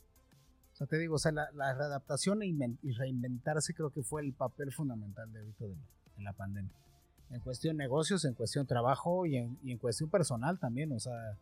O 0.73 0.77
sea, 0.77 0.87
te 0.87 0.97
digo, 0.97 1.15
o 1.15 1.19
sea, 1.19 1.31
la, 1.31 1.73
readaptación 1.73 2.43
e 2.43 2.47
y 2.47 2.91
reinventarse 2.91 3.73
creo 3.73 3.91
que 3.91 4.03
fue 4.03 4.21
el 4.21 4.33
papel 4.33 4.71
fundamental 4.71 5.31
de 5.31 5.39
ahorita 5.39 5.65
de, 5.65 5.75
la 6.17 6.33
pandemia. 6.33 6.71
En 7.29 7.39
cuestión 7.39 7.77
negocios, 7.77 8.25
en 8.25 8.33
cuestión 8.33 8.67
trabajo 8.67 9.25
y 9.25 9.37
en, 9.37 9.57
y 9.63 9.71
en, 9.71 9.77
cuestión 9.77 10.09
personal 10.09 10.59
también. 10.59 10.91
O 10.91 10.99
sea, 10.99 11.37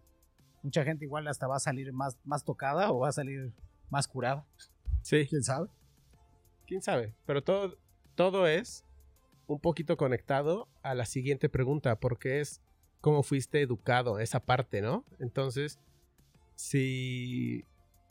mucha 0.61 0.84
gente 0.84 1.05
igual 1.05 1.28
hasta 1.28 1.47
va 1.47 1.57
a 1.57 1.59
salir 1.59 1.91
más, 1.93 2.17
más 2.24 2.43
tocada 2.43 2.91
o 2.91 2.99
va 2.99 3.09
a 3.09 3.11
salir 3.11 3.51
más 3.90 4.08
curada. 4.08 4.46
Sí. 5.02 5.26
¿Quién 5.28 5.44
sabe? 5.44 5.68
¿Quién 6.66 6.82
sabe? 6.82 7.14
Pero 7.26 7.44
todo, 7.44 7.78
todo 8.16 8.48
es 8.48 8.86
un 9.48 9.60
poquito 9.60 9.98
conectado 9.98 10.70
a 10.82 10.96
la 10.96 11.06
siguiente 11.06 11.50
pregunta, 11.50 12.00
porque 12.00 12.40
es 12.40 12.62
cómo 13.02 13.24
fuiste 13.24 13.62
educado, 13.62 14.20
esa 14.20 14.40
parte, 14.40 14.82
¿no? 14.82 15.06
Entonces, 15.20 15.80
si 16.56 17.66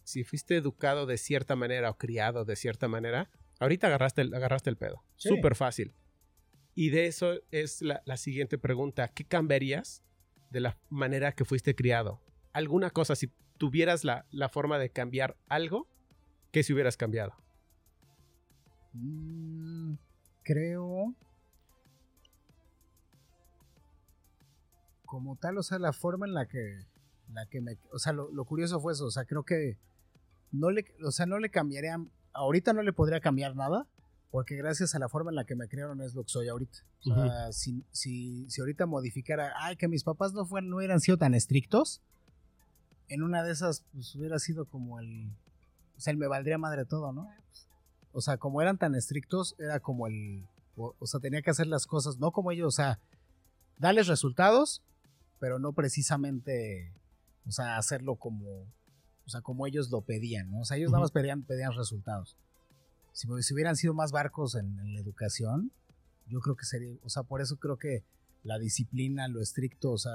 si 0.04 0.24
fuiste 0.24 0.56
educado 0.56 1.06
de 1.06 1.16
cierta 1.16 1.56
manera 1.56 1.90
o 1.90 1.98
criado 1.98 2.44
de 2.44 2.56
cierta 2.56 2.88
manera, 2.88 3.30
ahorita 3.60 3.86
agarraste 3.86 4.22
el, 4.22 4.34
agarraste 4.34 4.70
el 4.70 4.76
pedo. 4.76 5.02
Súper 5.16 5.54
fácil. 5.54 5.94
Y 6.74 6.90
de 6.90 7.06
eso 7.06 7.40
es 7.50 7.82
la, 7.82 8.16
siguiente 8.16 8.58
pregunta. 8.58 9.08
¿Qué 9.08 9.24
cambiarías 9.24 10.02
de 10.50 10.60
la 10.60 10.78
manera 10.88 11.32
que 11.32 11.44
fuiste 11.44 11.74
criado? 11.74 12.20
¿Alguna 12.52 12.90
cosa? 12.90 13.14
Si 13.14 13.30
tuvieras 13.62 14.02
la, 14.02 14.48
forma 14.48 14.76
de 14.76 14.90
cambiar 14.90 15.36
algo, 15.48 15.86
¿qué 16.50 16.64
si 16.64 16.72
hubieras 16.72 16.96
cambiado? 16.96 17.32
Mm, 18.92 19.94
creo... 20.42 21.14
Como 25.04 25.36
tal, 25.36 25.58
o 25.58 25.62
sea, 25.62 25.78
la 25.78 25.92
forma 25.92 26.26
en 26.26 26.34
la 26.34 26.48
que, 26.48 26.80
la 27.32 27.46
que 27.46 27.60
me... 27.60 27.78
O 27.92 28.00
sea, 28.00 28.12
lo 28.12 28.44
curioso 28.46 28.80
fue 28.80 28.94
eso. 28.94 29.06
O 29.06 29.10
sea, 29.12 29.26
creo 29.26 29.44
que 29.44 29.78
no 30.50 30.72
le, 30.72 30.84
o 31.04 31.12
sea, 31.12 31.26
no 31.26 31.38
le 31.38 31.48
cambiaría, 31.48 32.04
ahorita 32.32 32.72
no 32.72 32.82
le 32.82 32.92
podría 32.92 33.20
cambiar 33.20 33.54
nada, 33.54 33.86
porque 34.32 34.56
gracias 34.56 34.96
a 34.96 34.98
la 34.98 35.08
forma 35.08 35.30
en 35.30 35.36
la 35.36 35.44
que 35.44 35.54
me 35.54 35.68
criaron 35.68 36.00
es 36.00 36.14
lo 36.14 36.24
que 36.24 36.30
soy 36.30 36.48
ahorita. 36.48 36.78
O 37.08 37.14
sea, 37.14 37.52
si, 37.52 37.84
si, 37.92 38.50
si, 38.50 38.60
ahorita 38.60 38.86
modificara, 38.86 39.52
ay, 39.58 39.76
que 39.76 39.86
mis 39.86 40.02
papás 40.02 40.32
no 40.32 40.46
fueran, 40.46 40.68
no 40.68 40.78
hubieran 40.78 40.98
sido 40.98 41.16
tan 41.16 41.34
estrictos, 41.34 42.02
en 43.12 43.22
una 43.22 43.42
de 43.42 43.52
esas, 43.52 43.84
pues 43.92 44.14
hubiera 44.14 44.38
sido 44.38 44.64
como 44.64 44.98
el, 44.98 45.30
o 45.96 46.00
sea, 46.00 46.12
el 46.12 46.16
me 46.16 46.26
valdría 46.26 46.58
madre 46.58 46.84
todo, 46.84 47.12
¿no? 47.12 47.28
O 48.12 48.20
sea, 48.20 48.38
como 48.38 48.62
eran 48.62 48.78
tan 48.78 48.94
estrictos, 48.94 49.54
era 49.58 49.80
como 49.80 50.06
el, 50.06 50.46
o, 50.76 50.94
o 50.98 51.06
sea, 51.06 51.20
tenía 51.20 51.42
que 51.42 51.50
hacer 51.50 51.66
las 51.66 51.86
cosas, 51.86 52.18
no 52.18 52.32
como 52.32 52.52
ellos, 52.52 52.68
o 52.68 52.70
sea, 52.76 52.98
darles 53.78 54.06
resultados, 54.06 54.82
pero 55.38 55.58
no 55.58 55.72
precisamente, 55.72 56.94
o 57.46 57.50
sea, 57.50 57.76
hacerlo 57.76 58.16
como, 58.16 58.48
o 59.26 59.28
sea, 59.28 59.40
como 59.42 59.66
ellos 59.66 59.90
lo 59.90 60.00
pedían, 60.00 60.50
¿no? 60.50 60.60
O 60.60 60.64
sea, 60.64 60.76
ellos 60.76 60.90
nada 60.90 61.02
más 61.02 61.10
pedían, 61.10 61.42
pedían 61.42 61.72
resultados. 61.74 62.36
Si, 63.12 63.28
si, 63.42 63.54
hubieran 63.54 63.76
sido 63.76 63.92
más 63.92 64.10
barcos 64.10 64.54
en, 64.54 64.94
la 64.94 65.00
educación, 65.00 65.70
yo 66.28 66.40
creo 66.40 66.56
que 66.56 66.64
sería, 66.64 66.96
o 67.02 67.10
sea, 67.10 67.24
por 67.24 67.42
eso 67.42 67.56
creo 67.56 67.76
que 67.76 68.04
la 68.44 68.58
disciplina, 68.58 69.28
lo 69.28 69.40
estricto, 69.40 69.92
o 69.92 69.98
sea, 69.98 70.12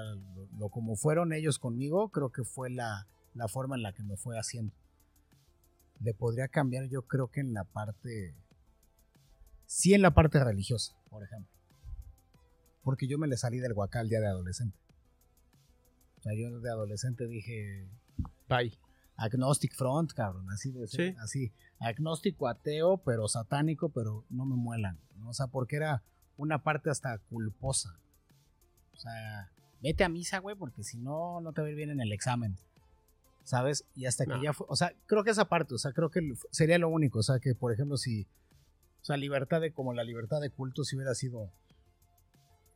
lo, 0.57 0.69
como 0.69 0.95
fueron 0.95 1.33
ellos 1.33 1.59
conmigo, 1.59 2.09
creo 2.09 2.31
que 2.31 2.43
fue 2.43 2.69
la, 2.69 3.07
la, 3.33 3.47
forma 3.47 3.75
en 3.75 3.83
la 3.83 3.93
que 3.93 4.03
me 4.03 4.17
fue 4.17 4.37
haciendo. 4.37 4.73
Le 5.99 6.13
podría 6.13 6.47
cambiar, 6.47 6.87
yo 6.89 7.03
creo 7.03 7.29
que 7.29 7.39
en 7.39 7.53
la 7.53 7.63
parte, 7.63 8.35
sí 9.65 9.93
en 9.93 10.01
la 10.01 10.11
parte 10.11 10.43
religiosa, 10.43 10.95
por 11.09 11.23
ejemplo. 11.23 11.51
Porque 12.83 13.07
yo 13.07 13.17
me 13.17 13.27
le 13.27 13.37
salí 13.37 13.59
del 13.59 13.73
huacal 13.73 14.09
día 14.09 14.19
de 14.19 14.27
adolescente. 14.27 14.77
O 16.17 16.21
sea, 16.21 16.33
yo 16.35 16.59
de 16.59 16.69
adolescente 16.69 17.27
dije... 17.27 17.87
Bye. 18.49 18.77
Agnostic 19.17 19.73
Front, 19.73 20.13
cabrón, 20.13 20.47
así 20.51 20.71
de 20.71 20.87
sí. 20.87 21.15
así, 21.19 21.51
agnóstico 21.79 22.47
ateo, 22.47 22.97
pero 22.97 23.27
satánico, 23.27 23.89
pero 23.89 24.23
no 24.29 24.45
me 24.45 24.55
muelan, 24.55 24.99
¿no? 25.17 25.29
o 25.29 25.33
sea, 25.33 25.47
porque 25.47 25.75
era 25.75 26.03
una 26.37 26.61
parte 26.61 26.91
hasta 26.91 27.17
culposa. 27.17 27.99
O 28.97 28.99
sea, 28.99 29.49
vete 29.81 30.03
a 30.03 30.09
misa, 30.09 30.39
güey, 30.39 30.55
porque 30.55 30.83
si 30.83 30.97
no, 30.97 31.39
no 31.41 31.53
te 31.53 31.61
va 31.61 31.67
a 31.67 31.69
ir 31.69 31.77
bien 31.77 31.91
en 31.91 32.01
el 32.01 32.11
examen. 32.11 32.57
¿Sabes? 33.43 33.85
Y 33.95 34.07
hasta 34.07 34.25
que 34.25 34.41
ya 34.43 34.51
fue, 34.51 34.67
o 34.69 34.75
sea, 34.75 34.91
creo 35.05 35.23
que 35.23 35.29
esa 35.29 35.47
parte, 35.47 35.73
o 35.73 35.77
sea, 35.77 35.93
creo 35.93 36.09
que 36.09 36.33
sería 36.51 36.77
lo 36.77 36.89
único, 36.89 37.19
o 37.19 37.23
sea, 37.23 37.39
que 37.39 37.55
por 37.55 37.71
ejemplo, 37.71 37.95
si, 37.95 38.23
o 39.01 39.05
sea, 39.05 39.15
libertad 39.15 39.61
de, 39.61 39.71
como 39.71 39.93
la 39.93 40.03
libertad 40.03 40.41
de 40.41 40.49
culto, 40.49 40.83
si 40.83 40.97
hubiera 40.97 41.15
sido, 41.15 41.49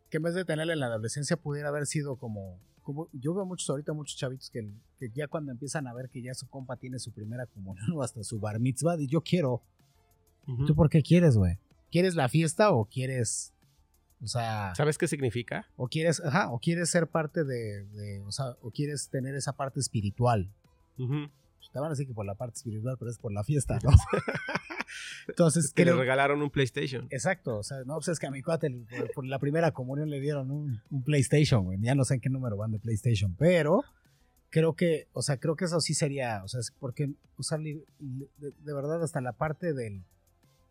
que 0.09 0.17
en 0.17 0.23
vez 0.23 0.33
de 0.33 0.45
tenerla 0.45 0.71
en 0.71 0.79
la 0.79 0.85
adolescencia, 0.85 1.35
pudiera 1.35 1.67
haber 1.67 1.87
sido 1.87 2.15
como 2.15 2.57
como 2.81 3.09
yo 3.13 3.33
veo 3.33 3.45
muchos 3.45 3.69
ahorita, 3.69 3.93
muchos 3.93 4.17
chavitos 4.17 4.49
que, 4.49 4.67
que, 4.99 5.09
ya 5.13 5.27
cuando 5.27 5.51
empiezan 5.51 5.87
a 5.87 5.93
ver 5.93 6.09
que 6.09 6.21
ya 6.21 6.33
su 6.33 6.47
compa 6.47 6.77
tiene 6.77 6.99
su 6.99 7.11
primera 7.11 7.45
comunión 7.45 7.85
o 7.95 8.03
hasta 8.03 8.23
su 8.23 8.39
bar 8.39 8.59
mitzvah, 8.59 8.99
y 8.99 9.07
yo 9.07 9.21
quiero. 9.21 9.61
¿Tú 10.65 10.75
por 10.75 10.89
qué 10.89 11.01
quieres, 11.01 11.37
güey? 11.37 11.59
¿Quieres 11.91 12.15
la 12.15 12.27
fiesta 12.27 12.71
o 12.71 12.85
quieres, 12.85 13.53
o 14.21 14.27
sea... 14.27 14.73
¿Sabes 14.75 14.97
qué 14.97 15.07
significa? 15.07 15.67
O 15.75 15.87
quieres, 15.87 16.21
ajá, 16.23 16.51
o 16.51 16.59
quieres 16.59 16.89
ser 16.89 17.07
parte 17.07 17.43
de, 17.43 18.21
o 18.25 18.31
sea, 18.31 18.55
o 18.61 18.71
quieres 18.71 19.09
tener 19.09 19.35
esa 19.35 19.53
parte 19.53 19.79
espiritual. 19.79 20.51
Te 20.97 21.79
van 21.79 21.87
a 21.87 21.89
decir 21.91 22.07
que 22.07 22.13
por 22.13 22.25
la 22.25 22.35
parte 22.35 22.57
espiritual, 22.57 22.97
pero 22.99 23.09
es 23.09 23.17
por 23.17 23.31
la 23.31 23.43
fiesta, 23.43 23.79
¿no? 23.83 23.91
Entonces, 25.27 25.73
que 25.73 25.85
le 25.85 25.93
regalaron 25.93 26.41
un 26.41 26.49
PlayStation. 26.49 27.07
Exacto, 27.09 27.57
o 27.57 27.63
sea, 27.63 27.83
no, 27.85 27.95
pues 27.95 28.09
es 28.09 28.19
que 28.19 28.27
a 28.27 28.31
mi 28.31 28.41
cuate 28.41 28.69
por, 29.15 29.25
la 29.25 29.39
primera 29.39 29.71
comunión 29.71 30.09
le 30.09 30.19
dieron 30.19 30.51
un, 30.51 30.81
PlayStation, 31.03 31.63
güey. 31.63 31.79
Ya 31.81 31.95
no 31.95 32.03
sé 32.03 32.15
en 32.15 32.21
qué 32.21 32.29
número 32.29 32.57
van 32.57 32.71
de 32.71 32.79
PlayStation, 32.79 33.35
pero 33.35 33.83
creo 34.49 34.75
que, 34.75 35.07
o 35.13 35.21
sea, 35.21 35.37
creo 35.37 35.55
que 35.55 35.65
eso 35.65 35.79
sí 35.79 35.93
sería, 35.93 36.43
o 36.43 36.47
sea, 36.47 36.59
es 36.59 36.71
porque, 36.77 37.13
o 37.37 37.43
sea, 37.43 37.57
de, 37.57 37.83
verdad 38.65 39.01
hasta 39.01 39.21
la 39.21 39.33
parte 39.33 39.73
del, 39.73 40.03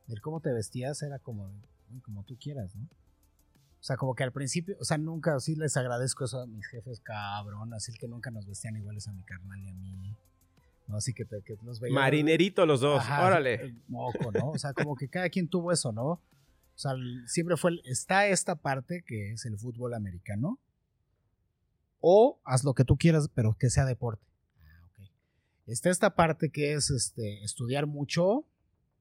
del 0.06 0.20
cómo 0.20 0.40
te 0.40 0.52
vestías 0.52 1.02
era 1.02 1.18
como, 1.18 1.50
como 2.02 2.24
tú 2.24 2.36
quieras, 2.38 2.76
¿no? 2.76 2.86
O 3.80 3.82
sea, 3.82 3.96
como 3.96 4.14
que 4.14 4.22
al 4.22 4.32
principio, 4.32 4.76
o 4.78 4.84
sea, 4.84 4.98
nunca, 4.98 5.40
sí 5.40 5.56
les 5.56 5.74
agradezco 5.78 6.26
eso 6.26 6.40
a 6.40 6.46
mis 6.46 6.66
jefes, 6.66 7.00
cabrón, 7.00 7.72
así 7.72 7.92
que 7.94 8.06
nunca 8.08 8.30
nos 8.30 8.46
vestían 8.46 8.76
iguales 8.76 9.08
a 9.08 9.12
mi 9.12 9.22
carnal 9.22 9.58
y 9.62 9.68
a 9.70 9.74
mí. 9.74 10.16
Así 10.88 11.14
que, 11.14 11.24
que 11.24 11.56
los 11.62 11.80
veía. 11.80 11.94
Marinerito 11.94 12.66
los 12.66 12.80
dos, 12.80 13.02
órale. 13.08 13.74
Moco, 13.88 14.32
¿no? 14.32 14.50
O 14.50 14.58
sea, 14.58 14.74
como 14.74 14.96
que 14.96 15.08
cada 15.08 15.30
quien 15.30 15.48
tuvo 15.48 15.72
eso, 15.72 15.92
¿no? 15.92 16.04
O 16.04 16.22
sea, 16.74 16.92
siempre 17.26 17.56
fue, 17.56 17.80
está 17.84 18.26
esta 18.26 18.56
parte 18.56 19.02
que 19.06 19.32
es 19.32 19.46
el 19.46 19.58
fútbol 19.58 19.94
americano. 19.94 20.58
O 22.00 22.40
haz 22.44 22.64
lo 22.64 22.74
que 22.74 22.84
tú 22.84 22.96
quieras, 22.96 23.28
pero 23.34 23.56
que 23.58 23.70
sea 23.70 23.84
deporte. 23.84 24.26
Ah, 24.58 24.86
ok. 24.90 25.10
Está 25.66 25.90
esta 25.90 26.14
parte 26.14 26.50
que 26.50 26.72
es 26.74 26.90
este, 26.90 27.42
estudiar 27.44 27.86
mucho 27.86 28.44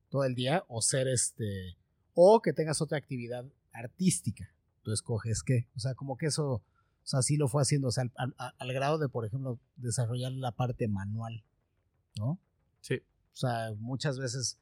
todo 0.10 0.24
el 0.26 0.36
día 0.36 0.64
o 0.68 0.82
ser 0.82 1.08
este, 1.08 1.78
o 2.14 2.42
que 2.42 2.54
tengas 2.54 2.82
otra 2.82 2.98
actividad 2.98 3.46
artística. 3.72 4.54
Tú 4.84 4.92
escoges 4.92 5.44
qué. 5.44 5.68
O 5.76 5.80
sea, 5.80 5.96
como 5.96 6.18
que 6.18 6.28
eso, 6.28 6.48
o 6.48 6.64
sea, 7.04 7.22
sí 7.22 7.38
lo 7.38 7.48
fue 7.48 7.62
haciendo, 7.62 7.90
o 7.90 7.92
sea, 7.92 8.06
al 8.16 8.74
grado 8.74 8.98
de, 8.98 9.10
por 9.10 9.26
ejemplo, 9.26 9.60
desarrollar 9.76 10.32
la 10.32 10.52
parte 10.52 10.88
manual. 10.88 11.44
¿no? 12.18 12.40
Sí. 12.82 12.96
O 13.34 13.36
sea, 13.36 13.74
muchas 13.78 14.20
veces. 14.20 14.60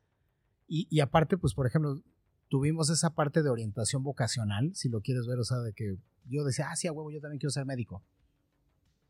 Y, 0.70 1.00
aparte, 1.00 1.38
pues, 1.38 1.54
por 1.54 1.66
ejemplo, 1.66 2.04
tuvimos 2.50 2.90
esa 2.90 3.12
parte 3.16 3.42
de 3.42 3.50
orientación 3.50 4.04
vocacional, 4.04 4.76
si 4.76 4.90
lo 4.90 5.00
quieres 5.00 5.26
ver, 5.26 5.40
o 5.40 5.46
sea, 5.46 5.60
de 5.60 5.72
que 5.72 5.98
yo 6.26 6.44
decía, 6.44 6.70
ah, 6.70 6.76
sí, 6.76 6.88
a 6.88 6.92
huevo, 6.92 7.10
yo 7.10 7.22
también 7.22 7.40
quiero 7.40 7.52
ser 7.52 7.66
médico. 7.66 8.04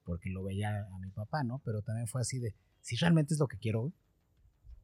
Porque 0.03 0.30
lo 0.30 0.43
veía 0.43 0.86
a 0.86 0.99
mi 0.99 1.10
papá, 1.10 1.43
¿no? 1.43 1.60
Pero 1.66 1.82
también 1.82 2.08
fue 2.08 2.22
así 2.22 2.38
de, 2.38 2.53
si 2.82 2.95
realmente 2.95 3.34
es 3.34 3.39
lo 3.39 3.47
que 3.47 3.58
quiero, 3.58 3.82
O 3.86 3.93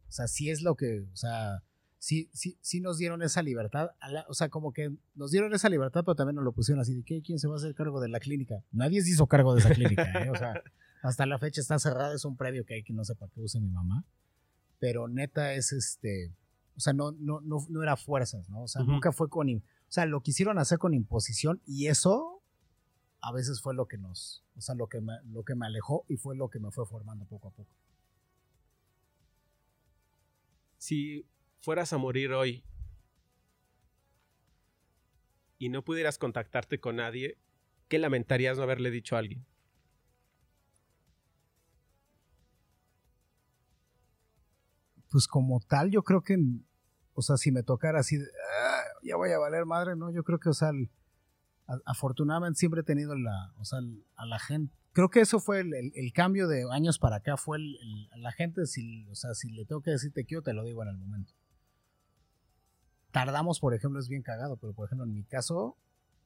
sea, 0.10 0.28
si 0.28 0.50
es 0.50 0.64
lo 0.64 0.76
que, 0.76 1.02
o 1.02 1.16
sea, 1.16 1.64
sí, 2.04 2.30
sí, 2.34 2.58
sí 2.60 2.82
nos 2.82 2.98
dieron 2.98 3.22
esa 3.22 3.42
libertad. 3.42 3.92
o 4.28 4.34
sea, 4.34 4.50
como 4.50 4.74
que 4.74 4.94
nos 5.16 5.32
dieron 5.32 5.54
esa 5.54 5.70
libertad, 5.70 6.04
pero 6.04 6.16
también 6.16 6.36
nos 6.36 6.44
lo 6.44 6.52
pusieron 6.52 6.82
así 6.82 6.94
de 6.94 7.04
que 7.04 7.22
quién 7.22 7.40
se 7.40 7.48
va 7.48 7.54
a 7.54 7.58
hacer 7.58 7.74
cargo 7.76 8.02
de 8.02 8.10
la 8.10 8.20
clínica. 8.20 8.62
Nadie 8.74 9.02
se 9.02 9.12
hizo 9.12 9.26
cargo 9.28 9.54
de 9.54 9.62
esa 9.62 9.74
clínica, 9.74 10.04
¿eh? 10.22 10.30
O 10.30 10.36
sea, 10.36 10.62
hasta 11.02 11.26
la 11.26 11.40
fecha 11.40 11.62
está 11.62 11.80
cerrada, 11.80 12.14
es 12.14 12.26
un 12.26 12.36
previo 12.36 12.66
que 12.66 12.74
hay 12.74 12.84
que 12.84 12.92
no 12.92 13.06
sé 13.06 13.16
para 13.16 13.32
qué 13.32 13.40
use 13.40 13.62
mi 13.62 13.70
mamá. 13.70 14.04
Pero 14.80 15.08
neta 15.08 15.54
es 15.54 15.72
este, 15.72 16.34
o 16.76 16.82
sea, 16.82 16.92
no, 16.92 17.14
no, 17.14 17.40
no, 17.40 17.66
no 17.70 17.82
era 17.82 17.96
fuerzas, 17.96 18.50
¿no? 18.50 18.64
O 18.64 18.68
sea, 18.68 18.84
nunca 18.84 19.14
fue 19.14 19.30
con, 19.30 19.50
o 19.50 19.62
sea, 19.88 20.06
lo 20.06 20.20
quisieron 20.20 20.60
hacer 20.60 20.80
con 20.80 20.94
imposición 20.94 21.62
y 21.66 21.88
eso 21.88 22.42
a 23.22 23.32
veces 23.32 23.62
fue 23.62 23.74
lo 23.74 23.88
que 23.88 23.98
nos, 23.98 24.44
o 24.58 24.62
sea, 24.62 24.76
lo 24.76 24.88
que 24.88 25.00
me, 25.00 25.14
lo 25.32 25.44
que 25.44 25.56
me 25.56 25.68
alejó 25.68 26.04
y 26.10 26.18
fue 26.18 26.36
lo 26.36 26.50
que 26.50 26.60
me 26.60 26.70
fue 26.70 26.86
formando 26.86 27.24
poco 27.24 27.48
a 27.48 27.52
poco. 27.52 27.72
Si 30.78 31.26
fueras 31.64 31.94
a 31.94 31.98
morir 31.98 32.34
hoy 32.34 32.66
y 35.58 35.70
no 35.70 35.82
pudieras 35.82 36.18
contactarte 36.18 36.82
con 36.82 36.98
nadie, 36.98 37.38
¿qué 37.88 38.00
lamentarías 38.00 38.58
no 38.58 38.64
haberle 38.64 38.92
dicho 38.92 39.16
a 39.16 39.20
alguien? 39.20 39.46
Pues 45.10 45.26
como 45.26 45.62
tal, 45.62 45.90
yo 45.90 46.04
creo 46.04 46.22
que, 46.22 46.38
o 47.14 47.22
sea, 47.22 47.38
si 47.38 47.54
me 47.54 47.64
tocara 47.64 48.00
así, 48.00 48.18
ah, 48.18 48.82
ya 49.02 49.16
voy 49.16 49.32
a 49.32 49.40
valer 49.40 49.66
madre, 49.66 49.96
¿no? 49.96 50.12
Yo 50.12 50.24
creo 50.26 50.40
que, 50.40 50.50
o 50.50 50.54
sea, 50.54 50.72
afortunadamente 51.86 52.60
siempre 52.60 52.82
he 52.82 52.84
tenido 52.84 53.16
la, 53.16 53.54
o 53.56 53.64
sea, 53.64 53.80
a 54.16 54.26
la 54.26 54.40
gente, 54.40 54.76
creo 54.92 55.10
que 55.10 55.22
eso 55.22 55.40
fue 55.40 55.62
el, 55.62 56.14
cambio 56.14 56.50
de 56.50 56.66
años 56.74 57.00
para 57.00 57.18
acá, 57.18 57.38
fue 57.38 57.58
el, 57.58 57.78
la 58.18 58.34
gente, 58.34 58.66
si, 58.66 59.08
o 59.08 59.16
sea, 59.16 59.34
si 59.34 59.50
le 59.52 59.64
tengo 59.64 59.82
que 59.82 59.92
decir 59.92 60.12
te 60.12 60.26
quiero, 60.26 60.42
te 60.42 60.52
lo 60.52 60.66
digo 60.66 60.84
en 60.84 60.90
el 60.90 60.98
momento 60.98 61.34
tardamos, 63.14 63.60
por 63.60 63.76
ejemplo, 63.76 64.00
es 64.00 64.10
bien 64.10 64.24
cagado, 64.24 64.58
pero 64.58 64.74
por 64.74 64.88
ejemplo, 64.88 65.06
en 65.06 65.14
mi 65.14 65.24
caso, 65.24 65.78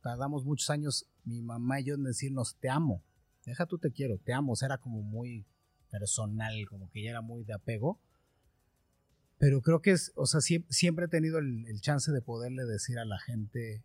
tardamos 0.02 0.46
muchos 0.46 0.70
años, 0.70 1.06
mi 1.26 1.42
mamá 1.42 1.82
y 1.82 1.84
yo, 1.84 1.96
en 1.96 2.06
decirnos, 2.06 2.56
te 2.56 2.70
amo. 2.70 3.04
Deja 3.46 3.66
tú 3.66 3.78
te 3.78 3.92
quiero, 3.92 4.18
te 4.18 4.34
amo. 4.34 4.54
O 4.54 4.56
sea, 4.56 4.68
era 4.68 4.78
como 4.78 5.02
muy 5.02 5.46
personal, 5.92 6.54
como 6.70 6.90
que 6.90 7.04
ya 7.04 7.10
era 7.10 7.22
muy 7.22 7.44
de 7.44 7.54
apego. 7.54 8.00
Pero 9.38 9.62
creo 9.62 9.82
que 9.82 9.92
es, 9.92 10.14
o 10.16 10.26
sea, 10.26 10.40
siempre, 10.40 11.06
he 11.06 11.10
tenido 11.10 11.40
el, 11.40 11.80
chance 11.82 12.12
de 12.12 12.22
poderle 12.22 12.64
decir 12.64 12.98
a 13.00 13.06
la 13.06 13.20
gente 13.20 13.84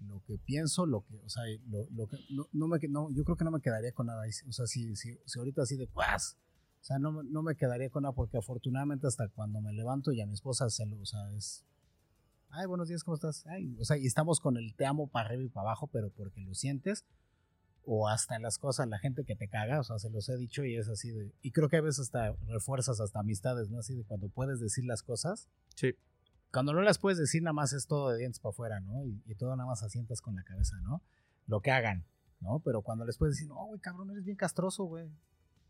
lo 0.00 0.22
que 0.24 0.38
pienso, 0.38 0.86
lo 0.86 1.04
que, 1.04 1.16
o 1.24 1.28
sea, 1.28 1.42
lo, 1.68 2.06
que, 2.06 2.16
no, 2.30 2.68
me, 2.68 2.78
no, 2.88 3.10
yo 3.10 3.24
creo 3.24 3.36
que 3.36 3.44
no 3.44 3.50
me 3.50 3.60
quedaría 3.60 3.90
con 3.90 4.06
nada. 4.06 4.22
O 4.48 4.52
sea, 4.52 4.66
si, 4.66 4.94
si, 4.94 5.18
si 5.24 5.38
ahorita 5.38 5.62
así 5.62 5.76
de, 5.76 5.88
pues, 5.88 6.36
o 6.80 6.84
sea, 6.84 7.00
no, 7.00 7.24
no 7.24 7.42
me 7.42 7.56
quedaría 7.56 7.90
con 7.90 8.04
nada 8.04 8.14
porque 8.14 8.38
afortunadamente 8.38 9.08
hasta 9.08 9.26
cuando 9.28 9.60
me 9.60 9.72
levanto 9.72 10.12
y 10.12 10.20
a 10.20 10.26
mi 10.26 10.34
esposa 10.34 10.70
se 10.70 10.86
lo, 10.86 10.96
o 11.00 11.06
sea, 11.06 11.28
es, 11.32 11.64
ay, 12.50 12.66
buenos 12.66 12.88
días, 12.88 13.04
¿cómo 13.04 13.14
estás? 13.14 13.44
o 13.78 13.84
sea, 13.84 13.96
y 13.96 14.06
estamos 14.06 14.40
con 14.40 14.56
el 14.56 14.74
te 14.74 14.86
amo 14.86 15.08
para 15.08 15.26
arriba 15.26 15.42
y 15.42 15.48
para 15.48 15.68
abajo, 15.68 15.88
pero 15.88 16.10
porque 16.10 16.40
lo 16.40 16.54
sientes, 16.54 17.04
o 17.86 18.08
hasta 18.08 18.38
las 18.38 18.58
cosas, 18.58 18.88
la 18.88 18.98
gente 18.98 19.24
que 19.24 19.36
te 19.36 19.48
caga, 19.48 19.78
o 19.78 19.84
sea, 19.84 19.98
se 19.98 20.10
los 20.10 20.28
he 20.28 20.36
dicho 20.36 20.64
y 20.64 20.76
es 20.76 20.88
así 20.88 21.12
de, 21.12 21.32
y 21.40 21.52
creo 21.52 21.68
que 21.68 21.76
a 21.76 21.80
veces 21.80 22.00
hasta 22.00 22.34
refuerzas 22.48 23.00
hasta 23.00 23.20
amistades, 23.20 23.70
¿no? 23.70 23.78
Así 23.78 23.94
de 23.94 24.04
cuando 24.04 24.28
puedes 24.28 24.58
decir 24.60 24.84
las 24.84 25.02
cosas. 25.02 25.48
Sí. 25.76 25.94
Cuando 26.52 26.72
no 26.72 26.80
las 26.82 26.98
puedes 26.98 27.18
decir, 27.18 27.42
nada 27.42 27.52
más 27.52 27.72
es 27.72 27.86
todo 27.86 28.10
de 28.10 28.18
dientes 28.18 28.40
para 28.40 28.50
afuera, 28.50 28.80
¿no? 28.80 29.04
Y, 29.04 29.34
todo 29.36 29.54
nada 29.54 29.68
más 29.68 29.82
asientas 29.82 30.20
con 30.20 30.34
la 30.34 30.42
cabeza, 30.42 30.80
¿no? 30.80 31.02
Lo 31.46 31.60
que 31.60 31.70
hagan, 31.70 32.04
¿no? 32.40 32.60
Pero 32.64 32.82
cuando 32.82 33.04
les 33.04 33.18
puedes 33.18 33.36
decir, 33.36 33.48
no, 33.48 33.66
güey, 33.66 33.80
cabrón, 33.80 34.10
eres 34.10 34.24
bien 34.24 34.36
castroso, 34.36 34.84
güey. 34.84 35.08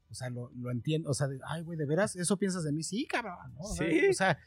O 0.09 0.14
sea, 0.14 0.31
lo, 0.31 0.51
lo 0.55 0.70
entiendo, 0.70 1.11
o 1.11 1.14
sea, 1.14 1.29
ay, 1.49 1.62
güey, 1.62 1.77
¿de 1.77 1.85
veras? 1.85 2.16
¿Eso 2.16 2.39
piensas 2.39 2.64
de 2.64 2.72
mí? 2.72 2.83
Sí, 2.83 3.07
cabrón, 3.07 3.55
¿no? 3.55 3.64
sí. 3.64 4.09
O 4.09 4.14
sea, 4.14 4.39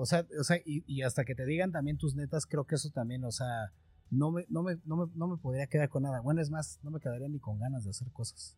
o 0.00 0.06
sea, 0.06 0.26
o 0.38 0.44
sea 0.44 0.58
y, 0.64 1.02
hasta 1.02 1.24
que 1.24 1.34
te 1.34 1.44
digan 1.44 1.72
también 1.72 1.98
tus 1.98 2.14
netas, 2.14 2.46
creo 2.46 2.64
que 2.64 2.76
eso 2.76 2.90
también, 2.90 3.24
o 3.24 3.30
sea, 3.30 3.72
no 4.10 4.30
me, 4.30 4.46
no 4.48 4.62
me, 4.62 4.78
no 4.84 4.96
me, 4.96 5.12
no 5.14 5.28
me 5.28 5.36
podría 5.36 5.66
quedar 5.66 5.88
con 5.88 6.02
nada. 6.02 6.20
Bueno, 6.20 6.40
es 6.40 6.50
más, 6.50 6.78
no 6.82 6.90
me 6.90 7.00
quedaría 7.00 7.28
ni 7.28 7.38
con 7.38 7.58
ganas 7.58 7.84
de 7.84 7.90
hacer 7.90 8.10
cosas. 8.12 8.56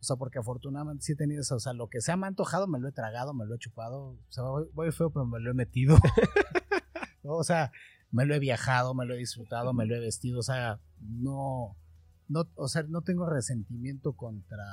O 0.00 0.04
sea, 0.04 0.16
porque 0.16 0.38
afortunadamente 0.38 1.04
sí 1.04 1.12
he 1.12 1.16
tenido 1.16 1.40
eso. 1.40 1.56
O 1.56 1.60
sea, 1.60 1.72
lo 1.72 1.88
que 1.88 2.00
se 2.00 2.14
me 2.16 2.26
ha 2.26 2.28
antojado 2.28 2.68
me 2.68 2.78
lo 2.78 2.88
he 2.88 2.92
tragado, 2.92 3.34
me 3.34 3.44
lo 3.44 3.54
he 3.54 3.58
chupado. 3.58 4.10
O 4.10 4.26
sea, 4.28 4.44
voy, 4.72 4.92
feo, 4.92 5.10
pero 5.10 5.26
me 5.26 5.40
lo 5.40 5.50
he 5.50 5.54
metido. 5.54 5.96
o 7.22 7.44
sea, 7.44 7.72
me 8.10 8.24
lo 8.24 8.34
he 8.34 8.38
viajado, 8.38 8.94
me 8.94 9.04
lo 9.04 9.14
he 9.14 9.18
disfrutado, 9.18 9.72
me 9.72 9.86
lo 9.86 9.96
he 9.96 10.00
vestido. 10.00 10.38
O 10.38 10.42
sea, 10.42 10.80
no, 11.00 11.76
no, 12.28 12.48
o 12.54 12.68
sea, 12.68 12.84
no 12.84 13.02
tengo 13.02 13.26
resentimiento 13.26 14.12
contra, 14.14 14.64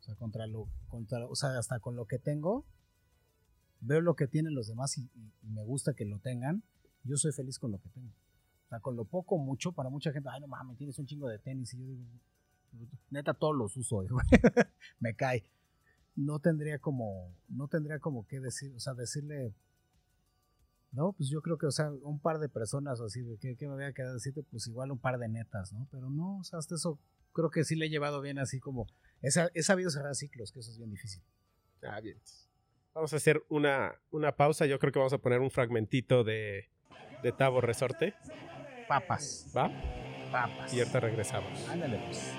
o 0.00 0.02
sea, 0.02 0.14
contra 0.16 0.46
lo, 0.46 0.68
contra, 0.88 1.26
o 1.26 1.34
sea, 1.34 1.58
hasta 1.58 1.80
con 1.80 1.96
lo 1.96 2.06
que 2.06 2.18
tengo 2.18 2.66
veo 3.82 4.00
lo 4.00 4.14
que 4.14 4.26
tienen 4.26 4.54
los 4.54 4.68
demás 4.68 4.96
y, 4.96 5.10
me 5.42 5.62
gusta 5.64 5.92
que 5.92 6.04
lo 6.04 6.18
tengan, 6.18 6.62
yo 7.04 7.16
soy 7.16 7.32
feliz 7.32 7.58
con 7.58 7.72
lo 7.72 7.78
que 7.78 7.88
tengo. 7.90 8.08
O 8.08 8.68
sea, 8.68 8.80
con 8.80 8.96
lo 8.96 9.04
poco, 9.04 9.36
mucho, 9.36 9.72
para 9.72 9.90
mucha 9.90 10.12
gente, 10.12 10.28
ay, 10.32 10.40
no 10.40 10.46
mames, 10.46 10.78
tienes 10.78 10.98
un 10.98 11.06
chingo 11.06 11.28
de 11.28 11.38
tenis. 11.38 11.74
Y 11.74 11.78
yo 11.78 11.84
digo, 11.84 12.04
neta, 13.10 13.34
todos 13.34 13.54
los 13.54 13.76
uso, 13.76 14.02
me 15.00 15.14
cae. 15.14 15.44
No 16.14 16.38
tendría 16.38 16.78
como, 16.78 17.34
no 17.48 17.68
tendría 17.68 17.98
como 17.98 18.26
que 18.26 18.40
decir, 18.40 18.72
o 18.74 18.80
sea, 18.80 18.94
decirle, 18.94 19.54
no, 20.92 21.12
pues 21.12 21.28
yo 21.28 21.42
creo 21.42 21.58
que, 21.58 21.66
o 21.66 21.70
sea, 21.70 21.90
un 21.90 22.20
par 22.20 22.38
de 22.38 22.48
personas 22.48 23.00
o 23.00 23.06
así, 23.06 23.22
¿qué, 23.40 23.56
me 23.62 23.74
voy 23.74 23.84
a 23.84 23.92
quedar 23.92 24.12
decirte? 24.12 24.42
Pues 24.42 24.66
igual 24.68 24.92
un 24.92 24.98
par 24.98 25.18
de 25.18 25.28
netas, 25.28 25.72
¿no? 25.72 25.88
Pero 25.90 26.08
no, 26.08 26.38
o 26.38 26.44
sea, 26.44 26.58
hasta 26.58 26.76
eso 26.76 26.98
creo 27.32 27.50
que 27.50 27.64
sí 27.64 27.74
le 27.76 27.86
he 27.86 27.90
llevado 27.90 28.20
bien 28.20 28.38
así 28.38 28.60
como, 28.60 28.86
he, 29.22 29.28
he 29.54 29.62
sabido 29.62 29.90
cerrar 29.90 30.14
ciclos, 30.14 30.52
que 30.52 30.60
eso 30.60 30.70
es 30.70 30.78
bien 30.78 30.90
difícil. 30.90 31.22
Ah, 31.82 32.00
bien. 32.00 32.18
Vamos 32.94 33.12
a 33.12 33.16
hacer 33.16 33.42
una, 33.48 33.94
una 34.10 34.32
pausa. 34.32 34.66
Yo 34.66 34.78
creo 34.78 34.92
que 34.92 34.98
vamos 34.98 35.12
a 35.12 35.18
poner 35.18 35.40
un 35.40 35.50
fragmentito 35.50 36.24
de, 36.24 36.68
de 37.22 37.32
Tavo 37.32 37.60
Resorte. 37.60 38.14
Papas. 38.86 39.50
¿Va? 39.56 39.70
Papas. 40.30 40.74
Y 40.74 40.80
ahorita 40.80 41.00
regresamos. 41.00 41.68
Ándale, 41.68 41.98
pues. 42.06 42.34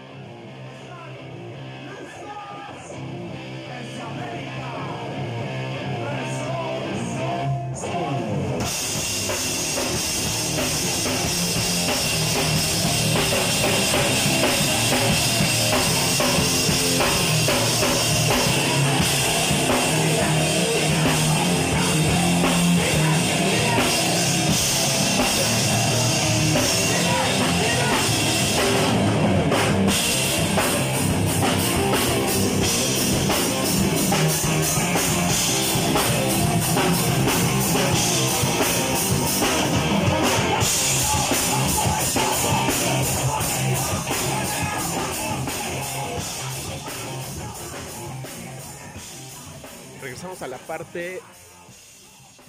Parte 50.77 51.19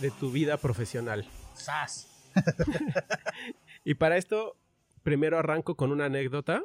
de 0.01 0.11
tu 0.11 0.31
vida 0.31 0.57
profesional. 0.57 1.29
¡Sas! 1.53 2.09
y 3.85 3.97
para 3.97 4.17
esto, 4.17 4.57
primero 5.03 5.39
arranco 5.39 5.77
con 5.77 5.93
una 5.93 6.07
anécdota 6.07 6.63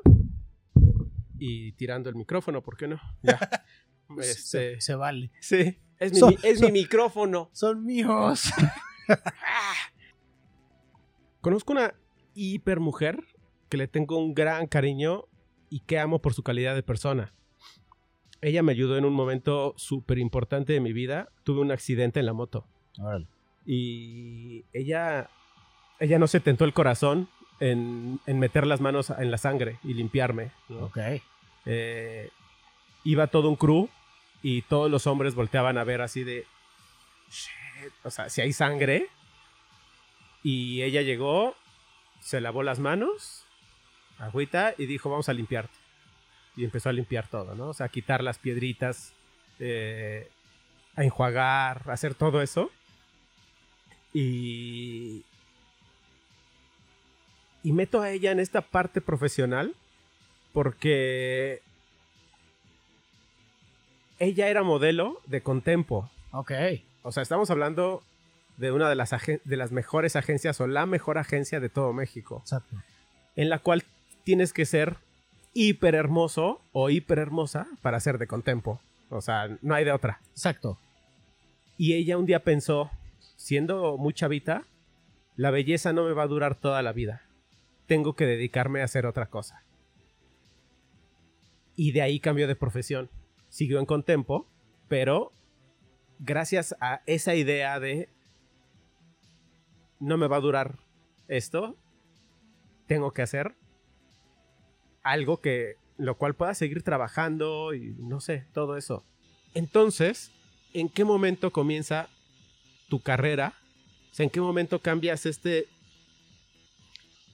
y 1.37 1.73
tirando 1.73 2.09
el 2.09 2.15
micrófono, 2.15 2.63
¿por 2.63 2.77
qué 2.77 2.87
no? 2.87 3.01
Ya. 3.21 3.37
Este, 4.17 4.81
se, 4.81 4.95
vale. 4.95 5.31
Sí, 5.39 5.77
es, 5.99 6.13
mi, 6.13 6.35
es 6.41 6.61
mi 6.61 6.71
micrófono. 6.81 7.51
Son 7.53 7.85
míos. 7.85 8.51
Conozco 11.41 11.73
una 11.73 11.93
hipermujer 12.33 13.21
que 13.67 13.77
le 13.77 13.87
tengo 13.87 14.17
un 14.17 14.33
gran 14.33 14.65
cariño 14.65 15.25
y 15.69 15.81
que 15.81 15.99
amo 15.99 16.21
por 16.21 16.33
su 16.33 16.41
calidad 16.41 16.73
de 16.73 16.81
persona. 16.81 17.35
Ella 18.41 18.63
me 18.63 18.71
ayudó 18.71 18.97
en 18.97 19.05
un 19.05 19.13
momento 19.13 19.73
súper 19.77 20.17
importante 20.17 20.73
de 20.73 20.79
mi 20.79 20.93
vida. 20.93 21.29
Tuve 21.43 21.61
un 21.61 21.71
accidente 21.71 22.19
en 22.19 22.25
la 22.25 22.33
moto. 22.33 22.65
Y 23.65 24.65
ella, 24.73 25.29
ella 25.99 26.19
no 26.19 26.27
se 26.27 26.39
tentó 26.39 26.65
el 26.65 26.73
corazón 26.73 27.27
en, 27.59 28.19
meter 28.25 28.65
las 28.65 28.81
manos 28.81 29.09
en 29.09 29.31
la 29.31 29.37
sangre 29.37 29.77
y 29.83 29.93
limpiarme. 29.93 30.51
Ok. 30.69 30.97
Eh, 31.65 32.29
iba 33.03 33.27
todo 33.27 33.49
un 33.49 33.55
crew 33.55 33.89
y 34.41 34.61
todos 34.63 34.89
los 34.89 35.07
hombres 35.07 35.35
volteaban 35.35 35.77
a 35.77 35.83
ver 35.83 36.01
así 36.01 36.23
de, 36.23 36.45
o 38.03 38.11
sea, 38.11 38.29
si 38.29 38.41
hay 38.41 38.53
sangre. 38.53 39.07
Y 40.41 40.81
ella 40.83 41.01
llegó, 41.01 41.55
se 42.21 42.39
lavó 42.39 42.63
las 42.63 42.79
manos, 42.79 43.45
agüita, 44.17 44.73
y 44.77 44.85
dijo, 44.85 45.09
vamos 45.09 45.27
a 45.27 45.33
limpiarte. 45.33 45.78
Y 46.59 46.65
empezó 46.65 46.89
a 46.89 46.93
limpiar 46.93 47.25
todo, 47.27 47.55
¿no? 47.55 47.69
O 47.69 47.73
sea, 47.73 47.85
a 47.85 47.89
quitar 47.89 48.21
las 48.21 48.37
piedritas, 48.37 49.13
eh, 49.59 50.29
a 50.97 51.05
enjuagar, 51.05 51.83
a 51.87 51.93
hacer 51.93 52.15
todo 52.15 52.41
eso. 52.41 52.69
Y. 54.13 55.23
Y 57.63 57.71
meto 57.71 58.01
a 58.01 58.09
ella 58.11 58.31
en 58.31 58.39
esta 58.39 58.61
parte 58.61 58.99
profesional 58.99 59.73
porque 60.51 61.61
ella 64.17 64.49
era 64.49 64.63
modelo 64.63 65.21
de 65.27 65.41
Contempo. 65.41 66.09
Ok. 66.31 66.51
O 67.03 67.13
sea, 67.13 67.23
estamos 67.23 67.49
hablando 67.49 68.03
de 68.57 68.73
una 68.73 68.89
de 68.89 68.95
las, 68.95 69.11
de 69.11 69.57
las 69.57 69.71
mejores 69.71 70.17
agencias 70.17 70.59
o 70.59 70.67
la 70.67 70.85
mejor 70.85 71.17
agencia 71.17 71.61
de 71.61 71.69
todo 71.69 71.93
México. 71.93 72.39
Exacto. 72.41 72.75
En 73.37 73.49
la 73.49 73.59
cual 73.59 73.85
tienes 74.25 74.51
que 74.51 74.65
ser 74.65 74.97
hiper 75.53 75.95
hermoso 75.95 76.61
o 76.71 76.89
hiper 76.89 77.19
hermosa 77.19 77.67
para 77.81 77.99
ser 77.99 78.17
de 78.17 78.27
Contempo. 78.27 78.79
O 79.09 79.21
sea, 79.21 79.57
no 79.61 79.73
hay 79.73 79.85
de 79.85 79.91
otra. 79.91 80.19
Exacto. 80.31 80.77
Y 81.77 81.93
ella 81.93 82.17
un 82.17 82.25
día 82.25 82.43
pensó, 82.43 82.91
siendo 83.35 83.97
muy 83.97 84.13
chavita, 84.13 84.65
la 85.35 85.51
belleza 85.51 85.93
no 85.93 86.03
me 86.03 86.13
va 86.13 86.23
a 86.23 86.27
durar 86.27 86.55
toda 86.55 86.81
la 86.81 86.91
vida. 86.91 87.21
Tengo 87.87 88.13
que 88.13 88.25
dedicarme 88.25 88.81
a 88.81 88.85
hacer 88.85 89.05
otra 89.05 89.27
cosa. 89.27 89.63
Y 91.75 91.91
de 91.93 92.01
ahí 92.01 92.19
cambió 92.19 92.47
de 92.47 92.55
profesión. 92.55 93.09
Siguió 93.47 93.79
en 93.79 93.85
Contempo, 93.85 94.45
pero 94.87 95.31
gracias 96.19 96.75
a 96.81 97.01
esa 97.05 97.35
idea 97.35 97.79
de 97.79 98.09
no 99.99 100.17
me 100.17 100.27
va 100.27 100.37
a 100.37 100.41
durar 100.41 100.77
esto, 101.27 101.75
tengo 102.87 103.11
que 103.11 103.21
hacer 103.21 103.55
algo 105.03 105.41
que 105.41 105.75
lo 105.97 106.15
cual 106.15 106.33
pueda 106.33 106.53
seguir 106.53 106.81
trabajando 106.83 107.73
y 107.73 107.95
no 107.99 108.21
sé, 108.21 108.45
todo 108.53 108.77
eso. 108.77 109.03
Entonces, 109.53 110.31
¿en 110.73 110.87
qué 110.89 111.03
momento 111.03 111.51
comienza 111.51 112.09
tu 112.87 113.01
carrera? 113.01 113.53
¿en 114.17 114.29
qué 114.29 114.41
momento 114.41 114.81
cambias 114.81 115.25
este 115.25 115.67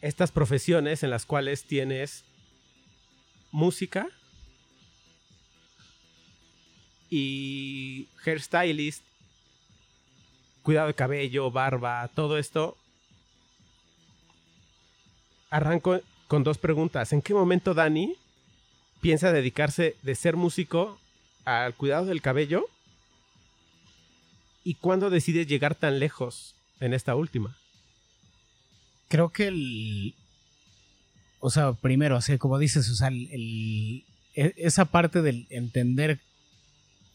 estas 0.01 0.31
profesiones 0.31 1.01
en 1.01 1.09
las 1.09 1.25
cuales 1.25 1.63
tienes 1.63 2.25
música 3.51 4.07
y 7.09 8.07
hairstylist, 8.23 9.03
cuidado 10.61 10.87
de 10.87 10.93
cabello, 10.93 11.49
barba, 11.49 12.07
todo 12.13 12.37
esto. 12.37 12.77
Arranco 15.49 16.01
con 16.27 16.43
dos 16.43 16.57
preguntas. 16.57 17.13
¿En 17.13 17.21
qué 17.21 17.33
momento 17.33 17.73
Dani 17.73 18.15
piensa 19.01 19.31
dedicarse 19.31 19.95
de 20.01 20.15
ser 20.15 20.35
músico 20.35 20.99
al 21.43 21.73
cuidado 21.75 22.05
del 22.05 22.21
cabello? 22.21 22.65
¿Y 24.63 24.75
cuándo 24.75 25.09
decides 25.09 25.47
llegar 25.47 25.75
tan 25.75 25.99
lejos 25.99 26.55
en 26.79 26.93
esta 26.93 27.15
última? 27.15 27.55
Creo 29.07 29.29
que 29.29 29.47
el... 29.47 30.15
O 31.39 31.51
sea, 31.51 31.73
primero, 31.73 32.15
así 32.15 32.37
como 32.39 32.57
dices, 32.57 32.89
o 32.89 32.95
sea, 32.95 33.09
el, 33.09 34.03
e, 34.33 34.53
esa 34.57 34.85
parte 34.85 35.21
del 35.21 35.45
entender 35.51 36.19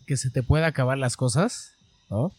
que 0.07 0.17
se 0.17 0.31
te 0.31 0.45
puede 0.45 0.65
acabar 0.65 0.99
las 0.99 1.17
cosas, 1.17 1.73
¿no? 2.09 2.33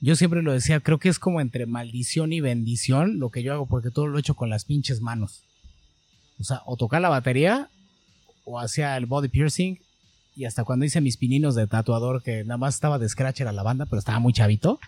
Yo 0.00 0.16
siempre 0.16 0.42
lo 0.42 0.52
decía, 0.52 0.80
creo 0.80 0.98
que 0.98 1.10
es 1.10 1.18
como 1.18 1.40
entre 1.40 1.66
maldición 1.66 2.32
y 2.32 2.40
bendición 2.40 3.20
lo 3.20 3.30
que 3.30 3.42
yo 3.42 3.52
hago, 3.52 3.66
porque 3.66 3.90
todo 3.90 4.08
lo 4.08 4.16
he 4.16 4.20
hecho 4.20 4.34
con 4.34 4.50
las 4.50 4.64
pinches 4.64 5.00
manos. 5.00 5.44
O 6.40 6.44
sea, 6.44 6.62
o 6.64 6.76
tocar 6.76 7.02
la 7.02 7.10
batería, 7.10 7.68
o 8.44 8.58
hacía 8.58 8.96
el 8.96 9.06
body 9.06 9.28
piercing, 9.28 9.78
y 10.34 10.46
hasta 10.46 10.64
cuando 10.64 10.86
hice 10.86 11.00
mis 11.00 11.16
pininos 11.16 11.54
de 11.54 11.66
tatuador, 11.66 12.22
que 12.22 12.44
nada 12.44 12.56
más 12.56 12.74
estaba 12.74 12.98
de 12.98 13.08
scratcher 13.08 13.46
a 13.46 13.52
la 13.52 13.62
banda, 13.62 13.84
pero 13.86 13.98
estaba 13.98 14.18
muy 14.20 14.32
chavito. 14.32 14.80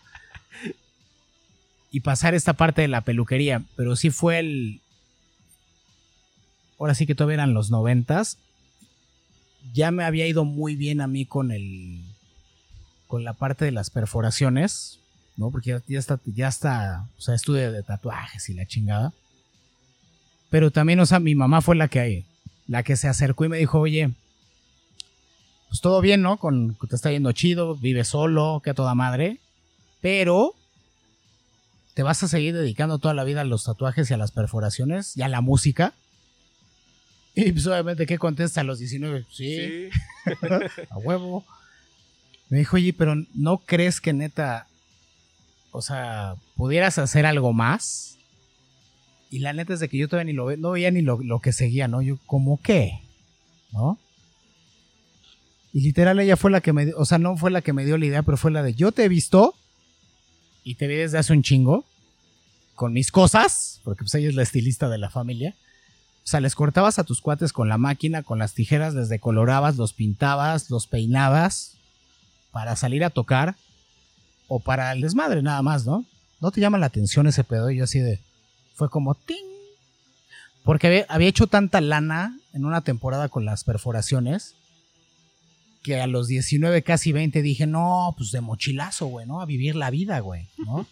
Y 1.90 2.00
pasar 2.00 2.34
esta 2.34 2.54
parte 2.54 2.80
de 2.80 2.88
la 2.88 3.02
peluquería, 3.02 3.62
pero 3.76 3.96
sí 3.96 4.08
fue 4.08 4.38
el... 4.38 4.80
Ahora 6.78 6.94
sí 6.94 7.06
que 7.06 7.14
todavía 7.14 7.34
eran 7.34 7.52
los 7.52 7.70
noventas. 7.70 8.38
Ya 9.74 9.90
me 9.90 10.04
había 10.04 10.26
ido 10.26 10.44
muy 10.44 10.74
bien 10.74 11.02
a 11.02 11.06
mí 11.06 11.26
con 11.26 11.52
el... 11.52 12.02
Con 13.08 13.24
la 13.24 13.34
parte 13.34 13.66
de 13.66 13.72
las 13.72 13.90
perforaciones, 13.90 15.00
¿no? 15.36 15.50
Porque 15.50 15.82
ya, 15.86 15.98
está, 15.98 16.18
ya 16.24 16.48
está, 16.48 17.06
o 17.18 17.20
sea, 17.20 17.34
estudio 17.34 17.70
de 17.70 17.82
tatuajes 17.82 18.48
y 18.48 18.54
la 18.54 18.64
chingada. 18.64 19.12
Pero 20.52 20.70
también, 20.70 21.00
o 21.00 21.06
sea, 21.06 21.18
mi 21.18 21.34
mamá 21.34 21.62
fue 21.62 21.76
la 21.76 21.88
que, 21.88 22.26
la 22.68 22.82
que 22.82 22.96
se 22.96 23.08
acercó 23.08 23.46
y 23.46 23.48
me 23.48 23.56
dijo, 23.56 23.80
oye, 23.80 24.10
pues 25.70 25.80
todo 25.80 26.02
bien, 26.02 26.20
¿no? 26.20 26.36
Con 26.36 26.76
te 26.90 26.94
está 26.94 27.10
yendo 27.10 27.32
chido, 27.32 27.74
vive 27.74 28.04
solo, 28.04 28.60
que 28.62 28.68
a 28.68 28.74
toda 28.74 28.94
madre. 28.94 29.38
Pero 30.02 30.54
te 31.94 32.02
vas 32.02 32.22
a 32.22 32.28
seguir 32.28 32.52
dedicando 32.52 32.98
toda 32.98 33.14
la 33.14 33.24
vida 33.24 33.40
a 33.40 33.44
los 33.44 33.64
tatuajes 33.64 34.10
y 34.10 34.12
a 34.12 34.18
las 34.18 34.30
perforaciones 34.30 35.16
y 35.16 35.22
a 35.22 35.28
la 35.28 35.40
música. 35.40 35.94
Y 37.34 37.50
pues 37.52 37.66
obviamente, 37.66 38.04
¿qué 38.04 38.18
contesta 38.18 38.60
a 38.60 38.64
los 38.64 38.78
19? 38.78 39.24
Sí. 39.32 39.88
a 40.90 40.98
huevo. 40.98 41.46
Me 42.50 42.58
dijo, 42.58 42.76
oye, 42.76 42.92
pero 42.92 43.14
¿no 43.34 43.56
crees 43.56 44.02
que 44.02 44.12
neta, 44.12 44.66
o 45.70 45.80
sea, 45.80 46.34
pudieras 46.56 46.98
hacer 46.98 47.24
algo 47.24 47.54
más? 47.54 48.18
Y 49.32 49.38
la 49.38 49.54
neta 49.54 49.72
es 49.72 49.80
de 49.80 49.88
que 49.88 49.96
yo 49.96 50.08
todavía 50.08 50.30
ni 50.30 50.36
lo 50.36 50.54
no 50.58 50.72
veía 50.72 50.90
ni 50.90 51.00
lo, 51.00 51.18
lo 51.22 51.40
que 51.40 51.52
seguía, 51.52 51.88
¿no? 51.88 52.02
Yo, 52.02 52.18
¿cómo 52.26 52.60
qué? 52.62 53.00
¿No? 53.72 53.98
Y 55.72 55.80
literal 55.80 56.20
ella 56.20 56.36
fue 56.36 56.50
la 56.50 56.60
que 56.60 56.74
me, 56.74 56.92
o 56.92 57.06
sea, 57.06 57.16
no 57.16 57.38
fue 57.38 57.50
la 57.50 57.62
que 57.62 57.72
me 57.72 57.86
dio 57.86 57.96
la 57.96 58.04
idea, 58.04 58.22
pero 58.22 58.36
fue 58.36 58.50
la 58.50 58.62
de 58.62 58.74
yo 58.74 58.92
te 58.92 59.04
he 59.04 59.08
visto 59.08 59.54
y 60.64 60.74
te 60.74 60.86
vi 60.86 60.96
desde 60.96 61.16
hace 61.16 61.32
un 61.32 61.42
chingo 61.42 61.86
con 62.74 62.92
mis 62.92 63.10
cosas, 63.10 63.80
porque 63.84 64.04
pues 64.04 64.14
ella 64.16 64.28
es 64.28 64.34
la 64.34 64.42
estilista 64.42 64.90
de 64.90 64.98
la 64.98 65.08
familia. 65.08 65.56
O 66.24 66.26
sea, 66.26 66.40
les 66.40 66.54
cortabas 66.54 66.98
a 66.98 67.04
tus 67.04 67.22
cuates 67.22 67.54
con 67.54 67.70
la 67.70 67.78
máquina, 67.78 68.22
con 68.22 68.38
las 68.38 68.52
tijeras, 68.52 68.92
les 68.92 69.08
decolorabas, 69.08 69.76
los 69.76 69.94
pintabas, 69.94 70.68
los 70.68 70.86
peinabas 70.86 71.78
para 72.50 72.76
salir 72.76 73.02
a 73.02 73.08
tocar 73.08 73.56
o 74.46 74.60
para 74.60 74.92
el 74.92 75.00
desmadre 75.00 75.42
nada 75.42 75.62
más, 75.62 75.86
¿no? 75.86 76.04
¿No 76.42 76.50
te 76.50 76.60
llama 76.60 76.76
la 76.76 76.86
atención 76.86 77.26
ese 77.26 77.44
pedo? 77.44 77.70
Y 77.70 77.78
yo 77.78 77.84
así 77.84 77.98
de... 77.98 78.20
Fue 78.74 78.90
como... 78.90 79.14
¡ting! 79.14 79.36
Porque 80.64 81.04
había, 81.08 81.28
hecho 81.28 81.46
tanta 81.46 81.80
lana 81.80 82.38
en 82.52 82.64
una 82.64 82.82
temporada 82.82 83.28
con 83.28 83.44
las 83.44 83.64
perforaciones 83.64 84.54
que 85.82 86.00
a 86.00 86.06
los 86.06 86.28
19, 86.28 86.82
casi 86.82 87.10
20 87.10 87.42
dije, 87.42 87.66
no, 87.66 88.14
pues 88.16 88.30
de 88.30 88.40
mochilazo, 88.40 89.06
güey, 89.06 89.26
¿no? 89.26 89.40
A 89.40 89.46
vivir 89.46 89.74
la 89.74 89.90
vida, 89.90 90.20
güey, 90.20 90.46
¿no? 90.58 90.86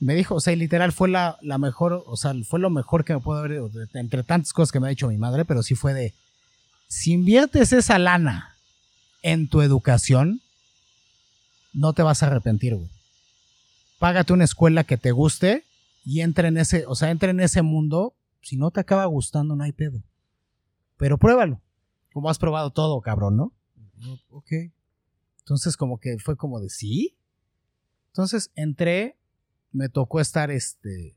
me 0.00 0.14
dijo, 0.14 0.36
o 0.36 0.40
sea, 0.40 0.54
literal 0.54 0.92
fue 0.92 1.08
la, 1.08 1.38
la, 1.42 1.58
mejor, 1.58 2.04
o 2.06 2.16
sea, 2.16 2.32
fue 2.44 2.60
lo 2.60 2.70
mejor 2.70 3.04
que 3.04 3.14
me 3.14 3.20
puedo 3.20 3.40
haber, 3.40 3.60
entre 3.94 4.22
tantas 4.22 4.52
cosas 4.52 4.70
que 4.70 4.78
me 4.78 4.86
ha 4.86 4.90
dicho 4.90 5.08
mi 5.08 5.18
madre, 5.18 5.44
pero 5.44 5.62
sí 5.62 5.74
fue 5.74 5.92
de, 5.92 6.14
si 6.86 7.12
inviertes 7.12 7.72
esa 7.72 7.98
lana 7.98 8.54
en 9.22 9.48
tu 9.48 9.60
educación, 9.60 10.40
no 11.72 11.92
te 11.92 12.02
vas 12.02 12.22
a 12.22 12.26
arrepentir, 12.26 12.76
güey. 12.76 12.88
Págate 13.98 14.32
una 14.32 14.44
escuela 14.44 14.84
que 14.84 14.96
te 14.96 15.10
guste 15.10 15.64
y 16.08 16.22
entra 16.22 16.48
en 16.48 16.56
ese, 16.56 16.86
o 16.86 16.94
sea, 16.94 17.10
entra 17.10 17.28
en 17.28 17.40
ese 17.40 17.60
mundo. 17.60 18.16
Si 18.40 18.56
no 18.56 18.70
te 18.70 18.80
acaba 18.80 19.04
gustando, 19.04 19.54
no 19.54 19.62
hay 19.62 19.72
pedo. 19.72 20.02
Pero 20.96 21.18
pruébalo. 21.18 21.60
Como 22.14 22.30
has 22.30 22.38
probado 22.38 22.70
todo, 22.70 22.98
cabrón, 23.02 23.36
¿no? 23.36 23.52
ok. 24.30 24.50
Entonces 25.40 25.76
como 25.76 26.00
que 26.00 26.16
fue 26.18 26.38
como 26.38 26.60
de 26.60 26.70
sí. 26.70 27.14
Entonces 28.06 28.50
entré, 28.54 29.18
me 29.70 29.90
tocó 29.90 30.18
estar 30.18 30.50
este, 30.50 31.14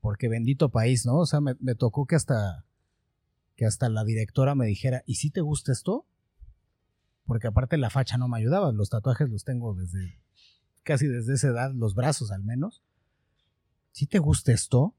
porque 0.00 0.28
bendito 0.28 0.68
país, 0.68 1.04
¿no? 1.04 1.18
O 1.18 1.26
sea, 1.26 1.40
me, 1.40 1.74
tocó 1.74 2.06
que 2.06 2.14
hasta, 2.14 2.64
que 3.56 3.66
hasta 3.66 3.88
la 3.88 4.04
directora 4.04 4.54
me 4.54 4.66
dijera, 4.66 5.02
¿y 5.06 5.16
si 5.16 5.30
te 5.30 5.40
gusta 5.40 5.72
esto? 5.72 6.06
Porque 7.24 7.48
aparte 7.48 7.78
la 7.78 7.90
facha 7.90 8.16
no 8.16 8.28
me 8.28 8.38
ayudaba, 8.38 8.70
los 8.70 8.90
tatuajes 8.90 9.28
los 9.28 9.42
tengo 9.42 9.74
desde, 9.74 10.20
casi 10.84 11.08
desde 11.08 11.34
esa 11.34 11.48
edad, 11.48 11.72
los 11.74 11.96
brazos 11.96 12.30
al 12.30 12.44
menos. 12.44 12.84
¿Si 13.96 14.06
te 14.06 14.18
gusta 14.18 14.52
esto? 14.52 14.94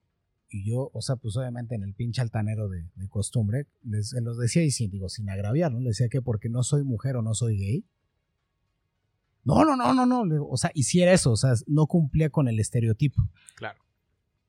Y 0.50 0.72
yo, 0.72 0.90
o 0.92 1.04
sea, 1.04 1.18
pues 1.18 1.38
obviamente 1.38 1.76
en 1.76 1.84
el 1.84 1.94
pinche 1.94 2.20
altanero 2.20 2.68
de, 2.68 2.84
costumbre, 3.10 3.68
les, 3.84 4.12
los 4.24 4.40
decía 4.40 4.64
y 4.64 4.72
sin, 4.72 4.90
digo, 4.90 5.08
sin 5.08 5.30
agraviar, 5.30 5.72
¿no? 5.72 5.78
Les 5.78 5.98
decía 5.98 6.10
que 6.10 6.20
porque 6.20 6.50
no 6.50 6.64
soy 6.64 6.84
mujer 6.84 7.16
o 7.16 7.22
no 7.22 7.36
soy 7.36 7.60
gay. 7.60 7.86
No, 9.44 9.64
no, 9.64 9.76
no, 9.76 9.94
no, 9.94 10.08
no. 10.08 10.48
O 10.48 10.58
sea, 10.58 10.72
hiciera 10.74 11.14
eso, 11.14 11.30
o 11.30 11.36
sea, 11.36 11.54
no 11.68 11.86
cumplía 11.86 12.32
con 12.32 12.48
el 12.48 12.60
estereotipo. 12.60 13.22
Claro. 13.54 13.80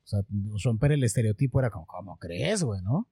O 0.05 0.09
sea, 0.09 0.21
romper 0.65 0.93
el 0.93 1.05
estereotipo 1.05 1.61
era 1.61 1.69
como, 1.69 1.85
¿cómo 1.85 2.17
crees, 2.17 2.63
güey, 2.63 2.81
no? 2.81 3.07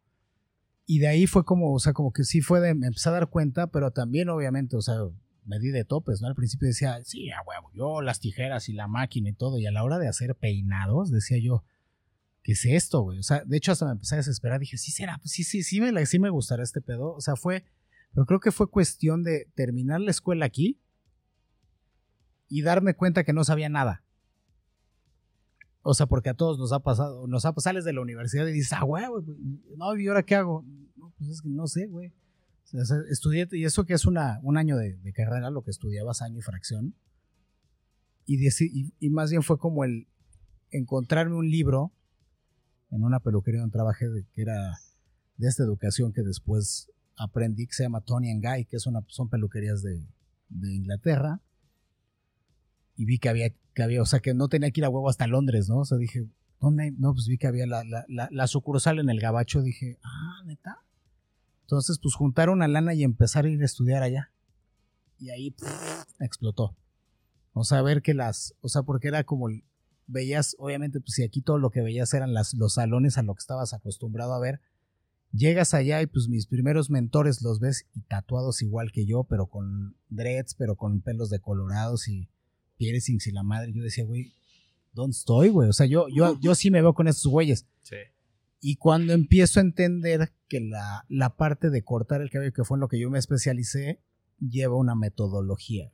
Y 0.87 1.01
de 1.01 1.09
ahí 1.09 1.27
fue 1.27 1.45
como, 1.45 1.75
o 1.75 1.79
sea, 1.79 1.93
como 1.93 2.15
que 2.15 2.25
sí 2.25 2.41
fue 2.41 2.61
de, 2.61 2.75
me 2.75 2.87
empecé 2.87 3.11
a 3.11 3.13
dar 3.13 3.29
cuenta, 3.29 3.67
pero 3.67 3.91
también 3.91 4.31
obviamente, 4.31 4.75
o 4.75 4.81
sea, 4.81 5.01
me 5.47 5.59
di 5.59 5.69
de 5.69 5.85
topes, 5.85 6.21
¿no? 6.21 6.29
Al 6.29 6.35
principio 6.35 6.69
decía, 6.69 7.01
sí, 7.05 7.31
a 7.31 7.43
huevo, 7.43 7.71
yo 7.75 8.03
las 8.03 8.21
tijeras 8.21 8.69
y 8.69 8.73
la 8.73 8.89
máquina 8.89 9.31
y 9.31 9.33
todo, 9.33 9.59
y 9.59 9.67
a 9.67 9.73
la 9.73 9.85
hora 9.85 9.99
de 9.99 10.09
hacer 10.09 10.35
peinados, 10.35 11.11
decía 11.11 11.39
yo, 11.39 11.65
¿qué 12.43 12.53
es 12.53 12.65
esto, 12.65 13.03
güey? 13.03 13.19
O 13.19 13.23
sea, 13.23 13.43
de 13.45 13.57
hecho 13.57 13.73
hasta 13.73 13.87
me 13.87 13.93
empecé 13.93 14.15
a 14.15 14.19
desesperar, 14.19 14.61
dije, 14.61 14.77
sí 14.79 14.93
será, 14.93 15.19
pues 15.19 15.33
sí, 15.33 15.45
sí, 15.45 15.63
sí 15.63 15.81
me, 15.81 16.07
sí 16.07 16.19
me 16.19 16.31
gustará 16.31 16.63
este 16.63 16.81
pedo. 16.81 17.13
O 17.15 17.21
sea, 17.21 17.37
fue, 17.37 17.65
pero 18.15 18.27
creo 18.27 18.41
que 18.41 18.53
fue 18.53 18.71
cuestión 18.71 19.25
de 19.25 19.49
terminar 19.55 20.01
la 20.01 20.11
escuela 20.11 20.47
aquí 20.47 20.81
y 22.49 22.63
darme 22.63 22.95
cuenta 22.95 23.25
que 23.25 23.33
no 23.33 23.45
sabía 23.45 23.69
nada. 23.69 24.05
O 25.83 25.95
sea, 25.95 26.07
porque 26.07 26.31
a 26.31 26.35
todos 26.35 26.59
nos 26.59 26.73
ha 26.73 26.81
pasado, 26.81 27.27
nos 27.27 27.45
ha 27.45 27.53
pasado, 27.53 27.73
sales 27.73 27.85
de 27.85 27.93
la 27.93 28.01
universidad 28.01 28.47
y 28.47 28.53
dices, 28.53 28.73
ah, 28.73 28.85
güey, 28.85 29.05
no, 29.77 29.97
¿y 29.97 30.09
ahora 30.09 30.25
qué 30.25 30.35
hago? 30.35 30.65
No, 30.97 31.13
pues 31.19 31.31
es 31.31 31.43
que 31.43 31.49
no 31.49 31.67
sé, 31.67 31.87
güey. 31.87 32.13
Estudié, 32.73 33.49
y 33.53 33.65
eso 33.65 33.85
que 33.85 33.95
es 33.95 34.07
una, 34.07 34.41
un 34.43 34.57
año 34.57 34.77
de, 34.77 34.99
carrera, 35.15 35.51
lo 35.51 35.63
que 35.63 35.71
estudiabas 35.71 36.23
año 36.23 36.39
y 36.39 36.43
fracción. 36.43 36.95
Y, 38.27 38.45
y, 38.99 39.11
más 39.11 39.31
bien 39.31 39.43
fue 39.43 39.59
como 39.59 39.85
el 39.85 40.09
encontrarme 40.71 41.37
un 41.37 41.49
libro 41.49 41.93
en 42.91 43.05
una 43.05 43.21
peluquería 43.21 43.61
donde 43.61 43.73
trabajé, 43.73 44.07
que 44.35 44.43
era 44.43 44.79
de 45.37 45.49
esta 45.49 45.63
educación 45.63 46.13
que 46.13 46.23
después 46.23 46.91
aprendí, 47.17 47.67
que 47.67 47.75
se 47.75 47.85
llama 47.85 48.01
Tony 48.01 48.31
and 48.31 48.45
Guy, 48.45 48.65
que 48.65 48.77
es 48.77 48.85
son 49.09 49.29
peluquerías 49.29 49.83
de, 49.83 50.05
de 50.49 50.75
Inglaterra. 50.75 51.41
Y 52.97 53.05
vi 53.05 53.19
que 53.19 53.29
había, 53.29 53.51
que 53.75 53.83
había, 53.83 54.03
o 54.03 54.07
sea, 54.07 54.21
que 54.21 54.35
no 54.35 54.49
tenía 54.49 54.71
que 54.71 54.81
ir 54.81 54.85
a 54.87 54.89
huevo 54.89 55.09
hasta 55.09 55.27
Londres, 55.27 55.69
¿no? 55.69 55.79
O 55.79 55.85
sea, 55.85 55.99
dije, 55.99 56.27
¿dónde? 56.61 56.93
No, 56.93 57.13
pues 57.13 57.27
vi 57.27 57.39
que 57.39 57.47
había 57.47 57.67
la, 57.67 57.85
la, 57.85 58.29
la, 58.31 58.47
sucursal 58.47 58.99
en 58.99 59.11
el 59.11 59.21
Gabacho. 59.21 59.63
Dije, 59.63 59.99
ah, 60.03 60.43
neta. 60.47 60.86
Entonces, 61.67 61.99
pues 62.01 62.15
juntar 62.15 62.49
una 62.49 62.69
lana 62.69 62.95
y 62.95 63.03
empezar 63.03 63.45
a 63.45 63.49
ir 63.49 63.61
a 63.61 63.65
estudiar 63.65 64.03
allá. 64.03 64.31
Y 65.19 65.31
ahí 65.31 65.55
explotó. 66.21 66.77
O 67.53 67.65
sea, 67.65 67.83
ver 67.83 68.03
que 68.03 68.15
las, 68.15 68.55
o 68.61 68.69
sea, 68.69 68.83
porque 68.83 69.09
era 69.09 69.25
como, 69.25 69.49
veías, 70.07 70.55
obviamente, 70.59 71.01
pues 71.01 71.15
si 71.15 71.25
aquí 71.25 71.43
todo 71.43 71.59
lo 71.59 71.71
que 71.71 71.81
veías 71.81 72.15
eran 72.15 72.35
las, 72.35 72.55
los 72.55 72.75
salones 72.75 73.19
a 73.19 73.23
lo 73.23 73.35
que 73.35 73.41
estabas 73.41 73.73
acostumbrado 73.73 74.35
a 74.35 74.39
ver, 74.39 74.61
Llegas 75.33 75.75
allá 75.75 76.01
y 76.01 76.07
pues 76.07 76.29
mis 76.29 76.47
primeros 76.47 76.89
mentores 76.89 77.43
los 77.43 77.61
ves 77.61 77.87
y 77.95 78.01
tatuados 78.03 78.63
igual 78.63 78.91
que 78.91 79.05
yo, 79.05 79.25
pero 79.25 79.47
con 79.47 79.97
dreads, 80.09 80.55
pero 80.55 80.77
con 80.77 81.01
pelos 81.01 81.29
decolorados 81.29 82.09
y 82.09 82.29
piercings 82.79 83.27
y 83.27 83.33
la 83.33 83.43
madre. 83.43 83.73
Yo 83.73 83.83
decía, 83.83 84.05
güey, 84.05 84.33
¿dónde 84.93 85.17
estoy, 85.17 85.51
güey? 85.51 85.69
O 85.69 85.73
sea, 85.73 85.87
yo, 85.87 86.07
yo, 86.09 86.39
yo 86.41 86.55
sí 86.55 86.71
me 86.71 86.81
veo 86.81 86.95
con 86.95 87.07
estos 87.07 87.31
güeyes. 87.31 87.67
Sí. 87.83 87.97
Y 88.69 88.79
cuando 88.79 89.13
empiezo 89.13 89.61
a 89.61 89.63
entender 89.63 90.33
que 90.49 90.59
la, 90.59 91.05
la 91.09 91.37
parte 91.37 91.71
de 91.71 91.85
cortar 91.85 92.21
el 92.21 92.31
cabello, 92.31 92.53
que 92.53 92.65
fue 92.65 92.77
en 92.77 92.81
lo 92.81 92.89
que 92.89 92.99
yo 92.99 93.09
me 93.11 93.19
especialicé, 93.21 94.01
lleva 94.41 94.75
una 94.75 94.97
metodología. 94.97 95.93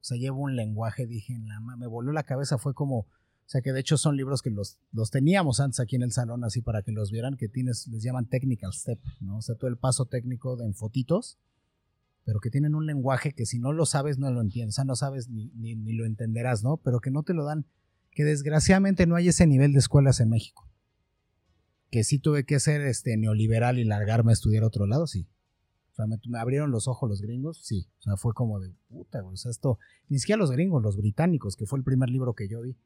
O 0.00 0.04
sea, 0.04 0.16
lleva 0.16 0.38
un 0.38 0.56
lenguaje, 0.56 1.06
dije, 1.06 1.38
la, 1.44 1.60
me 1.60 1.86
voló 1.86 2.12
la 2.12 2.22
cabeza, 2.22 2.56
fue 2.56 2.72
como 2.72 3.00
o 3.00 3.06
sea 3.44 3.60
que 3.60 3.74
de 3.74 3.80
hecho 3.80 3.98
son 3.98 4.16
libros 4.16 4.40
que 4.40 4.48
los, 4.48 4.78
los 4.90 5.10
teníamos 5.10 5.60
antes 5.60 5.80
aquí 5.80 5.96
en 5.96 6.02
el 6.02 6.12
salón, 6.12 6.44
así 6.44 6.62
para 6.62 6.80
que 6.80 6.92
los 6.92 7.10
vieran, 7.10 7.36
que 7.36 7.50
tienes, 7.50 7.86
les 7.88 8.02
llaman 8.02 8.24
technical 8.24 8.72
step, 8.72 8.98
¿no? 9.20 9.36
O 9.36 9.42
sea, 9.42 9.56
todo 9.56 9.68
el 9.68 9.76
paso 9.76 10.06
técnico 10.06 10.56
de 10.56 10.64
en 10.64 10.72
fotitos, 10.72 11.38
pero 12.24 12.40
que 12.40 12.48
tienen 12.48 12.74
un 12.74 12.86
lenguaje 12.86 13.34
que 13.34 13.44
si 13.44 13.58
no 13.58 13.74
lo 13.74 13.84
sabes 13.84 14.16
no 14.16 14.30
lo 14.30 14.40
entiendes, 14.40 14.76
o 14.76 14.76
sea, 14.76 14.84
no 14.86 14.96
sabes 14.96 15.28
ni, 15.28 15.50
ni, 15.56 15.74
ni 15.74 15.92
lo 15.92 16.06
entenderás, 16.06 16.64
¿no? 16.64 16.78
Pero 16.78 17.00
que 17.00 17.10
no 17.10 17.22
te 17.22 17.34
lo 17.34 17.44
dan, 17.44 17.66
que 18.12 18.24
desgraciadamente 18.24 19.06
no 19.06 19.14
hay 19.14 19.28
ese 19.28 19.46
nivel 19.46 19.74
de 19.74 19.80
escuelas 19.80 20.20
en 20.20 20.30
México. 20.30 20.71
Que 21.92 22.02
sí 22.02 22.18
tuve 22.18 22.44
que 22.44 22.58
ser 22.58 22.80
este 22.80 23.16
neoliberal 23.16 23.78
y 23.78 23.84
largarme 23.84 24.32
a 24.32 24.34
estudiar 24.34 24.64
a 24.64 24.66
otro 24.66 24.86
lado, 24.86 25.06
sí. 25.06 25.28
O 25.92 25.94
sea, 25.94 26.06
me, 26.06 26.18
abrieron 26.38 26.72
los 26.72 26.88
ojos 26.88 27.08
los 27.08 27.20
gringos, 27.20 27.60
sí. 27.62 27.86
O 28.00 28.02
sea, 28.02 28.16
fue 28.16 28.34
como 28.34 28.58
de 28.58 28.74
puta, 28.88 29.20
güey. 29.20 29.34
O 29.34 29.36
sea, 29.36 29.50
esto, 29.50 29.78
ni 30.08 30.18
siquiera 30.18 30.40
los 30.40 30.50
gringos, 30.50 30.82
los 30.82 30.96
británicos, 30.96 31.54
que 31.54 31.66
fue 31.66 31.78
el 31.78 31.84
primer 31.84 32.08
libro 32.08 32.34
que 32.34 32.48
yo 32.48 32.62
vi. 32.62 32.76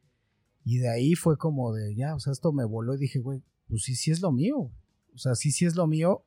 Y 0.65 0.79
de 0.79 0.91
ahí 0.91 1.15
fue 1.15 1.39
como 1.39 1.73
de, 1.73 1.95
ya, 1.95 2.15
o 2.17 2.21
sea, 2.21 2.33
esto 2.33 2.53
me 2.53 2.65
voló 2.65 2.95
y 2.95 2.99
dije, 2.99 3.21
güey, 3.21 3.43
pues 3.69 3.85
sí, 3.85 3.95
sí 3.95 4.11
es 4.11 4.21
lo 4.21 4.33
mío. 4.33 4.73
O 5.15 5.19
sea, 5.19 5.37
sí, 5.37 5.53
sí 5.53 5.65
es 5.65 5.77
lo 5.77 5.87
mío. 5.87 6.25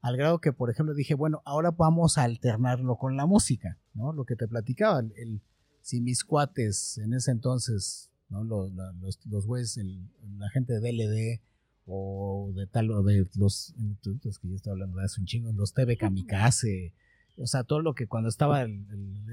Al 0.00 0.16
grado 0.16 0.40
que, 0.40 0.52
por 0.52 0.70
ejemplo, 0.70 0.94
dije, 0.94 1.14
bueno, 1.14 1.42
ahora 1.44 1.70
vamos 1.70 2.16
a 2.16 2.24
alternarlo 2.24 2.96
con 2.96 3.16
la 3.16 3.26
música, 3.26 3.78
¿no? 3.92 4.12
Lo 4.14 4.24
que 4.24 4.34
te 4.34 4.48
platicaba, 4.48 5.00
el, 5.00 5.42
si 5.82 6.00
mis 6.00 6.24
cuates 6.24 6.98
en 6.98 7.12
ese 7.12 7.30
entonces, 7.30 8.10
¿no? 8.30 8.42
Los, 8.42 8.72
los, 9.26 9.46
güeyes, 9.46 9.78
la 10.38 10.48
gente 10.50 10.72
de 10.72 10.80
DLD 10.80 11.42
o 11.86 12.52
de 12.54 12.66
tal, 12.66 12.90
o 12.90 13.02
de 13.02 13.26
los, 13.36 13.74
es 14.24 14.38
que 14.38 14.48
yo 14.48 14.54
estaba 14.54 14.74
hablando 14.74 14.98
de 14.98 15.04
hace 15.04 15.20
un 15.20 15.26
chingo, 15.26 15.52
los 15.52 15.74
TV 15.74 15.96
Kamikaze, 15.96 16.92
o 17.38 17.46
sea, 17.46 17.64
todo 17.64 17.80
lo 17.80 17.94
que 17.94 18.06
cuando 18.06 18.28
estaba, 18.28 18.64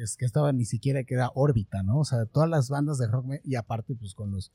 es 0.01 0.15
que 0.17 0.25
estaba 0.25 0.51
ni 0.53 0.65
siquiera 0.65 1.03
que 1.03 1.15
era 1.15 1.31
órbita, 1.35 1.83
¿no? 1.83 1.99
O 1.99 2.05
sea, 2.05 2.25
todas 2.25 2.49
las 2.49 2.69
bandas 2.69 2.97
de 2.97 3.07
rock, 3.07 3.25
y 3.43 3.55
aparte, 3.55 3.95
pues 3.95 4.13
con 4.13 4.31
los, 4.31 4.51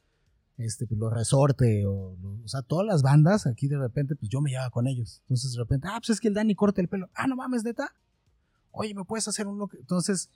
este, 0.56 0.86
pues, 0.86 0.98
los 0.98 1.12
resorte, 1.12 1.86
o, 1.86 2.16
o 2.44 2.48
sea, 2.48 2.62
todas 2.62 2.86
las 2.86 3.02
bandas, 3.02 3.46
aquí 3.46 3.68
de 3.68 3.78
repente, 3.78 4.16
pues 4.16 4.30
yo 4.30 4.40
me 4.40 4.50
llevaba 4.50 4.70
con 4.70 4.86
ellos. 4.86 5.20
Entonces, 5.24 5.52
de 5.52 5.58
repente, 5.58 5.88
ah, 5.90 5.98
pues 6.00 6.10
es 6.10 6.20
que 6.20 6.28
el 6.28 6.34
Dani 6.34 6.54
corta 6.54 6.80
el 6.80 6.88
pelo. 6.88 7.08
Ah, 7.14 7.26
no 7.26 7.36
mames, 7.36 7.64
neta. 7.64 7.94
Oye, 8.70 8.94
¿me 8.94 9.04
puedes 9.04 9.28
hacer 9.28 9.46
un 9.46 9.58
look? 9.58 9.76
Entonces, 9.78 10.30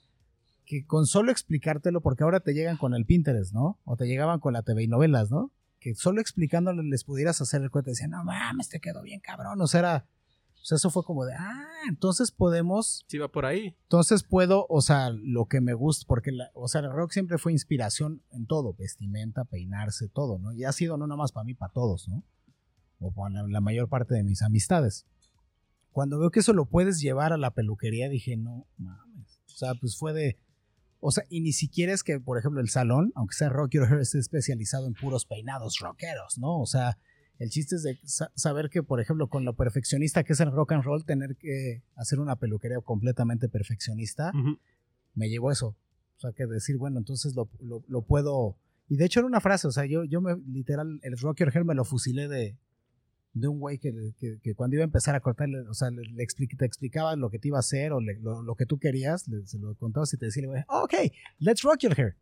que 0.65 0.85
con 0.85 1.07
solo 1.07 1.31
explicártelo, 1.31 2.01
porque 2.01 2.23
ahora 2.23 2.41
te 2.41 2.53
llegan 2.53 2.77
con 2.77 2.93
el 2.93 3.05
Pinterest, 3.05 3.53
¿no? 3.53 3.79
O 3.85 3.97
te 3.97 4.05
llegaban 4.05 4.39
con 4.39 4.53
la 4.53 4.61
TV 4.61 4.83
y 4.83 4.87
novelas, 4.87 5.31
¿no? 5.31 5.51
Que 5.79 5.95
solo 5.95 6.21
explicándole 6.21 6.83
les 6.83 7.03
pudieras 7.03 7.39
hacer 7.41 7.61
el 7.61 7.71
cuento, 7.71 7.91
decían, 7.91 8.11
no 8.11 8.23
mames, 8.23 8.69
te 8.69 8.79
quedó 8.79 9.01
bien 9.01 9.21
cabrón. 9.21 9.61
O 9.61 9.67
sea, 9.67 9.79
era 9.79 10.05
o 10.61 10.65
sea, 10.65 10.75
eso 10.75 10.89
fue 10.89 11.03
como 11.03 11.25
de, 11.25 11.33
ah, 11.33 11.67
entonces 11.87 12.31
podemos. 12.31 13.05
Sí, 13.07 13.17
va 13.17 13.29
por 13.29 13.45
ahí. 13.45 13.77
Entonces 13.83 14.23
puedo, 14.23 14.65
o 14.67 14.81
sea, 14.81 15.09
lo 15.09 15.45
que 15.45 15.61
me 15.61 15.73
gusta, 15.73 16.05
porque, 16.05 16.31
la, 16.31 16.51
o 16.53 16.67
sea, 16.67 16.81
el 16.81 16.91
rock 16.91 17.11
siempre 17.11 17.37
fue 17.37 17.53
inspiración 17.53 18.21
en 18.31 18.45
todo, 18.45 18.73
vestimenta, 18.73 19.45
peinarse, 19.45 20.09
todo, 20.09 20.37
¿no? 20.37 20.51
Y 20.51 20.65
ha 20.65 20.71
sido 20.73 20.97
no 20.97 21.07
nomás 21.07 21.31
para 21.31 21.45
mí, 21.45 21.53
para 21.53 21.71
todos, 21.71 22.09
¿no? 22.09 22.23
O 22.99 23.11
para 23.11 23.47
la 23.47 23.61
mayor 23.61 23.87
parte 23.87 24.15
de 24.15 24.23
mis 24.23 24.41
amistades. 24.41 25.05
Cuando 25.91 26.19
veo 26.19 26.29
que 26.29 26.41
eso 26.41 26.53
lo 26.53 26.65
puedes 26.65 26.99
llevar 26.99 27.31
a 27.31 27.37
la 27.37 27.51
peluquería, 27.51 28.09
dije, 28.09 28.35
no 28.35 28.67
mames. 28.77 29.39
O 29.47 29.57
sea, 29.57 29.75
pues 29.75 29.97
fue 29.97 30.13
de. 30.13 30.37
O 30.99 31.11
sea, 31.11 31.23
y 31.29 31.41
ni 31.41 31.53
siquiera 31.53 31.93
es 31.93 32.03
que, 32.03 32.19
por 32.19 32.37
ejemplo, 32.37 32.59
el 32.61 32.69
salón, 32.69 33.11
aunque 33.15 33.35
sea 33.35 33.49
rock, 33.49 33.75
esté 34.01 34.19
especializado 34.19 34.87
en 34.87 34.93
puros 34.93 35.25
peinados 35.25 35.79
rockeros, 35.79 36.37
¿no? 36.37 36.59
O 36.59 36.65
sea, 36.65 36.97
el 37.39 37.49
chiste 37.49 37.75
es 37.75 37.83
de 37.83 37.97
saber 38.35 38.69
que, 38.69 38.83
por 38.83 38.99
ejemplo, 38.99 39.29
con 39.29 39.45
lo 39.45 39.55
perfeccionista 39.55 40.23
que 40.25 40.33
es 40.33 40.39
el 40.41 40.51
rock 40.51 40.73
and 40.73 40.83
roll, 40.83 41.05
tener 41.05 41.37
que 41.37 41.83
hacer 41.95 42.19
una 42.19 42.35
peluquería 42.35 42.81
completamente 42.81 43.47
perfeccionista, 43.47 44.33
me 45.15 45.29
llevó 45.29 45.51
eso. 45.51 45.77
O 46.17 46.19
sea, 46.19 46.33
que 46.33 46.45
decir, 46.47 46.77
bueno, 46.77 46.99
entonces 46.99 47.33
lo, 47.33 47.49
lo, 47.87 48.01
puedo... 48.01 48.57
Y 48.89 48.97
de 48.97 49.05
hecho 49.05 49.21
era 49.21 49.27
una 49.27 49.39
frase, 49.39 49.67
o 49.67 49.71
sea, 49.71 49.85
yo, 49.85 50.03
yo 50.03 50.19
me, 50.19 50.35
literal, 50.47 50.99
el 51.01 51.17
Rock 51.17 51.39
Your 51.39 51.55
Hair 51.55 51.63
me 51.63 51.75
lo 51.75 51.85
fusilé 51.85 52.27
de, 52.27 52.57
de 53.33 53.47
un 53.47 53.59
güey 53.59 53.77
que, 53.77 53.93
que, 54.41 54.55
cuando 54.55 54.75
iba 54.75 54.83
a 54.83 54.85
empezar 54.85 55.15
a 55.15 55.19
cortarle, 55.19 55.59
o 55.61 55.73
sea, 55.73 55.91
le, 55.91 56.03
te 56.57 56.65
explicaba 56.65 57.15
lo 57.15 57.29
que 57.29 57.39
te 57.39 57.49
iba 57.49 57.57
a 57.57 57.59
hacer 57.59 57.93
o 57.93 58.01
lo, 58.01 58.41
lo, 58.41 58.55
que 58.55 58.65
tú 58.65 58.79
querías, 58.79 59.27
le, 59.27 59.45
se 59.45 59.59
lo 59.59 59.75
contabas 59.75 60.13
y 60.13 60.17
te 60.17 60.25
decía, 60.25 60.47
ok, 60.67 60.93
let's 61.39 61.61
rock 61.61 61.79
your 61.81 61.99
hair. 61.99 62.15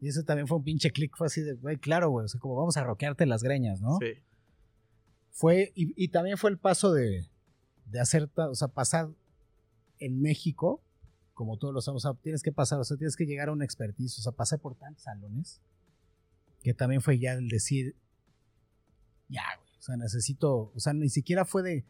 Y 0.00 0.08
eso 0.08 0.22
también 0.22 0.46
fue 0.46 0.58
un 0.58 0.64
pinche 0.64 0.90
click, 0.90 1.16
fue 1.16 1.26
así 1.26 1.42
de, 1.42 1.54
güey, 1.54 1.76
claro, 1.76 2.10
güey, 2.10 2.24
o 2.24 2.28
sea, 2.28 2.40
como 2.40 2.56
vamos 2.56 2.76
a 2.76 2.84
roquearte 2.84 3.26
las 3.26 3.42
greñas, 3.42 3.80
¿no? 3.80 3.98
Sí. 4.00 4.22
Fue, 5.30 5.72
y, 5.74 6.08
también 6.08 6.36
fue 6.36 6.50
el 6.50 6.58
paso 6.58 6.92
de, 6.92 7.28
de 7.86 8.00
hacer, 8.00 8.28
o 8.34 8.54
sea, 8.54 8.68
pasar 8.68 9.08
en 10.00 10.20
México, 10.20 10.82
como 11.34 11.56
todos 11.58 11.72
los 11.72 11.86
años, 11.88 12.04
o 12.04 12.12
sea, 12.12 12.20
tienes 12.20 12.42
que 12.42 12.50
pasar, 12.50 12.80
o 12.80 12.84
sea, 12.84 12.96
tienes 12.96 13.16
que 13.16 13.24
llegar 13.24 13.48
a 13.48 13.52
un 13.52 13.62
expertise, 13.62 14.18
o 14.18 14.22
sea, 14.22 14.32
pasé 14.32 14.58
por 14.58 14.74
tantos 14.74 15.04
salones, 15.04 15.60
que 16.62 16.74
también 16.74 17.00
fue 17.00 17.20
ya 17.20 17.34
el 17.34 17.48
decir, 17.48 17.94
ya, 19.28 19.44
güey, 19.58 19.67
sea, 19.88 19.96
necesito, 19.96 20.72
o 20.74 20.80
sea, 20.80 20.92
ni 20.92 21.08
siquiera 21.08 21.44
fue 21.44 21.62
de, 21.62 21.84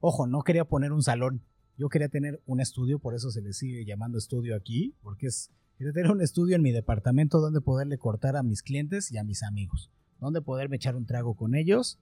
ojo, 0.00 0.26
no 0.26 0.42
quería 0.42 0.64
poner 0.64 0.92
un 0.92 1.02
salón, 1.02 1.42
yo 1.76 1.88
quería 1.88 2.08
tener 2.08 2.42
un 2.46 2.60
estudio, 2.60 2.98
por 2.98 3.14
eso 3.14 3.30
se 3.30 3.42
le 3.42 3.52
sigue 3.52 3.84
llamando 3.84 4.18
estudio 4.18 4.54
aquí, 4.56 4.94
porque 5.02 5.26
es 5.28 5.50
Quiero 5.80 5.94
tener 5.94 6.10
un 6.10 6.20
estudio 6.20 6.56
en 6.56 6.60
mi 6.60 6.72
departamento 6.72 7.40
donde 7.40 7.62
poderle 7.62 7.96
cortar 7.96 8.36
a 8.36 8.42
mis 8.42 8.62
clientes 8.62 9.10
y 9.12 9.16
a 9.16 9.24
mis 9.24 9.42
amigos, 9.42 9.90
donde 10.18 10.42
poderme 10.42 10.76
echar 10.76 10.94
un 10.94 11.06
trago 11.06 11.34
con 11.36 11.54
ellos 11.54 11.98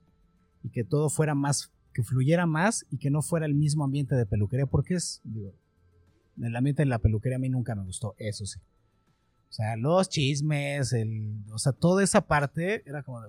y 0.64 0.70
que 0.70 0.82
todo 0.82 1.08
fuera 1.10 1.36
más, 1.36 1.70
que 1.94 2.02
fluyera 2.02 2.44
más 2.44 2.84
y 2.90 2.98
que 2.98 3.08
no 3.08 3.22
fuera 3.22 3.46
el 3.46 3.54
mismo 3.54 3.84
ambiente 3.84 4.16
de 4.16 4.26
peluquería, 4.26 4.66
porque 4.66 4.94
es, 4.94 5.20
digo, 5.22 5.54
el 6.42 6.56
ambiente 6.56 6.82
de 6.82 6.86
la 6.86 6.98
peluquería 6.98 7.36
a 7.36 7.38
mí 7.38 7.48
nunca 7.50 7.76
me 7.76 7.84
gustó, 7.84 8.16
eso 8.18 8.46
sí. 8.46 8.58
O 9.48 9.52
sea, 9.52 9.76
los 9.76 10.08
chismes, 10.08 10.92
el, 10.92 11.44
o 11.52 11.58
sea, 11.58 11.70
toda 11.70 12.02
esa 12.02 12.26
parte 12.26 12.82
era 12.84 13.04
como 13.04 13.20
de, 13.20 13.28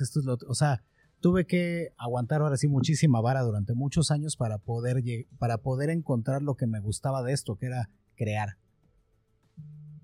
esto 0.00 0.20
es 0.20 0.24
lo, 0.24 0.38
o 0.46 0.54
sea, 0.54 0.84
tuve 1.24 1.46
que 1.46 1.94
aguantar 1.96 2.42
ahora 2.42 2.58
sí 2.58 2.68
muchísima 2.68 3.22
vara 3.22 3.40
durante 3.40 3.72
muchos 3.72 4.10
años 4.10 4.36
para 4.36 4.58
poder, 4.58 5.02
para 5.38 5.56
poder 5.56 5.88
encontrar 5.88 6.42
lo 6.42 6.54
que 6.54 6.66
me 6.66 6.80
gustaba 6.80 7.22
de 7.22 7.32
esto, 7.32 7.56
que 7.56 7.64
era 7.66 7.88
crear 8.14 8.58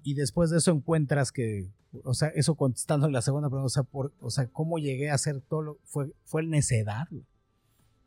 y 0.02 0.14
después 0.14 0.51
de 0.51 0.59
eso 0.59 0.72
encuentras 0.72 1.32
que, 1.32 1.70
o 2.05 2.14
sea, 2.14 2.28
eso 2.28 2.55
contestando 2.55 3.09
la 3.09 3.22
segunda 3.22 3.48
pregunta, 3.48 3.66
o 3.66 3.68
sea, 3.68 3.82
por, 3.82 4.14
o 4.20 4.30
sea, 4.30 4.47
cómo 4.48 4.78
llegué 4.78 5.10
a 5.10 5.14
hacer 5.14 5.40
todo 5.40 5.62
lo, 5.62 5.78
fue, 5.84 6.14
fue 6.24 6.44
necedad. 6.44 7.06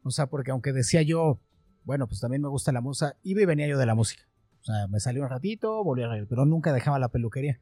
O 0.03 0.11
sea, 0.11 0.27
porque 0.27 0.52
aunque 0.52 0.73
decía 0.73 1.02
yo, 1.02 1.40
bueno, 1.84 2.07
pues 2.07 2.19
también 2.19 2.41
me 2.41 2.49
gusta 2.49 2.72
la 2.72 2.81
música, 2.81 3.15
iba 3.23 3.41
y 3.41 3.45
venía 3.45 3.68
yo 3.68 3.77
de 3.77 3.85
la 3.85 3.95
música. 3.95 4.23
O 4.61 4.65
sea, 4.65 4.88
me 4.88 4.99
salí 4.99 5.19
un 5.19 5.30
ratito, 5.30 5.84
volví 5.84 6.03
a 6.03 6.07
reír, 6.07 6.27
pero 6.27 6.45
nunca 6.45 6.73
dejaba 6.73 6.99
la 6.99 7.10
peluquería. 7.10 7.61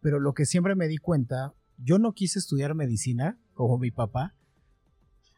Pero 0.00 0.20
lo 0.20 0.34
que 0.34 0.46
siempre 0.46 0.74
me 0.74 0.88
di 0.88 0.98
cuenta, 0.98 1.54
yo 1.78 1.98
no 1.98 2.12
quise 2.12 2.38
estudiar 2.38 2.74
medicina 2.74 3.38
como 3.54 3.78
mi 3.78 3.90
papá. 3.90 4.34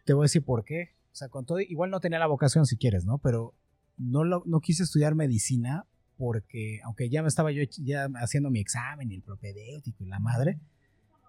Te 0.04 0.12
voy 0.12 0.24
a 0.24 0.26
decir 0.26 0.44
por 0.44 0.64
qué. 0.64 0.94
O 1.12 1.16
sea, 1.16 1.28
con 1.28 1.44
todo, 1.44 1.60
igual 1.60 1.90
no 1.90 2.00
tenía 2.00 2.18
la 2.18 2.26
vocación 2.26 2.66
si 2.66 2.76
quieres, 2.76 3.04
¿no? 3.04 3.18
Pero 3.18 3.54
no, 3.96 4.24
lo, 4.24 4.42
no 4.46 4.60
quise 4.60 4.82
estudiar 4.82 5.14
medicina 5.14 5.86
porque 6.16 6.80
aunque 6.84 7.08
ya 7.08 7.22
me 7.22 7.28
estaba 7.28 7.50
yo 7.52 7.62
ya 7.78 8.08
haciendo 8.16 8.50
mi 8.50 8.60
examen 8.60 9.10
y 9.10 9.14
el 9.16 9.22
propedéutico 9.22 10.04
y 10.04 10.06
la 10.06 10.18
madre, 10.18 10.60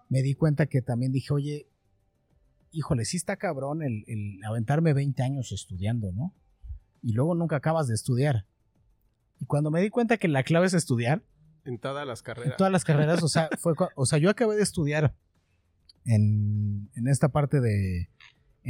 me 0.08 0.22
di 0.22 0.34
cuenta 0.34 0.66
que 0.66 0.82
también 0.82 1.12
dije, 1.12 1.32
oye, 1.32 1.68
híjole, 2.70 3.04
sí 3.04 3.16
está 3.16 3.36
cabrón 3.36 3.82
el, 3.82 4.04
el 4.06 4.44
aventarme 4.44 4.92
20 4.92 5.22
años 5.22 5.52
estudiando, 5.52 6.12
¿no? 6.12 6.34
Y 7.02 7.12
luego 7.12 7.34
nunca 7.34 7.56
acabas 7.56 7.88
de 7.88 7.94
estudiar. 7.94 8.46
Y 9.40 9.46
cuando 9.46 9.70
me 9.70 9.80
di 9.80 9.90
cuenta 9.90 10.16
que 10.16 10.28
la 10.28 10.42
clave 10.42 10.66
es 10.66 10.74
estudiar, 10.74 11.22
En 11.64 11.78
todas 11.78 12.06
las 12.06 12.22
carreras. 12.22 12.52
en 12.52 12.56
todas 12.56 12.72
las 12.72 12.84
carreras, 12.84 13.22
o 13.22 13.28
sea, 13.28 13.48
fue, 13.58 13.74
o 13.94 14.06
sea, 14.06 14.18
yo 14.18 14.30
acabé 14.30 14.56
de 14.56 14.62
estudiar 14.62 15.14
en, 16.04 16.90
en 16.94 17.08
esta 17.08 17.28
parte 17.28 17.60
de, 17.60 18.08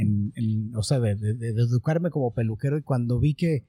en, 0.01 0.31
en- 0.35 0.75
o 0.75 0.83
sea, 0.83 0.99
de, 0.99 1.15
de- 1.15 1.49
educarme 1.49 2.09
como 2.09 2.33
peluquero 2.33 2.77
y 2.77 2.81
cuando 2.83 3.19
vi 3.19 3.33
que 3.35 3.65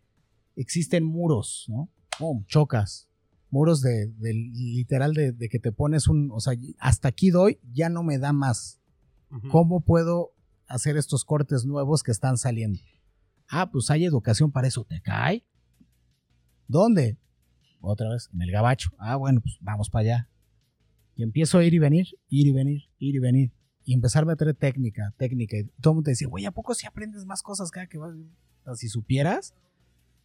existen 0.57 1.05
muros, 1.05 1.67
¿no? 1.69 1.89
Pum, 2.19 2.45
chocas. 2.47 3.09
Muros 3.51 3.81
de, 3.81 4.09
de 4.19 4.35
literal 4.35 5.15
de, 5.15 5.33
de 5.33 5.49
que 5.49 5.59
te 5.59 5.73
pones 5.73 6.07
un, 6.09 6.31
o 6.33 6.41
sea, 6.41 6.55
hasta 6.79 7.09
aquí 7.09 7.31
doy, 7.31 7.59
ya 7.73 7.89
no 7.89 8.03
me 8.03 8.19
da 8.19 8.33
más. 8.33 8.81
¿Cómo 9.51 9.81
puedo 9.81 10.33
hacer 10.67 10.97
estos 10.97 11.25
cortes 11.25 11.65
nuevos 11.65 12.03
que 12.03 12.11
están 12.11 12.37
saliendo? 12.39 12.79
Ah, 13.49 13.71
pues 13.71 13.91
hay 13.91 14.05
educación 14.05 14.53
para 14.53 14.69
eso. 14.69 14.85
¿Te 14.85 15.01
cae? 15.01 15.45
¿Dónde? 16.67 17.19
Otra 17.81 18.11
vez, 18.11 18.29
en 18.35 18.43
el 18.43 18.51
gabacho. 18.51 18.91
Ah, 18.99 19.17
bueno, 19.17 19.41
pues 19.41 19.57
vamos 19.61 19.89
para 19.91 20.03
allá. 20.03 20.31
Y 21.15 21.23
empiezo 21.23 21.59
a 21.59 21.65
ir 21.65 21.75
y 21.75 21.79
venir, 21.79 22.07
ir 22.29 22.47
y 22.47 22.53
venir, 22.53 22.83
ir 22.99 23.15
y 23.15 23.19
venir. 23.19 23.53
Y 23.89 23.95
empezar 23.95 24.25
a 24.25 24.27
meter 24.27 24.53
técnica, 24.53 25.15
técnica. 25.17 25.57
Y 25.57 25.65
todo 25.81 25.93
el 25.93 25.95
mundo 25.95 26.09
te 26.09 26.11
decía, 26.11 26.29
güey, 26.29 26.45
¿a 26.45 26.51
poco 26.51 26.75
si 26.75 26.87
aprendes 26.87 27.25
más 27.25 27.43
cosas 27.43 27.71
cada 27.71 27.87
que 27.87 27.97
vas? 27.97 28.13
O 28.13 28.65
sea, 28.65 28.75
si 28.75 28.87
supieras, 28.91 29.55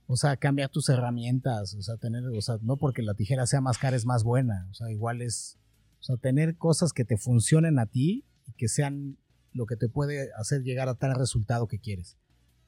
o 0.06 0.18
sea, 0.18 0.36
cambia 0.36 0.68
tus 0.68 0.90
herramientas, 0.90 1.74
o 1.74 1.82
sea, 1.82 1.96
tener, 1.96 2.26
o 2.26 2.42
sea, 2.42 2.58
no 2.62 2.76
porque 2.76 3.02
la 3.04 3.14
tijera 3.14 3.48
sea 3.48 3.62
más 3.62 3.78
cara 3.78 3.96
es 3.96 4.06
más 4.06 4.26
buena, 4.26 4.68
o 4.70 4.74
sea, 4.74 4.92
igual 4.92 5.22
es, 5.22 5.58
o 6.02 6.04
sea, 6.04 6.18
tener 6.18 6.58
cosas 6.58 6.92
que 6.92 7.06
te 7.06 7.16
funcionen 7.16 7.80
a 7.80 7.86
ti 7.86 8.26
y 8.46 8.52
que 8.52 8.68
sean 8.68 9.18
lo 9.54 9.66
que 9.66 9.78
te 9.78 9.88
puede 9.88 10.28
hacer 10.38 10.64
llegar 10.64 10.90
a 10.90 10.96
tal 10.96 11.16
resultado 11.16 11.70
que 11.70 11.80
quieres. 11.80 12.18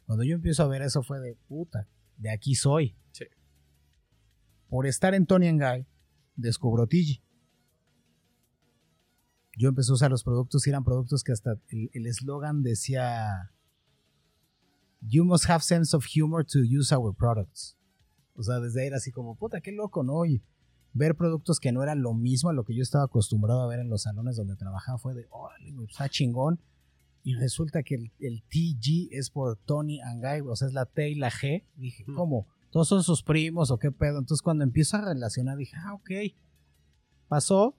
Cuando 0.06 0.24
yo 0.24 0.34
empiezo 0.34 0.64
a 0.64 0.68
ver 0.70 0.82
eso 0.82 1.04
fue 1.04 1.20
de 1.20 1.36
puta, 1.50 1.90
de 2.16 2.30
aquí 2.32 2.56
soy. 2.56 2.96
Sí. 3.12 3.26
Por 4.70 4.88
estar 4.88 5.14
en 5.14 5.26
Tony 5.26 5.50
and 5.50 5.62
Guy, 5.62 5.86
descubro 6.38 6.88
Tigi. 6.88 7.22
Yo 9.58 9.70
empecé 9.70 9.92
a 9.92 9.96
usar 9.96 10.12
los 10.12 10.24
productos 10.24 10.66
y 10.66 10.70
eran 10.70 10.84
productos 10.84 11.24
que 11.24 11.32
hasta 11.32 11.58
el 11.70 12.06
eslogan 12.06 12.62
decía 12.62 13.52
You 15.08 15.24
must 15.24 15.50
have 15.50 15.62
sense 15.62 15.96
of 15.96 16.06
humor 16.06 16.44
to 16.46 16.60
use 16.60 16.94
our 16.94 17.14
products. 17.16 17.78
O 18.36 18.44
sea, 18.44 18.60
desde 18.60 18.82
ahí 18.82 18.88
era 18.88 18.98
así 18.98 19.12
como, 19.12 19.36
puta, 19.36 19.62
qué 19.62 19.72
loco, 19.72 20.04
¿no? 20.04 20.26
Y 20.26 20.42
ver 20.94 21.16
productos 21.16 21.60
que 21.60 21.72
no 21.72 21.84
eran 21.84 22.02
lo 22.02 22.14
mismo 22.14 22.50
a 22.50 22.54
lo 22.54 22.64
que 22.64 22.76
yo 22.76 22.82
estaba 22.82 23.06
acostumbrado 23.06 23.62
a 23.62 23.68
ver 23.68 23.80
en 23.80 23.90
los 23.90 24.04
salones 24.04 24.36
donde 24.36 24.56
trabajaba 24.56 24.98
fue 24.98 25.14
de, 25.14 25.28
órale, 25.30 25.72
güey, 25.72 25.88
está 25.88 26.10
chingón. 26.10 26.60
Y 27.24 27.34
resulta 27.36 27.82
que 27.84 27.96
el, 27.96 28.12
el 28.20 28.44
TG 28.44 29.10
es 29.12 29.30
por 29.30 29.58
Tony 29.58 30.00
and 30.02 30.24
Guy, 30.24 30.42
o 30.48 30.56
sea, 30.56 30.68
es 30.68 30.74
la 30.74 30.86
T 30.86 31.10
y 31.10 31.16
la 31.16 31.32
G. 31.32 31.64
Dije. 31.76 32.06
¿cómo? 32.16 32.48
¿Todos 32.72 32.88
son 32.88 33.04
sus 33.04 33.24
primos 33.24 33.72
o 33.72 33.78
qué 33.78 33.92
pedo? 33.92 34.20
Entonces 34.20 34.42
cuando 34.42 34.64
empiezo 34.64 34.98
a 34.98 35.02
relacionar 35.02 35.58
dije, 35.58 35.76
ah, 35.78 35.94
ok. 35.94 36.12
Pasó 37.28 37.76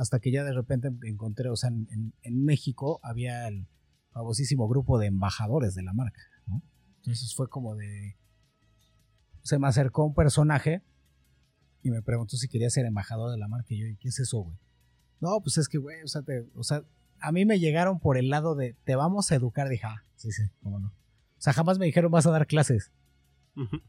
hasta 0.00 0.18
que 0.18 0.32
ya 0.32 0.44
de 0.44 0.54
repente 0.54 0.90
encontré, 1.02 1.50
o 1.50 1.56
sea, 1.56 1.68
en, 1.68 2.44
México 2.44 3.00
había 3.02 3.46
el 3.48 3.68
famosísimo 4.12 4.66
grupo 4.66 4.98
de 4.98 5.08
embajadores 5.08 5.74
de 5.74 5.82
la 5.82 5.92
marca, 5.92 6.22
¿no? 6.46 6.62
Entonces 6.96 7.34
fue 7.36 7.50
como 7.50 7.76
de... 7.76 8.16
Se 9.42 9.58
me 9.58 9.68
acercó 9.68 10.06
un 10.06 10.14
personaje 10.14 10.82
y 11.82 11.90
me 11.90 12.00
preguntó 12.00 12.38
si 12.38 12.48
quería 12.48 12.70
ser 12.70 12.86
embajador 12.86 13.30
de 13.30 13.36
la 13.36 13.46
marca. 13.46 13.74
Y 13.74 13.78
yo, 13.80 13.86
¿y 13.88 13.96
qué 13.96 14.08
es 14.08 14.18
eso, 14.20 14.40
güey? 14.40 14.56
No, 15.20 15.38
pues 15.42 15.58
es 15.58 15.68
que, 15.68 15.76
güey, 15.76 16.02
o 16.02 16.08
sea, 16.08 16.22
te- 16.22 16.48
o 16.54 16.62
sea, 16.62 16.82
a 17.20 17.30
mí 17.30 17.44
me 17.44 17.58
llegaron 17.58 18.00
por 18.00 18.16
el 18.16 18.30
lado 18.30 18.54
de, 18.54 18.78
te 18.84 18.96
vamos 18.96 19.30
a 19.30 19.34
educar. 19.34 19.68
Dije, 19.68 19.84
ah, 19.86 20.02
sí, 20.16 20.32
sí, 20.32 20.44
cómo 20.62 20.80
no. 20.80 20.88
O 20.88 21.40
sea, 21.42 21.52
jamás 21.52 21.78
me 21.78 21.84
dijeron, 21.84 22.10
vas 22.10 22.26
a 22.26 22.30
dar 22.30 22.46
clases. 22.46 22.90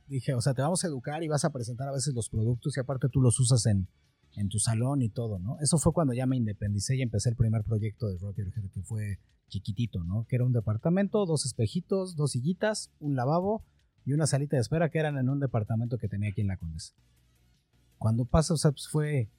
Dije, 0.08 0.34
o 0.34 0.42
sea, 0.42 0.54
te 0.54 0.62
vamos 0.62 0.84
a 0.84 0.88
educar 0.88 1.24
y 1.24 1.30
vas 1.30 1.46
a 1.46 1.52
presentar 1.52 1.88
a 1.88 1.94
veces 1.94 2.14
los 2.14 2.30
productos 2.30 2.76
y 2.76 2.82
aparte 2.82 3.08
tú 3.08 3.22
los 3.22 3.40
usas 3.40 3.66
en, 3.66 3.88
en 4.36 4.50
tu 4.50 4.60
salón 4.60 5.02
y 5.02 5.10
todo, 5.10 5.40
¿no? 5.40 5.58
Eso 5.60 5.78
fue 5.78 5.94
cuando 5.94 6.14
ya 6.14 6.26
me 6.26 6.38
independicé 6.38 6.96
y 6.96 7.02
empecé 7.02 7.30
el 7.30 7.36
primer 7.36 7.64
proyecto 7.64 8.08
de 8.08 8.18
Rocket 8.18 8.48
Head, 8.56 8.70
que 8.72 8.82
fue 8.82 9.20
chiquitito, 9.50 10.04
¿no? 10.04 10.26
Que 10.30 10.38
era 10.38 10.46
un 10.46 10.54
departamento, 10.54 11.26
dos 11.26 11.46
espejitos, 11.46 12.16
dos 12.16 12.32
sillitas, 12.32 12.92
un 13.00 13.16
lavabo 13.16 13.64
y 14.06 14.14
una 14.14 14.26
salita 14.28 14.56
de 14.56 14.62
espera 14.62 14.90
que 14.90 15.00
eran 15.00 15.18
en 15.18 15.30
un 15.30 15.40
departamento 15.40 15.98
que 15.98 16.08
tenía 16.08 16.30
aquí 16.30 16.42
en 16.42 16.48
la 16.48 16.58
Condesa. 16.58 16.94
Cuando 17.98 18.26
pasa, 18.26 18.54
o 18.54 18.58
sea, 18.58 18.72
pues 18.72 18.88
fue, 18.88 19.30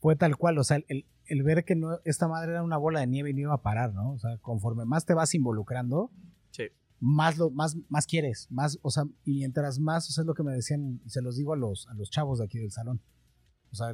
fue 0.00 0.16
tal 0.16 0.36
cual, 0.36 0.58
o 0.58 0.64
sea, 0.64 0.78
el, 0.88 1.06
el 1.26 1.42
ver 1.42 1.64
que 1.64 1.76
no, 1.76 1.98
esta 2.04 2.26
madre 2.26 2.52
era 2.52 2.62
una 2.62 2.76
bola 2.78 3.00
de 3.00 3.06
nieve 3.06 3.30
y 3.30 3.34
no 3.34 3.40
iba 3.40 3.54
a 3.54 3.62
parar, 3.62 3.92
¿no? 3.94 4.12
O 4.12 4.18
sea, 4.18 4.38
conforme 4.38 4.84
más 4.86 5.04
te 5.04 5.14
vas 5.14 5.34
involucrando, 5.34 6.10
Sí. 6.50 6.64
más 6.98 7.36
lo 7.36 7.50
más 7.50 7.76
más 7.88 8.06
quieres, 8.06 8.48
más, 8.50 8.78
o 8.82 8.90
sea, 8.90 9.04
y 9.24 9.34
mientras 9.34 9.78
más, 9.78 10.08
o 10.08 10.12
sea, 10.12 10.22
es 10.22 10.26
lo 10.26 10.34
que 10.34 10.42
me 10.42 10.52
decían 10.52 11.00
y 11.04 11.10
se 11.10 11.20
los 11.22 11.36
digo 11.36 11.52
a 11.52 11.56
los 11.56 11.86
a 11.88 11.94
los 11.94 12.10
chavos 12.10 12.38
de 12.38 12.46
aquí 12.46 12.58
del 12.58 12.72
salón. 12.72 13.00
O 13.70 13.76
sea, 13.76 13.92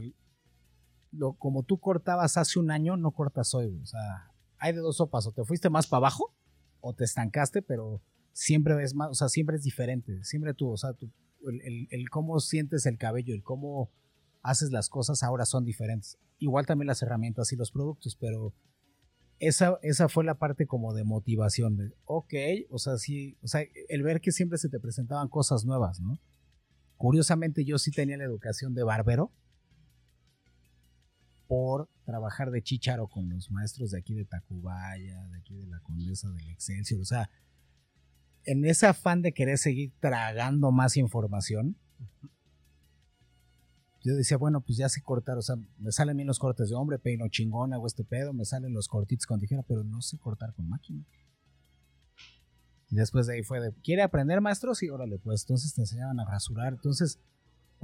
lo 1.16 1.34
como 1.34 1.62
tú 1.62 1.78
cortabas 1.78 2.36
hace 2.36 2.58
un 2.58 2.70
año, 2.70 2.96
no 2.96 3.10
cortas 3.12 3.54
hoy, 3.54 3.78
o 3.82 3.86
sea, 3.86 4.32
hay 4.58 4.72
de 4.72 4.80
dos 4.80 4.96
sopas, 4.98 5.26
o 5.26 5.32
te 5.32 5.44
fuiste 5.44 5.70
más 5.70 5.86
para 5.86 5.98
abajo 5.98 6.34
o 6.80 6.94
te 6.94 7.04
estancaste, 7.04 7.62
pero 7.62 8.02
siempre 8.32 8.74
ves 8.74 8.94
más, 8.94 9.10
o 9.10 9.14
sea, 9.14 9.28
siempre 9.28 9.56
es 9.56 9.62
diferente, 9.62 10.22
siempre 10.24 10.54
tú, 10.54 10.70
o 10.70 10.76
sea, 10.76 10.92
tú, 10.94 11.10
el, 11.48 11.60
el- 11.62 11.88
el 11.90 12.10
cómo 12.10 12.40
sientes 12.40 12.86
el 12.86 12.98
cabello, 12.98 13.34
el 13.34 13.42
cómo 13.42 13.90
haces 14.42 14.70
las 14.70 14.88
cosas 14.88 15.22
ahora 15.22 15.44
son 15.46 15.64
diferentes. 15.64 16.18
Igual 16.38 16.66
también 16.66 16.86
las 16.88 17.00
herramientas 17.02 17.52
y 17.52 17.56
los 17.56 17.70
productos, 17.70 18.16
pero 18.16 18.52
esa, 19.38 19.78
esa 19.82 20.08
fue 20.08 20.24
la 20.24 20.34
parte 20.38 20.66
como 20.66 20.94
de 20.94 21.04
motivación, 21.04 21.76
de, 21.76 21.92
ok, 22.04 22.34
o 22.70 22.78
sea, 22.78 22.96
sí, 22.98 23.36
o 23.42 23.48
sea, 23.48 23.62
el 23.88 24.02
ver 24.02 24.20
que 24.20 24.32
siempre 24.32 24.58
se 24.58 24.68
te 24.68 24.80
presentaban 24.80 25.28
cosas 25.28 25.64
nuevas, 25.64 26.00
¿no? 26.00 26.18
Curiosamente 26.96 27.64
yo 27.64 27.78
sí 27.78 27.90
tenía 27.90 28.16
la 28.16 28.24
educación 28.24 28.74
de 28.74 28.84
barbero 28.84 29.32
por 31.46 31.88
trabajar 32.04 32.50
de 32.50 32.62
chicharo 32.62 33.08
con 33.08 33.28
los 33.28 33.50
maestros 33.50 33.90
de 33.90 33.98
aquí 33.98 34.14
de 34.14 34.24
Tacubaya, 34.24 35.26
de 35.28 35.38
aquí 35.38 35.54
de 35.54 35.66
la 35.66 35.80
Condesa 35.80 36.30
del 36.30 36.48
Excelsior, 36.50 37.00
o 37.00 37.04
sea, 37.04 37.30
en 38.44 38.64
ese 38.64 38.86
afán 38.86 39.22
de 39.22 39.32
querer 39.32 39.58
seguir 39.58 39.92
tragando 40.00 40.70
más 40.70 40.96
información, 40.96 41.76
yo 44.04 44.14
decía, 44.14 44.36
bueno, 44.36 44.60
pues 44.60 44.76
ya 44.76 44.88
sé 44.90 45.00
cortar, 45.00 45.38
o 45.38 45.42
sea, 45.42 45.56
me 45.78 45.90
salen 45.90 46.18
bien 46.18 46.26
los 46.26 46.38
cortes 46.38 46.68
de 46.68 46.74
hombre, 46.74 46.98
peino 46.98 47.26
chingón, 47.28 47.72
hago 47.72 47.86
este 47.86 48.04
pedo, 48.04 48.34
me 48.34 48.44
salen 48.44 48.74
los 48.74 48.86
cortitos 48.86 49.24
con 49.24 49.40
tijera, 49.40 49.62
pero 49.62 49.82
no 49.82 50.02
sé 50.02 50.18
cortar 50.18 50.52
con 50.52 50.68
máquina. 50.68 51.02
Y 52.90 52.96
después 52.96 53.26
de 53.26 53.34
ahí 53.34 53.42
fue 53.42 53.60
de, 53.60 53.72
¿quiere 53.82 54.02
aprender 54.02 54.42
maestro? 54.42 54.74
Sí, 54.74 54.90
órale, 54.90 55.18
pues 55.18 55.44
entonces 55.44 55.74
te 55.74 55.80
enseñaban 55.80 56.20
a 56.20 56.26
rasurar. 56.26 56.74
Entonces, 56.74 57.18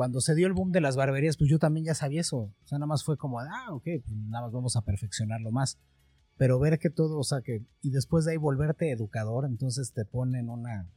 cuando 0.00 0.22
se 0.22 0.34
dio 0.34 0.46
el 0.46 0.54
boom 0.54 0.72
de 0.72 0.80
las 0.80 0.96
barberías, 0.96 1.36
pues 1.36 1.50
yo 1.50 1.58
también 1.58 1.84
ya 1.84 1.94
sabía 1.94 2.22
eso. 2.22 2.38
O 2.38 2.54
sea, 2.64 2.78
nada 2.78 2.86
más 2.86 3.04
fue 3.04 3.18
como, 3.18 3.38
ah, 3.38 3.66
ok, 3.68 3.84
pues 4.02 4.16
nada 4.16 4.46
más 4.46 4.50
vamos 4.50 4.74
a 4.76 4.80
perfeccionarlo 4.80 5.52
más. 5.52 5.78
Pero 6.38 6.58
ver 6.58 6.78
que 6.78 6.88
todo, 6.88 7.18
o 7.18 7.22
sea, 7.22 7.42
que, 7.42 7.66
y 7.82 7.90
después 7.90 8.24
de 8.24 8.30
ahí 8.30 8.38
volverte 8.38 8.90
educador, 8.90 9.44
entonces 9.44 9.92
te 9.92 10.06
ponen 10.06 10.48
una, 10.48 10.90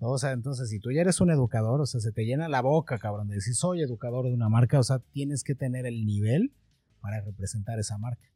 o 0.00 0.18
sea, 0.18 0.32
entonces 0.32 0.70
si 0.70 0.80
tú 0.80 0.90
ya 0.90 1.02
eres 1.02 1.20
un 1.20 1.30
educador, 1.30 1.80
o 1.80 1.86
sea, 1.86 2.00
se 2.00 2.10
te 2.10 2.24
llena 2.24 2.48
la 2.48 2.62
boca, 2.62 2.98
cabrón, 2.98 3.28
de 3.28 3.36
decir 3.36 3.54
soy 3.54 3.80
educador 3.80 4.24
de 4.24 4.34
una 4.34 4.48
marca, 4.48 4.80
o 4.80 4.82
sea, 4.82 4.98
tienes 5.12 5.44
que 5.44 5.54
tener 5.54 5.86
el 5.86 6.04
nivel 6.04 6.52
para 7.00 7.20
representar 7.20 7.78
esa 7.78 7.96
marca. 7.96 8.28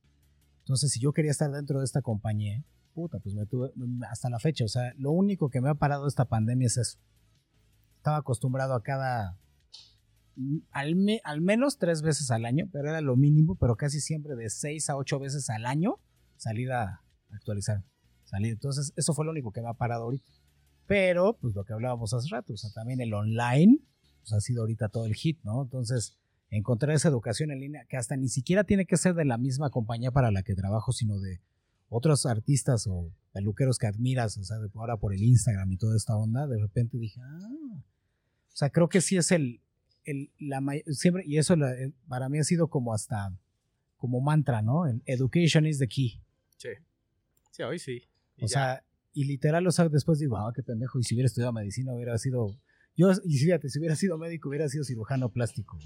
Entonces, 0.60 0.92
si 0.92 1.00
yo 1.00 1.12
quería 1.12 1.32
estar 1.32 1.50
dentro 1.50 1.80
de 1.80 1.84
esta 1.84 2.00
compañía, 2.00 2.62
puta, 2.94 3.18
pues 3.18 3.34
me 3.34 3.44
tuve, 3.46 3.72
hasta 4.08 4.30
la 4.30 4.38
fecha, 4.38 4.64
o 4.64 4.68
sea, 4.68 4.94
lo 4.98 5.10
único 5.10 5.50
que 5.50 5.60
me 5.60 5.68
ha 5.68 5.74
parado 5.74 6.06
esta 6.06 6.26
pandemia 6.26 6.66
es 6.66 6.76
eso. 6.76 6.98
Estaba 8.02 8.16
acostumbrado 8.16 8.74
a 8.74 8.82
cada, 8.82 9.38
al, 10.72 10.96
me- 10.96 11.20
al 11.22 11.40
menos 11.40 11.78
tres 11.78 12.02
veces 12.02 12.32
al 12.32 12.44
año, 12.46 12.68
pero 12.72 12.88
era 12.88 13.00
lo 13.00 13.14
mínimo, 13.14 13.54
pero 13.54 13.76
casi 13.76 14.00
siempre 14.00 14.34
de 14.34 14.50
seis 14.50 14.90
a 14.90 14.96
ocho 14.96 15.20
veces 15.20 15.48
al 15.50 15.66
año 15.66 16.00
salir 16.36 16.72
a 16.72 17.04
actualizar. 17.30 17.84
Salir. 18.24 18.54
Entonces, 18.54 18.92
eso 18.96 19.14
fue 19.14 19.24
lo 19.24 19.30
único 19.30 19.52
que 19.52 19.62
me 19.62 19.68
ha 19.68 19.74
parado 19.74 20.02
ahorita. 20.02 20.28
Pero, 20.88 21.38
pues 21.40 21.54
lo 21.54 21.62
que 21.64 21.74
hablábamos 21.74 22.12
hace 22.12 22.28
rato, 22.28 22.54
o 22.54 22.56
sea, 22.56 22.70
también 22.72 23.00
el 23.00 23.14
online, 23.14 23.78
pues 24.22 24.32
ha 24.32 24.40
sido 24.40 24.62
ahorita 24.62 24.88
todo 24.88 25.06
el 25.06 25.14
hit, 25.14 25.38
¿no? 25.44 25.62
Entonces, 25.62 26.18
encontrar 26.50 26.96
esa 26.96 27.08
educación 27.08 27.52
en 27.52 27.60
línea, 27.60 27.84
que 27.88 27.96
hasta 27.98 28.16
ni 28.16 28.28
siquiera 28.28 28.64
tiene 28.64 28.84
que 28.84 28.96
ser 28.96 29.14
de 29.14 29.24
la 29.26 29.38
misma 29.38 29.70
compañía 29.70 30.10
para 30.10 30.32
la 30.32 30.42
que 30.42 30.56
trabajo, 30.56 30.90
sino 30.90 31.20
de 31.20 31.40
otros 31.88 32.26
artistas 32.26 32.88
o 32.90 33.12
peluqueros 33.32 33.78
que 33.78 33.86
admiras, 33.86 34.36
o 34.38 34.42
sea, 34.44 34.58
de- 34.58 34.70
ahora 34.74 34.96
por 34.96 35.14
el 35.14 35.22
Instagram 35.22 35.70
y 35.70 35.76
toda 35.76 35.96
esta 35.96 36.16
onda, 36.16 36.48
de 36.48 36.58
repente 36.58 36.98
dije, 36.98 37.20
ah, 37.22 37.84
o 38.52 38.56
sea, 38.56 38.70
creo 38.70 38.88
que 38.88 39.00
sí 39.00 39.16
es 39.16 39.30
el, 39.32 39.60
el 40.04 40.30
la 40.38 40.60
siempre, 40.90 41.22
y 41.26 41.38
eso 41.38 41.56
la- 41.56 41.72
el- 41.74 41.92
para 42.08 42.28
mí 42.28 42.38
ha 42.38 42.44
sido 42.44 42.68
como 42.68 42.92
hasta, 42.94 43.32
como 43.96 44.20
mantra, 44.20 44.62
¿no? 44.62 44.86
El 44.86 45.02
education 45.06 45.66
is 45.66 45.78
the 45.78 45.88
key. 45.88 46.20
Sí. 46.56 46.68
Sí, 47.50 47.62
hoy 47.62 47.78
sí. 47.78 48.02
Y 48.36 48.44
O 48.44 48.46
ya. 48.46 48.48
sea, 48.48 48.84
y 49.14 49.24
literal, 49.24 49.66
o 49.66 49.70
sea, 49.72 49.88
después 49.88 50.18
digo, 50.18 50.36
ah, 50.38 50.52
qué 50.54 50.62
pendejo, 50.62 50.98
y 50.98 51.02
si 51.04 51.14
hubiera 51.14 51.26
estudiado 51.26 51.52
medicina 51.52 51.92
hubiera 51.94 52.16
sido, 52.18 52.56
yo, 52.96 53.10
y 53.24 53.36
fíjate, 53.38 53.68
si 53.68 53.78
hubiera 53.78 53.96
sido 53.96 54.18
médico 54.18 54.48
hubiera 54.48 54.68
sido 54.68 54.84
cirujano 54.84 55.28
plástico. 55.30 55.78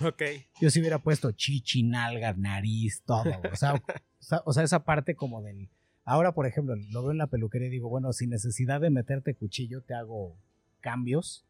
Ok. 0.00 0.22
Yo 0.60 0.70
sí 0.70 0.80
hubiera 0.80 0.98
puesto 0.98 1.30
chichi, 1.32 1.82
nalga, 1.82 2.32
nariz, 2.34 3.02
todo. 3.04 3.24
O 3.52 3.56
sea, 3.56 4.42
o 4.44 4.52
sea, 4.52 4.62
esa 4.62 4.84
parte 4.84 5.14
como 5.16 5.42
del... 5.42 5.68
Ahora, 6.04 6.32
por 6.32 6.46
ejemplo, 6.46 6.74
lo 6.76 7.02
veo 7.02 7.10
en 7.12 7.18
la 7.18 7.26
peluquería 7.28 7.68
y 7.68 7.72
digo, 7.72 7.88
bueno, 7.88 8.12
sin 8.12 8.30
necesidad 8.30 8.80
de 8.80 8.90
meterte 8.90 9.34
cuchillo, 9.34 9.82
te 9.82 9.94
hago 9.94 10.36
cambios. 10.82 11.46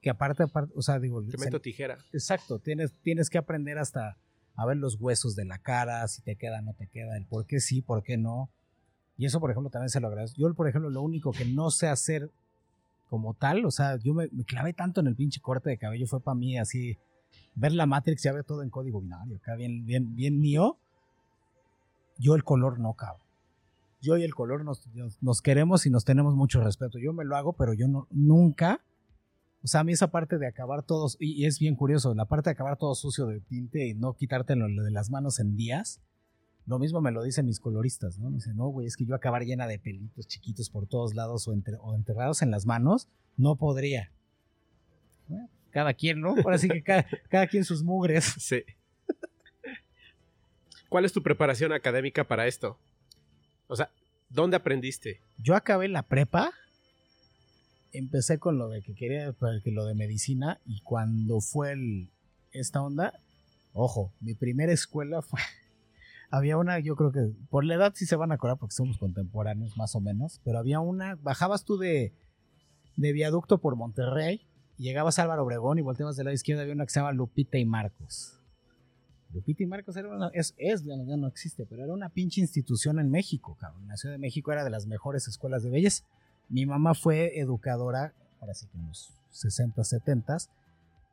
Que 0.00 0.08
aparte, 0.08 0.44
aparte, 0.44 0.72
o 0.74 0.80
sea, 0.80 0.98
digo... 0.98 1.22
Te 1.22 1.36
meto 1.36 1.60
tijera. 1.60 1.98
Exacto, 2.12 2.58
tienes, 2.58 2.92
tienes 3.02 3.28
que 3.28 3.36
aprender 3.36 3.76
hasta 3.76 4.16
a 4.54 4.64
ver 4.64 4.78
los 4.78 4.98
huesos 4.98 5.36
de 5.36 5.44
la 5.44 5.58
cara, 5.58 6.08
si 6.08 6.22
te 6.22 6.36
queda, 6.36 6.62
no 6.62 6.72
te 6.72 6.86
queda, 6.86 7.16
el 7.18 7.26
por 7.26 7.44
qué 7.44 7.60
sí, 7.60 7.82
por 7.82 8.02
qué 8.02 8.16
no. 8.16 8.48
Y 9.18 9.26
eso, 9.26 9.40
por 9.40 9.50
ejemplo, 9.50 9.70
también 9.70 9.90
se 9.90 10.00
lo 10.00 10.08
agradezco. 10.08 10.38
Yo, 10.38 10.52
por 10.54 10.68
ejemplo, 10.68 10.88
lo 10.88 11.02
único 11.02 11.32
que 11.32 11.44
no 11.44 11.70
sé 11.70 11.88
hacer 11.88 12.30
como 13.10 13.34
tal, 13.34 13.64
o 13.66 13.70
sea, 13.70 13.96
yo 13.96 14.14
me, 14.14 14.28
me 14.32 14.44
clavé 14.44 14.72
tanto 14.72 15.00
en 15.00 15.06
el 15.06 15.14
pinche 15.14 15.40
corte 15.40 15.70
de 15.70 15.78
cabello, 15.78 16.06
fue 16.06 16.20
para 16.20 16.34
mí 16.34 16.58
así, 16.58 16.96
ver 17.54 17.72
la 17.72 17.86
Matrix 17.86 18.22
ya 18.22 18.32
ver 18.32 18.44
todo 18.44 18.62
en 18.62 18.70
código 18.70 19.00
binario, 19.00 19.36
acá 19.36 19.54
bien, 19.54 19.84
bien, 19.84 20.14
bien 20.16 20.40
mío. 20.40 20.78
Yo 22.18 22.34
el 22.34 22.44
color 22.44 22.78
no 22.78 22.94
cago. 22.94 23.18
Yo 24.06 24.16
y 24.16 24.22
el 24.22 24.34
color 24.34 24.64
nos, 24.64 24.82
nos- 25.20 25.42
queremos 25.42 25.84
y 25.84 25.90
nos 25.90 26.04
tenemos 26.04 26.34
mucho 26.34 26.62
respeto. 26.62 26.98
Yo 26.98 27.12
me 27.12 27.24
lo 27.24 27.36
hago, 27.36 27.54
pero 27.54 27.74
yo 27.74 27.88
no, 27.88 28.06
nunca 28.10 28.80
o 29.66 29.68
sea, 29.68 29.80
a 29.80 29.84
mí 29.84 29.92
esa 29.92 30.12
parte 30.12 30.38
de 30.38 30.46
acabar 30.46 30.84
todos, 30.84 31.16
y, 31.18 31.44
es 31.44 31.58
bien 31.58 31.74
curioso, 31.74 32.14
la 32.14 32.26
parte 32.26 32.50
de 32.50 32.52
acabar 32.52 32.76
todo 32.76 32.94
sucio 32.94 33.26
de 33.26 33.40
tinte 33.40 33.84
y 33.84 33.94
no 33.94 34.14
quitártelo 34.14 34.68
de 34.68 34.92
las 34.92 35.10
manos 35.10 35.40
en 35.40 35.56
días, 35.56 36.00
lo 36.66 36.78
mismo 36.78 37.00
me 37.00 37.10
lo 37.10 37.20
dicen 37.24 37.46
mis 37.46 37.58
coloristas, 37.58 38.16
¿no? 38.20 38.30
Me 38.30 38.36
dicen, 38.36 38.56
no, 38.56 38.68
güey, 38.68 38.86
es 38.86 38.96
que 38.96 39.04
yo 39.04 39.16
acabar 39.16 39.42
llena 39.42 39.66
de 39.66 39.80
pelitos 39.80 40.28
chiquitos 40.28 40.70
por 40.70 40.86
todos 40.86 41.16
lados 41.16 41.48
o, 41.48 41.52
enterrados 41.52 42.42
en 42.42 42.52
las 42.52 42.64
manos, 42.64 43.08
no 43.36 43.56
podría. 43.56 44.12
Cada 45.70 45.94
quien, 45.94 46.20
¿no? 46.20 46.36
Ahora 46.44 46.58
sí 46.58 46.68
que 46.68 46.84
cada, 46.84 47.04
cada 47.28 47.48
quien 47.48 47.64
sus 47.64 47.82
mugres. 47.82 48.36
Sí. 48.38 48.62
¿Cuál 50.88 51.04
es 51.04 51.12
tu 51.12 51.24
preparación 51.24 51.72
académica 51.72 52.22
para 52.28 52.46
esto? 52.46 52.78
O 53.68 53.76
sea, 53.76 53.90
¿dónde 54.28 54.56
aprendiste? 54.56 55.20
Yo 55.38 55.54
acabé 55.56 55.88
la 55.88 56.02
prepa, 56.02 56.50
empecé 57.92 58.38
con 58.38 58.58
lo 58.58 58.68
de 58.68 58.82
que 58.82 58.94
quería, 58.94 59.32
que 59.62 59.70
lo 59.70 59.84
de 59.86 59.94
medicina, 59.94 60.60
y 60.66 60.80
cuando 60.82 61.40
fue 61.40 61.72
el- 61.72 62.10
esta 62.52 62.82
onda, 62.82 63.12
ojo, 63.72 64.12
mi 64.20 64.34
primera 64.34 64.72
escuela 64.72 65.22
fue, 65.22 65.40
había 66.30 66.56
una, 66.56 66.78
yo 66.78 66.96
creo 66.96 67.12
que 67.12 67.30
por 67.50 67.64
la 67.64 67.74
edad 67.74 67.92
sí 67.94 68.06
se 68.06 68.16
van 68.16 68.32
a 68.32 68.36
acordar 68.36 68.58
porque 68.58 68.74
somos 68.74 68.98
contemporáneos 68.98 69.76
más 69.76 69.94
o 69.94 70.00
menos, 70.00 70.40
pero 70.44 70.58
había 70.58 70.80
una, 70.80 71.16
bajabas 71.16 71.64
tú 71.64 71.76
de, 71.78 72.12
de 72.96 73.12
viaducto 73.12 73.58
por 73.60 73.76
Monterrey, 73.76 74.46
llegabas 74.78 75.18
a 75.18 75.22
Álvaro 75.22 75.44
Obregón 75.44 75.78
y 75.78 75.82
volteabas 75.82 76.16
del 76.16 76.26
lado 76.26 76.34
izquierdo, 76.34 76.62
había 76.62 76.74
una 76.74 76.84
que 76.86 76.92
se 76.92 77.00
llama 77.00 77.12
Lupita 77.12 77.58
y 77.58 77.64
Marcos. 77.64 78.38
Lupita 79.32 79.62
y 79.62 79.66
Marcos 79.66 79.96
era 79.96 80.08
una, 80.08 80.28
es, 80.32 80.54
es, 80.56 80.84
ya 80.84 80.96
no, 80.96 81.26
existe, 81.26 81.66
pero 81.66 81.84
era 81.84 81.92
una 81.92 82.08
pinche 82.08 82.40
institución 82.40 82.98
en 82.98 83.10
México, 83.10 83.56
cabrón. 83.60 83.82
En 83.82 83.88
la 83.88 83.96
Ciudad 83.96 84.14
de 84.14 84.18
México 84.18 84.52
era 84.52 84.64
de 84.64 84.70
las 84.70 84.86
mejores 84.86 85.28
escuelas 85.28 85.62
de 85.62 85.70
belleza. 85.70 86.04
Mi 86.48 86.64
mamá 86.64 86.94
fue 86.94 87.38
educadora, 87.38 88.14
ahora 88.40 88.54
sí 88.54 88.66
que 88.68 88.78
en 88.78 88.86
los 88.86 89.12
60, 89.30 89.82
70, 89.82 90.36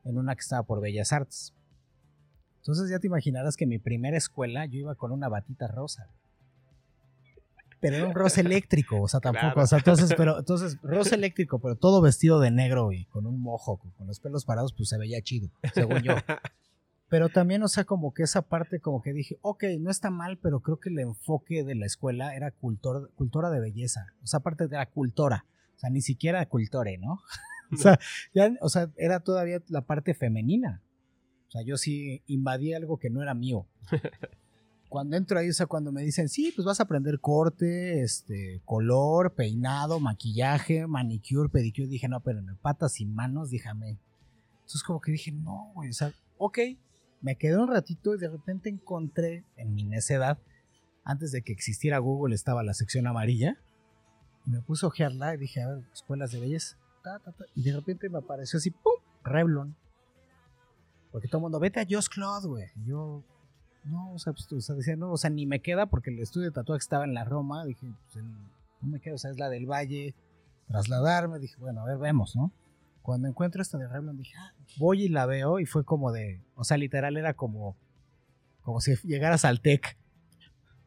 en 0.05 0.17
una 0.17 0.35
que 0.35 0.41
estaba 0.41 0.63
por 0.63 0.79
Bellas 0.79 1.11
Artes. 1.11 1.53
Entonces 2.57 2.89
ya 2.89 2.99
te 2.99 3.07
imaginarás 3.07 3.57
que 3.57 3.65
mi 3.65 3.79
primera 3.79 4.15
escuela 4.15 4.65
yo 4.65 4.79
iba 4.79 4.95
con 4.95 5.11
una 5.11 5.27
batita 5.27 5.67
rosa. 5.67 6.07
Pero 7.81 7.97
era 7.97 8.07
un 8.07 8.13
rosa 8.13 8.39
eléctrico, 8.41 9.01
o 9.01 9.07
sea, 9.09 9.19
tampoco, 9.19 9.41
Claro. 9.53 9.63
o 9.63 9.67
sea, 9.67 9.79
entonces, 9.79 10.13
pero, 10.15 10.39
entonces, 10.39 10.77
rosa 10.81 11.15
eléctrico, 11.15 11.59
pero 11.59 11.75
todo 11.75 12.01
vestido 12.01 12.39
de 12.39 12.51
negro 12.51 12.93
y 12.93 13.05
con 13.05 13.25
un 13.25 13.41
mojo, 13.41 13.79
con 13.97 14.07
los 14.07 14.21
pelos 14.21 14.45
parados, 14.45 14.71
pues 14.71 14.87
se 14.87 14.97
veía 14.97 15.21
chido, 15.21 15.49
según 15.73 16.01
yo. 16.03 16.15
Pero 17.13 17.29
también, 17.29 17.61
o 17.61 17.67
sea, 17.67 17.83
como 17.83 18.11
que 18.11 18.23
esa 18.23 18.41
parte, 18.41 18.79
como 18.79 19.03
que 19.03 19.13
dije, 19.13 19.37
ok, 19.43 19.65
no 19.79 19.91
está 19.91 20.09
mal, 20.09 20.39
pero 20.39 20.61
creo 20.61 20.79
que 20.79 20.89
el 20.89 20.97
enfoque 20.97 21.63
de 21.63 21.75
la 21.75 21.85
escuela 21.85 22.35
era 22.35 22.49
cultor, 22.49 23.11
cultura 23.13 23.51
de 23.51 23.59
belleza. 23.59 24.07
O 24.23 24.25
sea, 24.25 24.39
aparte 24.39 24.67
de 24.67 24.77
la 24.77 24.87
cultura. 24.87 25.45
O 25.75 25.79
sea, 25.79 25.91
ni 25.91 26.01
siquiera 26.01 26.43
cultore, 26.47 26.97
¿no? 26.97 27.21
o, 27.71 27.77
sea, 27.77 27.99
ya, 28.33 28.51
o 28.61 28.67
sea, 28.67 28.89
era 28.97 29.19
todavía 29.19 29.61
la 29.67 29.81
parte 29.81 30.15
femenina. 30.15 30.81
O 31.49 31.51
sea, 31.51 31.61
yo 31.61 31.77
sí 31.77 32.23
invadí 32.25 32.73
algo 32.73 32.97
que 32.97 33.11
no 33.11 33.21
era 33.21 33.35
mío. 33.35 33.67
Cuando 34.89 35.15
entro 35.15 35.37
ahí, 35.37 35.49
o 35.49 35.53
sea, 35.53 35.67
cuando 35.67 35.91
me 35.91 36.01
dicen, 36.01 36.29
sí, 36.29 36.51
pues 36.55 36.65
vas 36.65 36.79
a 36.79 36.83
aprender 36.83 37.19
corte, 37.19 38.01
este, 38.01 38.59
color, 38.65 39.35
peinado, 39.35 39.99
maquillaje, 39.99 40.87
manicure, 40.87 41.49
pedicure, 41.49 41.87
dije, 41.87 42.07
no, 42.07 42.21
pero 42.21 42.39
en 42.39 42.55
patas 42.57 42.99
y 43.01 43.05
manos, 43.05 43.51
déjame. 43.51 43.99
Entonces 44.53 44.81
como 44.81 44.99
que 44.99 45.11
dije, 45.11 45.31
no, 45.31 45.71
güey, 45.75 45.91
o 45.91 45.93
sea, 45.93 46.11
ok, 46.37 46.59
me 47.23 47.37
quedé 47.37 47.57
un 47.57 47.69
ratito 47.69 48.13
y 48.13 48.19
de 48.19 48.27
repente 48.27 48.69
encontré 48.69 49.45
en 49.55 49.73
mi 49.73 49.85
necedad, 49.85 50.37
antes 51.05 51.31
de 51.31 51.41
que 51.41 51.53
existiera 51.53 51.97
Google 51.97 52.35
estaba 52.35 52.63
la 52.63 52.73
sección 52.73 53.07
amarilla, 53.07 53.57
me 54.45 54.61
puse 54.61 54.85
a 54.85 54.89
ojearla 54.89 55.33
y 55.33 55.37
dije, 55.37 55.61
a 55.61 55.69
ver, 55.69 55.83
escuelas 55.93 56.33
de 56.33 56.41
belleza, 56.41 56.77
ta, 57.01 57.19
ta, 57.19 57.31
ta, 57.31 57.45
y 57.55 57.63
de 57.63 57.73
repente 57.73 58.09
me 58.09 58.19
apareció 58.19 58.57
así, 58.57 58.71
¡pum! 58.71 58.93
Revlon. 59.23 59.73
Porque 61.13 61.29
todo 61.29 61.37
el 61.37 61.43
mundo, 61.43 61.59
vete 61.61 61.79
a 61.79 61.87
Just 61.89 62.13
Claude, 62.13 62.47
güey. 62.47 62.67
Yo, 62.85 63.23
no, 63.85 64.13
o 64.13 64.19
sea, 64.19 64.33
pues, 64.33 64.67
decía, 64.67 64.97
no, 64.97 65.13
o 65.13 65.17
sea, 65.17 65.29
ni 65.29 65.45
me 65.45 65.61
queda 65.61 65.85
porque 65.85 66.09
el 66.09 66.19
estudio 66.19 66.47
de 66.47 66.53
tatuaje 66.53 66.81
estaba 66.81 67.05
en 67.05 67.13
la 67.13 67.23
Roma, 67.23 67.63
dije, 67.63 67.87
pues 68.11 68.25
no 68.81 68.89
me 68.89 68.99
queda, 68.99 69.15
o 69.15 69.17
sea, 69.17 69.31
es 69.31 69.39
la 69.39 69.47
del 69.47 69.65
Valle, 69.65 70.13
trasladarme, 70.67 71.39
dije, 71.39 71.55
bueno, 71.57 71.81
a 71.81 71.85
ver, 71.85 71.97
vemos, 71.99 72.35
¿no? 72.35 72.51
Cuando 73.03 73.27
encuentro 73.27 73.61
esta 73.61 73.77
de 73.77 73.87
Revlon 73.87 74.17
dije, 74.17 74.33
ah, 74.39 74.53
voy 74.77 75.03
y 75.03 75.09
la 75.09 75.25
veo 75.25 75.59
y 75.59 75.65
fue 75.65 75.83
como 75.83 76.13
de, 76.13 76.41
o 76.55 76.63
sea, 76.63 76.77
literal 76.77 77.17
era 77.17 77.33
como, 77.33 77.77
como 78.61 78.79
si 78.79 78.95
llegaras 79.03 79.43
al 79.43 79.59
TEC 79.59 79.97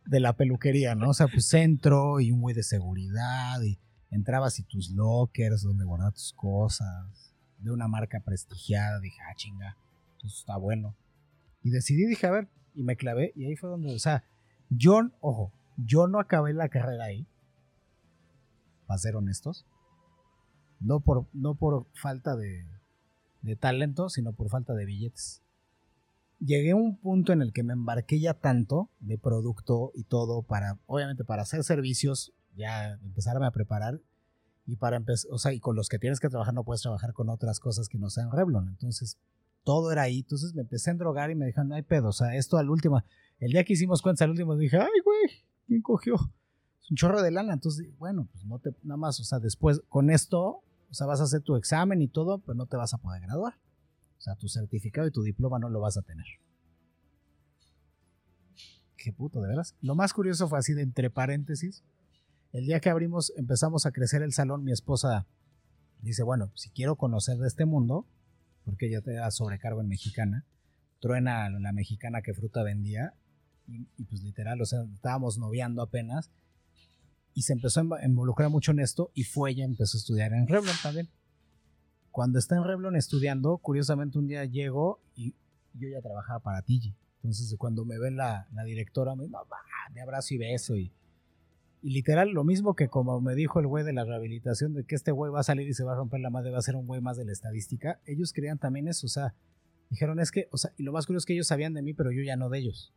de 0.06 0.20
la 0.20 0.32
peluquería, 0.32 0.94
¿no? 0.94 1.10
O 1.10 1.14
sea, 1.14 1.28
pues 1.28 1.46
centro 1.46 2.18
y 2.20 2.32
un 2.32 2.40
güey 2.40 2.54
de 2.54 2.62
seguridad 2.62 3.60
y 3.60 3.78
entrabas 4.10 4.58
y 4.58 4.62
tus 4.62 4.90
lockers 4.92 5.62
donde 5.62 5.84
guardar 5.84 6.14
tus 6.14 6.32
cosas, 6.32 7.34
de 7.58 7.70
una 7.70 7.86
marca 7.86 8.20
prestigiada, 8.20 8.98
dije, 9.00 9.18
ah, 9.28 9.34
chinga, 9.36 9.76
eso 10.18 10.38
está 10.38 10.56
bueno. 10.56 10.96
Y 11.62 11.70
decidí, 11.70 12.06
dije, 12.06 12.26
a 12.26 12.30
ver, 12.30 12.48
y 12.74 12.82
me 12.82 12.96
clavé 12.96 13.32
y 13.36 13.44
ahí 13.44 13.56
fue 13.56 13.68
donde, 13.68 13.94
o 13.94 13.98
sea, 13.98 14.24
yo, 14.70 15.02
ojo, 15.20 15.52
yo 15.76 16.06
no 16.06 16.18
acabé 16.18 16.54
la 16.54 16.70
carrera 16.70 17.04
ahí, 17.04 17.26
para 18.86 18.98
ser 18.98 19.16
honestos, 19.16 19.66
no 20.80 21.00
por, 21.00 21.26
no 21.32 21.54
por 21.54 21.86
falta 21.94 22.36
de, 22.36 22.66
de 23.42 23.56
talento, 23.56 24.08
sino 24.08 24.32
por 24.32 24.48
falta 24.48 24.74
de 24.74 24.84
billetes. 24.84 25.42
Llegué 26.38 26.72
a 26.72 26.76
un 26.76 26.98
punto 26.98 27.32
en 27.32 27.40
el 27.40 27.52
que 27.52 27.62
me 27.62 27.72
embarqué 27.72 28.20
ya 28.20 28.34
tanto 28.34 28.90
de 29.00 29.16
producto 29.16 29.92
y 29.94 30.04
todo 30.04 30.42
para, 30.42 30.78
obviamente, 30.86 31.24
para 31.24 31.42
hacer 31.42 31.64
servicios, 31.64 32.32
ya 32.56 32.92
empezarme 33.02 33.46
a 33.46 33.50
preparar 33.50 34.00
y 34.66 34.76
para 34.76 34.96
empezar, 34.96 35.30
o 35.32 35.38
sea, 35.38 35.52
y 35.52 35.60
con 35.60 35.76
los 35.76 35.88
que 35.88 35.98
tienes 35.98 36.20
que 36.20 36.28
trabajar 36.28 36.52
no 36.52 36.64
puedes 36.64 36.82
trabajar 36.82 37.12
con 37.12 37.30
otras 37.30 37.60
cosas 37.60 37.88
que 37.88 37.98
no 37.98 38.10
sean 38.10 38.30
Revlon. 38.32 38.68
Entonces, 38.68 39.18
todo 39.64 39.92
era 39.92 40.02
ahí. 40.02 40.18
Entonces 40.18 40.54
me 40.54 40.62
empecé 40.62 40.90
a 40.90 40.92
endrogar 40.92 41.30
y 41.30 41.34
me 41.34 41.46
dijeron, 41.46 41.68
no 41.68 41.74
hay 41.74 41.82
pedo, 41.82 42.08
o 42.08 42.12
sea, 42.12 42.34
esto 42.34 42.58
al 42.58 42.68
último, 42.68 43.02
el 43.38 43.52
día 43.52 43.64
que 43.64 43.74
hicimos 43.74 44.02
cuentas 44.02 44.22
al 44.22 44.30
último 44.30 44.56
dije, 44.56 44.78
ay, 44.78 45.00
güey, 45.04 45.44
¿quién 45.66 45.82
cogió? 45.82 46.14
Es 46.82 46.90
un 46.90 46.96
chorro 46.96 47.22
de 47.22 47.30
lana. 47.30 47.54
Entonces, 47.54 47.86
bueno, 47.98 48.28
pues 48.32 48.44
no 48.44 48.58
te, 48.58 48.74
nada 48.82 48.96
más, 48.96 49.20
o 49.20 49.24
sea, 49.24 49.38
después 49.38 49.82
con 49.88 50.10
esto, 50.10 50.62
o 50.90 50.94
sea, 50.94 51.06
vas 51.06 51.20
a 51.20 51.24
hacer 51.24 51.42
tu 51.42 51.56
examen 51.56 52.00
y 52.02 52.08
todo, 52.08 52.38
pero 52.38 52.54
no 52.54 52.66
te 52.66 52.76
vas 52.76 52.94
a 52.94 52.98
poder 52.98 53.22
graduar. 53.22 53.54
O 54.18 54.20
sea, 54.20 54.34
tu 54.36 54.48
certificado 54.48 55.06
y 55.06 55.10
tu 55.10 55.22
diploma 55.22 55.58
no 55.58 55.68
lo 55.68 55.80
vas 55.80 55.96
a 55.96 56.02
tener. 56.02 56.26
Qué 58.96 59.12
puto, 59.12 59.40
de 59.40 59.48
veras. 59.48 59.74
Lo 59.82 59.94
más 59.94 60.12
curioso 60.12 60.48
fue 60.48 60.58
así 60.58 60.72
de 60.72 60.82
entre 60.82 61.10
paréntesis. 61.10 61.84
El 62.52 62.66
día 62.66 62.80
que 62.80 62.90
abrimos, 62.90 63.32
empezamos 63.36 63.86
a 63.86 63.92
crecer 63.92 64.22
el 64.22 64.32
salón, 64.32 64.64
mi 64.64 64.72
esposa 64.72 65.26
dice, 66.00 66.22
bueno, 66.22 66.50
si 66.54 66.70
quiero 66.70 66.96
conocer 66.96 67.36
de 67.38 67.48
este 67.48 67.66
mundo, 67.66 68.06
porque 68.64 68.86
ella 68.86 69.02
te 69.02 69.12
da 69.12 69.30
sobrecargo 69.30 69.80
en 69.80 69.88
mexicana, 69.88 70.44
truena 71.00 71.48
la 71.50 71.72
mexicana 71.72 72.22
que 72.22 72.34
fruta 72.34 72.62
vendía, 72.62 73.14
y, 73.66 73.86
y 73.96 74.04
pues 74.04 74.22
literal, 74.22 74.60
o 74.60 74.66
sea, 74.66 74.84
estábamos 74.94 75.38
noviando 75.38 75.82
apenas, 75.82 76.30
y 77.36 77.42
se 77.42 77.52
empezó 77.52 77.80
a 77.80 77.84
inv- 77.84 78.00
a 78.02 78.06
involucrar 78.06 78.48
mucho 78.50 78.72
en 78.72 78.80
esto, 78.80 79.12
y 79.14 79.22
fue 79.22 79.50
ella, 79.50 79.64
empezó 79.64 79.96
a 79.96 80.00
estudiar 80.00 80.32
en 80.32 80.48
Revlon 80.48 80.74
también. 80.82 81.08
Cuando 82.10 82.38
está 82.38 82.56
en 82.56 82.64
Revlon 82.64 82.96
estudiando, 82.96 83.58
curiosamente 83.58 84.18
un 84.18 84.26
día 84.26 84.44
llego 84.46 85.00
y 85.14 85.34
yo 85.74 85.88
ya 85.88 86.00
trabajaba 86.00 86.40
para 86.40 86.62
Tigi. 86.62 86.96
Entonces 87.16 87.54
cuando 87.58 87.84
me 87.84 87.98
ve 87.98 88.10
la, 88.10 88.48
la 88.54 88.64
directora, 88.64 89.14
me, 89.14 89.26
va, 89.28 89.44
me 89.92 90.00
abrazo 90.00 90.32
y 90.32 90.38
beso 90.38 90.76
y, 90.76 90.92
y 91.82 91.90
literal, 91.90 92.30
lo 92.30 92.42
mismo 92.42 92.74
que 92.74 92.88
como 92.88 93.20
me 93.20 93.34
dijo 93.34 93.60
el 93.60 93.66
güey 93.66 93.84
de 93.84 93.92
la 93.92 94.04
rehabilitación, 94.04 94.72
de 94.72 94.84
que 94.84 94.94
este 94.94 95.12
güey 95.12 95.30
va 95.30 95.40
a 95.40 95.42
salir 95.42 95.68
y 95.68 95.74
se 95.74 95.84
va 95.84 95.92
a 95.92 95.96
romper 95.96 96.20
la 96.20 96.30
madre, 96.30 96.52
va 96.52 96.58
a 96.58 96.62
ser 96.62 96.74
un 96.74 96.86
güey 96.86 97.02
más 97.02 97.18
de 97.18 97.26
la 97.26 97.32
estadística, 97.32 98.00
ellos 98.06 98.32
creían 98.32 98.58
también 98.58 98.88
eso, 98.88 99.06
o 99.06 99.10
sea, 99.10 99.34
dijeron 99.90 100.20
es 100.20 100.30
que, 100.30 100.48
o 100.52 100.56
sea, 100.56 100.72
y 100.78 100.84
lo 100.84 100.92
más 100.92 101.04
curioso 101.04 101.24
es 101.24 101.26
que 101.26 101.34
ellos 101.34 101.48
sabían 101.48 101.74
de 101.74 101.82
mí, 101.82 101.92
pero 101.92 102.10
yo 102.12 102.22
ya 102.22 102.36
no 102.36 102.48
de 102.48 102.60
ellos. 102.60 102.94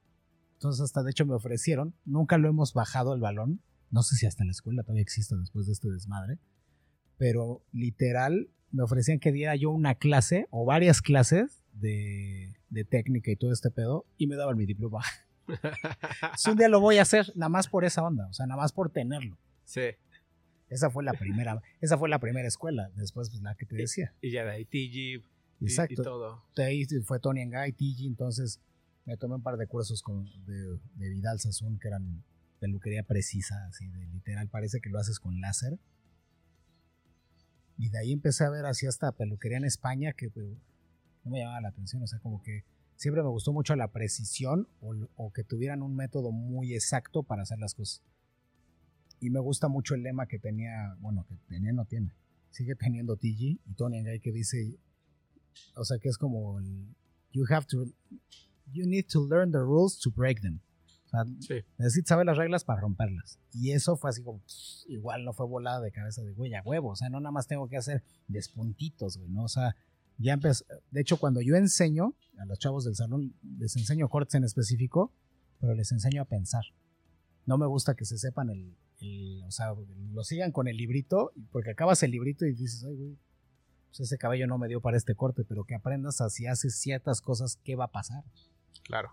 Entonces 0.54 0.82
hasta 0.82 1.04
de 1.04 1.12
hecho 1.12 1.26
me 1.26 1.36
ofrecieron, 1.36 1.94
nunca 2.06 2.38
lo 2.38 2.48
hemos 2.48 2.74
bajado 2.74 3.14
el 3.14 3.20
balón, 3.20 3.60
no 3.92 4.04
sé 4.04 4.16
si 4.16 4.26
hasta 4.26 4.46
la 4.46 4.52
escuela 4.52 4.84
todavía 4.84 5.02
existe 5.02 5.36
después 5.36 5.66
de 5.68 5.74
este 5.74 5.90
desmadre, 5.90 6.40
pero 7.18 7.64
literal 7.72 8.50
me 8.72 8.84
ofrecían 8.84 9.20
que 9.20 9.32
diera 9.32 9.56
yo 9.56 9.72
una 9.72 9.96
clase 9.96 10.48
o 10.52 10.66
varias 10.66 11.02
clases 11.02 11.64
de, 11.74 12.56
de 12.70 12.84
técnica 12.84 13.32
y 13.32 13.36
todo 13.36 13.52
este 13.52 13.72
pedo 13.72 14.06
y 14.18 14.28
me 14.28 14.36
daban 14.36 14.58
mi 14.58 14.66
diploma. 14.66 15.04
un 16.50 16.58
día 16.58 16.70
lo 16.70 16.80
voy 16.80 16.98
a 16.98 17.02
hacer, 17.02 17.32
nada 17.36 17.50
más 17.50 17.68
por 17.68 17.86
esa 17.86 18.04
onda, 18.04 18.28
o 18.28 18.34
sea, 18.34 18.46
nada 18.46 18.62
más 18.62 18.72
por 18.72 18.92
tenerlo. 18.92 19.38
Sí. 19.66 19.82
Esa 20.70 20.92
fue 20.92 21.04
la 21.04 21.14
primera, 21.14 21.62
esa 21.82 21.98
fue 21.98 22.10
la 22.10 22.20
primera 22.20 22.48
escuela, 22.48 22.92
después 22.96 23.30
pues, 23.30 23.42
la 23.42 23.56
que 23.56 23.66
te 23.66 23.76
decía. 23.76 24.14
Y 24.22 24.32
ya 24.32 24.46
de 24.46 24.52
ahí 24.52 24.66
TG 24.66 25.26
Exacto. 25.62 26.02
y, 26.02 26.04
todo. 26.04 26.44
De 26.56 26.64
ahí 26.64 26.86
fue 27.04 27.20
Tony 27.20 27.46
Guy, 27.46 27.74
TG, 27.74 28.06
entonces 28.06 28.62
me 29.06 29.18
tomé 29.18 29.36
un 29.36 29.42
par 29.42 29.58
de 29.58 29.66
cursos 29.66 30.04
con, 30.04 30.26
de, 30.46 30.80
de 30.96 31.10
Vidal 31.10 31.40
Sassoon 31.40 31.80
que 31.80 31.88
eran 31.88 32.24
peluquería 32.60 33.04
precisa, 33.04 33.66
así 33.68 33.88
de 33.88 34.06
literal, 34.08 34.50
parece 34.50 34.80
que 34.82 34.90
lo 34.90 35.00
haces 35.00 35.20
con 35.20 35.42
láser. 35.42 35.80
Y 37.78 37.90
de 37.90 38.00
ahí 38.00 38.12
empecé 38.12 38.44
a 38.44 38.50
ver 38.50 38.66
así 38.66 38.88
hasta 38.88 39.12
peluquería 39.14 39.58
en 39.58 39.66
España 39.66 40.14
que 40.14 40.30
pues, 40.30 40.46
no 41.24 41.32
me 41.32 41.40
llamaba 41.40 41.62
la 41.62 41.70
atención, 41.70 42.04
o 42.04 42.08
sea, 42.08 42.20
como 42.20 42.42
que 42.42 42.66
siempre 42.96 43.24
me 43.24 43.30
gustó 43.30 43.54
mucho 43.54 43.76
la 43.76 43.92
precisión 43.92 44.68
o, 44.82 44.94
o, 45.16 45.32
que 45.32 45.44
tuvieran 45.44 45.82
un 45.82 45.96
método 45.96 46.32
muy 46.32 46.74
exacto 46.74 47.24
para 47.24 47.44
hacer 47.44 47.60
las 47.60 47.74
cosas. 47.74 48.04
Y 49.22 49.30
me 49.30 49.40
gusta 49.40 49.68
mucho 49.68 49.96
el 49.96 50.04
lema 50.04 50.28
que 50.28 50.40
tenía, 50.40 50.96
bueno, 51.00 51.26
que 51.28 51.36
tenía, 51.48 51.72
no 51.72 51.86
tiene, 51.86 52.14
sigue 52.52 52.76
teniendo 52.76 53.16
TG 53.16 53.60
y 53.66 53.74
Tony 53.76 54.04
Guy 54.04 54.20
que 54.20 54.32
dice, 54.32 54.78
o 55.76 55.86
sea, 55.86 55.98
que 56.00 56.10
es 56.10 56.18
como 56.18 56.60
you 57.32 57.46
have 57.50 57.66
to, 57.68 57.86
you 58.72 58.86
need 58.86 59.08
to 59.08 59.26
learn 59.26 59.52
the 59.52 59.60
rules 59.60 60.00
to 60.00 60.12
break 60.12 60.42
them. 60.42 60.60
O 61.10 61.12
sea, 61.12 61.26
Sí. 61.40 61.66
necesitas 61.78 62.10
saber 62.10 62.26
las 62.28 62.38
reglas 62.38 62.64
para 62.64 62.82
romperlas. 62.82 63.40
Y 63.54 63.72
eso 63.72 63.98
fue 63.98 64.12
así 64.12 64.22
como, 64.24 64.40
pff, 64.40 64.90
igual 64.90 65.26
no 65.26 65.34
fue 65.34 65.48
volada 65.48 65.82
de 65.82 65.92
cabeza 65.92 66.22
de, 66.22 66.34
güey, 66.34 66.54
a 66.54 66.62
huevo. 66.62 66.90
O 66.90 66.96
sea, 66.96 67.10
no 67.10 67.20
nada 67.20 67.32
más 67.32 67.48
tengo 67.48 67.68
que 67.68 67.78
hacer 67.78 68.04
despuntitos, 68.28 69.18
güey, 69.18 69.30
¿no? 69.30 69.44
O 69.44 69.48
sea, 69.48 69.76
ya 70.18 70.34
empezó. 70.34 70.66
De 70.92 71.02
hecho, 71.02 71.18
cuando 71.18 71.42
yo 71.42 71.56
enseño 71.56 72.14
a 72.40 72.46
los 72.46 72.60
chavos 72.60 72.86
del 72.86 72.96
salón, 72.96 73.34
les 73.58 73.76
enseño 73.76 74.08
cortes 74.10 74.36
en 74.36 74.44
específico, 74.44 75.12
pero 75.60 75.74
les 75.74 75.92
enseño 75.92 76.22
a 76.22 76.26
pensar. 76.26 76.64
No 77.46 77.58
me 77.58 77.66
gusta 77.66 77.96
que 77.96 78.06
se 78.06 78.18
sepan 78.18 78.50
el, 78.52 78.76
el- 79.00 79.44
o 79.48 79.52
sea, 79.52 79.74
lo 80.14 80.24
sigan 80.24 80.52
con 80.52 80.68
el 80.68 80.78
librito, 80.78 81.32
porque 81.52 81.72
acabas 81.72 82.04
el 82.04 82.12
librito 82.12 82.46
y 82.46 82.54
dices, 82.54 82.84
ay, 82.88 82.96
güey, 82.96 83.18
pues 83.88 84.02
ese 84.02 84.18
cabello 84.20 84.46
no 84.46 84.58
me 84.60 84.68
dio 84.68 84.82
para 84.82 84.98
este 84.98 85.16
corte, 85.16 85.44
pero 85.44 85.64
que 85.64 85.74
aprendas 85.74 86.22
a 86.22 86.30
si 86.30 86.46
haces 86.46 86.76
ciertas 86.80 87.22
cosas, 87.22 87.58
¿qué 87.64 87.76
va 87.76 87.86
a 87.86 87.92
pasar? 87.92 88.24
Claro. 88.84 89.10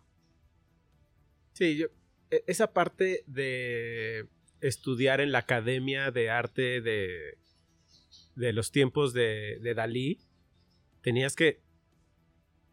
Sí, 1.57 1.78
yo. 1.78 1.87
e- 2.31 2.45
Esa 2.47 2.73
parte 2.74 3.24
de 3.27 4.28
estudiar 4.61 5.23
en 5.23 5.33
la 5.33 5.39
academia 5.39 6.11
de 6.11 6.28
arte 6.28 6.83
de, 6.83 7.39
de 8.35 8.53
los 8.53 8.73
tiempos 8.73 9.15
de, 9.15 9.59
de 9.62 9.74
Dalí, 9.74 10.19
tenías 11.01 11.35
que 11.35 11.62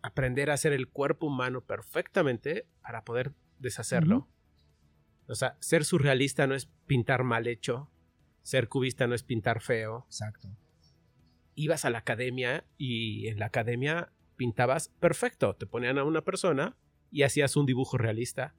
aprender 0.02 0.50
a 0.50 0.56
hacer 0.56 0.74
el 0.74 0.90
cuerpo 0.90 1.28
humano 1.28 1.62
perfectamente 1.62 2.68
para 2.82 3.06
poder 3.06 3.32
deshacerlo. 3.60 4.28
O 5.28 5.36
sea, 5.36 5.56
ser 5.62 5.86
surrealista 5.86 6.46
no 6.46 6.54
es 6.56 6.66
pintar 6.86 7.24
mal 7.24 7.48
hecho, 7.48 7.90
ser 8.42 8.68
cubista 8.68 9.08
no 9.08 9.16
es 9.16 9.24
pintar 9.24 9.62
feo. 9.62 10.04
Exacto. 10.08 10.50
Ibas 11.56 11.86
a 11.86 11.90
la 11.90 12.00
academia 12.00 12.66
y 12.78 13.28
en 13.28 13.40
la 13.40 13.46
academia 13.46 14.12
pintabas 14.36 14.90
perfecto, 14.90 15.56
te 15.56 15.68
ponían 15.68 15.98
a 15.98 16.04
una 16.04 16.24
persona 16.26 16.76
y 17.12 17.22
hacías 17.24 17.56
un 17.56 17.66
dibujo 17.66 17.98
realista. 17.98 18.56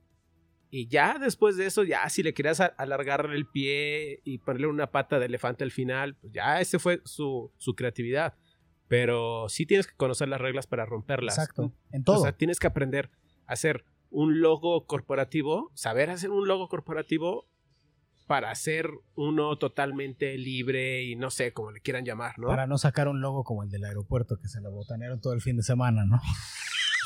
Y 0.71 0.89
ya 0.89 1.19
después 1.21 1.57
de 1.57 1.67
eso, 1.67 1.85
ya 1.85 2.09
si 2.09 2.23
le 2.23 2.35
querías 2.35 2.61
a- 2.61 2.67
alargarle 2.67 3.37
el 3.37 3.47
pie 3.47 4.21
y 4.25 4.39
ponerle 4.39 4.67
una 4.67 4.91
pata 4.91 5.19
de 5.19 5.27
elefante 5.27 5.63
al 5.65 5.71
final, 5.71 6.17
pues 6.17 6.33
ya 6.33 6.61
ese 6.61 6.79
fue 6.79 7.01
su, 7.05 7.53
su 7.59 7.75
creatividad. 7.75 8.35
Pero 8.89 9.49
sí 9.49 9.67
tienes 9.67 9.87
que 9.87 9.95
conocer 9.97 10.29
las 10.29 10.41
reglas 10.41 10.67
para 10.67 10.85
romperlas. 10.85 11.39
Exacto. 11.39 11.73
En 11.93 12.05
todo. 12.05 12.19
O 12.21 12.23
sea, 12.23 12.33
tienes 12.37 12.59
que 12.59 12.67
aprender 12.67 13.11
a 13.47 13.53
hacer 13.55 13.85
un 14.11 14.41
logo 14.41 14.87
corporativo, 14.87 15.71
saber 15.75 16.11
hacer 16.11 16.31
un 16.31 16.47
logo 16.47 16.69
corporativo 16.69 17.49
para 18.27 18.51
hacer 18.51 18.89
uno 19.17 19.57
totalmente 19.59 20.37
libre 20.39 21.03
y 21.03 21.15
no 21.15 21.31
sé 21.31 21.53
cómo 21.53 21.71
le 21.73 21.81
quieran 21.81 22.05
llamar, 22.05 22.39
¿no? 22.39 22.47
Para 22.49 22.67
no 22.67 22.79
sacar 22.79 23.07
un 23.09 23.21
logo 23.21 23.45
como 23.45 23.63
el 23.65 23.71
del 23.71 23.85
aeropuerto 23.85 24.39
que 24.41 24.49
se 24.49 24.61
lo 24.61 24.71
botanearon 24.71 25.21
todo 25.21 25.35
el 25.35 25.41
fin 25.43 25.57
de 25.57 25.63
semana, 25.63 26.05
¿no? 26.07 26.21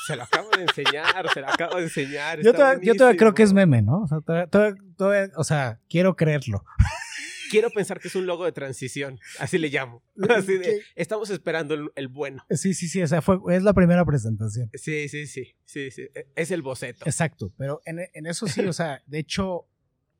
Se 0.08 0.16
lo 0.16 0.22
acabo 0.22 0.48
de 0.56 0.62
enseñar, 0.62 1.28
se 1.32 1.40
lo 1.40 1.48
acabo 1.48 1.76
de 1.76 1.82
enseñar. 1.84 2.40
Yo 2.42 2.52
todavía, 2.54 2.80
yo 2.82 2.94
todavía 2.96 3.18
creo 3.18 3.34
que 3.34 3.42
es 3.42 3.52
meme, 3.52 3.82
¿no? 3.82 4.02
O 4.02 4.06
sea, 4.08 4.20
todavía- 4.22 4.74
todavía- 4.96 5.30
o 5.36 5.44
sea, 5.44 5.80
quiero 5.88 6.16
creerlo. 6.16 6.64
Quiero 7.50 7.70
pensar 7.70 7.98
que 7.98 8.08
es 8.08 8.14
un 8.14 8.26
logo 8.26 8.44
de 8.44 8.52
transición, 8.52 9.18
así 9.38 9.56
le 9.56 9.68
llamo. 9.70 10.02
Así 10.36 10.58
de, 10.58 10.82
estamos 10.96 11.30
esperando 11.30 11.72
el, 11.72 11.88
el 11.94 12.08
bueno. 12.08 12.44
Sí, 12.50 12.74
sí, 12.74 12.88
sí, 12.88 13.00
o 13.02 13.06
sea, 13.06 13.22
fue, 13.22 13.38
es 13.56 13.62
la 13.62 13.72
primera 13.72 14.04
presentación. 14.04 14.68
Sí, 14.74 15.08
sí, 15.08 15.26
sí, 15.26 15.54
sí, 15.64 15.90
sí. 15.90 16.02
e- 16.14 16.28
Es 16.36 16.50
el 16.50 16.60
boceto. 16.60 17.06
Exacto, 17.06 17.50
pero 17.56 17.80
en, 17.86 18.00
en 18.12 18.26
eso 18.26 18.46
sí, 18.48 18.60
o 18.66 18.72
sea, 18.74 19.02
de 19.06 19.18
hecho, 19.20 19.66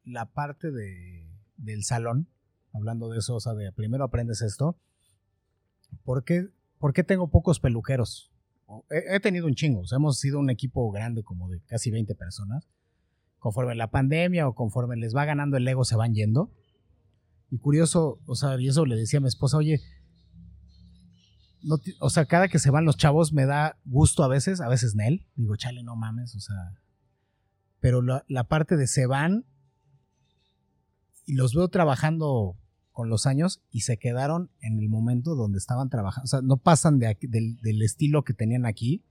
la 0.04 0.24
parte 0.32 0.70
de, 0.70 1.28
del 1.58 1.84
salón, 1.84 2.28
hablando 2.72 3.10
de 3.10 3.18
eso, 3.18 3.34
o 3.34 3.40
sea, 3.40 3.52
de 3.52 3.72
primero 3.72 4.04
aprendes 4.04 4.40
esto, 4.40 4.78
¿por 6.04 6.24
qué, 6.24 6.46
por 6.78 6.94
qué 6.94 7.04
tengo 7.04 7.30
pocos 7.30 7.60
peluqueros? 7.60 8.32
He, 8.90 9.18
tenido 9.20 9.46
un 9.46 9.54
chingo, 9.54 9.80
o 9.80 9.86
sea, 9.86 9.96
hemos 9.96 10.18
sido 10.18 10.38
un 10.38 10.50
equipo 10.50 10.90
grande 10.90 11.22
como 11.22 11.48
de 11.48 11.60
casi 11.62 11.90
20 11.90 12.14
personas. 12.14 12.68
Conforme 13.38 13.74
la 13.74 13.90
pandemia 13.90 14.46
o 14.48 14.54
conforme 14.54 14.96
les 14.96 15.14
va 15.14 15.24
ganando 15.24 15.56
el 15.56 15.66
ego 15.66 15.84
se 15.84 15.96
van 15.96 16.14
yendo. 16.14 16.52
Y 17.50 17.58
curioso, 17.58 18.20
o 18.26 18.34
sea, 18.34 18.60
y 18.60 18.68
eso 18.68 18.84
le 18.84 18.96
decía 18.96 19.18
a 19.18 19.22
mi 19.22 19.28
esposa, 19.28 19.56
oye, 19.56 19.80
o 22.00 22.10
sea, 22.10 22.26
cada 22.26 22.48
que 22.48 22.58
se 22.58 22.70
van 22.70 22.84
los 22.84 22.96
chavos 22.96 23.32
me 23.32 23.46
da 23.46 23.78
gusto 23.84 24.22
a 24.22 24.28
veces, 24.28 24.60
a 24.60 24.68
veces 24.68 24.94
Nel. 24.94 25.26
Digo, 25.34 25.56
chale, 25.56 25.82
no 25.82 25.96
mames, 25.96 26.34
o 26.34 26.40
sea. 26.40 26.56
Pero 27.80 28.02
la 28.02 28.44
parte 28.44 28.76
de 28.76 28.86
se 28.86 29.06
van 29.06 29.46
y 31.24 31.34
los 31.34 31.54
veo 31.54 31.68
trabajando 31.68 32.56
con 32.98 33.08
los 33.08 33.26
años 33.26 33.62
y 33.70 33.82
se 33.82 33.96
quedaron 33.96 34.50
en 34.60 34.80
el 34.80 34.88
momento 34.88 35.36
donde 35.36 35.58
estaban 35.58 35.88
trabajando. 35.88 36.24
O 36.24 36.26
sea, 36.26 36.40
no 36.42 36.56
pasan 36.56 36.98
del 36.98 37.82
estilo 37.82 38.24
que 38.24 38.34
tenían 38.34 38.66
aquí. 38.66 39.04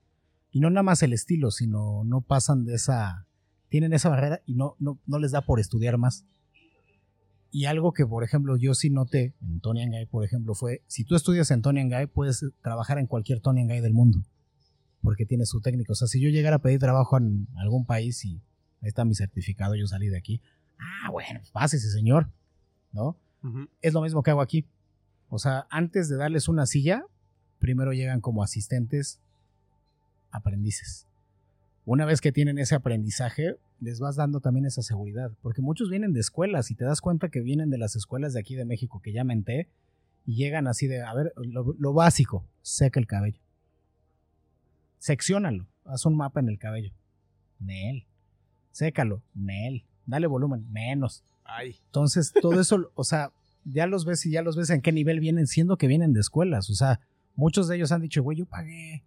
Y 0.51 0.59
no 0.59 0.69
nada 0.69 0.83
más 0.83 1.03
el 1.03 1.13
estilo, 1.13 1.51
sino 1.51 2.03
no 2.03 2.19
pasan 2.19 2.65
de 2.65 2.75
esa. 2.75 3.27
Tienen 3.69 3.93
esa 3.93 4.09
barrera 4.09 4.41
y 4.45 4.55
no, 4.55 4.75
no, 4.79 4.99
no 5.05 5.19
les 5.19 5.31
da 5.31 5.39
por 5.39 5.61
estudiar 5.61 5.97
más. 5.97 6.25
Y 7.49 7.63
algo 7.63 7.93
que, 7.93 8.05
por 8.05 8.25
ejemplo, 8.25 8.57
yo 8.57 8.73
sí 8.73 8.89
noté 8.89 9.35
en 9.39 9.61
Tony 9.61 9.83
and 9.83 9.93
Guy, 9.93 10.05
por 10.07 10.25
ejemplo, 10.25 10.53
fue, 10.53 10.83
si 10.87 11.05
tú 11.05 11.15
estudias 11.15 11.49
en 11.51 11.61
Tony 11.61 11.79
and 11.79 11.93
Guy, 11.93 12.07
puedes 12.07 12.43
trabajar 12.61 12.97
en 12.97 13.07
cualquier 13.07 13.39
Tony 13.39 13.61
and 13.61 13.71
Guy 13.71 13.79
del 13.79 13.93
mundo, 13.93 14.21
porque 15.01 15.25
tiene 15.25 15.45
su 15.45 15.61
técnico. 15.61 15.93
O 15.93 15.95
sea, 15.95 16.09
si 16.09 16.19
yo 16.19 16.27
llegara 16.27 16.57
a 16.57 16.61
pedir 16.61 16.81
trabajo 16.81 17.17
en 17.17 17.47
algún 17.55 17.85
país 17.85 18.25
y 18.25 18.41
ahí 18.81 18.89
está 18.89 19.05
mi 19.05 19.15
certificado, 19.15 19.75
yo 19.75 19.87
salí 19.87 20.09
de 20.09 20.17
aquí, 20.17 20.41
ah, 20.77 21.09
bueno, 21.09 21.39
pues 21.39 21.51
pásese, 21.51 21.89
señor, 21.89 22.33
¿no? 22.91 23.17
Es 23.81 23.93
lo 23.93 24.01
mismo 24.01 24.23
que 24.23 24.31
hago 24.31 24.41
aquí. 24.41 24.65
O 25.29 25.39
sea, 25.39 25.67
antes 25.69 26.09
de 26.09 26.17
darles 26.17 26.47
una 26.47 26.65
silla, 26.65 27.05
primero 27.59 27.93
llegan 27.93 28.21
como 28.21 28.43
asistentes 28.43 29.19
aprendices. 30.31 31.07
Una 31.85 32.05
vez 32.05 32.19
que 32.19 32.31
tienen 32.31 32.57
ese 32.57 32.75
aprendizaje, 32.75 33.55
les 33.79 33.99
vas 33.99 34.15
dando 34.15 34.41
también 34.41 34.65
esa 34.65 34.81
seguridad. 34.81 35.31
Porque 35.41 35.61
muchos 35.61 35.89
vienen 35.89 36.13
de 36.13 36.19
escuelas 36.19 36.71
y 36.71 36.75
te 36.75 36.85
das 36.85 37.01
cuenta 37.01 37.29
que 37.29 37.41
vienen 37.41 37.69
de 37.69 37.77
las 37.77 37.95
escuelas 37.95 38.33
de 38.33 38.39
aquí 38.39 38.55
de 38.55 38.65
México 38.65 39.01
que 39.01 39.13
ya 39.13 39.23
menté 39.23 39.69
y 40.25 40.35
llegan 40.35 40.67
así 40.67 40.87
de, 40.87 41.01
a 41.01 41.13
ver, 41.13 41.33
lo, 41.37 41.73
lo 41.77 41.93
básico, 41.93 42.45
seca 42.61 42.99
el 42.99 43.07
cabello. 43.07 43.39
Secciónalo, 44.99 45.67
haz 45.85 46.05
un 46.05 46.17
mapa 46.17 46.39
en 46.41 46.49
el 46.49 46.59
cabello. 46.59 46.91
Nel. 47.59 48.05
Sécalo, 48.71 49.23
Nel. 49.33 49.85
Dale 50.05 50.27
volumen, 50.27 50.69
menos. 50.71 51.23
Ay, 51.47 51.75
Entonces, 51.85 52.33
todo 52.41 52.59
eso, 52.59 52.91
o 52.93 53.03
sea, 53.03 53.31
ya 53.63 53.87
los 53.87 54.05
ves 54.05 54.25
y 54.25 54.31
ya 54.31 54.41
los 54.41 54.55
ves 54.55 54.69
en 54.69 54.81
qué 54.81 54.91
nivel 54.91 55.19
vienen, 55.19 55.47
siendo 55.47 55.77
que 55.77 55.87
vienen 55.87 56.13
de 56.13 56.19
escuelas. 56.19 56.69
O 56.69 56.73
sea, 56.73 56.99
muchos 57.35 57.67
de 57.67 57.77
ellos 57.77 57.91
han 57.91 58.01
dicho, 58.01 58.21
güey, 58.21 58.37
yo 58.37 58.45
pagué 58.45 59.03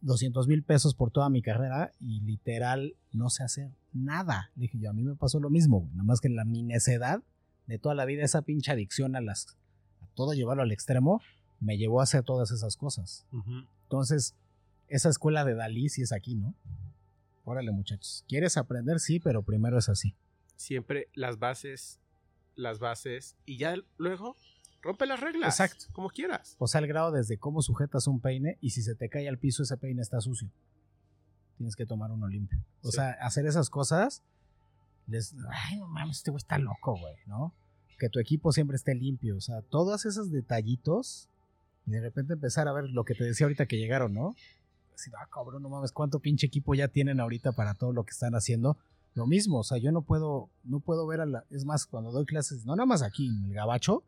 200 0.00 0.46
mil 0.48 0.62
pesos 0.62 0.94
por 0.94 1.10
toda 1.10 1.28
mi 1.28 1.42
carrera 1.42 1.92
y 2.00 2.20
literal 2.20 2.94
no 3.12 3.30
sé 3.30 3.42
hacer 3.42 3.70
nada. 3.92 4.50
Le 4.56 4.62
dije 4.62 4.78
yo, 4.78 4.90
a 4.90 4.92
mí 4.92 5.02
me 5.02 5.14
pasó 5.14 5.40
lo 5.40 5.50
mismo, 5.50 5.80
güey. 5.80 5.92
Nada 5.92 6.04
más 6.04 6.20
que 6.20 6.28
la 6.28 6.44
mi 6.44 6.62
necedad 6.62 7.22
de 7.66 7.78
toda 7.78 7.94
la 7.94 8.04
vida, 8.04 8.24
esa 8.24 8.42
pinche 8.42 8.72
adicción 8.72 9.16
a 9.16 9.20
las, 9.20 9.56
a 10.00 10.06
todo 10.14 10.32
llevarlo 10.32 10.62
al 10.62 10.72
extremo, 10.72 11.20
me 11.60 11.76
llevó 11.76 12.00
a 12.00 12.04
hacer 12.04 12.24
todas 12.24 12.50
esas 12.50 12.76
cosas. 12.76 13.26
Entonces, 13.84 14.34
esa 14.88 15.08
escuela 15.08 15.44
de 15.44 15.54
Dalí 15.54 15.88
sí 15.88 16.02
es 16.02 16.12
aquí, 16.12 16.34
¿no? 16.34 16.54
Órale, 17.44 17.72
muchachos. 17.72 18.24
¿Quieres 18.28 18.56
aprender? 18.56 19.00
Sí, 19.00 19.20
pero 19.20 19.42
primero 19.42 19.78
es 19.78 19.88
así. 19.88 20.14
Siempre 20.58 21.08
las 21.14 21.38
bases, 21.38 21.98
las 22.56 22.78
bases 22.78 23.36
y 23.46 23.56
ya 23.58 23.74
luego 23.96 24.36
rompe 24.82 25.06
las 25.06 25.20
reglas. 25.20 25.58
Exacto. 25.60 25.86
Como 25.92 26.10
quieras. 26.10 26.56
O 26.58 26.66
sea, 26.66 26.80
al 26.80 26.86
grado 26.86 27.12
desde 27.12 27.38
cómo 27.38 27.62
sujetas 27.62 28.06
un 28.06 28.20
peine 28.20 28.58
y 28.60 28.70
si 28.70 28.82
se 28.82 28.94
te 28.94 29.08
cae 29.08 29.28
al 29.28 29.38
piso 29.38 29.62
ese 29.62 29.76
peine 29.76 30.02
está 30.02 30.20
sucio. 30.20 30.50
Tienes 31.56 31.74
que 31.76 31.86
tomar 31.86 32.10
uno 32.10 32.28
limpio. 32.28 32.58
O 32.82 32.90
Sí. 32.90 32.96
sea, 32.96 33.10
hacer 33.20 33.46
esas 33.46 33.70
cosas 33.70 34.22
les 35.06 35.34
ay, 35.50 35.78
no 35.78 35.86
mames, 35.88 36.18
este 36.18 36.30
güey 36.30 36.38
está 36.38 36.58
loco, 36.58 36.98
güey, 36.98 37.16
¿no? 37.26 37.54
Que 37.98 38.08
tu 38.10 38.18
equipo 38.20 38.52
siempre 38.52 38.76
esté 38.76 38.94
limpio, 38.94 39.36
o 39.36 39.40
sea, 39.40 39.62
todos 39.62 40.04
esos 40.04 40.30
detallitos 40.30 41.28
y 41.86 41.92
de 41.92 42.00
repente 42.00 42.34
empezar 42.34 42.68
a 42.68 42.72
ver 42.72 42.84
lo 42.90 43.04
que 43.04 43.14
te 43.14 43.24
decía 43.24 43.46
ahorita 43.46 43.66
que 43.66 43.78
llegaron, 43.78 44.12
¿no? 44.12 44.36
así, 44.94 45.10
ah, 45.16 45.28
cabrón, 45.32 45.62
no 45.62 45.68
mames, 45.68 45.92
cuánto 45.92 46.18
pinche 46.18 46.46
equipo 46.48 46.74
ya 46.74 46.88
tienen 46.88 47.20
ahorita 47.20 47.52
para 47.52 47.74
todo 47.74 47.92
lo 47.92 48.02
que 48.04 48.10
están 48.10 48.34
haciendo. 48.34 48.76
Lo 49.14 49.26
mismo, 49.26 49.58
o 49.58 49.64
sea, 49.64 49.78
yo 49.78 49.90
no 49.90 50.02
puedo, 50.02 50.50
no 50.62 50.80
puedo 50.80 51.06
ver 51.06 51.20
a 51.20 51.26
la, 51.26 51.44
es 51.50 51.64
más, 51.64 51.86
cuando 51.86 52.12
doy 52.12 52.24
clases, 52.24 52.64
no 52.64 52.76
nada 52.76 52.86
más 52.86 53.02
aquí 53.02 53.26
en 53.26 53.44
el 53.46 53.54
gabacho, 53.54 54.04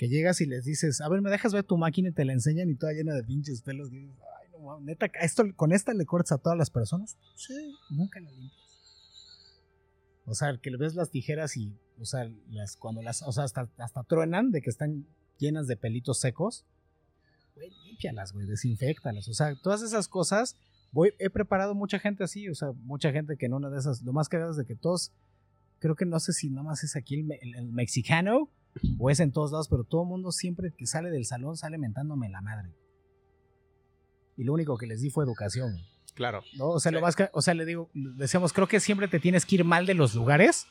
que 0.00 0.08
llegas 0.08 0.40
y 0.40 0.46
les 0.46 0.64
dices, 0.64 1.00
a 1.02 1.08
ver, 1.08 1.20
me 1.20 1.30
dejas 1.30 1.52
ver 1.52 1.62
tu 1.62 1.76
máquina 1.76 2.08
y 2.08 2.12
te 2.12 2.24
la 2.24 2.32
enseñan 2.32 2.70
y 2.70 2.74
toda 2.74 2.92
llena 2.92 3.14
de 3.14 3.22
pinches 3.22 3.60
pelos. 3.60 3.92
Y 3.92 3.98
dices, 3.98 4.16
ay, 4.40 4.48
no 4.50 4.80
neta, 4.80 5.06
esto, 5.20 5.44
con 5.56 5.72
esta 5.72 5.92
le 5.92 6.06
cortas 6.06 6.32
a 6.32 6.38
todas 6.38 6.58
las 6.58 6.70
personas. 6.70 7.18
Sí, 7.36 7.76
nunca 7.90 8.18
la 8.18 8.30
limpias. 8.30 8.60
O 10.24 10.34
sea, 10.34 10.56
que 10.56 10.70
le 10.70 10.78
ves 10.78 10.94
las 10.94 11.10
tijeras 11.10 11.56
y, 11.56 11.76
o 11.98 12.06
sea, 12.06 12.30
las, 12.48 12.76
cuando 12.76 13.02
las, 13.02 13.20
o 13.22 13.32
sea, 13.32 13.44
hasta, 13.44 13.68
hasta 13.76 14.02
truenan 14.04 14.52
de 14.52 14.62
que 14.62 14.70
están 14.70 15.06
llenas 15.38 15.66
de 15.66 15.76
pelitos 15.76 16.18
secos. 16.18 16.64
Güey, 17.54 17.70
límpialas, 17.84 18.32
güey, 18.32 18.46
desinfectalas. 18.46 19.28
O 19.28 19.34
sea, 19.34 19.54
todas 19.56 19.82
esas 19.82 20.08
cosas, 20.08 20.56
voy, 20.92 21.12
he 21.18 21.30
preparado 21.30 21.74
mucha 21.74 21.98
gente 21.98 22.24
así, 22.24 22.48
o 22.48 22.54
sea, 22.54 22.72
mucha 22.84 23.12
gente 23.12 23.36
que 23.36 23.46
en 23.46 23.54
una 23.54 23.70
de 23.70 23.78
esas, 23.78 24.02
lo 24.02 24.12
más 24.12 24.28
cagado 24.28 24.50
es 24.50 24.56
de 24.56 24.64
que 24.66 24.74
todos, 24.76 25.12
creo 25.78 25.94
que 25.96 26.04
no 26.06 26.18
sé 26.20 26.32
si 26.32 26.50
nada 26.50 26.62
más 26.64 26.82
es 26.84 26.96
aquí 26.96 27.14
el, 27.20 27.32
el- 27.40 27.54
el 27.56 27.72
mexicano 27.72 28.50
o 28.98 29.10
es 29.10 29.20
en 29.20 29.32
todos 29.32 29.52
lados, 29.52 29.68
pero 29.68 29.84
todo 29.84 30.02
el 30.02 30.08
mundo 30.08 30.30
siempre 30.32 30.72
que 30.76 30.86
sale 30.86 31.10
del 31.10 31.24
salón 31.24 31.56
sale 31.56 31.78
mentándome 31.78 32.28
la 32.28 32.40
madre. 32.40 32.70
Y 34.36 34.44
lo 34.44 34.52
único 34.54 34.76
que 34.78 34.86
les 34.86 35.00
di 35.02 35.10
fue 35.10 35.24
educación. 35.24 35.76
Claro. 36.14 36.42
¿no? 36.56 36.68
O 36.70 36.80
sea, 36.80 36.90
Sí. 36.90 36.94
lo 36.94 37.00
más 37.00 37.16
o 37.32 37.42
sea, 37.42 37.54
le 37.54 37.64
digo, 37.64 37.90
decíamos, 37.94 38.52
creo 38.52 38.66
que 38.68 38.80
siempre 38.80 39.08
te 39.08 39.20
tienes 39.20 39.46
que 39.46 39.56
ir 39.56 39.64
mal 39.64 39.86
de 39.86 39.94
los 39.94 40.14
lugares 40.14 40.66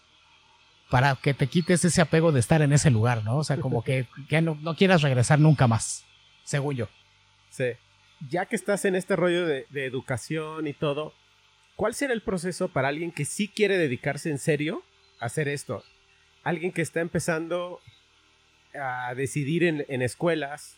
para 0.89 1.15
que 1.15 1.33
te 1.33 1.47
quites 1.47 1.85
ese 1.85 2.01
apego 2.01 2.31
de 2.31 2.39
estar 2.39 2.61
en 2.61 2.73
ese 2.73 2.89
lugar, 2.89 3.23
¿no? 3.23 3.37
O 3.37 3.43
sea, 3.43 3.57
como 3.59 3.83
que, 3.83 4.07
que 4.27 4.41
no, 4.41 4.55
no 4.55 4.75
quieras 4.75 5.01
regresar 5.01 5.39
nunca 5.39 5.67
más, 5.67 6.03
según 6.45 6.75
yo. 6.75 6.87
Sí. 7.51 7.65
Ya 8.27 8.45
que 8.45 8.55
estás 8.55 8.83
en 8.83 8.95
este 8.95 9.15
rollo 9.15 9.45
de, 9.45 9.65
educación 9.71 10.67
y 10.67 10.73
todo, 10.73 11.13
¿cuál 11.75 11.93
será 11.93 12.13
el 12.13 12.21
proceso 12.21 12.67
para 12.67 12.89
alguien 12.89 13.11
que 13.11 13.23
sí 13.23 13.47
quiere 13.47 13.77
dedicarse 13.77 14.29
en 14.29 14.39
serio 14.39 14.83
a 15.19 15.27
hacer 15.27 15.47
esto? 15.47 15.83
Alguien 16.43 16.73
que 16.73 16.81
está 16.81 16.99
empezando 16.99 17.79
a 18.73 19.13
decidir 19.15 19.63
en, 19.63 20.01
escuelas. 20.01 20.75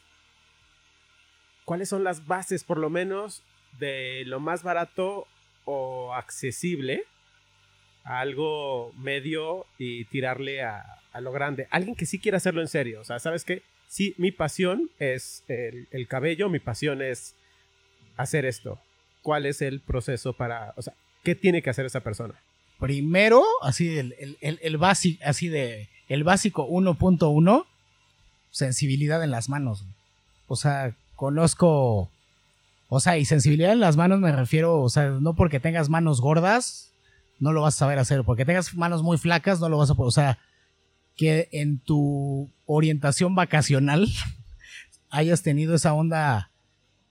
¿Cuáles 1.66 1.90
son 1.90 2.04
las 2.04 2.28
bases, 2.28 2.64
por 2.64 2.78
lo 2.78 2.90
menos, 2.90 3.44
de 3.80 4.24
lo 4.26 4.40
más 4.40 4.62
barato 4.62 5.28
o 5.66 6.14
accesible 6.14 7.06
a 8.04 8.20
algo 8.20 8.94
medio 8.98 9.66
y 9.78 10.06
tirarle 10.06 10.62
a, 10.62 11.00
a 11.12 11.22
lo 11.22 11.32
grande? 11.32 11.68
Alguien 11.72 11.96
que 11.96 12.06
sí 12.06 12.20
quiere 12.20 12.38
hacerlo 12.38 12.62
en 12.62 12.68
serio. 12.68 13.02
O 13.02 13.04
sea, 13.04 13.18
¿sabes 13.20 13.46
qué? 13.46 13.64
Sí, 13.92 14.16
mi 14.18 14.32
pasión 14.32 14.90
es 15.00 15.44
el, 15.50 15.90
el 15.92 16.08
cabello, 16.08 16.48
mi 16.48 16.60
pasión 16.60 17.02
es 17.02 17.36
hacer 18.16 18.46
esto. 18.46 18.80
¿Cuál 19.22 19.46
es 19.46 19.62
el 19.62 19.82
proceso 19.82 20.32
para, 20.32 20.74
o 20.78 20.82
sea, 20.82 20.94
qué 21.26 21.36
tiene 21.36 21.62
que 21.62 21.72
hacer 21.72 21.86
esa 21.86 22.00
persona? 22.00 22.36
Primero, 22.80 23.44
así 23.62 23.98
el, 23.98 24.16
el, 24.40 24.60
el, 24.62 24.78
básico, 24.78 25.22
así 25.26 25.50
de 25.50 25.90
el 26.08 26.24
básico 26.24 26.70
1.1, 26.70 27.66
sensibilidad 28.50 29.22
en 29.26 29.32
las 29.32 29.50
manos. 29.50 29.84
O 30.48 30.56
sea, 30.56 30.96
conozco, 31.18 32.10
o 32.88 33.00
sea, 33.02 33.18
y 33.18 33.26
sensibilidad 33.26 33.74
en 33.74 33.82
las 33.82 33.98
manos 33.98 34.22
me 34.22 34.32
refiero, 34.32 34.80
o 34.80 34.88
sea, 34.88 35.10
no 35.10 35.36
porque 35.36 35.60
tengas 35.60 35.90
manos 35.90 36.22
gordas, 36.22 36.94
no 37.40 37.52
lo 37.52 37.64
vas 37.64 37.76
a 37.76 37.80
saber 37.80 38.00
hacer, 38.00 38.24
porque 38.24 38.46
tengas 38.46 38.74
manos 38.74 39.04
muy 39.04 39.18
flacas, 39.18 39.60
no 39.60 39.68
lo 39.68 39.78
vas 39.78 39.90
a 39.90 39.96
poder, 39.96 40.08
o 40.08 40.12
sea, 40.12 40.40
que 41.16 41.50
en 41.52 41.80
tu 41.80 42.52
orientación 42.66 43.36
vacacional 43.36 44.08
hayas 45.10 45.44
tenido 45.44 45.76
esa 45.76 45.94
onda 45.94 46.52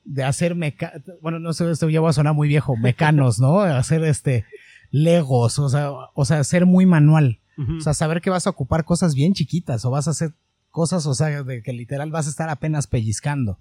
de 0.04 0.24
hacer 0.24 0.54
meca 0.54 0.94
bueno, 1.20 1.38
no 1.38 1.52
sé, 1.52 1.70
esto 1.70 1.88
ya 1.88 2.00
va 2.00 2.10
a 2.10 2.14
sonar 2.14 2.34
muy 2.34 2.48
viejo, 2.48 2.76
mecanos, 2.76 3.38
¿no? 3.38 3.60
Hacer 3.60 4.02
este 4.04 4.44
legos, 4.90 5.58
o 5.58 5.68
sea, 5.68 5.90
o 6.14 6.24
sea, 6.24 6.42
ser 6.44 6.66
muy 6.66 6.86
manual. 6.86 7.38
O 7.76 7.82
sea, 7.82 7.92
saber 7.92 8.22
que 8.22 8.30
vas 8.30 8.46
a 8.46 8.50
ocupar 8.50 8.86
cosas 8.86 9.14
bien 9.14 9.34
chiquitas 9.34 9.84
o 9.84 9.90
vas 9.90 10.08
a 10.08 10.12
hacer 10.12 10.32
cosas, 10.70 11.04
o 11.04 11.12
sea, 11.12 11.42
de 11.42 11.62
que 11.62 11.74
literal 11.74 12.10
vas 12.10 12.26
a 12.26 12.30
estar 12.30 12.48
apenas 12.48 12.86
pellizcando. 12.86 13.58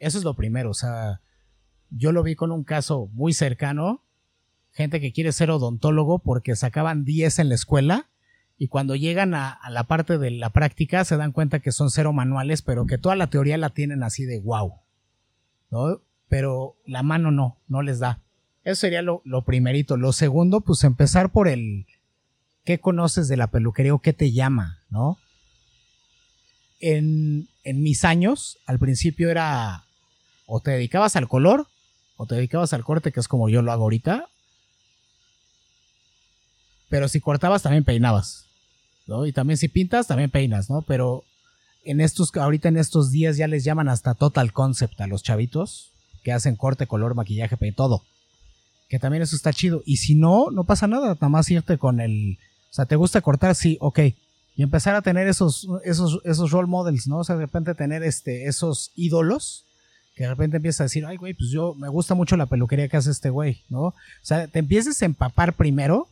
Eso 0.00 0.18
es 0.18 0.24
lo 0.24 0.34
primero, 0.34 0.70
o 0.70 0.74
sea, 0.74 1.20
yo 1.90 2.10
lo 2.10 2.24
vi 2.24 2.34
con 2.34 2.50
un 2.50 2.64
caso 2.64 3.08
muy 3.12 3.32
cercano, 3.32 4.02
gente 4.72 5.00
que 5.00 5.12
quiere 5.12 5.30
ser 5.30 5.52
odontólogo 5.52 6.18
porque 6.18 6.56
sacaban 6.56 7.04
10 7.04 7.38
en 7.38 7.48
la 7.50 7.54
escuela 7.54 8.08
y 8.58 8.68
cuando 8.68 8.94
llegan 8.94 9.34
a, 9.34 9.60
la 9.68 9.84
parte 9.84 10.18
de 10.18 10.30
la 10.30 10.50
práctica 10.50 11.04
se 11.04 11.16
dan 11.16 11.32
cuenta 11.32 11.60
que 11.60 11.72
son 11.72 11.90
cero 11.90 12.12
manuales, 12.12 12.62
pero 12.62 12.86
que 12.86 12.98
toda 12.98 13.14
la 13.14 13.28
teoría 13.28 13.58
la 13.58 13.70
tienen 13.70 14.02
así 14.02 14.24
de 14.24 14.40
wow, 14.40 14.74
¿no? 15.70 16.00
Pero 16.28 16.76
la 16.86 17.02
mano 17.02 17.30
no, 17.30 17.58
no 17.68 17.82
les 17.82 17.98
da. 17.98 18.20
Eso 18.64 18.80
sería 18.80 19.02
lo, 19.02 19.20
lo 19.24 19.44
primerito. 19.44 19.96
Lo 19.96 20.12
segundo, 20.12 20.60
pues 20.62 20.82
empezar 20.84 21.30
por 21.30 21.48
el 21.48 21.86
qué 22.64 22.80
conoces 22.80 23.28
de 23.28 23.36
la 23.36 23.48
peluquería 23.48 23.94
o 23.94 24.00
qué 24.00 24.12
te 24.12 24.32
llama, 24.32 24.80
¿no? 24.90 25.18
En, 26.80 27.48
en 27.62 27.82
mis 27.82 28.04
años, 28.04 28.58
al 28.66 28.78
principio 28.78 29.30
era 29.30 29.84
o 30.46 30.60
te 30.60 30.72
dedicabas 30.72 31.14
al 31.16 31.28
color 31.28 31.66
o 32.16 32.26
te 32.26 32.36
dedicabas 32.36 32.72
al 32.72 32.84
corte, 32.84 33.12
que 33.12 33.20
es 33.20 33.28
como 33.28 33.48
yo 33.48 33.60
lo 33.62 33.70
hago 33.70 33.84
ahorita. 33.84 34.28
Pero 36.88 37.08
si 37.08 37.20
cortabas, 37.20 37.62
también 37.62 37.84
peinabas, 37.84 38.45
¿no? 39.06 39.26
Y 39.26 39.32
también 39.32 39.56
si 39.56 39.68
pintas, 39.68 40.06
también 40.06 40.30
peinas, 40.30 40.68
¿no? 40.70 40.82
Pero 40.82 41.24
en 41.84 42.00
estos, 42.00 42.34
ahorita 42.36 42.68
en 42.68 42.76
estos 42.76 43.10
días 43.10 43.36
ya 43.36 43.46
les 43.46 43.64
llaman 43.64 43.88
hasta 43.88 44.14
total 44.14 44.52
concept 44.52 45.00
a 45.00 45.06
los 45.06 45.22
chavitos 45.22 45.90
que 46.24 46.32
hacen 46.32 46.56
corte, 46.56 46.86
color, 46.86 47.14
maquillaje, 47.14 47.56
pe- 47.56 47.72
todo. 47.72 48.02
Que 48.88 48.98
también 48.98 49.22
eso 49.22 49.36
está 49.36 49.52
chido. 49.52 49.82
Y 49.86 49.96
si 49.98 50.14
no, 50.14 50.50
no 50.50 50.64
pasa 50.64 50.86
nada, 50.86 51.14
nada 51.14 51.28
más 51.28 51.50
irte 51.50 51.78
con 51.78 52.00
el. 52.00 52.38
O 52.70 52.74
sea, 52.74 52.86
¿te 52.86 52.96
gusta 52.96 53.20
cortar? 53.20 53.54
Sí, 53.54 53.78
ok. 53.80 53.98
Y 54.56 54.62
empezar 54.62 54.94
a 54.94 55.02
tener 55.02 55.28
esos, 55.28 55.68
esos, 55.84 56.20
esos 56.24 56.50
role 56.50 56.68
models, 56.68 57.06
¿no? 57.08 57.18
O 57.18 57.24
sea, 57.24 57.36
de 57.36 57.42
repente 57.42 57.74
tener 57.74 58.02
este, 58.02 58.46
esos 58.46 58.90
ídolos. 58.96 59.64
Que 60.14 60.22
de 60.24 60.30
repente 60.30 60.56
empiezas 60.56 60.80
a 60.80 60.84
decir, 60.84 61.04
ay, 61.04 61.18
güey, 61.18 61.34
pues 61.34 61.50
yo 61.50 61.74
me 61.74 61.88
gusta 61.90 62.14
mucho 62.14 62.36
la 62.38 62.46
peluquería 62.46 62.88
que 62.88 62.96
hace 62.96 63.10
este 63.10 63.28
güey, 63.28 63.60
¿no? 63.68 63.80
O 63.82 63.94
sea, 64.22 64.46
te 64.48 64.60
empieces 64.60 65.02
a 65.02 65.04
empapar 65.04 65.52
primero. 65.52 66.08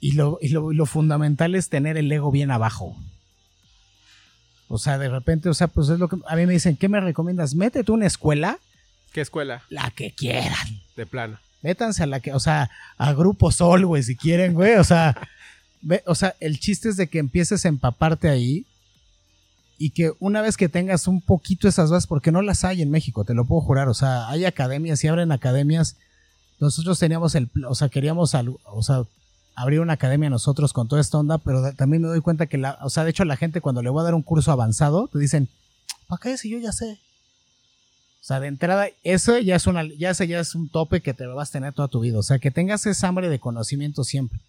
Y 0.00 0.12
lo, 0.12 0.38
y 0.42 0.48
lo, 0.48 0.72
y 0.72 0.74
lo 0.76 0.86
fundamental 0.86 1.54
es 1.54 1.68
tener 1.68 1.96
el 1.96 2.10
ego 2.12 2.30
bien 2.30 2.50
abajo. 2.50 2.96
O 4.68 4.78
sea, 4.78 4.98
de 4.98 5.08
repente, 5.08 5.48
o 5.48 5.54
sea, 5.54 5.68
pues 5.68 5.88
es 5.88 5.98
lo 5.98 6.08
que 6.08 6.16
a 6.26 6.36
mí 6.36 6.44
me 6.46 6.52
dicen, 6.52 6.76
¿qué 6.76 6.88
me 6.88 7.00
recomiendas? 7.00 7.54
Métete 7.54 7.92
una 7.92 8.06
escuela, 8.06 8.58
¿Qué 9.12 9.20
escuela? 9.20 9.62
la 9.70 9.90
que 9.92 10.10
quieran. 10.12 10.80
De 10.96 11.06
plano. 11.06 11.38
Métanse 11.62 12.02
a 12.02 12.06
la 12.06 12.20
que, 12.20 12.32
o 12.32 12.40
sea, 12.40 12.70
a 12.98 13.12
Grupo 13.12 13.50
Sol, 13.52 13.86
güey, 13.86 14.02
si 14.02 14.16
quieren, 14.16 14.54
güey. 14.54 14.74
O 14.74 14.84
sea, 14.84 15.16
ve- 15.82 16.02
o 16.06 16.14
sea, 16.14 16.34
el 16.40 16.58
chiste 16.60 16.88
es 16.88 16.96
de 16.96 17.06
que 17.08 17.18
empieces 17.18 17.64
a 17.64 17.68
empaparte 17.68 18.28
ahí 18.28 18.66
y 19.78 19.90
que 19.90 20.12
una 20.18 20.42
vez 20.42 20.56
que 20.56 20.68
tengas 20.68 21.06
un 21.06 21.20
poquito 21.20 21.68
esas 21.68 21.90
bases, 21.90 22.06
porque 22.06 22.32
no 22.32 22.42
las 22.42 22.64
hay 22.64 22.82
en 22.82 22.90
México, 22.90 23.24
te 23.24 23.34
lo 23.34 23.44
puedo 23.44 23.60
jurar. 23.62 23.88
O 23.88 23.94
sea, 23.94 24.28
hay 24.28 24.44
academias 24.44 25.02
y 25.04 25.08
abren 25.08 25.32
academias. 25.32 25.96
Nosotros 26.58 26.98
teníamos 26.98 27.34
el, 27.36 27.48
o 27.68 27.74
sea, 27.74 27.88
queríamos, 27.88 28.34
o 28.34 28.82
sea, 28.82 29.04
abrir 29.56 29.80
una 29.80 29.94
academia 29.94 30.30
nosotros 30.30 30.72
con 30.72 30.86
toda 30.86 31.00
esta 31.00 31.18
onda, 31.18 31.38
pero 31.38 31.74
también 31.74 32.02
me 32.02 32.08
doy 32.08 32.20
cuenta 32.20 32.46
que 32.46 32.58
la, 32.58 32.78
o 32.82 32.90
sea, 32.90 33.04
de 33.04 33.10
hecho 33.10 33.24
la 33.24 33.36
gente 33.36 33.62
cuando 33.62 33.82
le 33.82 33.88
voy 33.88 34.02
a 34.02 34.04
dar 34.04 34.14
un 34.14 34.22
curso 34.22 34.52
avanzado, 34.52 35.08
te 35.08 35.18
dicen, 35.18 35.48
¿para 36.06 36.20
qué 36.20 36.36
si 36.36 36.50
yo 36.50 36.58
ya 36.58 36.72
sé? 36.72 37.00
O 38.20 38.24
sea, 38.26 38.38
de 38.38 38.48
entrada, 38.48 38.88
eso 39.02 39.38
ya 39.38 39.56
es 39.56 39.66
una, 39.66 39.84
ya 39.84 40.10
ese 40.10 40.28
ya 40.28 40.40
es 40.40 40.54
un 40.54 40.68
tope 40.68 41.00
que 41.00 41.14
te 41.14 41.26
vas 41.26 41.48
a 41.48 41.52
tener 41.52 41.72
toda 41.72 41.88
tu 41.88 42.00
vida. 42.00 42.18
O 42.18 42.22
sea, 42.22 42.38
que 42.38 42.50
tengas 42.50 42.84
esa 42.84 43.08
hambre 43.08 43.28
de 43.28 43.38
conocimiento 43.38 44.04
siempre. 44.04 44.40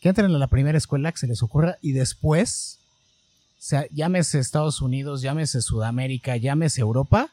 Que 0.00 0.08
entren 0.08 0.34
a 0.34 0.38
la 0.38 0.46
primera 0.46 0.78
escuela 0.78 1.12
que 1.12 1.18
se 1.18 1.26
les 1.26 1.42
ocurra 1.42 1.76
y 1.82 1.92
después, 1.92 2.78
o 3.58 3.60
sea, 3.62 3.86
llámese 3.92 4.38
Estados 4.38 4.80
Unidos, 4.80 5.20
llámese 5.20 5.60
Sudamérica, 5.60 6.36
llámese 6.36 6.80
Europa, 6.80 7.30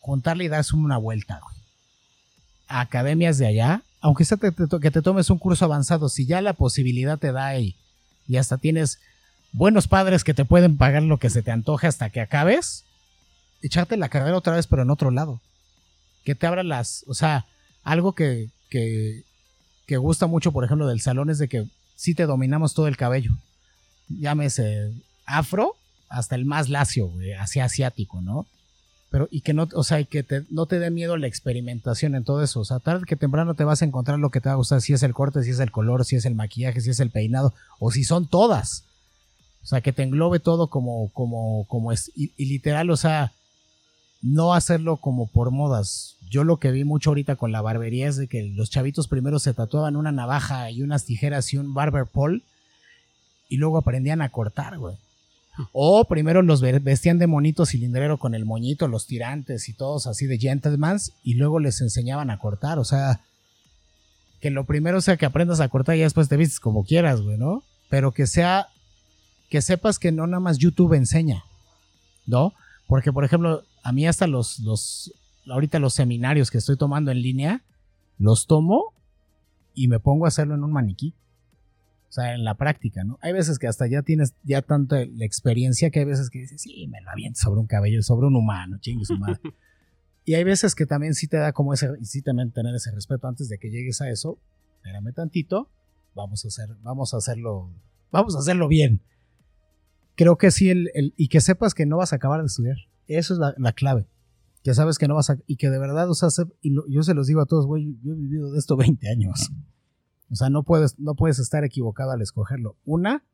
juntarle 0.00 0.44
y 0.44 0.48
darse 0.48 0.74
una 0.74 0.98
vuelta, 0.98 1.40
güey. 1.42 1.56
A 2.66 2.80
academias 2.80 3.38
de 3.38 3.46
allá, 3.46 3.82
aunque 4.00 4.24
sea 4.24 4.36
te- 4.36 4.52
que 4.80 4.90
te 4.90 5.02
tomes 5.02 5.30
un 5.30 5.38
curso 5.38 5.64
avanzado, 5.64 6.08
si 6.08 6.26
ya 6.26 6.40
la 6.40 6.52
posibilidad 6.52 7.18
te 7.18 7.32
da 7.32 7.58
y, 7.58 7.74
y 8.28 8.36
hasta 8.36 8.58
tienes 8.58 8.98
buenos 9.52 9.88
padres 9.88 10.22
que 10.24 10.34
te 10.34 10.44
pueden 10.44 10.76
pagar 10.76 11.02
lo 11.02 11.18
que 11.18 11.30
se 11.30 11.42
te 11.42 11.50
antoje 11.50 11.86
hasta 11.86 12.10
que 12.10 12.20
acabes, 12.20 12.84
echarte 13.62 13.96
la 13.96 14.08
carrera 14.08 14.36
otra 14.36 14.54
vez, 14.54 14.66
pero 14.66 14.82
en 14.82 14.90
otro 14.90 15.10
lado. 15.10 15.40
Que 16.24 16.34
te 16.34 16.46
abra 16.46 16.62
las. 16.62 17.04
O 17.06 17.14
sea, 17.14 17.46
algo 17.84 18.12
que, 18.12 18.48
que, 18.68 19.22
que 19.86 19.96
gusta 19.96 20.26
mucho, 20.26 20.52
por 20.52 20.64
ejemplo, 20.64 20.86
del 20.88 21.00
salón 21.00 21.30
es 21.30 21.38
de 21.38 21.48
que 21.48 21.66
sí 21.94 22.14
te 22.14 22.26
dominamos 22.26 22.74
todo 22.74 22.88
el 22.88 22.96
cabello. 22.96 23.30
Llámese 24.08 24.92
afro 25.24 25.74
hasta 26.08 26.34
el 26.36 26.44
más 26.44 26.68
lacio, 26.68 27.06
güey, 27.06 27.32
asiático, 27.32 28.20
¿no? 28.20 28.46
Pero, 29.16 29.28
y 29.30 29.40
que 29.40 29.54
no, 29.54 29.66
o 29.72 29.82
sea, 29.82 29.98
y 29.98 30.04
que 30.04 30.22
te- 30.22 30.44
no 30.50 30.66
te 30.66 30.78
dé 30.78 30.90
miedo 30.90 31.16
la 31.16 31.26
experimentación 31.26 32.14
en 32.14 32.22
todo 32.22 32.42
eso. 32.42 32.60
O 32.60 32.66
sea, 32.66 32.80
tarde 32.80 33.06
que 33.06 33.16
temprano 33.16 33.54
te 33.54 33.64
vas 33.64 33.80
a 33.80 33.86
encontrar 33.86 34.18
lo 34.18 34.28
que 34.28 34.42
te 34.42 34.50
va 34.50 34.52
a 34.52 34.58
gustar, 34.58 34.82
si 34.82 34.92
es 34.92 35.02
el 35.02 35.14
corte, 35.14 35.42
si 35.42 35.52
es 35.52 35.58
el 35.60 35.70
color, 35.70 36.04
si 36.04 36.16
es 36.16 36.26
el 36.26 36.34
maquillaje, 36.34 36.82
si 36.82 36.90
es 36.90 37.00
el 37.00 37.08
peinado, 37.08 37.54
o 37.78 37.90
si 37.90 38.04
son 38.04 38.26
todas. 38.26 38.84
O 39.64 39.66
sea, 39.68 39.80
que 39.80 39.94
te 39.94 40.02
englobe 40.02 40.38
todo 40.38 40.66
como, 40.66 41.08
como, 41.14 41.64
como 41.66 41.92
es. 41.92 42.12
Y, 42.14 42.30
y 42.36 42.44
literal, 42.44 42.90
o 42.90 42.96
sea, 42.98 43.32
no 44.20 44.52
hacerlo 44.52 44.98
como 44.98 45.28
por 45.28 45.50
modas. 45.50 46.16
Yo 46.28 46.44
lo 46.44 46.58
que 46.58 46.70
vi 46.70 46.84
mucho 46.84 47.08
ahorita 47.08 47.36
con 47.36 47.52
la 47.52 47.62
barbería 47.62 48.08
es 48.08 48.16
de 48.18 48.26
que 48.26 48.42
los 48.42 48.68
chavitos 48.68 49.08
primero 49.08 49.38
se 49.38 49.54
tatuaban 49.54 49.96
una 49.96 50.12
navaja 50.12 50.70
y 50.70 50.82
unas 50.82 51.06
tijeras 51.06 51.54
y 51.54 51.56
un 51.56 51.72
barber 51.72 52.04
pole 52.04 52.42
y 53.48 53.56
luego 53.56 53.78
aprendían 53.78 54.20
a 54.20 54.28
cortar, 54.28 54.76
güey. 54.76 54.96
O 55.72 56.04
primero 56.04 56.42
los 56.42 56.60
vestían 56.60 57.18
de 57.18 57.26
monito 57.26 57.66
cilindrero 57.66 58.18
con 58.18 58.34
el 58.34 58.44
moñito, 58.44 58.88
los 58.88 59.06
tirantes 59.06 59.68
y 59.68 59.72
todos 59.72 60.06
así 60.06 60.26
de 60.26 60.38
gentlemen 60.38 60.98
y 61.22 61.34
luego 61.34 61.60
les 61.60 61.80
enseñaban 61.80 62.30
a 62.30 62.38
cortar. 62.38 62.78
O 62.78 62.84
sea, 62.84 63.20
que 64.40 64.50
lo 64.50 64.64
primero 64.64 65.00
sea 65.00 65.16
que 65.16 65.26
aprendas 65.26 65.60
a 65.60 65.68
cortar 65.68 65.96
y 65.96 66.00
después 66.00 66.28
te 66.28 66.36
vistes 66.36 66.60
como 66.60 66.84
quieras, 66.84 67.22
güey, 67.22 67.38
¿no? 67.38 67.62
Pero 67.88 68.12
que 68.12 68.26
sea, 68.26 68.68
que 69.48 69.62
sepas 69.62 69.98
que 69.98 70.12
no 70.12 70.26
nada 70.26 70.40
más 70.40 70.58
YouTube 70.58 70.94
enseña, 70.94 71.44
¿no? 72.26 72.52
Porque, 72.86 73.12
por 73.12 73.24
ejemplo, 73.24 73.62
a 73.82 73.92
mí 73.92 74.06
hasta 74.06 74.26
los, 74.26 74.58
los, 74.60 75.12
ahorita 75.48 75.78
los 75.78 75.94
seminarios 75.94 76.50
que 76.50 76.58
estoy 76.58 76.76
tomando 76.76 77.10
en 77.10 77.22
línea, 77.22 77.62
los 78.18 78.46
tomo 78.46 78.92
y 79.74 79.88
me 79.88 80.00
pongo 80.00 80.24
a 80.24 80.28
hacerlo 80.28 80.54
en 80.54 80.64
un 80.64 80.72
maniquí. 80.72 81.14
Sea, 82.16 82.34
en 82.34 82.44
la 82.44 82.54
práctica, 82.54 83.04
¿no? 83.04 83.18
Hay 83.20 83.34
veces 83.34 83.58
que 83.58 83.66
hasta 83.66 83.86
ya 83.86 84.00
tienes 84.00 84.34
ya 84.42 84.62
tanta 84.62 85.04
la 85.04 85.26
experiencia 85.26 85.90
que 85.90 85.98
hay 85.98 86.06
veces 86.06 86.30
que 86.30 86.38
dices, 86.38 86.62
sí, 86.62 86.86
me 86.86 87.02
lo 87.02 87.10
aviento 87.10 87.38
sobre 87.38 87.60
un 87.60 87.66
cabello, 87.66 88.02
sobre 88.02 88.26
un 88.28 88.36
humano, 88.36 88.78
chingue 88.80 89.04
su 89.04 89.18
madre. 89.18 89.38
y 90.24 90.32
hay 90.32 90.42
veces 90.42 90.74
que 90.74 90.86
también 90.86 91.12
sí 91.12 91.28
te 91.28 91.36
da 91.36 91.52
como 91.52 91.74
ese, 91.74 91.90
y 92.00 92.06
sí 92.06 92.22
también 92.22 92.52
tener 92.52 92.74
ese 92.74 92.90
respeto 92.90 93.28
antes 93.28 93.50
de 93.50 93.58
que 93.58 93.68
llegues 93.68 94.00
a 94.00 94.08
eso, 94.08 94.40
espérame 94.76 95.12
tantito, 95.12 95.70
vamos 96.14 96.42
a 96.46 96.48
hacer, 96.48 96.74
vamos 96.80 97.12
a 97.12 97.18
hacerlo, 97.18 97.70
vamos 98.10 98.34
a 98.34 98.38
hacerlo 98.38 98.66
bien. 98.66 99.02
Creo 100.14 100.38
que 100.38 100.50
sí, 100.50 100.70
el, 100.70 100.90
el, 100.94 101.12
y 101.18 101.28
que 101.28 101.42
sepas 101.42 101.74
que 101.74 101.84
no 101.84 101.98
vas 101.98 102.14
a 102.14 102.16
acabar 102.16 102.40
de 102.40 102.46
estudiar. 102.46 102.78
Eso 103.08 103.34
es 103.34 103.40
la, 103.40 103.54
la 103.58 103.74
clave. 103.74 104.08
Que 104.62 104.72
sabes 104.72 104.96
que 104.96 105.06
no 105.06 105.16
vas 105.16 105.28
a, 105.28 105.36
y 105.46 105.56
que 105.56 105.68
de 105.68 105.78
verdad, 105.78 106.08
o 106.08 106.14
sea, 106.14 106.30
y 106.62 106.70
lo, 106.70 106.88
yo 106.88 107.02
se 107.02 107.12
los 107.12 107.26
digo 107.26 107.42
a 107.42 107.46
todos, 107.46 107.66
güey, 107.66 107.98
yo 108.02 108.14
he 108.14 108.16
vivido 108.16 108.52
de 108.52 108.58
esto 108.58 108.74
20 108.74 109.06
años. 109.10 109.52
O 110.30 110.34
sea, 110.34 110.50
no 110.50 110.62
puedes, 110.62 110.98
no 110.98 111.14
puedes 111.14 111.38
estar 111.38 111.64
equivocado 111.64 112.10
al 112.10 112.22
escogerlo. 112.22 112.76
Una, 112.84 113.24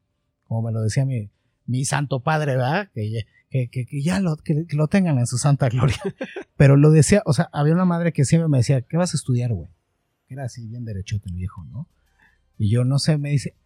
como 0.44 0.62
me 0.62 0.73
lo 0.73 0.82
decía 0.82 1.05
mi, 1.05 1.31
mi 1.66 1.85
santo 1.85 2.20
padre, 2.20 2.56
¿verdad? 2.56 2.90
Que, 2.93 3.24
que, 3.51 3.69
que, 3.69 4.02
ya 4.02 4.20
lo, 4.20 4.36
que, 4.36 4.66
lo 4.70 4.89
tengan 4.89 5.19
en 5.19 5.27
su 5.27 5.39
santa 5.39 5.69
gloria. 5.69 5.98
Pero 6.56 6.77
lo 6.77 6.90
decía, 6.90 7.23
o 7.24 7.32
sea, 7.32 7.48
había 7.52 7.74
una 7.74 7.85
madre 7.85 8.12
que 8.12 8.24
siempre 8.24 8.48
me 8.48 8.59
decía, 8.59 8.82
¿qué 8.82 8.97
vas 8.97 9.14
a 9.14 9.16
estudiar, 9.16 9.52
güey? 9.52 9.70
Era 10.28 10.44
así 10.44 10.66
bien 10.66 10.85
derechote 10.85 11.28
el 11.28 11.36
viejo, 11.36 11.64
¿no? 11.64 11.89
Y 12.59 12.70
yo 12.70 12.85
no 12.85 12.98
sé, 12.98 13.19
me 13.19 13.31
dice, 13.31 13.56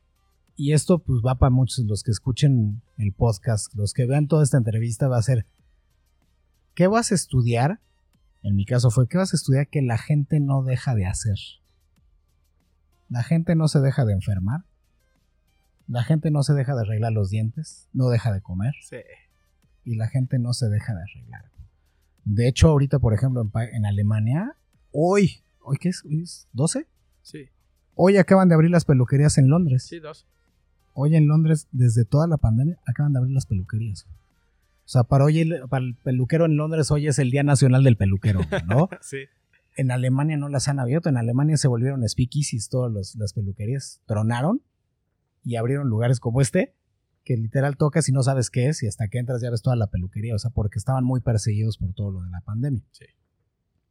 y 0.56 0.72
esto 0.72 1.00
pues 1.00 1.20
va 1.24 1.36
para 1.36 1.50
muchos 1.50 1.84
los 1.84 2.02
que 2.02 2.10
escuchen 2.10 2.82
el 2.96 3.12
podcast, 3.12 3.74
los 3.74 3.92
que 3.92 4.06
vean 4.06 4.26
toda 4.26 4.42
esta 4.42 4.56
entrevista, 4.56 5.06
va 5.06 5.18
a 5.18 5.22
ser, 5.22 5.46
¿qué 6.74 6.86
vas 6.86 7.12
a 7.12 7.14
estudiar? 7.14 7.80
En 8.42 8.56
mi 8.56 8.64
caso 8.64 8.90
fue, 8.90 9.06
¿qué 9.08 9.18
vas 9.18 9.34
a 9.34 9.36
estudiar 9.36 9.68
que 9.68 9.82
la 9.82 9.98
gente 9.98 10.40
no 10.40 10.62
deja 10.62 10.94
de 10.94 11.06
hacer? 11.06 11.36
La 13.08 13.22
gente 13.22 13.54
no 13.54 13.68
se 13.68 13.80
deja 13.80 14.04
de 14.04 14.12
enfermar. 14.12 14.64
La 15.88 16.02
gente 16.02 16.30
no 16.30 16.42
se 16.42 16.54
deja 16.54 16.74
de 16.74 16.82
arreglar 16.82 17.12
los 17.12 17.30
dientes, 17.30 17.88
no 17.92 18.08
deja 18.08 18.32
de 18.32 18.40
comer. 18.40 18.74
Sí. 18.82 18.98
Y 19.84 19.94
la 19.94 20.08
gente 20.08 20.38
no 20.38 20.52
se 20.52 20.68
deja 20.68 20.94
de 20.94 21.02
arreglar. 21.02 21.44
De 22.24 22.48
hecho, 22.48 22.68
ahorita, 22.68 22.98
por 22.98 23.14
ejemplo, 23.14 23.42
en, 23.42 23.74
en 23.74 23.86
Alemania, 23.86 24.56
hoy, 24.90 25.42
¿hoy 25.60 25.76
qué 25.78 25.90
es? 25.90 26.04
¿Hoy 26.04 26.22
es 26.22 26.48
12? 26.52 26.86
Sí. 27.22 27.48
Hoy 27.94 28.16
acaban 28.18 28.48
de 28.48 28.54
abrir 28.54 28.70
las 28.70 28.84
peluquerías 28.84 29.38
en 29.38 29.48
Londres. 29.48 29.84
Sí, 29.84 30.00
dos. 30.00 30.26
Hoy 30.92 31.14
en 31.14 31.28
Londres, 31.28 31.68
desde 31.72 32.04
toda 32.04 32.26
la 32.26 32.36
pandemia, 32.36 32.78
acaban 32.84 33.12
de 33.12 33.18
abrir 33.18 33.34
las 33.34 33.46
peluquerías. 33.46 34.06
O 34.86 34.88
sea, 34.88 35.04
para, 35.04 35.24
hoy, 35.24 35.50
para 35.68 35.84
el 35.84 35.94
peluquero 35.94 36.44
en 36.44 36.56
Londres, 36.56 36.90
hoy 36.90 37.06
es 37.06 37.18
el 37.18 37.30
Día 37.30 37.42
Nacional 37.42 37.84
del 37.84 37.96
Peluquero, 37.96 38.40
¿no? 38.66 38.88
sí. 39.00 39.24
En 39.76 39.90
Alemania 39.90 40.38
no 40.38 40.48
las 40.48 40.68
han 40.68 40.80
abierto. 40.80 41.08
En 41.08 41.18
Alemania 41.18 41.56
se 41.58 41.68
volvieron 41.68 42.06
speakeasies 42.08 42.70
todas 42.70 43.14
las 43.16 43.32
peluquerías. 43.34 44.00
Tronaron 44.06 44.62
y 45.44 45.56
abrieron 45.56 45.88
lugares 45.88 46.18
como 46.18 46.40
este, 46.40 46.74
que 47.24 47.36
literal 47.36 47.76
tocas 47.76 48.08
y 48.08 48.12
no 48.12 48.22
sabes 48.22 48.50
qué 48.50 48.68
es, 48.68 48.82
y 48.82 48.88
hasta 48.88 49.08
que 49.08 49.18
entras 49.18 49.42
ya 49.42 49.50
ves 49.50 49.62
toda 49.62 49.76
la 49.76 49.88
peluquería. 49.88 50.34
O 50.34 50.38
sea, 50.38 50.50
porque 50.50 50.78
estaban 50.78 51.04
muy 51.04 51.20
perseguidos 51.20 51.76
por 51.76 51.92
todo 51.92 52.10
lo 52.10 52.22
de 52.22 52.30
la 52.30 52.40
pandemia. 52.40 52.82
Sí. 52.90 53.04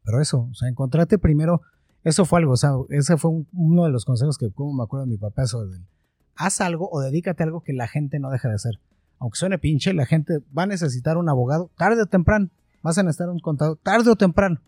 Pero 0.04 0.20
eso, 0.20 0.50
o 0.52 0.54
sea, 0.56 0.68
encontrate 0.68 1.20
primero. 1.20 1.62
Eso 2.04 2.26
fue 2.26 2.40
algo, 2.40 2.52
o 2.52 2.58
sea, 2.58 2.72
ese 2.90 3.18
fue 3.18 3.32
un, 3.32 3.48
uno 3.52 3.86
de 3.86 3.90
los 3.90 4.06
consejos 4.06 4.38
que, 4.38 4.52
como 4.52 4.74
me 4.74 4.84
acuerdo 4.84 5.06
de 5.06 5.12
mi 5.12 5.18
papá, 5.18 5.42
eso 5.42 5.66
del, 5.66 5.88
haz 6.36 6.62
algo 6.62 6.88
o 6.92 7.00
dedícate 7.00 7.42
a 7.42 7.46
algo 7.46 7.62
que 7.62 7.74
la 7.74 7.88
gente 7.88 8.20
no 8.20 8.30
deja 8.30 8.48
de 8.48 8.56
hacer. 8.56 8.80
Aunque 9.18 9.38
suene 9.38 9.58
pinche, 9.58 9.92
la 9.94 10.06
gente 10.06 10.40
va 10.56 10.64
a 10.64 10.68
necesitar 10.68 11.18
un 11.18 11.30
abogado 11.30 11.72
tarde 11.78 12.04
o 12.04 12.06
temprano. 12.06 12.50
Vas 12.84 12.98
a 13.00 13.04
necesitar 13.04 13.30
un 13.30 13.40
contador 13.40 13.80
tarde 13.82 14.12
o 14.12 14.16
temprano 14.16 14.62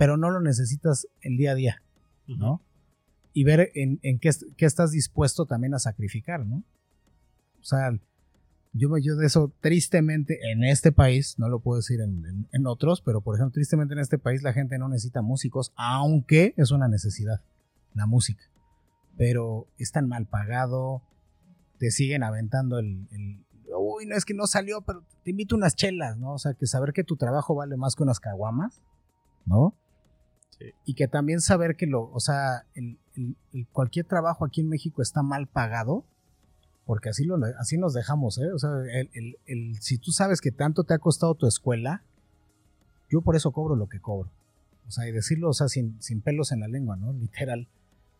pero 0.00 0.16
no 0.16 0.30
lo 0.30 0.40
necesitas 0.40 1.06
el 1.20 1.36
día 1.36 1.50
a 1.50 1.54
día, 1.54 1.82
¿no? 2.26 2.62
Y 3.34 3.44
ver 3.44 3.70
en, 3.74 4.00
en 4.02 4.18
qué, 4.18 4.30
qué, 4.56 4.64
estás 4.64 4.92
dispuesto 4.92 5.44
también 5.44 5.74
a 5.74 5.78
sacrificar, 5.78 6.46
¿no? 6.46 6.64
O 7.60 7.62
sea, 7.62 7.92
yo, 8.72 8.96
yo 8.96 9.16
de 9.16 9.26
eso, 9.26 9.52
tristemente, 9.60 10.38
en 10.52 10.64
este 10.64 10.90
país, 10.90 11.38
no 11.38 11.50
lo 11.50 11.60
puedo 11.60 11.76
decir 11.76 12.00
en, 12.00 12.24
en, 12.24 12.48
en, 12.50 12.66
otros, 12.66 13.02
pero 13.02 13.20
por 13.20 13.34
ejemplo, 13.34 13.52
tristemente 13.52 13.92
en 13.92 14.00
este 14.00 14.16
país 14.16 14.42
la 14.42 14.54
gente 14.54 14.78
no 14.78 14.88
necesita 14.88 15.20
músicos, 15.20 15.70
aunque 15.76 16.54
es 16.56 16.70
una 16.70 16.88
necesidad, 16.88 17.42
la 17.92 18.06
música. 18.06 18.44
Pero 19.18 19.68
es 19.76 19.92
tan 19.92 20.08
mal 20.08 20.24
pagado, 20.24 21.02
te 21.76 21.90
siguen 21.90 22.22
aventando 22.22 22.78
el, 22.78 23.06
el 23.10 23.44
uy, 23.76 24.06
no 24.06 24.16
es 24.16 24.24
que 24.24 24.32
no 24.32 24.46
salió, 24.46 24.80
pero 24.80 25.04
te 25.24 25.32
invito 25.32 25.56
unas 25.56 25.76
chelas, 25.76 26.16
¿no? 26.16 26.32
O 26.32 26.38
sea, 26.38 26.54
que 26.54 26.66
saber 26.66 26.94
que 26.94 27.04
tu 27.04 27.18
trabajo 27.18 27.54
vale 27.54 27.76
más 27.76 27.96
que 27.96 28.02
unas 28.02 28.18
caguamas, 28.18 28.80
¿no? 29.44 29.74
Sí. 30.60 30.66
Y 30.84 30.94
que 30.94 31.08
también 31.08 31.40
saber 31.40 31.74
que 31.74 31.86
lo, 31.86 32.10
o 32.12 32.20
sea, 32.20 32.66
el, 32.74 32.98
cualquier 33.72 34.06
trabajo 34.06 34.44
aquí 34.44 34.60
en 34.60 34.68
México 34.68 35.02
está 35.02 35.22
mal 35.22 35.48
pagado, 35.48 36.04
porque 36.84 37.08
así, 37.08 37.24
lo, 37.24 37.36
así 37.58 37.78
nos 37.78 37.94
dejamos, 37.94 38.38
¿eh? 38.38 38.52
O 38.52 38.58
sea, 38.58 38.70
el, 39.12 39.76
si 39.80 39.98
tú 39.98 40.12
sabes 40.12 40.40
que 40.40 40.52
tanto 40.52 40.84
te 40.84 40.94
ha 40.94 40.98
costado 40.98 41.34
tu 41.34 41.46
escuela, 41.46 42.02
yo 43.08 43.22
por 43.22 43.36
eso 43.36 43.52
cobro 43.52 43.74
lo 43.74 43.88
que 43.88 44.00
cobro. 44.00 44.30
O 44.86 44.90
sea, 44.90 45.08
y 45.08 45.12
decirlo, 45.12 45.50
o 45.50 45.52
sea, 45.52 45.68
sin, 45.68 46.00
sin 46.02 46.20
pelos 46.20 46.52
en 46.52 46.60
la 46.60 46.68
lengua, 46.68 46.96
¿no? 46.96 47.12
Literal. 47.12 47.68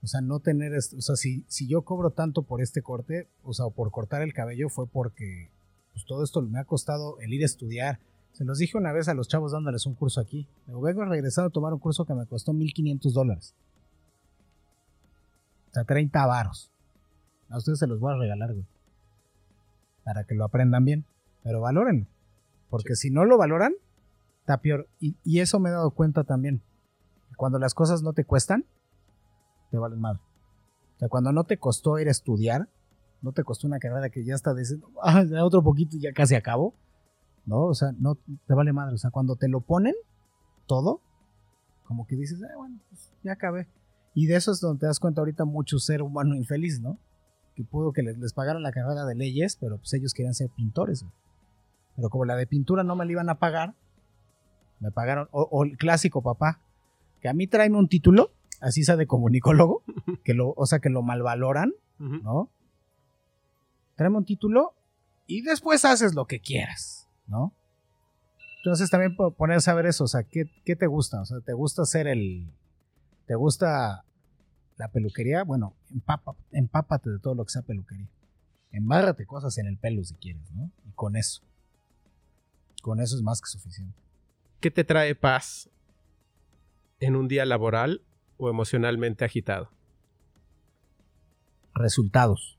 O 0.02 0.06
sea, 0.06 0.20
no 0.20 0.40
tener, 0.40 0.72
o 0.72 0.80
sea, 0.80 1.16
si, 1.16 1.44
si 1.48 1.66
yo 1.66 1.82
cobro 1.82 2.10
tanto 2.10 2.42
por 2.42 2.62
este 2.62 2.80
corte, 2.80 3.28
o 3.42 3.52
sea, 3.52 3.66
por 3.68 3.90
cortar 3.90 4.22
el 4.22 4.32
cabello, 4.32 4.68
fue 4.68 4.86
porque 4.86 5.50
pues, 5.92 6.04
todo 6.06 6.24
esto 6.24 6.40
me 6.42 6.58
ha 6.58 6.64
costado 6.64 7.18
el 7.20 7.32
ir 7.32 7.42
a 7.42 7.46
estudiar, 7.46 7.98
se 8.32 8.44
los 8.44 8.58
dije 8.58 8.78
una 8.78 8.92
vez 8.92 9.08
a 9.08 9.14
los 9.14 9.28
chavos 9.28 9.52
dándoles 9.52 9.86
un 9.86 9.94
curso 9.94 10.20
aquí. 10.20 10.46
Luego 10.66 10.82
vengo 10.82 11.04
regresando 11.04 11.48
a 11.48 11.52
tomar 11.52 11.72
un 11.72 11.78
curso 11.78 12.04
que 12.04 12.14
me 12.14 12.26
costó 12.26 12.52
1500 12.52 13.12
dólares. 13.12 13.54
O 15.70 15.72
sea, 15.72 15.84
30 15.84 16.26
varos. 16.26 16.70
A 17.48 17.58
ustedes 17.58 17.78
se 17.78 17.86
los 17.86 18.00
voy 18.00 18.14
a 18.14 18.18
regalar, 18.18 18.52
güey. 18.52 18.66
Para 20.04 20.24
que 20.24 20.34
lo 20.34 20.44
aprendan 20.44 20.84
bien. 20.84 21.04
Pero 21.42 21.60
valórenlo. 21.60 22.06
Porque 22.68 22.94
sí. 22.94 23.08
si 23.08 23.14
no 23.14 23.24
lo 23.24 23.38
valoran, 23.38 23.72
está 24.40 24.58
peor. 24.58 24.88
Y, 25.00 25.16
y, 25.24 25.40
eso 25.40 25.58
me 25.58 25.68
he 25.68 25.72
dado 25.72 25.90
cuenta 25.90 26.24
también. 26.24 26.62
Cuando 27.36 27.58
las 27.58 27.74
cosas 27.74 28.02
no 28.02 28.12
te 28.12 28.24
cuestan, 28.24 28.64
te 29.70 29.78
valen 29.78 30.00
mal. 30.00 30.16
O 30.96 30.98
sea, 30.98 31.08
cuando 31.08 31.32
no 31.32 31.44
te 31.44 31.58
costó 31.58 31.98
ir 31.98 32.08
a 32.08 32.10
estudiar, 32.10 32.68
no 33.22 33.32
te 33.32 33.44
costó 33.44 33.66
una 33.66 33.78
carrera 33.78 34.10
que 34.10 34.24
ya 34.24 34.34
está 34.34 34.54
diciendo, 34.54 34.90
ah, 35.02 35.24
otro 35.42 35.62
poquito 35.62 35.96
y 35.96 36.00
ya 36.00 36.12
casi 36.12 36.34
acabo. 36.34 36.74
¿No? 37.46 37.64
O 37.64 37.74
sea, 37.74 37.92
no 37.98 38.16
te 38.46 38.54
vale 38.54 38.72
madre. 38.72 38.94
O 38.94 38.98
sea, 38.98 39.10
cuando 39.10 39.36
te 39.36 39.48
lo 39.48 39.60
ponen 39.60 39.94
todo, 40.66 41.00
como 41.84 42.06
que 42.06 42.16
dices, 42.16 42.40
eh, 42.40 42.56
bueno, 42.56 42.78
pues 42.88 43.12
ya 43.22 43.32
acabé. 43.32 43.68
Y 44.14 44.26
de 44.26 44.36
eso 44.36 44.52
es 44.52 44.60
donde 44.60 44.80
te 44.80 44.86
das 44.86 45.00
cuenta 45.00 45.20
ahorita 45.20 45.44
mucho 45.44 45.78
ser 45.78 46.02
humano 46.02 46.34
infeliz, 46.34 46.80
¿no? 46.80 46.98
Que 47.54 47.64
pudo 47.64 47.92
que 47.92 48.02
les, 48.02 48.18
les 48.18 48.32
pagaran 48.32 48.62
la 48.62 48.72
carrera 48.72 49.04
de 49.04 49.14
leyes, 49.14 49.56
pero 49.56 49.78
pues 49.78 49.92
ellos 49.94 50.14
querían 50.14 50.34
ser 50.34 50.50
pintores. 50.50 51.04
Pero 51.96 52.10
como 52.10 52.24
la 52.24 52.36
de 52.36 52.46
pintura 52.46 52.82
no 52.82 52.96
me 52.96 53.04
la 53.04 53.12
iban 53.12 53.28
a 53.28 53.38
pagar, 53.38 53.74
me 54.78 54.90
pagaron, 54.90 55.28
o, 55.32 55.42
o 55.42 55.64
el 55.64 55.76
clásico 55.76 56.22
papá, 56.22 56.60
que 57.20 57.28
a 57.28 57.34
mí 57.34 57.46
tráeme 57.46 57.76
un 57.76 57.88
título, 57.88 58.30
así 58.60 58.84
sea 58.84 58.96
de 58.96 59.06
comunicólogo, 59.06 59.82
que 60.24 60.34
lo, 60.34 60.54
o 60.56 60.66
sea, 60.66 60.78
que 60.78 60.90
lo 60.90 61.02
malvaloran. 61.02 61.72
¿no? 61.98 62.48
Tráeme 63.96 64.16
un 64.16 64.24
título 64.24 64.74
y 65.26 65.42
después 65.42 65.84
haces 65.84 66.14
lo 66.14 66.26
que 66.26 66.40
quieras. 66.40 67.08
¿No? 67.30 67.54
Entonces 68.58 68.90
también 68.90 69.16
ponerse 69.16 69.70
a 69.70 69.74
ver 69.74 69.86
eso, 69.86 70.04
o 70.04 70.08
sea, 70.08 70.24
¿qué, 70.24 70.50
¿qué, 70.66 70.76
te 70.76 70.86
gusta? 70.86 71.22
O 71.22 71.24
sea, 71.24 71.40
¿te 71.40 71.54
gusta 71.54 71.82
hacer 71.82 72.06
el... 72.06 72.52
¿Te 73.26 73.34
gusta 73.34 74.04
la 74.76 74.88
peluquería? 74.88 75.44
Bueno, 75.44 75.74
empapa, 75.90 76.34
empápate 76.50 77.08
de 77.08 77.18
todo 77.20 77.34
lo 77.34 77.44
que 77.44 77.52
sea 77.52 77.62
peluquería. 77.62 78.08
Embárrate 78.72 79.24
cosas 79.24 79.56
en 79.56 79.66
el 79.66 79.78
pelo 79.78 80.04
si 80.04 80.14
quieres, 80.16 80.50
¿no? 80.52 80.70
Y 80.86 80.90
con 80.92 81.16
eso. 81.16 81.42
Con 82.82 83.00
eso 83.00 83.16
es 83.16 83.22
más 83.22 83.40
que 83.40 83.48
suficiente. 83.48 83.98
¿Qué 84.60 84.70
te 84.70 84.84
trae 84.84 85.14
paz 85.14 85.70
en 86.98 87.16
un 87.16 87.28
día 87.28 87.46
laboral 87.46 88.02
o 88.36 88.50
emocionalmente 88.50 89.24
agitado? 89.24 89.70
Resultados. 91.72 92.58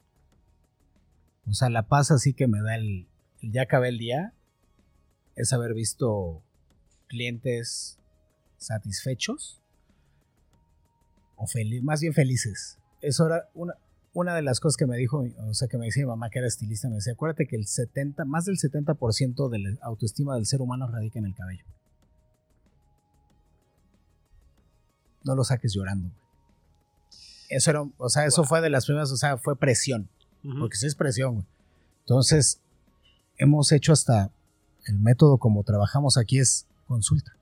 O 1.48 1.54
sea, 1.54 1.70
la 1.70 1.84
paz 1.84 2.10
así 2.10 2.34
que 2.34 2.48
me 2.48 2.62
da 2.62 2.76
el, 2.76 3.08
el 3.42 3.52
ya 3.52 3.64
acabé 3.64 3.90
el 3.90 4.00
día 4.00 4.34
es 5.36 5.54
haber 5.54 5.74
visto 5.74 6.44
clientes 7.08 8.00
satisfechos 8.58 9.62
o 11.36 11.46
más 11.82 12.02
bien 12.02 12.14
felices. 12.14 12.78
Eso 13.02 13.26
era 13.26 13.50
una, 13.56 13.74
una 14.14 14.36
de 14.36 14.42
las 14.42 14.60
cosas 14.60 14.78
que 14.78 14.86
me 14.86 14.98
dijo, 14.98 15.26
o 15.48 15.54
sea, 15.54 15.68
que 15.68 15.78
me 15.78 15.86
decía 15.86 16.04
mi 16.04 16.10
mamá 16.10 16.30
que 16.30 16.40
era 16.40 16.48
estilista, 16.48 16.88
me 16.88 16.96
decía, 16.96 17.14
acuérdate 17.14 17.48
que 17.48 17.56
el 17.56 17.66
70, 17.66 18.26
más 18.26 18.46
del 18.46 18.58
70% 18.58 19.50
de 19.50 19.60
la 19.60 19.78
autoestima 19.82 20.36
del 20.36 20.46
ser 20.46 20.62
humano 20.62 20.88
radica 20.88 21.20
en 21.20 21.26
el 21.26 21.36
cabello. 21.36 21.66
No 25.24 25.36
lo 25.36 25.44
saques 25.44 25.74
llorando. 25.74 26.12
Eso 27.50 27.72
era, 27.72 27.82
o 27.98 28.10
sea, 28.10 28.26
eso 28.26 28.44
fue 28.44 28.62
de 28.62 28.70
las 28.70 28.86
primeras, 28.86 29.12
o 29.12 29.18
sea, 29.18 29.38
fue 29.38 29.58
presión. 29.58 30.10
Porque 30.60 30.78
sí 30.78 30.88
es 30.88 30.96
presión, 30.96 31.36
güey. 31.36 31.46
Entonces, 32.00 32.62
hemos 33.38 33.72
hecho 33.72 33.94
hasta 33.94 34.32
el 34.86 35.00
método 35.00 35.38
como 35.38 35.64
trabajamos 35.64 36.18
aquí 36.18 36.40
es 36.40 36.68
consulta. 36.88 37.34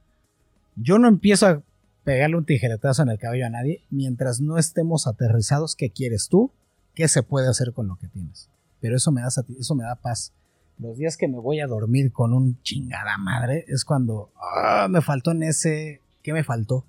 Yo 0.76 0.98
no 1.00 1.08
empiezo 1.08 1.48
a 1.48 1.62
pegarle 2.04 2.38
un 2.38 2.46
tijeretazo 2.46 3.04
en 3.04 3.10
el 3.10 3.20
cabello 3.20 3.46
a 3.46 3.50
nadie 3.50 3.84
mientras 3.90 4.40
no 4.42 4.58
estemos 4.58 5.08
aterrizados 5.08 5.76
qué 5.76 5.90
quieres 5.90 6.30
tú, 6.30 6.52
qué 6.96 7.08
se 7.08 7.24
puede 7.24 7.48
hacer 7.50 7.74
con 7.74 7.88
lo 7.88 7.98
que 7.98 8.08
tienes. 8.08 8.50
Pero 8.80 8.96
eso 8.96 9.12
me 9.12 9.22
da 9.22 9.28
eso 9.28 9.76
me 9.76 9.84
da 9.84 9.96
paz. 9.96 10.34
Los 10.78 10.98
días 10.98 11.18
que 11.18 11.28
me 11.28 11.38
voy 11.38 11.60
a 11.60 11.68
dormir 11.68 12.12
con 12.12 12.34
un 12.34 12.62
chingada 12.62 13.18
madre 13.18 13.66
es 13.68 13.84
cuando 13.84 14.32
ah, 14.38 14.88
me 14.90 15.02
faltó 15.02 15.32
en 15.32 15.44
ese, 15.44 16.02
¿qué 16.24 16.32
me 16.32 16.44
faltó? 16.44 16.86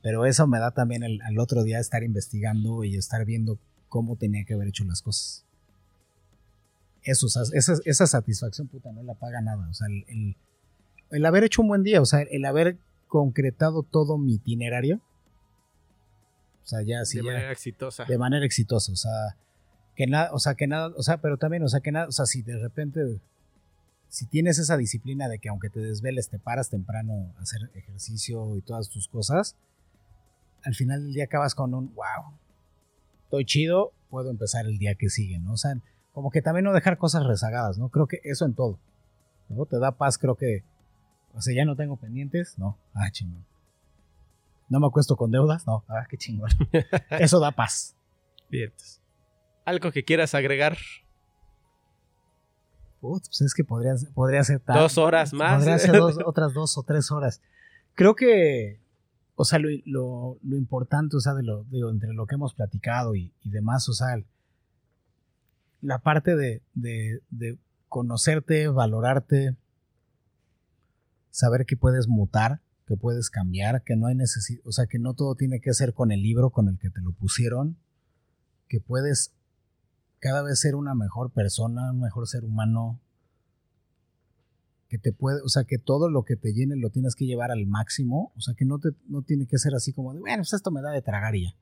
Pero 0.00 0.26
eso 0.26 0.46
me 0.46 0.58
da 0.58 0.70
también 0.70 1.02
el, 1.02 1.20
al 1.22 1.38
otro 1.38 1.64
día 1.64 1.80
estar 1.80 2.04
investigando 2.04 2.84
y 2.84 2.96
estar 2.96 3.24
viendo 3.24 3.58
cómo 3.88 4.16
tenía 4.16 4.44
que 4.44 4.54
haber 4.54 4.68
hecho 4.68 4.84
las 4.84 5.02
cosas. 5.02 5.44
Eso, 7.04 7.26
esa, 7.26 7.74
esa 7.84 8.06
satisfacción, 8.06 8.66
puta, 8.66 8.90
no 8.92 9.02
la 9.02 9.14
paga 9.14 9.40
nada. 9.40 9.68
O 9.68 9.74
sea, 9.74 9.86
el, 9.88 10.36
el 11.10 11.26
haber 11.26 11.44
hecho 11.44 11.62
un 11.62 11.68
buen 11.68 11.82
día, 11.82 12.00
o 12.00 12.06
sea, 12.06 12.22
el 12.22 12.44
haber 12.44 12.78
concretado 13.14 13.84
todo 13.84 14.18
mi 14.18 14.34
itinerario. 14.34 15.00
O 16.64 16.66
sea, 16.66 16.82
ya 16.82 17.02
De 17.02 17.22
manera 17.22 17.52
exitosa. 17.52 18.04
De 18.06 18.18
manera 18.18 18.44
exitosa, 18.44 18.90
o 18.90 18.96
sea, 18.96 19.36
que 19.94 20.06
nada, 20.06 20.30
o 20.32 20.38
sea, 20.38 20.54
que 20.54 20.66
nada, 20.66 20.92
o 20.96 21.02
sea, 21.02 21.20
pero 21.20 21.36
también, 21.36 21.62
o 21.62 21.68
sea, 21.68 21.78
que 21.80 21.92
nada, 21.92 22.08
o 22.08 22.12
sea, 22.12 22.26
si 22.26 22.42
de 22.42 22.58
repente, 22.58 23.20
si 24.08 24.26
tienes 24.26 24.58
esa 24.58 24.76
disciplina 24.76 25.28
de 25.28 25.38
que 25.38 25.48
aunque 25.48 25.70
te 25.70 25.78
desveles, 25.78 26.28
te 26.28 26.38
paras 26.38 26.70
temprano 26.70 27.32
a 27.38 27.42
hacer 27.42 27.70
ejercicio 27.74 28.56
y 28.56 28.62
todas 28.62 28.88
tus 28.88 29.06
cosas, 29.06 29.56
al 30.64 30.74
final 30.74 31.04
del 31.04 31.12
día 31.12 31.24
acabas 31.24 31.54
con 31.54 31.74
un, 31.74 31.94
wow, 31.94 32.32
estoy 33.24 33.44
chido, 33.44 33.92
puedo 34.10 34.30
empezar 34.30 34.66
el 34.66 34.78
día 34.78 34.96
que 34.96 35.10
sigue, 35.10 35.38
¿no? 35.38 35.52
O 35.52 35.56
sea, 35.56 35.80
como 36.14 36.30
que 36.30 36.40
también 36.40 36.64
no 36.64 36.72
dejar 36.72 36.96
cosas 36.96 37.26
rezagadas, 37.26 37.76
¿no? 37.76 37.90
Creo 37.90 38.06
que 38.06 38.20
eso 38.24 38.46
en 38.46 38.54
todo, 38.54 38.78
¿no? 39.50 39.66
Te 39.66 39.78
da 39.78 39.92
paz, 39.92 40.16
creo 40.16 40.36
que 40.36 40.64
o 41.34 41.40
sea, 41.40 41.54
ya 41.54 41.64
no 41.64 41.76
tengo 41.76 41.96
pendientes. 41.96 42.58
No. 42.58 42.78
Ah, 42.94 43.10
chingón. 43.10 43.44
No 44.68 44.80
me 44.80 44.86
acuesto 44.86 45.16
con 45.16 45.30
deudas. 45.30 45.66
No. 45.66 45.84
Ah, 45.88 46.06
qué 46.08 46.16
chingón. 46.16 46.50
Eso 47.10 47.40
da 47.40 47.52
paz. 47.52 47.96
Bien. 48.48 48.72
¿Algo 49.64 49.90
que 49.90 50.04
quieras 50.04 50.34
agregar? 50.34 50.76
pues 53.00 53.42
es 53.42 53.52
que 53.52 53.64
podría, 53.64 53.94
podría 54.14 54.42
ser 54.44 54.62
Dos 54.66 54.96
horas 54.96 55.34
más. 55.34 55.58
Podría 55.58 55.78
ser 55.78 56.00
otras 56.00 56.54
dos 56.54 56.78
o 56.78 56.82
tres 56.84 57.10
horas. 57.10 57.42
Creo 57.94 58.14
que, 58.14 58.80
o 59.34 59.44
sea, 59.44 59.58
lo, 59.58 60.38
importante, 60.42 61.16
o 61.16 61.20
sea, 61.20 61.34
de 61.34 61.42
lo, 61.42 61.64
digo, 61.64 61.90
entre 61.90 62.14
lo 62.14 62.26
que 62.26 62.36
hemos 62.36 62.54
platicado 62.54 63.14
y, 63.14 63.32
demás, 63.44 63.88
o 63.90 63.92
sea, 63.92 64.16
la 65.84 65.98
parte 65.98 66.34
de, 66.34 66.62
de 66.72 67.58
conocerte, 67.88 68.68
valorarte, 68.68 69.56
saber 71.30 71.66
que 71.66 71.76
puedes 71.76 72.08
mutar, 72.08 72.60
que 72.86 72.96
puedes 72.96 73.30
cambiar, 73.30 73.82
que 73.82 73.96
no 73.96 74.06
hay 74.06 74.14
necesidad, 74.14 74.60
o 74.64 74.72
sea, 74.72 74.86
que 74.86 74.98
no 74.98 75.14
todo 75.14 75.34
tiene 75.34 75.60
que 75.60 75.74
ser 75.74 75.94
con 75.94 76.10
el 76.10 76.22
libro 76.22 76.50
con 76.50 76.68
el 76.68 76.78
que 76.78 76.90
te 76.90 77.00
lo 77.00 77.12
pusieron, 77.12 77.76
que 78.68 78.80
puedes 78.80 79.32
cada 80.20 80.42
vez 80.42 80.58
ser 80.60 80.74
una 80.74 80.94
mejor 80.94 81.30
persona, 81.32 81.92
un 81.92 82.00
mejor 82.00 82.26
ser 82.26 82.44
humano, 82.44 83.00
que 84.88 84.98
te 84.98 85.12
puede, 85.12 85.42
o 85.42 85.48
sea, 85.48 85.64
que 85.64 85.78
todo 85.78 86.08
lo 86.08 86.24
que 86.24 86.36
te 86.36 86.52
llene 86.52 86.76
lo 86.76 86.90
tienes 86.90 87.14
que 87.14 87.26
llevar 87.26 87.50
al 87.50 87.66
máximo, 87.66 88.32
o 88.36 88.40
sea, 88.40 88.54
que 88.54 88.64
no, 88.64 88.78
te, 88.78 88.90
no 89.06 89.22
tiene 89.22 89.46
que 89.46 89.58
ser 89.58 89.74
así 89.74 89.92
como 89.92 90.14
de, 90.14 90.20
bueno, 90.20 90.38
pues 90.38 90.52
esto 90.54 90.70
me 90.70 90.82
da 90.82 90.90
de 90.92 91.02
tragar 91.02 91.34
y 91.36 91.44
ya, 91.44 91.56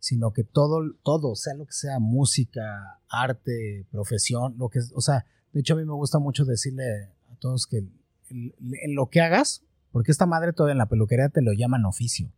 sino 0.00 0.32
que 0.32 0.44
todo, 0.44 0.80
todo, 1.04 1.36
sea 1.36 1.54
lo 1.54 1.66
que 1.66 1.72
sea, 1.72 1.98
música, 2.00 3.00
arte, 3.08 3.86
profesión, 3.92 4.56
lo 4.58 4.70
que, 4.70 4.80
o 4.94 5.00
sea, 5.00 5.26
de 5.52 5.60
hecho 5.60 5.74
a 5.74 5.76
mí 5.76 5.84
me 5.84 5.92
gusta 5.92 6.18
mucho 6.18 6.44
decirle 6.44 7.10
a 7.30 7.36
todos 7.38 7.66
que 7.66 7.84
en 8.30 8.94
lo 8.94 9.10
que 9.10 9.20
hagas, 9.20 9.62
porque 9.92 10.10
esta 10.10 10.26
madre 10.26 10.52
todavía 10.52 10.72
en 10.72 10.78
la 10.78 10.88
peluquería 10.88 11.28
te 11.28 11.42
lo 11.42 11.52
llaman 11.52 11.84
oficio, 11.84 12.32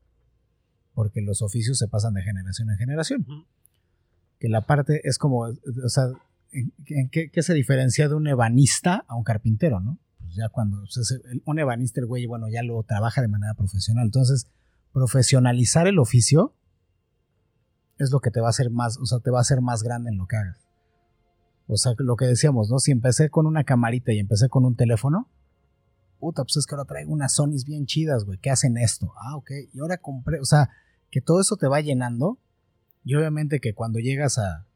porque 0.93 1.23
los 1.23 1.41
oficios 1.41 1.79
se 1.79 1.87
pasan 1.87 2.15
de 2.15 2.23
generación 2.23 2.71
en 2.71 2.79
generación. 2.79 3.27
Que 4.41 4.49
la 4.49 4.63
parte 4.63 5.01
es 5.05 5.19
como, 5.19 5.43
o 5.43 5.89
sea, 5.89 6.05
¿en, 6.51 7.09
qué, 7.11 7.31
se 7.43 7.55
diferencia 7.55 8.09
de 8.09 8.15
un 8.15 8.27
ebanista 8.27 9.05
a 9.07 9.15
un 9.15 9.23
carpintero, 9.23 9.79
no? 9.79 9.99
Pues 10.19 10.35
ya 10.35 10.49
cuando 10.49 10.83
un 11.45 11.59
ebanista, 11.59 12.01
el 12.01 12.07
güey, 12.07 12.27
bueno, 12.27 12.49
ya 12.49 12.63
lo 12.65 12.83
trabaja 12.83 13.21
de 13.23 13.29
manera 13.29 13.55
profesional. 13.55 14.07
Entonces, 14.07 14.49
profesionalizar 14.93 15.87
el 15.87 16.01
oficio 16.01 16.55
es 18.03 18.11
lo 18.11 18.21
que 18.21 18.31
te 18.31 18.41
va 18.41 18.49
a 18.49 18.51
hacer 18.51 18.71
más, 18.71 18.99
o 18.99 19.07
sea, 19.07 19.19
te 19.21 19.31
va 19.31 19.39
a 19.39 19.43
hacer 19.43 19.61
más 19.61 19.83
grande 19.83 20.11
en 20.11 20.19
lo 20.19 20.27
que 20.27 20.37
hagas. 20.37 20.59
O 21.67 21.77
sea, 21.77 21.95
lo 21.99 22.17
que 22.17 22.27
decíamos, 22.27 22.71
¿no? 22.71 22.79
Si 22.79 22.91
empecé 22.91 23.31
con 23.31 23.47
una 23.47 23.65
camarita 23.65 24.13
y 24.13 24.19
empecé 24.19 24.49
con 24.49 24.65
un 24.65 24.77
teléfono, 24.77 25.29
puta, 26.19 26.45
pues 26.45 26.57
es 26.57 26.67
que 26.67 26.75
ahora 26.75 26.87
traigo 26.87 27.13
unas 27.13 27.35
Sonys 27.35 27.65
bien 27.65 27.87
chidas, 27.87 28.25
güey, 28.25 28.39
que 28.39 28.51
hacen 28.51 28.77
esto. 28.77 29.13
Ah, 29.17 29.37
ok. 29.37 29.51
Y 29.73 29.81
ahora 29.81 29.99
compré, 29.99 30.41
o 30.41 30.45
sea, 30.45 30.71
que 31.11 31.21
todo 31.21 31.41
eso 31.41 31.57
te 31.57 31.67
va 31.67 31.81
llenando. 31.81 32.39
Y 33.05 33.15
obviamente 33.15 33.61
que 33.61 33.75
cuando 33.75 33.99
llegas 33.99 34.39
a, 34.39 34.67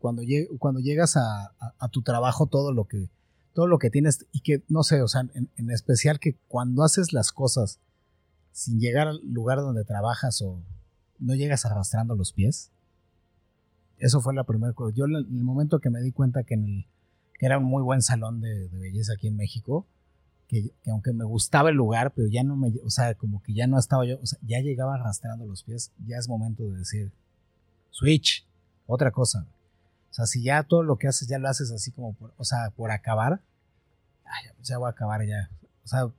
cuando, 0.00 0.22
cuando 0.58 0.80
llegas 0.80 1.16
a, 1.16 1.52
tu 1.90 2.02
trabajo, 2.02 2.46
todo 2.46 2.72
lo 2.72 2.86
que, 2.86 3.10
todo 3.52 3.66
lo 3.66 3.78
que 3.78 3.90
tienes, 3.90 4.26
y 4.32 4.40
que, 4.40 4.64
no 4.68 4.82
sé, 4.82 5.02
o 5.02 5.08
sea, 5.08 5.28
en, 5.34 5.70
especial 5.70 6.18
que 6.18 6.36
cuando 6.48 6.82
haces 6.82 7.12
las 7.12 7.32
cosas 7.32 7.78
sin 8.50 8.80
llegar 8.80 9.08
al 9.08 9.20
lugar 9.24 9.58
donde 9.58 9.84
trabajas 9.84 10.42
o 10.42 10.60
no 11.20 11.34
llegas 11.34 11.64
arrastrando 11.66 12.16
los 12.16 12.32
pies. 12.32 12.70
Eso 13.98 14.20
fue 14.20 14.34
la 14.34 14.44
primera 14.44 14.72
cosa. 14.72 14.94
Yo 14.96 15.04
en 15.04 15.16
el 15.16 15.44
momento 15.44 15.78
que 15.78 15.90
me 15.90 16.00
di 16.00 16.12
cuenta 16.12 16.42
que, 16.42 16.54
en 16.54 16.64
el, 16.64 16.86
que 17.38 17.46
era 17.46 17.58
un 17.58 17.64
muy 17.64 17.82
buen 17.82 18.02
salón 18.02 18.40
de 18.40 18.68
belleza 18.68 19.12
aquí 19.14 19.28
en 19.28 19.36
México, 19.36 19.86
que, 20.48 20.72
aunque 20.90 21.12
me 21.12 21.24
gustaba 21.24 21.70
el 21.70 21.76
lugar, 21.76 22.12
pero 22.12 22.28
ya 22.28 22.42
no 22.42 22.56
me, 22.56 22.72
o 22.84 22.90
sea, 22.90 23.14
como 23.14 23.42
que 23.42 23.54
ya 23.54 23.66
no 23.66 23.78
estaba 23.78 24.04
yo, 24.04 24.18
o 24.20 24.26
sea, 24.26 24.38
ya 24.42 24.60
llegaba 24.60 24.94
arrastrando 24.94 25.46
los 25.46 25.62
pies, 25.62 25.92
ya 26.04 26.16
es 26.16 26.28
momento 26.28 26.64
de 26.64 26.78
decir, 26.78 27.12
switch, 27.90 28.46
otra 28.86 29.12
cosa. 29.12 29.46
O 30.10 30.12
sea, 30.12 30.26
si 30.26 30.42
ya 30.42 30.64
todo 30.64 30.82
lo 30.82 30.96
que 30.96 31.06
haces 31.06 31.28
ya 31.28 31.38
lo 31.38 31.48
haces 31.48 31.70
así 31.70 31.92
como 31.92 32.14
por, 32.14 32.34
o 32.36 32.44
sea, 32.44 32.70
por 32.70 32.90
acabar, 32.90 33.42
ya 34.62 34.78
voy 34.78 34.88
a 34.88 34.90
acabar 34.90 35.24
ya. 35.24 35.50
O 35.84 35.88
sea, 35.88 36.10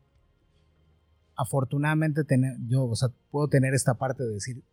afortunadamente 1.36 2.24
tener, 2.24 2.56
yo, 2.68 2.86
o 2.86 2.96
sea, 2.96 3.10
puedo 3.32 3.48
tener 3.48 3.74
esta 3.74 3.96
parte 3.96 4.24
de 4.24 4.34
decir, 4.34 4.64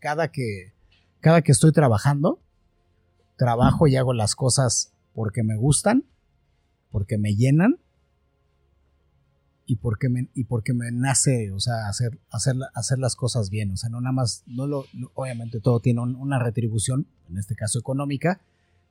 cada 0.00 0.28
que, 0.28 0.72
cada 1.20 1.42
que 1.42 1.52
estoy 1.52 1.72
trabajando, 1.72 2.40
trabajo 3.36 3.86
y 3.86 3.96
hago 3.96 4.12
las 4.12 4.34
cosas 4.34 4.92
porque 5.14 5.42
me 5.42 5.56
gustan, 5.56 6.04
porque 6.90 7.18
me 7.18 7.34
llenan 7.34 7.78
y 9.66 9.76
porque 9.76 10.08
me, 10.08 10.28
y 10.34 10.44
porque 10.44 10.72
me 10.72 10.90
nace, 10.90 11.52
o 11.52 11.60
sea, 11.60 11.88
hacer, 11.88 12.18
hacer, 12.30 12.56
hacer 12.74 12.98
las 12.98 13.16
cosas 13.16 13.50
bien. 13.50 13.70
O 13.70 13.76
sea, 13.76 13.90
no 13.90 14.00
nada 14.00 14.12
más, 14.12 14.42
no 14.46 14.66
lo, 14.66 14.86
obviamente 15.14 15.60
todo 15.60 15.80
tiene 15.80 16.00
una 16.00 16.38
retribución, 16.38 17.06
en 17.28 17.36
este 17.36 17.54
caso 17.54 17.78
económica, 17.78 18.40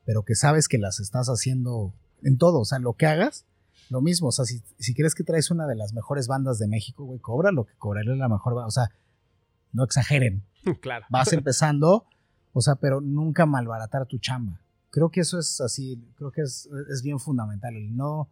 pero 0.04 0.22
que 0.22 0.36
sabes 0.36 0.68
que 0.68 0.78
las 0.78 1.00
estás 1.00 1.26
haciendo 1.28 1.92
en 2.22 2.38
todo. 2.38 2.60
O 2.60 2.64
sea, 2.64 2.78
lo 2.78 2.92
que 2.92 3.06
hagas, 3.06 3.44
lo 3.90 4.00
mismo. 4.00 4.28
O 4.28 4.32
sea, 4.32 4.44
si, 4.44 4.62
si 4.78 4.94
crees 4.94 5.14
que 5.14 5.24
traes 5.24 5.50
una 5.50 5.66
de 5.66 5.74
las 5.74 5.92
mejores 5.92 6.28
bandas 6.28 6.58
de 6.58 6.68
México, 6.68 7.04
güey, 7.04 7.18
cobra 7.18 7.50
lo 7.50 7.64
que 7.64 7.74
cobraré 7.76 8.14
la 8.16 8.28
mejor. 8.28 8.54
O 8.54 8.70
sea, 8.70 8.90
no 9.72 9.84
exageren. 9.84 10.44
Claro. 10.80 11.06
Vas 11.10 11.32
empezando, 11.32 12.06
o 12.52 12.60
sea, 12.60 12.76
pero 12.76 13.00
nunca 13.00 13.46
malbaratar 13.46 14.06
tu 14.06 14.18
chamba. 14.18 14.60
Creo 14.90 15.10
que 15.10 15.20
eso 15.20 15.38
es 15.38 15.60
así, 15.60 16.02
creo 16.16 16.30
que 16.32 16.42
es, 16.42 16.68
es 16.90 17.02
bien 17.02 17.18
fundamental, 17.18 17.74
el 17.76 17.94
no, 17.94 18.28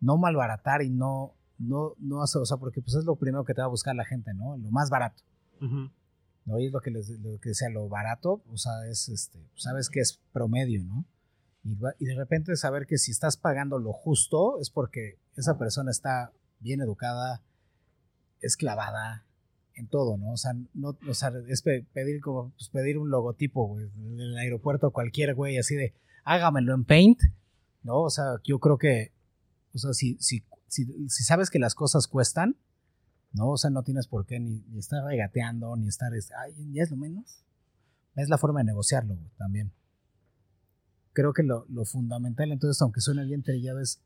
no 0.00 0.16
malbaratar 0.16 0.82
y 0.82 0.90
no, 0.90 1.34
no, 1.58 1.94
no 1.98 2.22
hace, 2.22 2.38
o 2.38 2.44
sea, 2.44 2.56
porque 2.56 2.82
pues 2.82 2.96
es 2.96 3.04
lo 3.04 3.16
primero 3.16 3.44
que 3.44 3.54
te 3.54 3.60
va 3.60 3.66
a 3.66 3.70
buscar 3.70 3.94
la 3.94 4.04
gente, 4.04 4.34
¿no? 4.34 4.56
Lo 4.56 4.70
más 4.70 4.90
barato. 4.90 5.22
¿no? 5.60 6.58
Y 6.58 6.66
es 6.66 6.72
lo 6.72 6.80
que 6.80 6.90
les 6.90 7.08
lo 7.20 7.38
que 7.38 7.50
decía, 7.50 7.68
lo 7.70 7.88
barato, 7.88 8.42
o 8.50 8.56
sea, 8.56 8.72
es 8.90 9.08
este, 9.08 9.38
sabes 9.54 9.88
que 9.88 10.00
es 10.00 10.20
promedio, 10.32 10.82
¿no? 10.84 11.04
Y, 11.64 11.78
y, 12.00 12.06
de 12.06 12.16
repente 12.16 12.56
saber 12.56 12.86
que 12.86 12.98
si 12.98 13.12
estás 13.12 13.36
pagando 13.36 13.78
lo 13.78 13.92
justo 13.92 14.58
es 14.60 14.70
porque 14.70 15.20
esa 15.36 15.56
persona 15.56 15.92
está 15.92 16.32
bien 16.58 16.80
educada, 16.80 17.40
es 18.40 18.56
clavada 18.56 19.24
todo, 19.88 20.16
¿no? 20.16 20.32
O 20.32 20.36
sea, 20.36 20.52
no, 20.74 20.96
o 21.08 21.14
sea, 21.14 21.32
es 21.48 21.62
pedir 21.62 22.20
como, 22.20 22.50
pues 22.50 22.68
pedir 22.70 22.98
un 22.98 23.10
logotipo, 23.10 23.66
güey, 23.66 23.86
en 23.96 24.20
el 24.20 24.36
aeropuerto 24.36 24.90
cualquier 24.90 25.34
güey 25.34 25.58
así 25.58 25.74
de, 25.74 25.94
hágamelo 26.24 26.74
en 26.74 26.84
Paint, 26.84 27.20
¿no? 27.82 28.02
O 28.02 28.10
sea, 28.10 28.36
yo 28.44 28.58
creo 28.58 28.78
que, 28.78 29.12
o 29.74 29.78
sea, 29.78 29.92
si, 29.92 30.16
si 30.20 30.44
si, 30.72 31.24
sabes 31.24 31.50
que 31.50 31.58
las 31.58 31.74
cosas 31.74 32.06
cuestan, 32.06 32.56
¿no? 33.32 33.50
O 33.50 33.58
sea, 33.58 33.70
no 33.70 33.82
tienes 33.82 34.06
por 34.06 34.26
qué 34.26 34.40
ni, 34.40 34.64
estar 34.78 35.04
regateando, 35.04 35.76
ni 35.76 35.88
estar, 35.88 36.14
es- 36.14 36.32
ay, 36.32 36.54
ya 36.72 36.82
es 36.82 36.90
lo 36.90 36.96
menos. 36.96 37.44
Es 38.16 38.28
la 38.28 38.38
forma 38.38 38.60
de 38.60 38.64
negociarlo, 38.64 39.14
güey, 39.14 39.30
también. 39.36 39.72
Creo 41.12 41.32
que 41.34 41.42
lo, 41.42 41.66
lo 41.68 41.84
fundamental, 41.84 42.52
entonces, 42.52 42.80
aunque 42.80 43.00
suene 43.00 43.24
bien 43.24 43.42
trillado, 43.42 43.80
es 43.80 44.00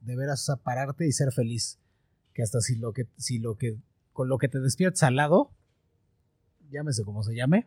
de 0.00 0.16
veras 0.16 0.50
pararte 0.62 1.06
y 1.06 1.12
ser 1.12 1.32
feliz. 1.32 1.78
Que 2.34 2.42
hasta 2.42 2.60
si 2.60 2.76
lo 2.76 2.92
que, 2.92 3.08
si 3.16 3.38
lo 3.40 3.56
que, 3.56 3.76
con 4.12 4.28
lo 4.28 4.38
que 4.38 4.48
te 4.48 4.60
despiertas 4.60 5.02
al 5.02 5.16
lado, 5.16 5.50
llámese 6.70 7.04
como 7.04 7.22
se 7.22 7.34
llame, 7.34 7.66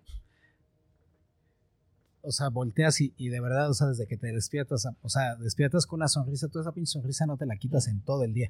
o 2.22 2.32
sea, 2.32 2.49
volteas 2.49 3.02
y, 3.02 3.14
y 3.18 3.30
de 3.30 3.41
verdad, 3.41 3.70
o 3.70 3.74
sea, 3.74 3.88
desde 3.88 4.07
que 4.07 4.18
te 4.18 4.32
despiertas, 4.32 4.88
o 5.02 5.10
sea, 5.10 5.36
despiertas 5.36 5.86
con 5.86 5.99
una 5.99 6.07
sonrisa, 6.07 6.48
toda 6.48 6.64
esa 6.64 6.72
pinche 6.72 6.91
sonrisa 6.91 7.26
no 7.26 7.38
te 7.38 7.45
la 7.45 7.57
quitas 7.57 7.88
en 7.88 8.02
todo 8.02 8.24
el 8.24 8.34
día. 8.34 8.49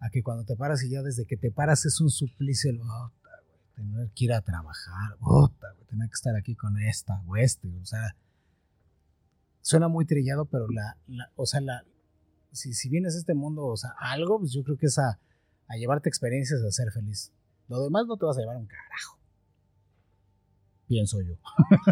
A 0.00 0.10
que 0.10 0.22
cuando 0.22 0.44
te 0.44 0.56
paras 0.56 0.82
y 0.82 0.90
ya 0.90 1.02
desde 1.02 1.24
que 1.24 1.36
te 1.36 1.52
paras 1.52 1.86
es 1.86 2.00
un 2.00 2.10
suplicio 2.10 2.70
el 2.70 2.80
"Ota, 2.80 3.30
güey, 3.46 3.60
tener 3.76 4.10
que 4.10 4.24
ir 4.24 4.32
a 4.32 4.40
trabajar, 4.40 5.16
güey, 5.20 5.48
tener 5.88 6.08
que 6.08 6.14
estar 6.14 6.34
aquí 6.34 6.56
con 6.56 6.76
esta 6.78 7.22
o 7.26 7.36
este, 7.36 7.68
o 7.80 7.84
sea, 7.84 8.16
suena 9.62 9.86
muy 9.86 10.04
trillado, 10.04 10.44
pero 10.44 10.66
la, 10.68 10.98
o 11.36 11.46
sea, 11.46 11.60
la, 11.60 11.84
si, 12.50 12.74
si 12.74 12.88
vienes 12.88 13.14
a 13.14 13.18
este 13.18 13.34
mundo, 13.34 13.66
o 13.66 13.76
sea, 13.76 13.94
algo, 13.98 14.40
pues 14.40 14.52
yo 14.52 14.64
creo 14.64 14.76
que 14.76 14.86
es 14.86 14.98
a, 15.68 15.76
llevarte 15.76 16.08
experiencias 16.08 16.62
a 16.62 16.70
ser 16.70 16.90
feliz. 16.92 17.32
Lo 17.68 17.82
demás 17.82 18.06
no 18.06 18.16
te 18.16 18.26
vas 18.26 18.36
a 18.36 18.40
llevar 18.40 18.56
un 18.56 18.66
carajo. 18.66 19.18
Pienso 20.86 21.20
yo. 21.22 21.34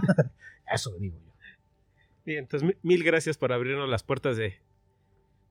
Eso 0.73 0.97
digo 0.99 1.19
yo. 1.19 1.32
Bien, 2.24 2.40
entonces 2.40 2.66
mi- 2.69 2.77
mil 2.82 3.03
gracias 3.05 3.36
por 3.36 3.53
abrirnos 3.53 3.89
las 3.89 4.03
puertas 4.03 4.36
de, 4.36 4.55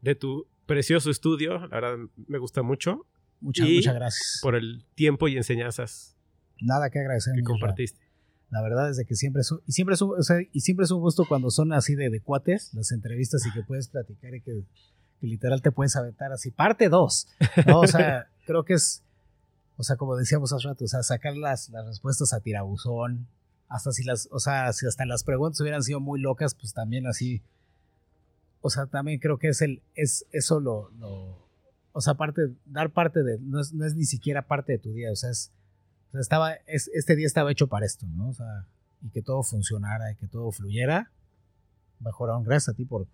de 0.01 0.15
tu 0.15 0.47
precioso 0.65 1.09
estudio. 1.09 1.59
La 1.67 1.79
verdad 1.81 1.97
me 2.27 2.37
gusta 2.37 2.61
mucho. 2.61 3.05
Muchas, 3.39 3.67
Y 3.67 3.77
muchas 3.77 3.95
gracias. 3.95 4.39
por 4.41 4.55
el 4.55 4.85
tiempo 4.93 5.27
y 5.27 5.35
enseñanzas 5.35 6.15
Nada 6.61 6.91
que 6.91 6.99
agradecer. 6.99 7.33
que 7.35 7.41
compartiste. 7.43 7.99
La 8.51 8.61
verdad 8.61 8.89
es 8.91 8.97
de 8.97 9.05
que 9.05 9.15
siempre 9.15 9.41
es 9.41 9.51
un, 9.51 9.61
y 9.65 9.71
siempre 9.71 9.95
es 9.95 10.01
un, 10.01 10.11
o 10.19 10.21
sea, 10.21 10.37
y 10.51 10.59
siempre 10.59 10.83
es 10.83 10.91
un 10.91 10.99
gusto 10.99 11.25
cuando 11.27 11.49
son 11.49 11.73
así 11.73 11.95
de, 11.95 12.09
de 12.09 12.19
cuates 12.21 12.71
las 12.75 12.91
entrevistas 12.91 13.43
y 13.47 13.51
que 13.51 13.63
puedes 13.63 13.87
platicar 13.87 14.35
y 14.35 14.41
que, 14.41 14.63
que 15.21 15.27
literal 15.27 15.61
te 15.61 15.71
puedes 15.71 15.95
aventar 15.95 16.31
así. 16.33 16.49
Parte 16.51 16.89
2. 16.89 17.27
¿no? 17.67 17.79
O 17.81 17.87
sea, 17.87 18.27
creo 18.45 18.65
que 18.65 18.73
es, 18.73 19.03
o 19.77 19.83
sea, 19.83 19.95
como 19.95 20.17
decíamos 20.17 20.51
hace 20.51 20.67
rato, 20.67 20.83
o 20.83 20.87
sea, 20.87 21.03
sacar 21.03 21.37
las, 21.37 21.69
las 21.69 21.85
respuestas 21.85 22.33
a 22.33 22.41
tirabuzón. 22.41 23.27
Hasta 23.69 23.91
si 23.91 24.03
las, 24.03 24.27
o 24.31 24.39
sea, 24.39 24.73
si 24.73 24.85
hasta 24.87 25.05
las 25.05 25.23
preguntas 25.23 25.61
hubieran 25.61 25.83
sido 25.83 26.01
muy 26.01 26.19
locas, 26.19 26.55
pues 26.55 26.73
también 26.73 27.07
así. 27.07 27.41
O 28.59 28.69
sea, 28.69 28.87
también 28.87 29.19
creo 29.19 29.37
que 29.37 29.49
es 29.49 29.61
el, 29.61 29.81
es 29.95 30.25
eso 30.31 30.59
lo, 30.59 30.89
lo 30.99 31.47
o 31.93 32.01
sea, 32.01 32.15
parte, 32.15 32.41
dar 32.65 32.91
parte 32.91 33.23
de, 33.23 33.37
no 33.39 33.59
es, 33.59 33.73
no 33.73 33.85
es 33.85 33.95
ni 33.95 34.05
siquiera 34.05 34.47
parte 34.47 34.73
de 34.73 34.79
tu 34.79 34.91
día, 34.91 35.11
o 35.11 35.15
sea, 35.15 35.29
es, 35.29 35.51
o 36.09 36.11
sea, 36.11 36.21
estaba, 36.21 36.53
es, 36.65 36.89
este 36.93 37.15
día 37.15 37.27
estaba 37.27 37.51
hecho 37.51 37.67
para 37.67 37.85
esto, 37.85 38.07
¿no? 38.07 38.29
O 38.29 38.33
sea, 38.33 38.67
y 39.01 39.09
que 39.09 39.21
todo 39.21 39.43
funcionara 39.43 40.11
y 40.11 40.15
que 40.15 40.27
todo 40.27 40.51
fluyera. 40.51 41.11
Mejor 41.99 42.29
aún, 42.29 42.43
gracias 42.43 42.73
a 42.73 42.77
ti 42.77 42.85
por, 42.85 43.07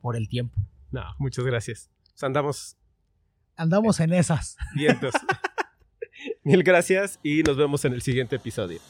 por 0.00 0.16
el 0.16 0.28
tiempo. 0.28 0.56
No, 0.96 1.14
muchas 1.18 1.44
gracias. 1.44 1.90
Andamos 2.22 2.78
Andamos 3.54 4.00
en 4.00 4.14
esas. 4.14 4.56
vientos. 4.74 5.12
Mil 6.42 6.62
gracias 6.62 7.20
y 7.22 7.42
nos 7.42 7.58
vemos 7.58 7.84
en 7.84 7.92
el 7.92 8.00
siguiente 8.00 8.36
episodio. 8.36 8.80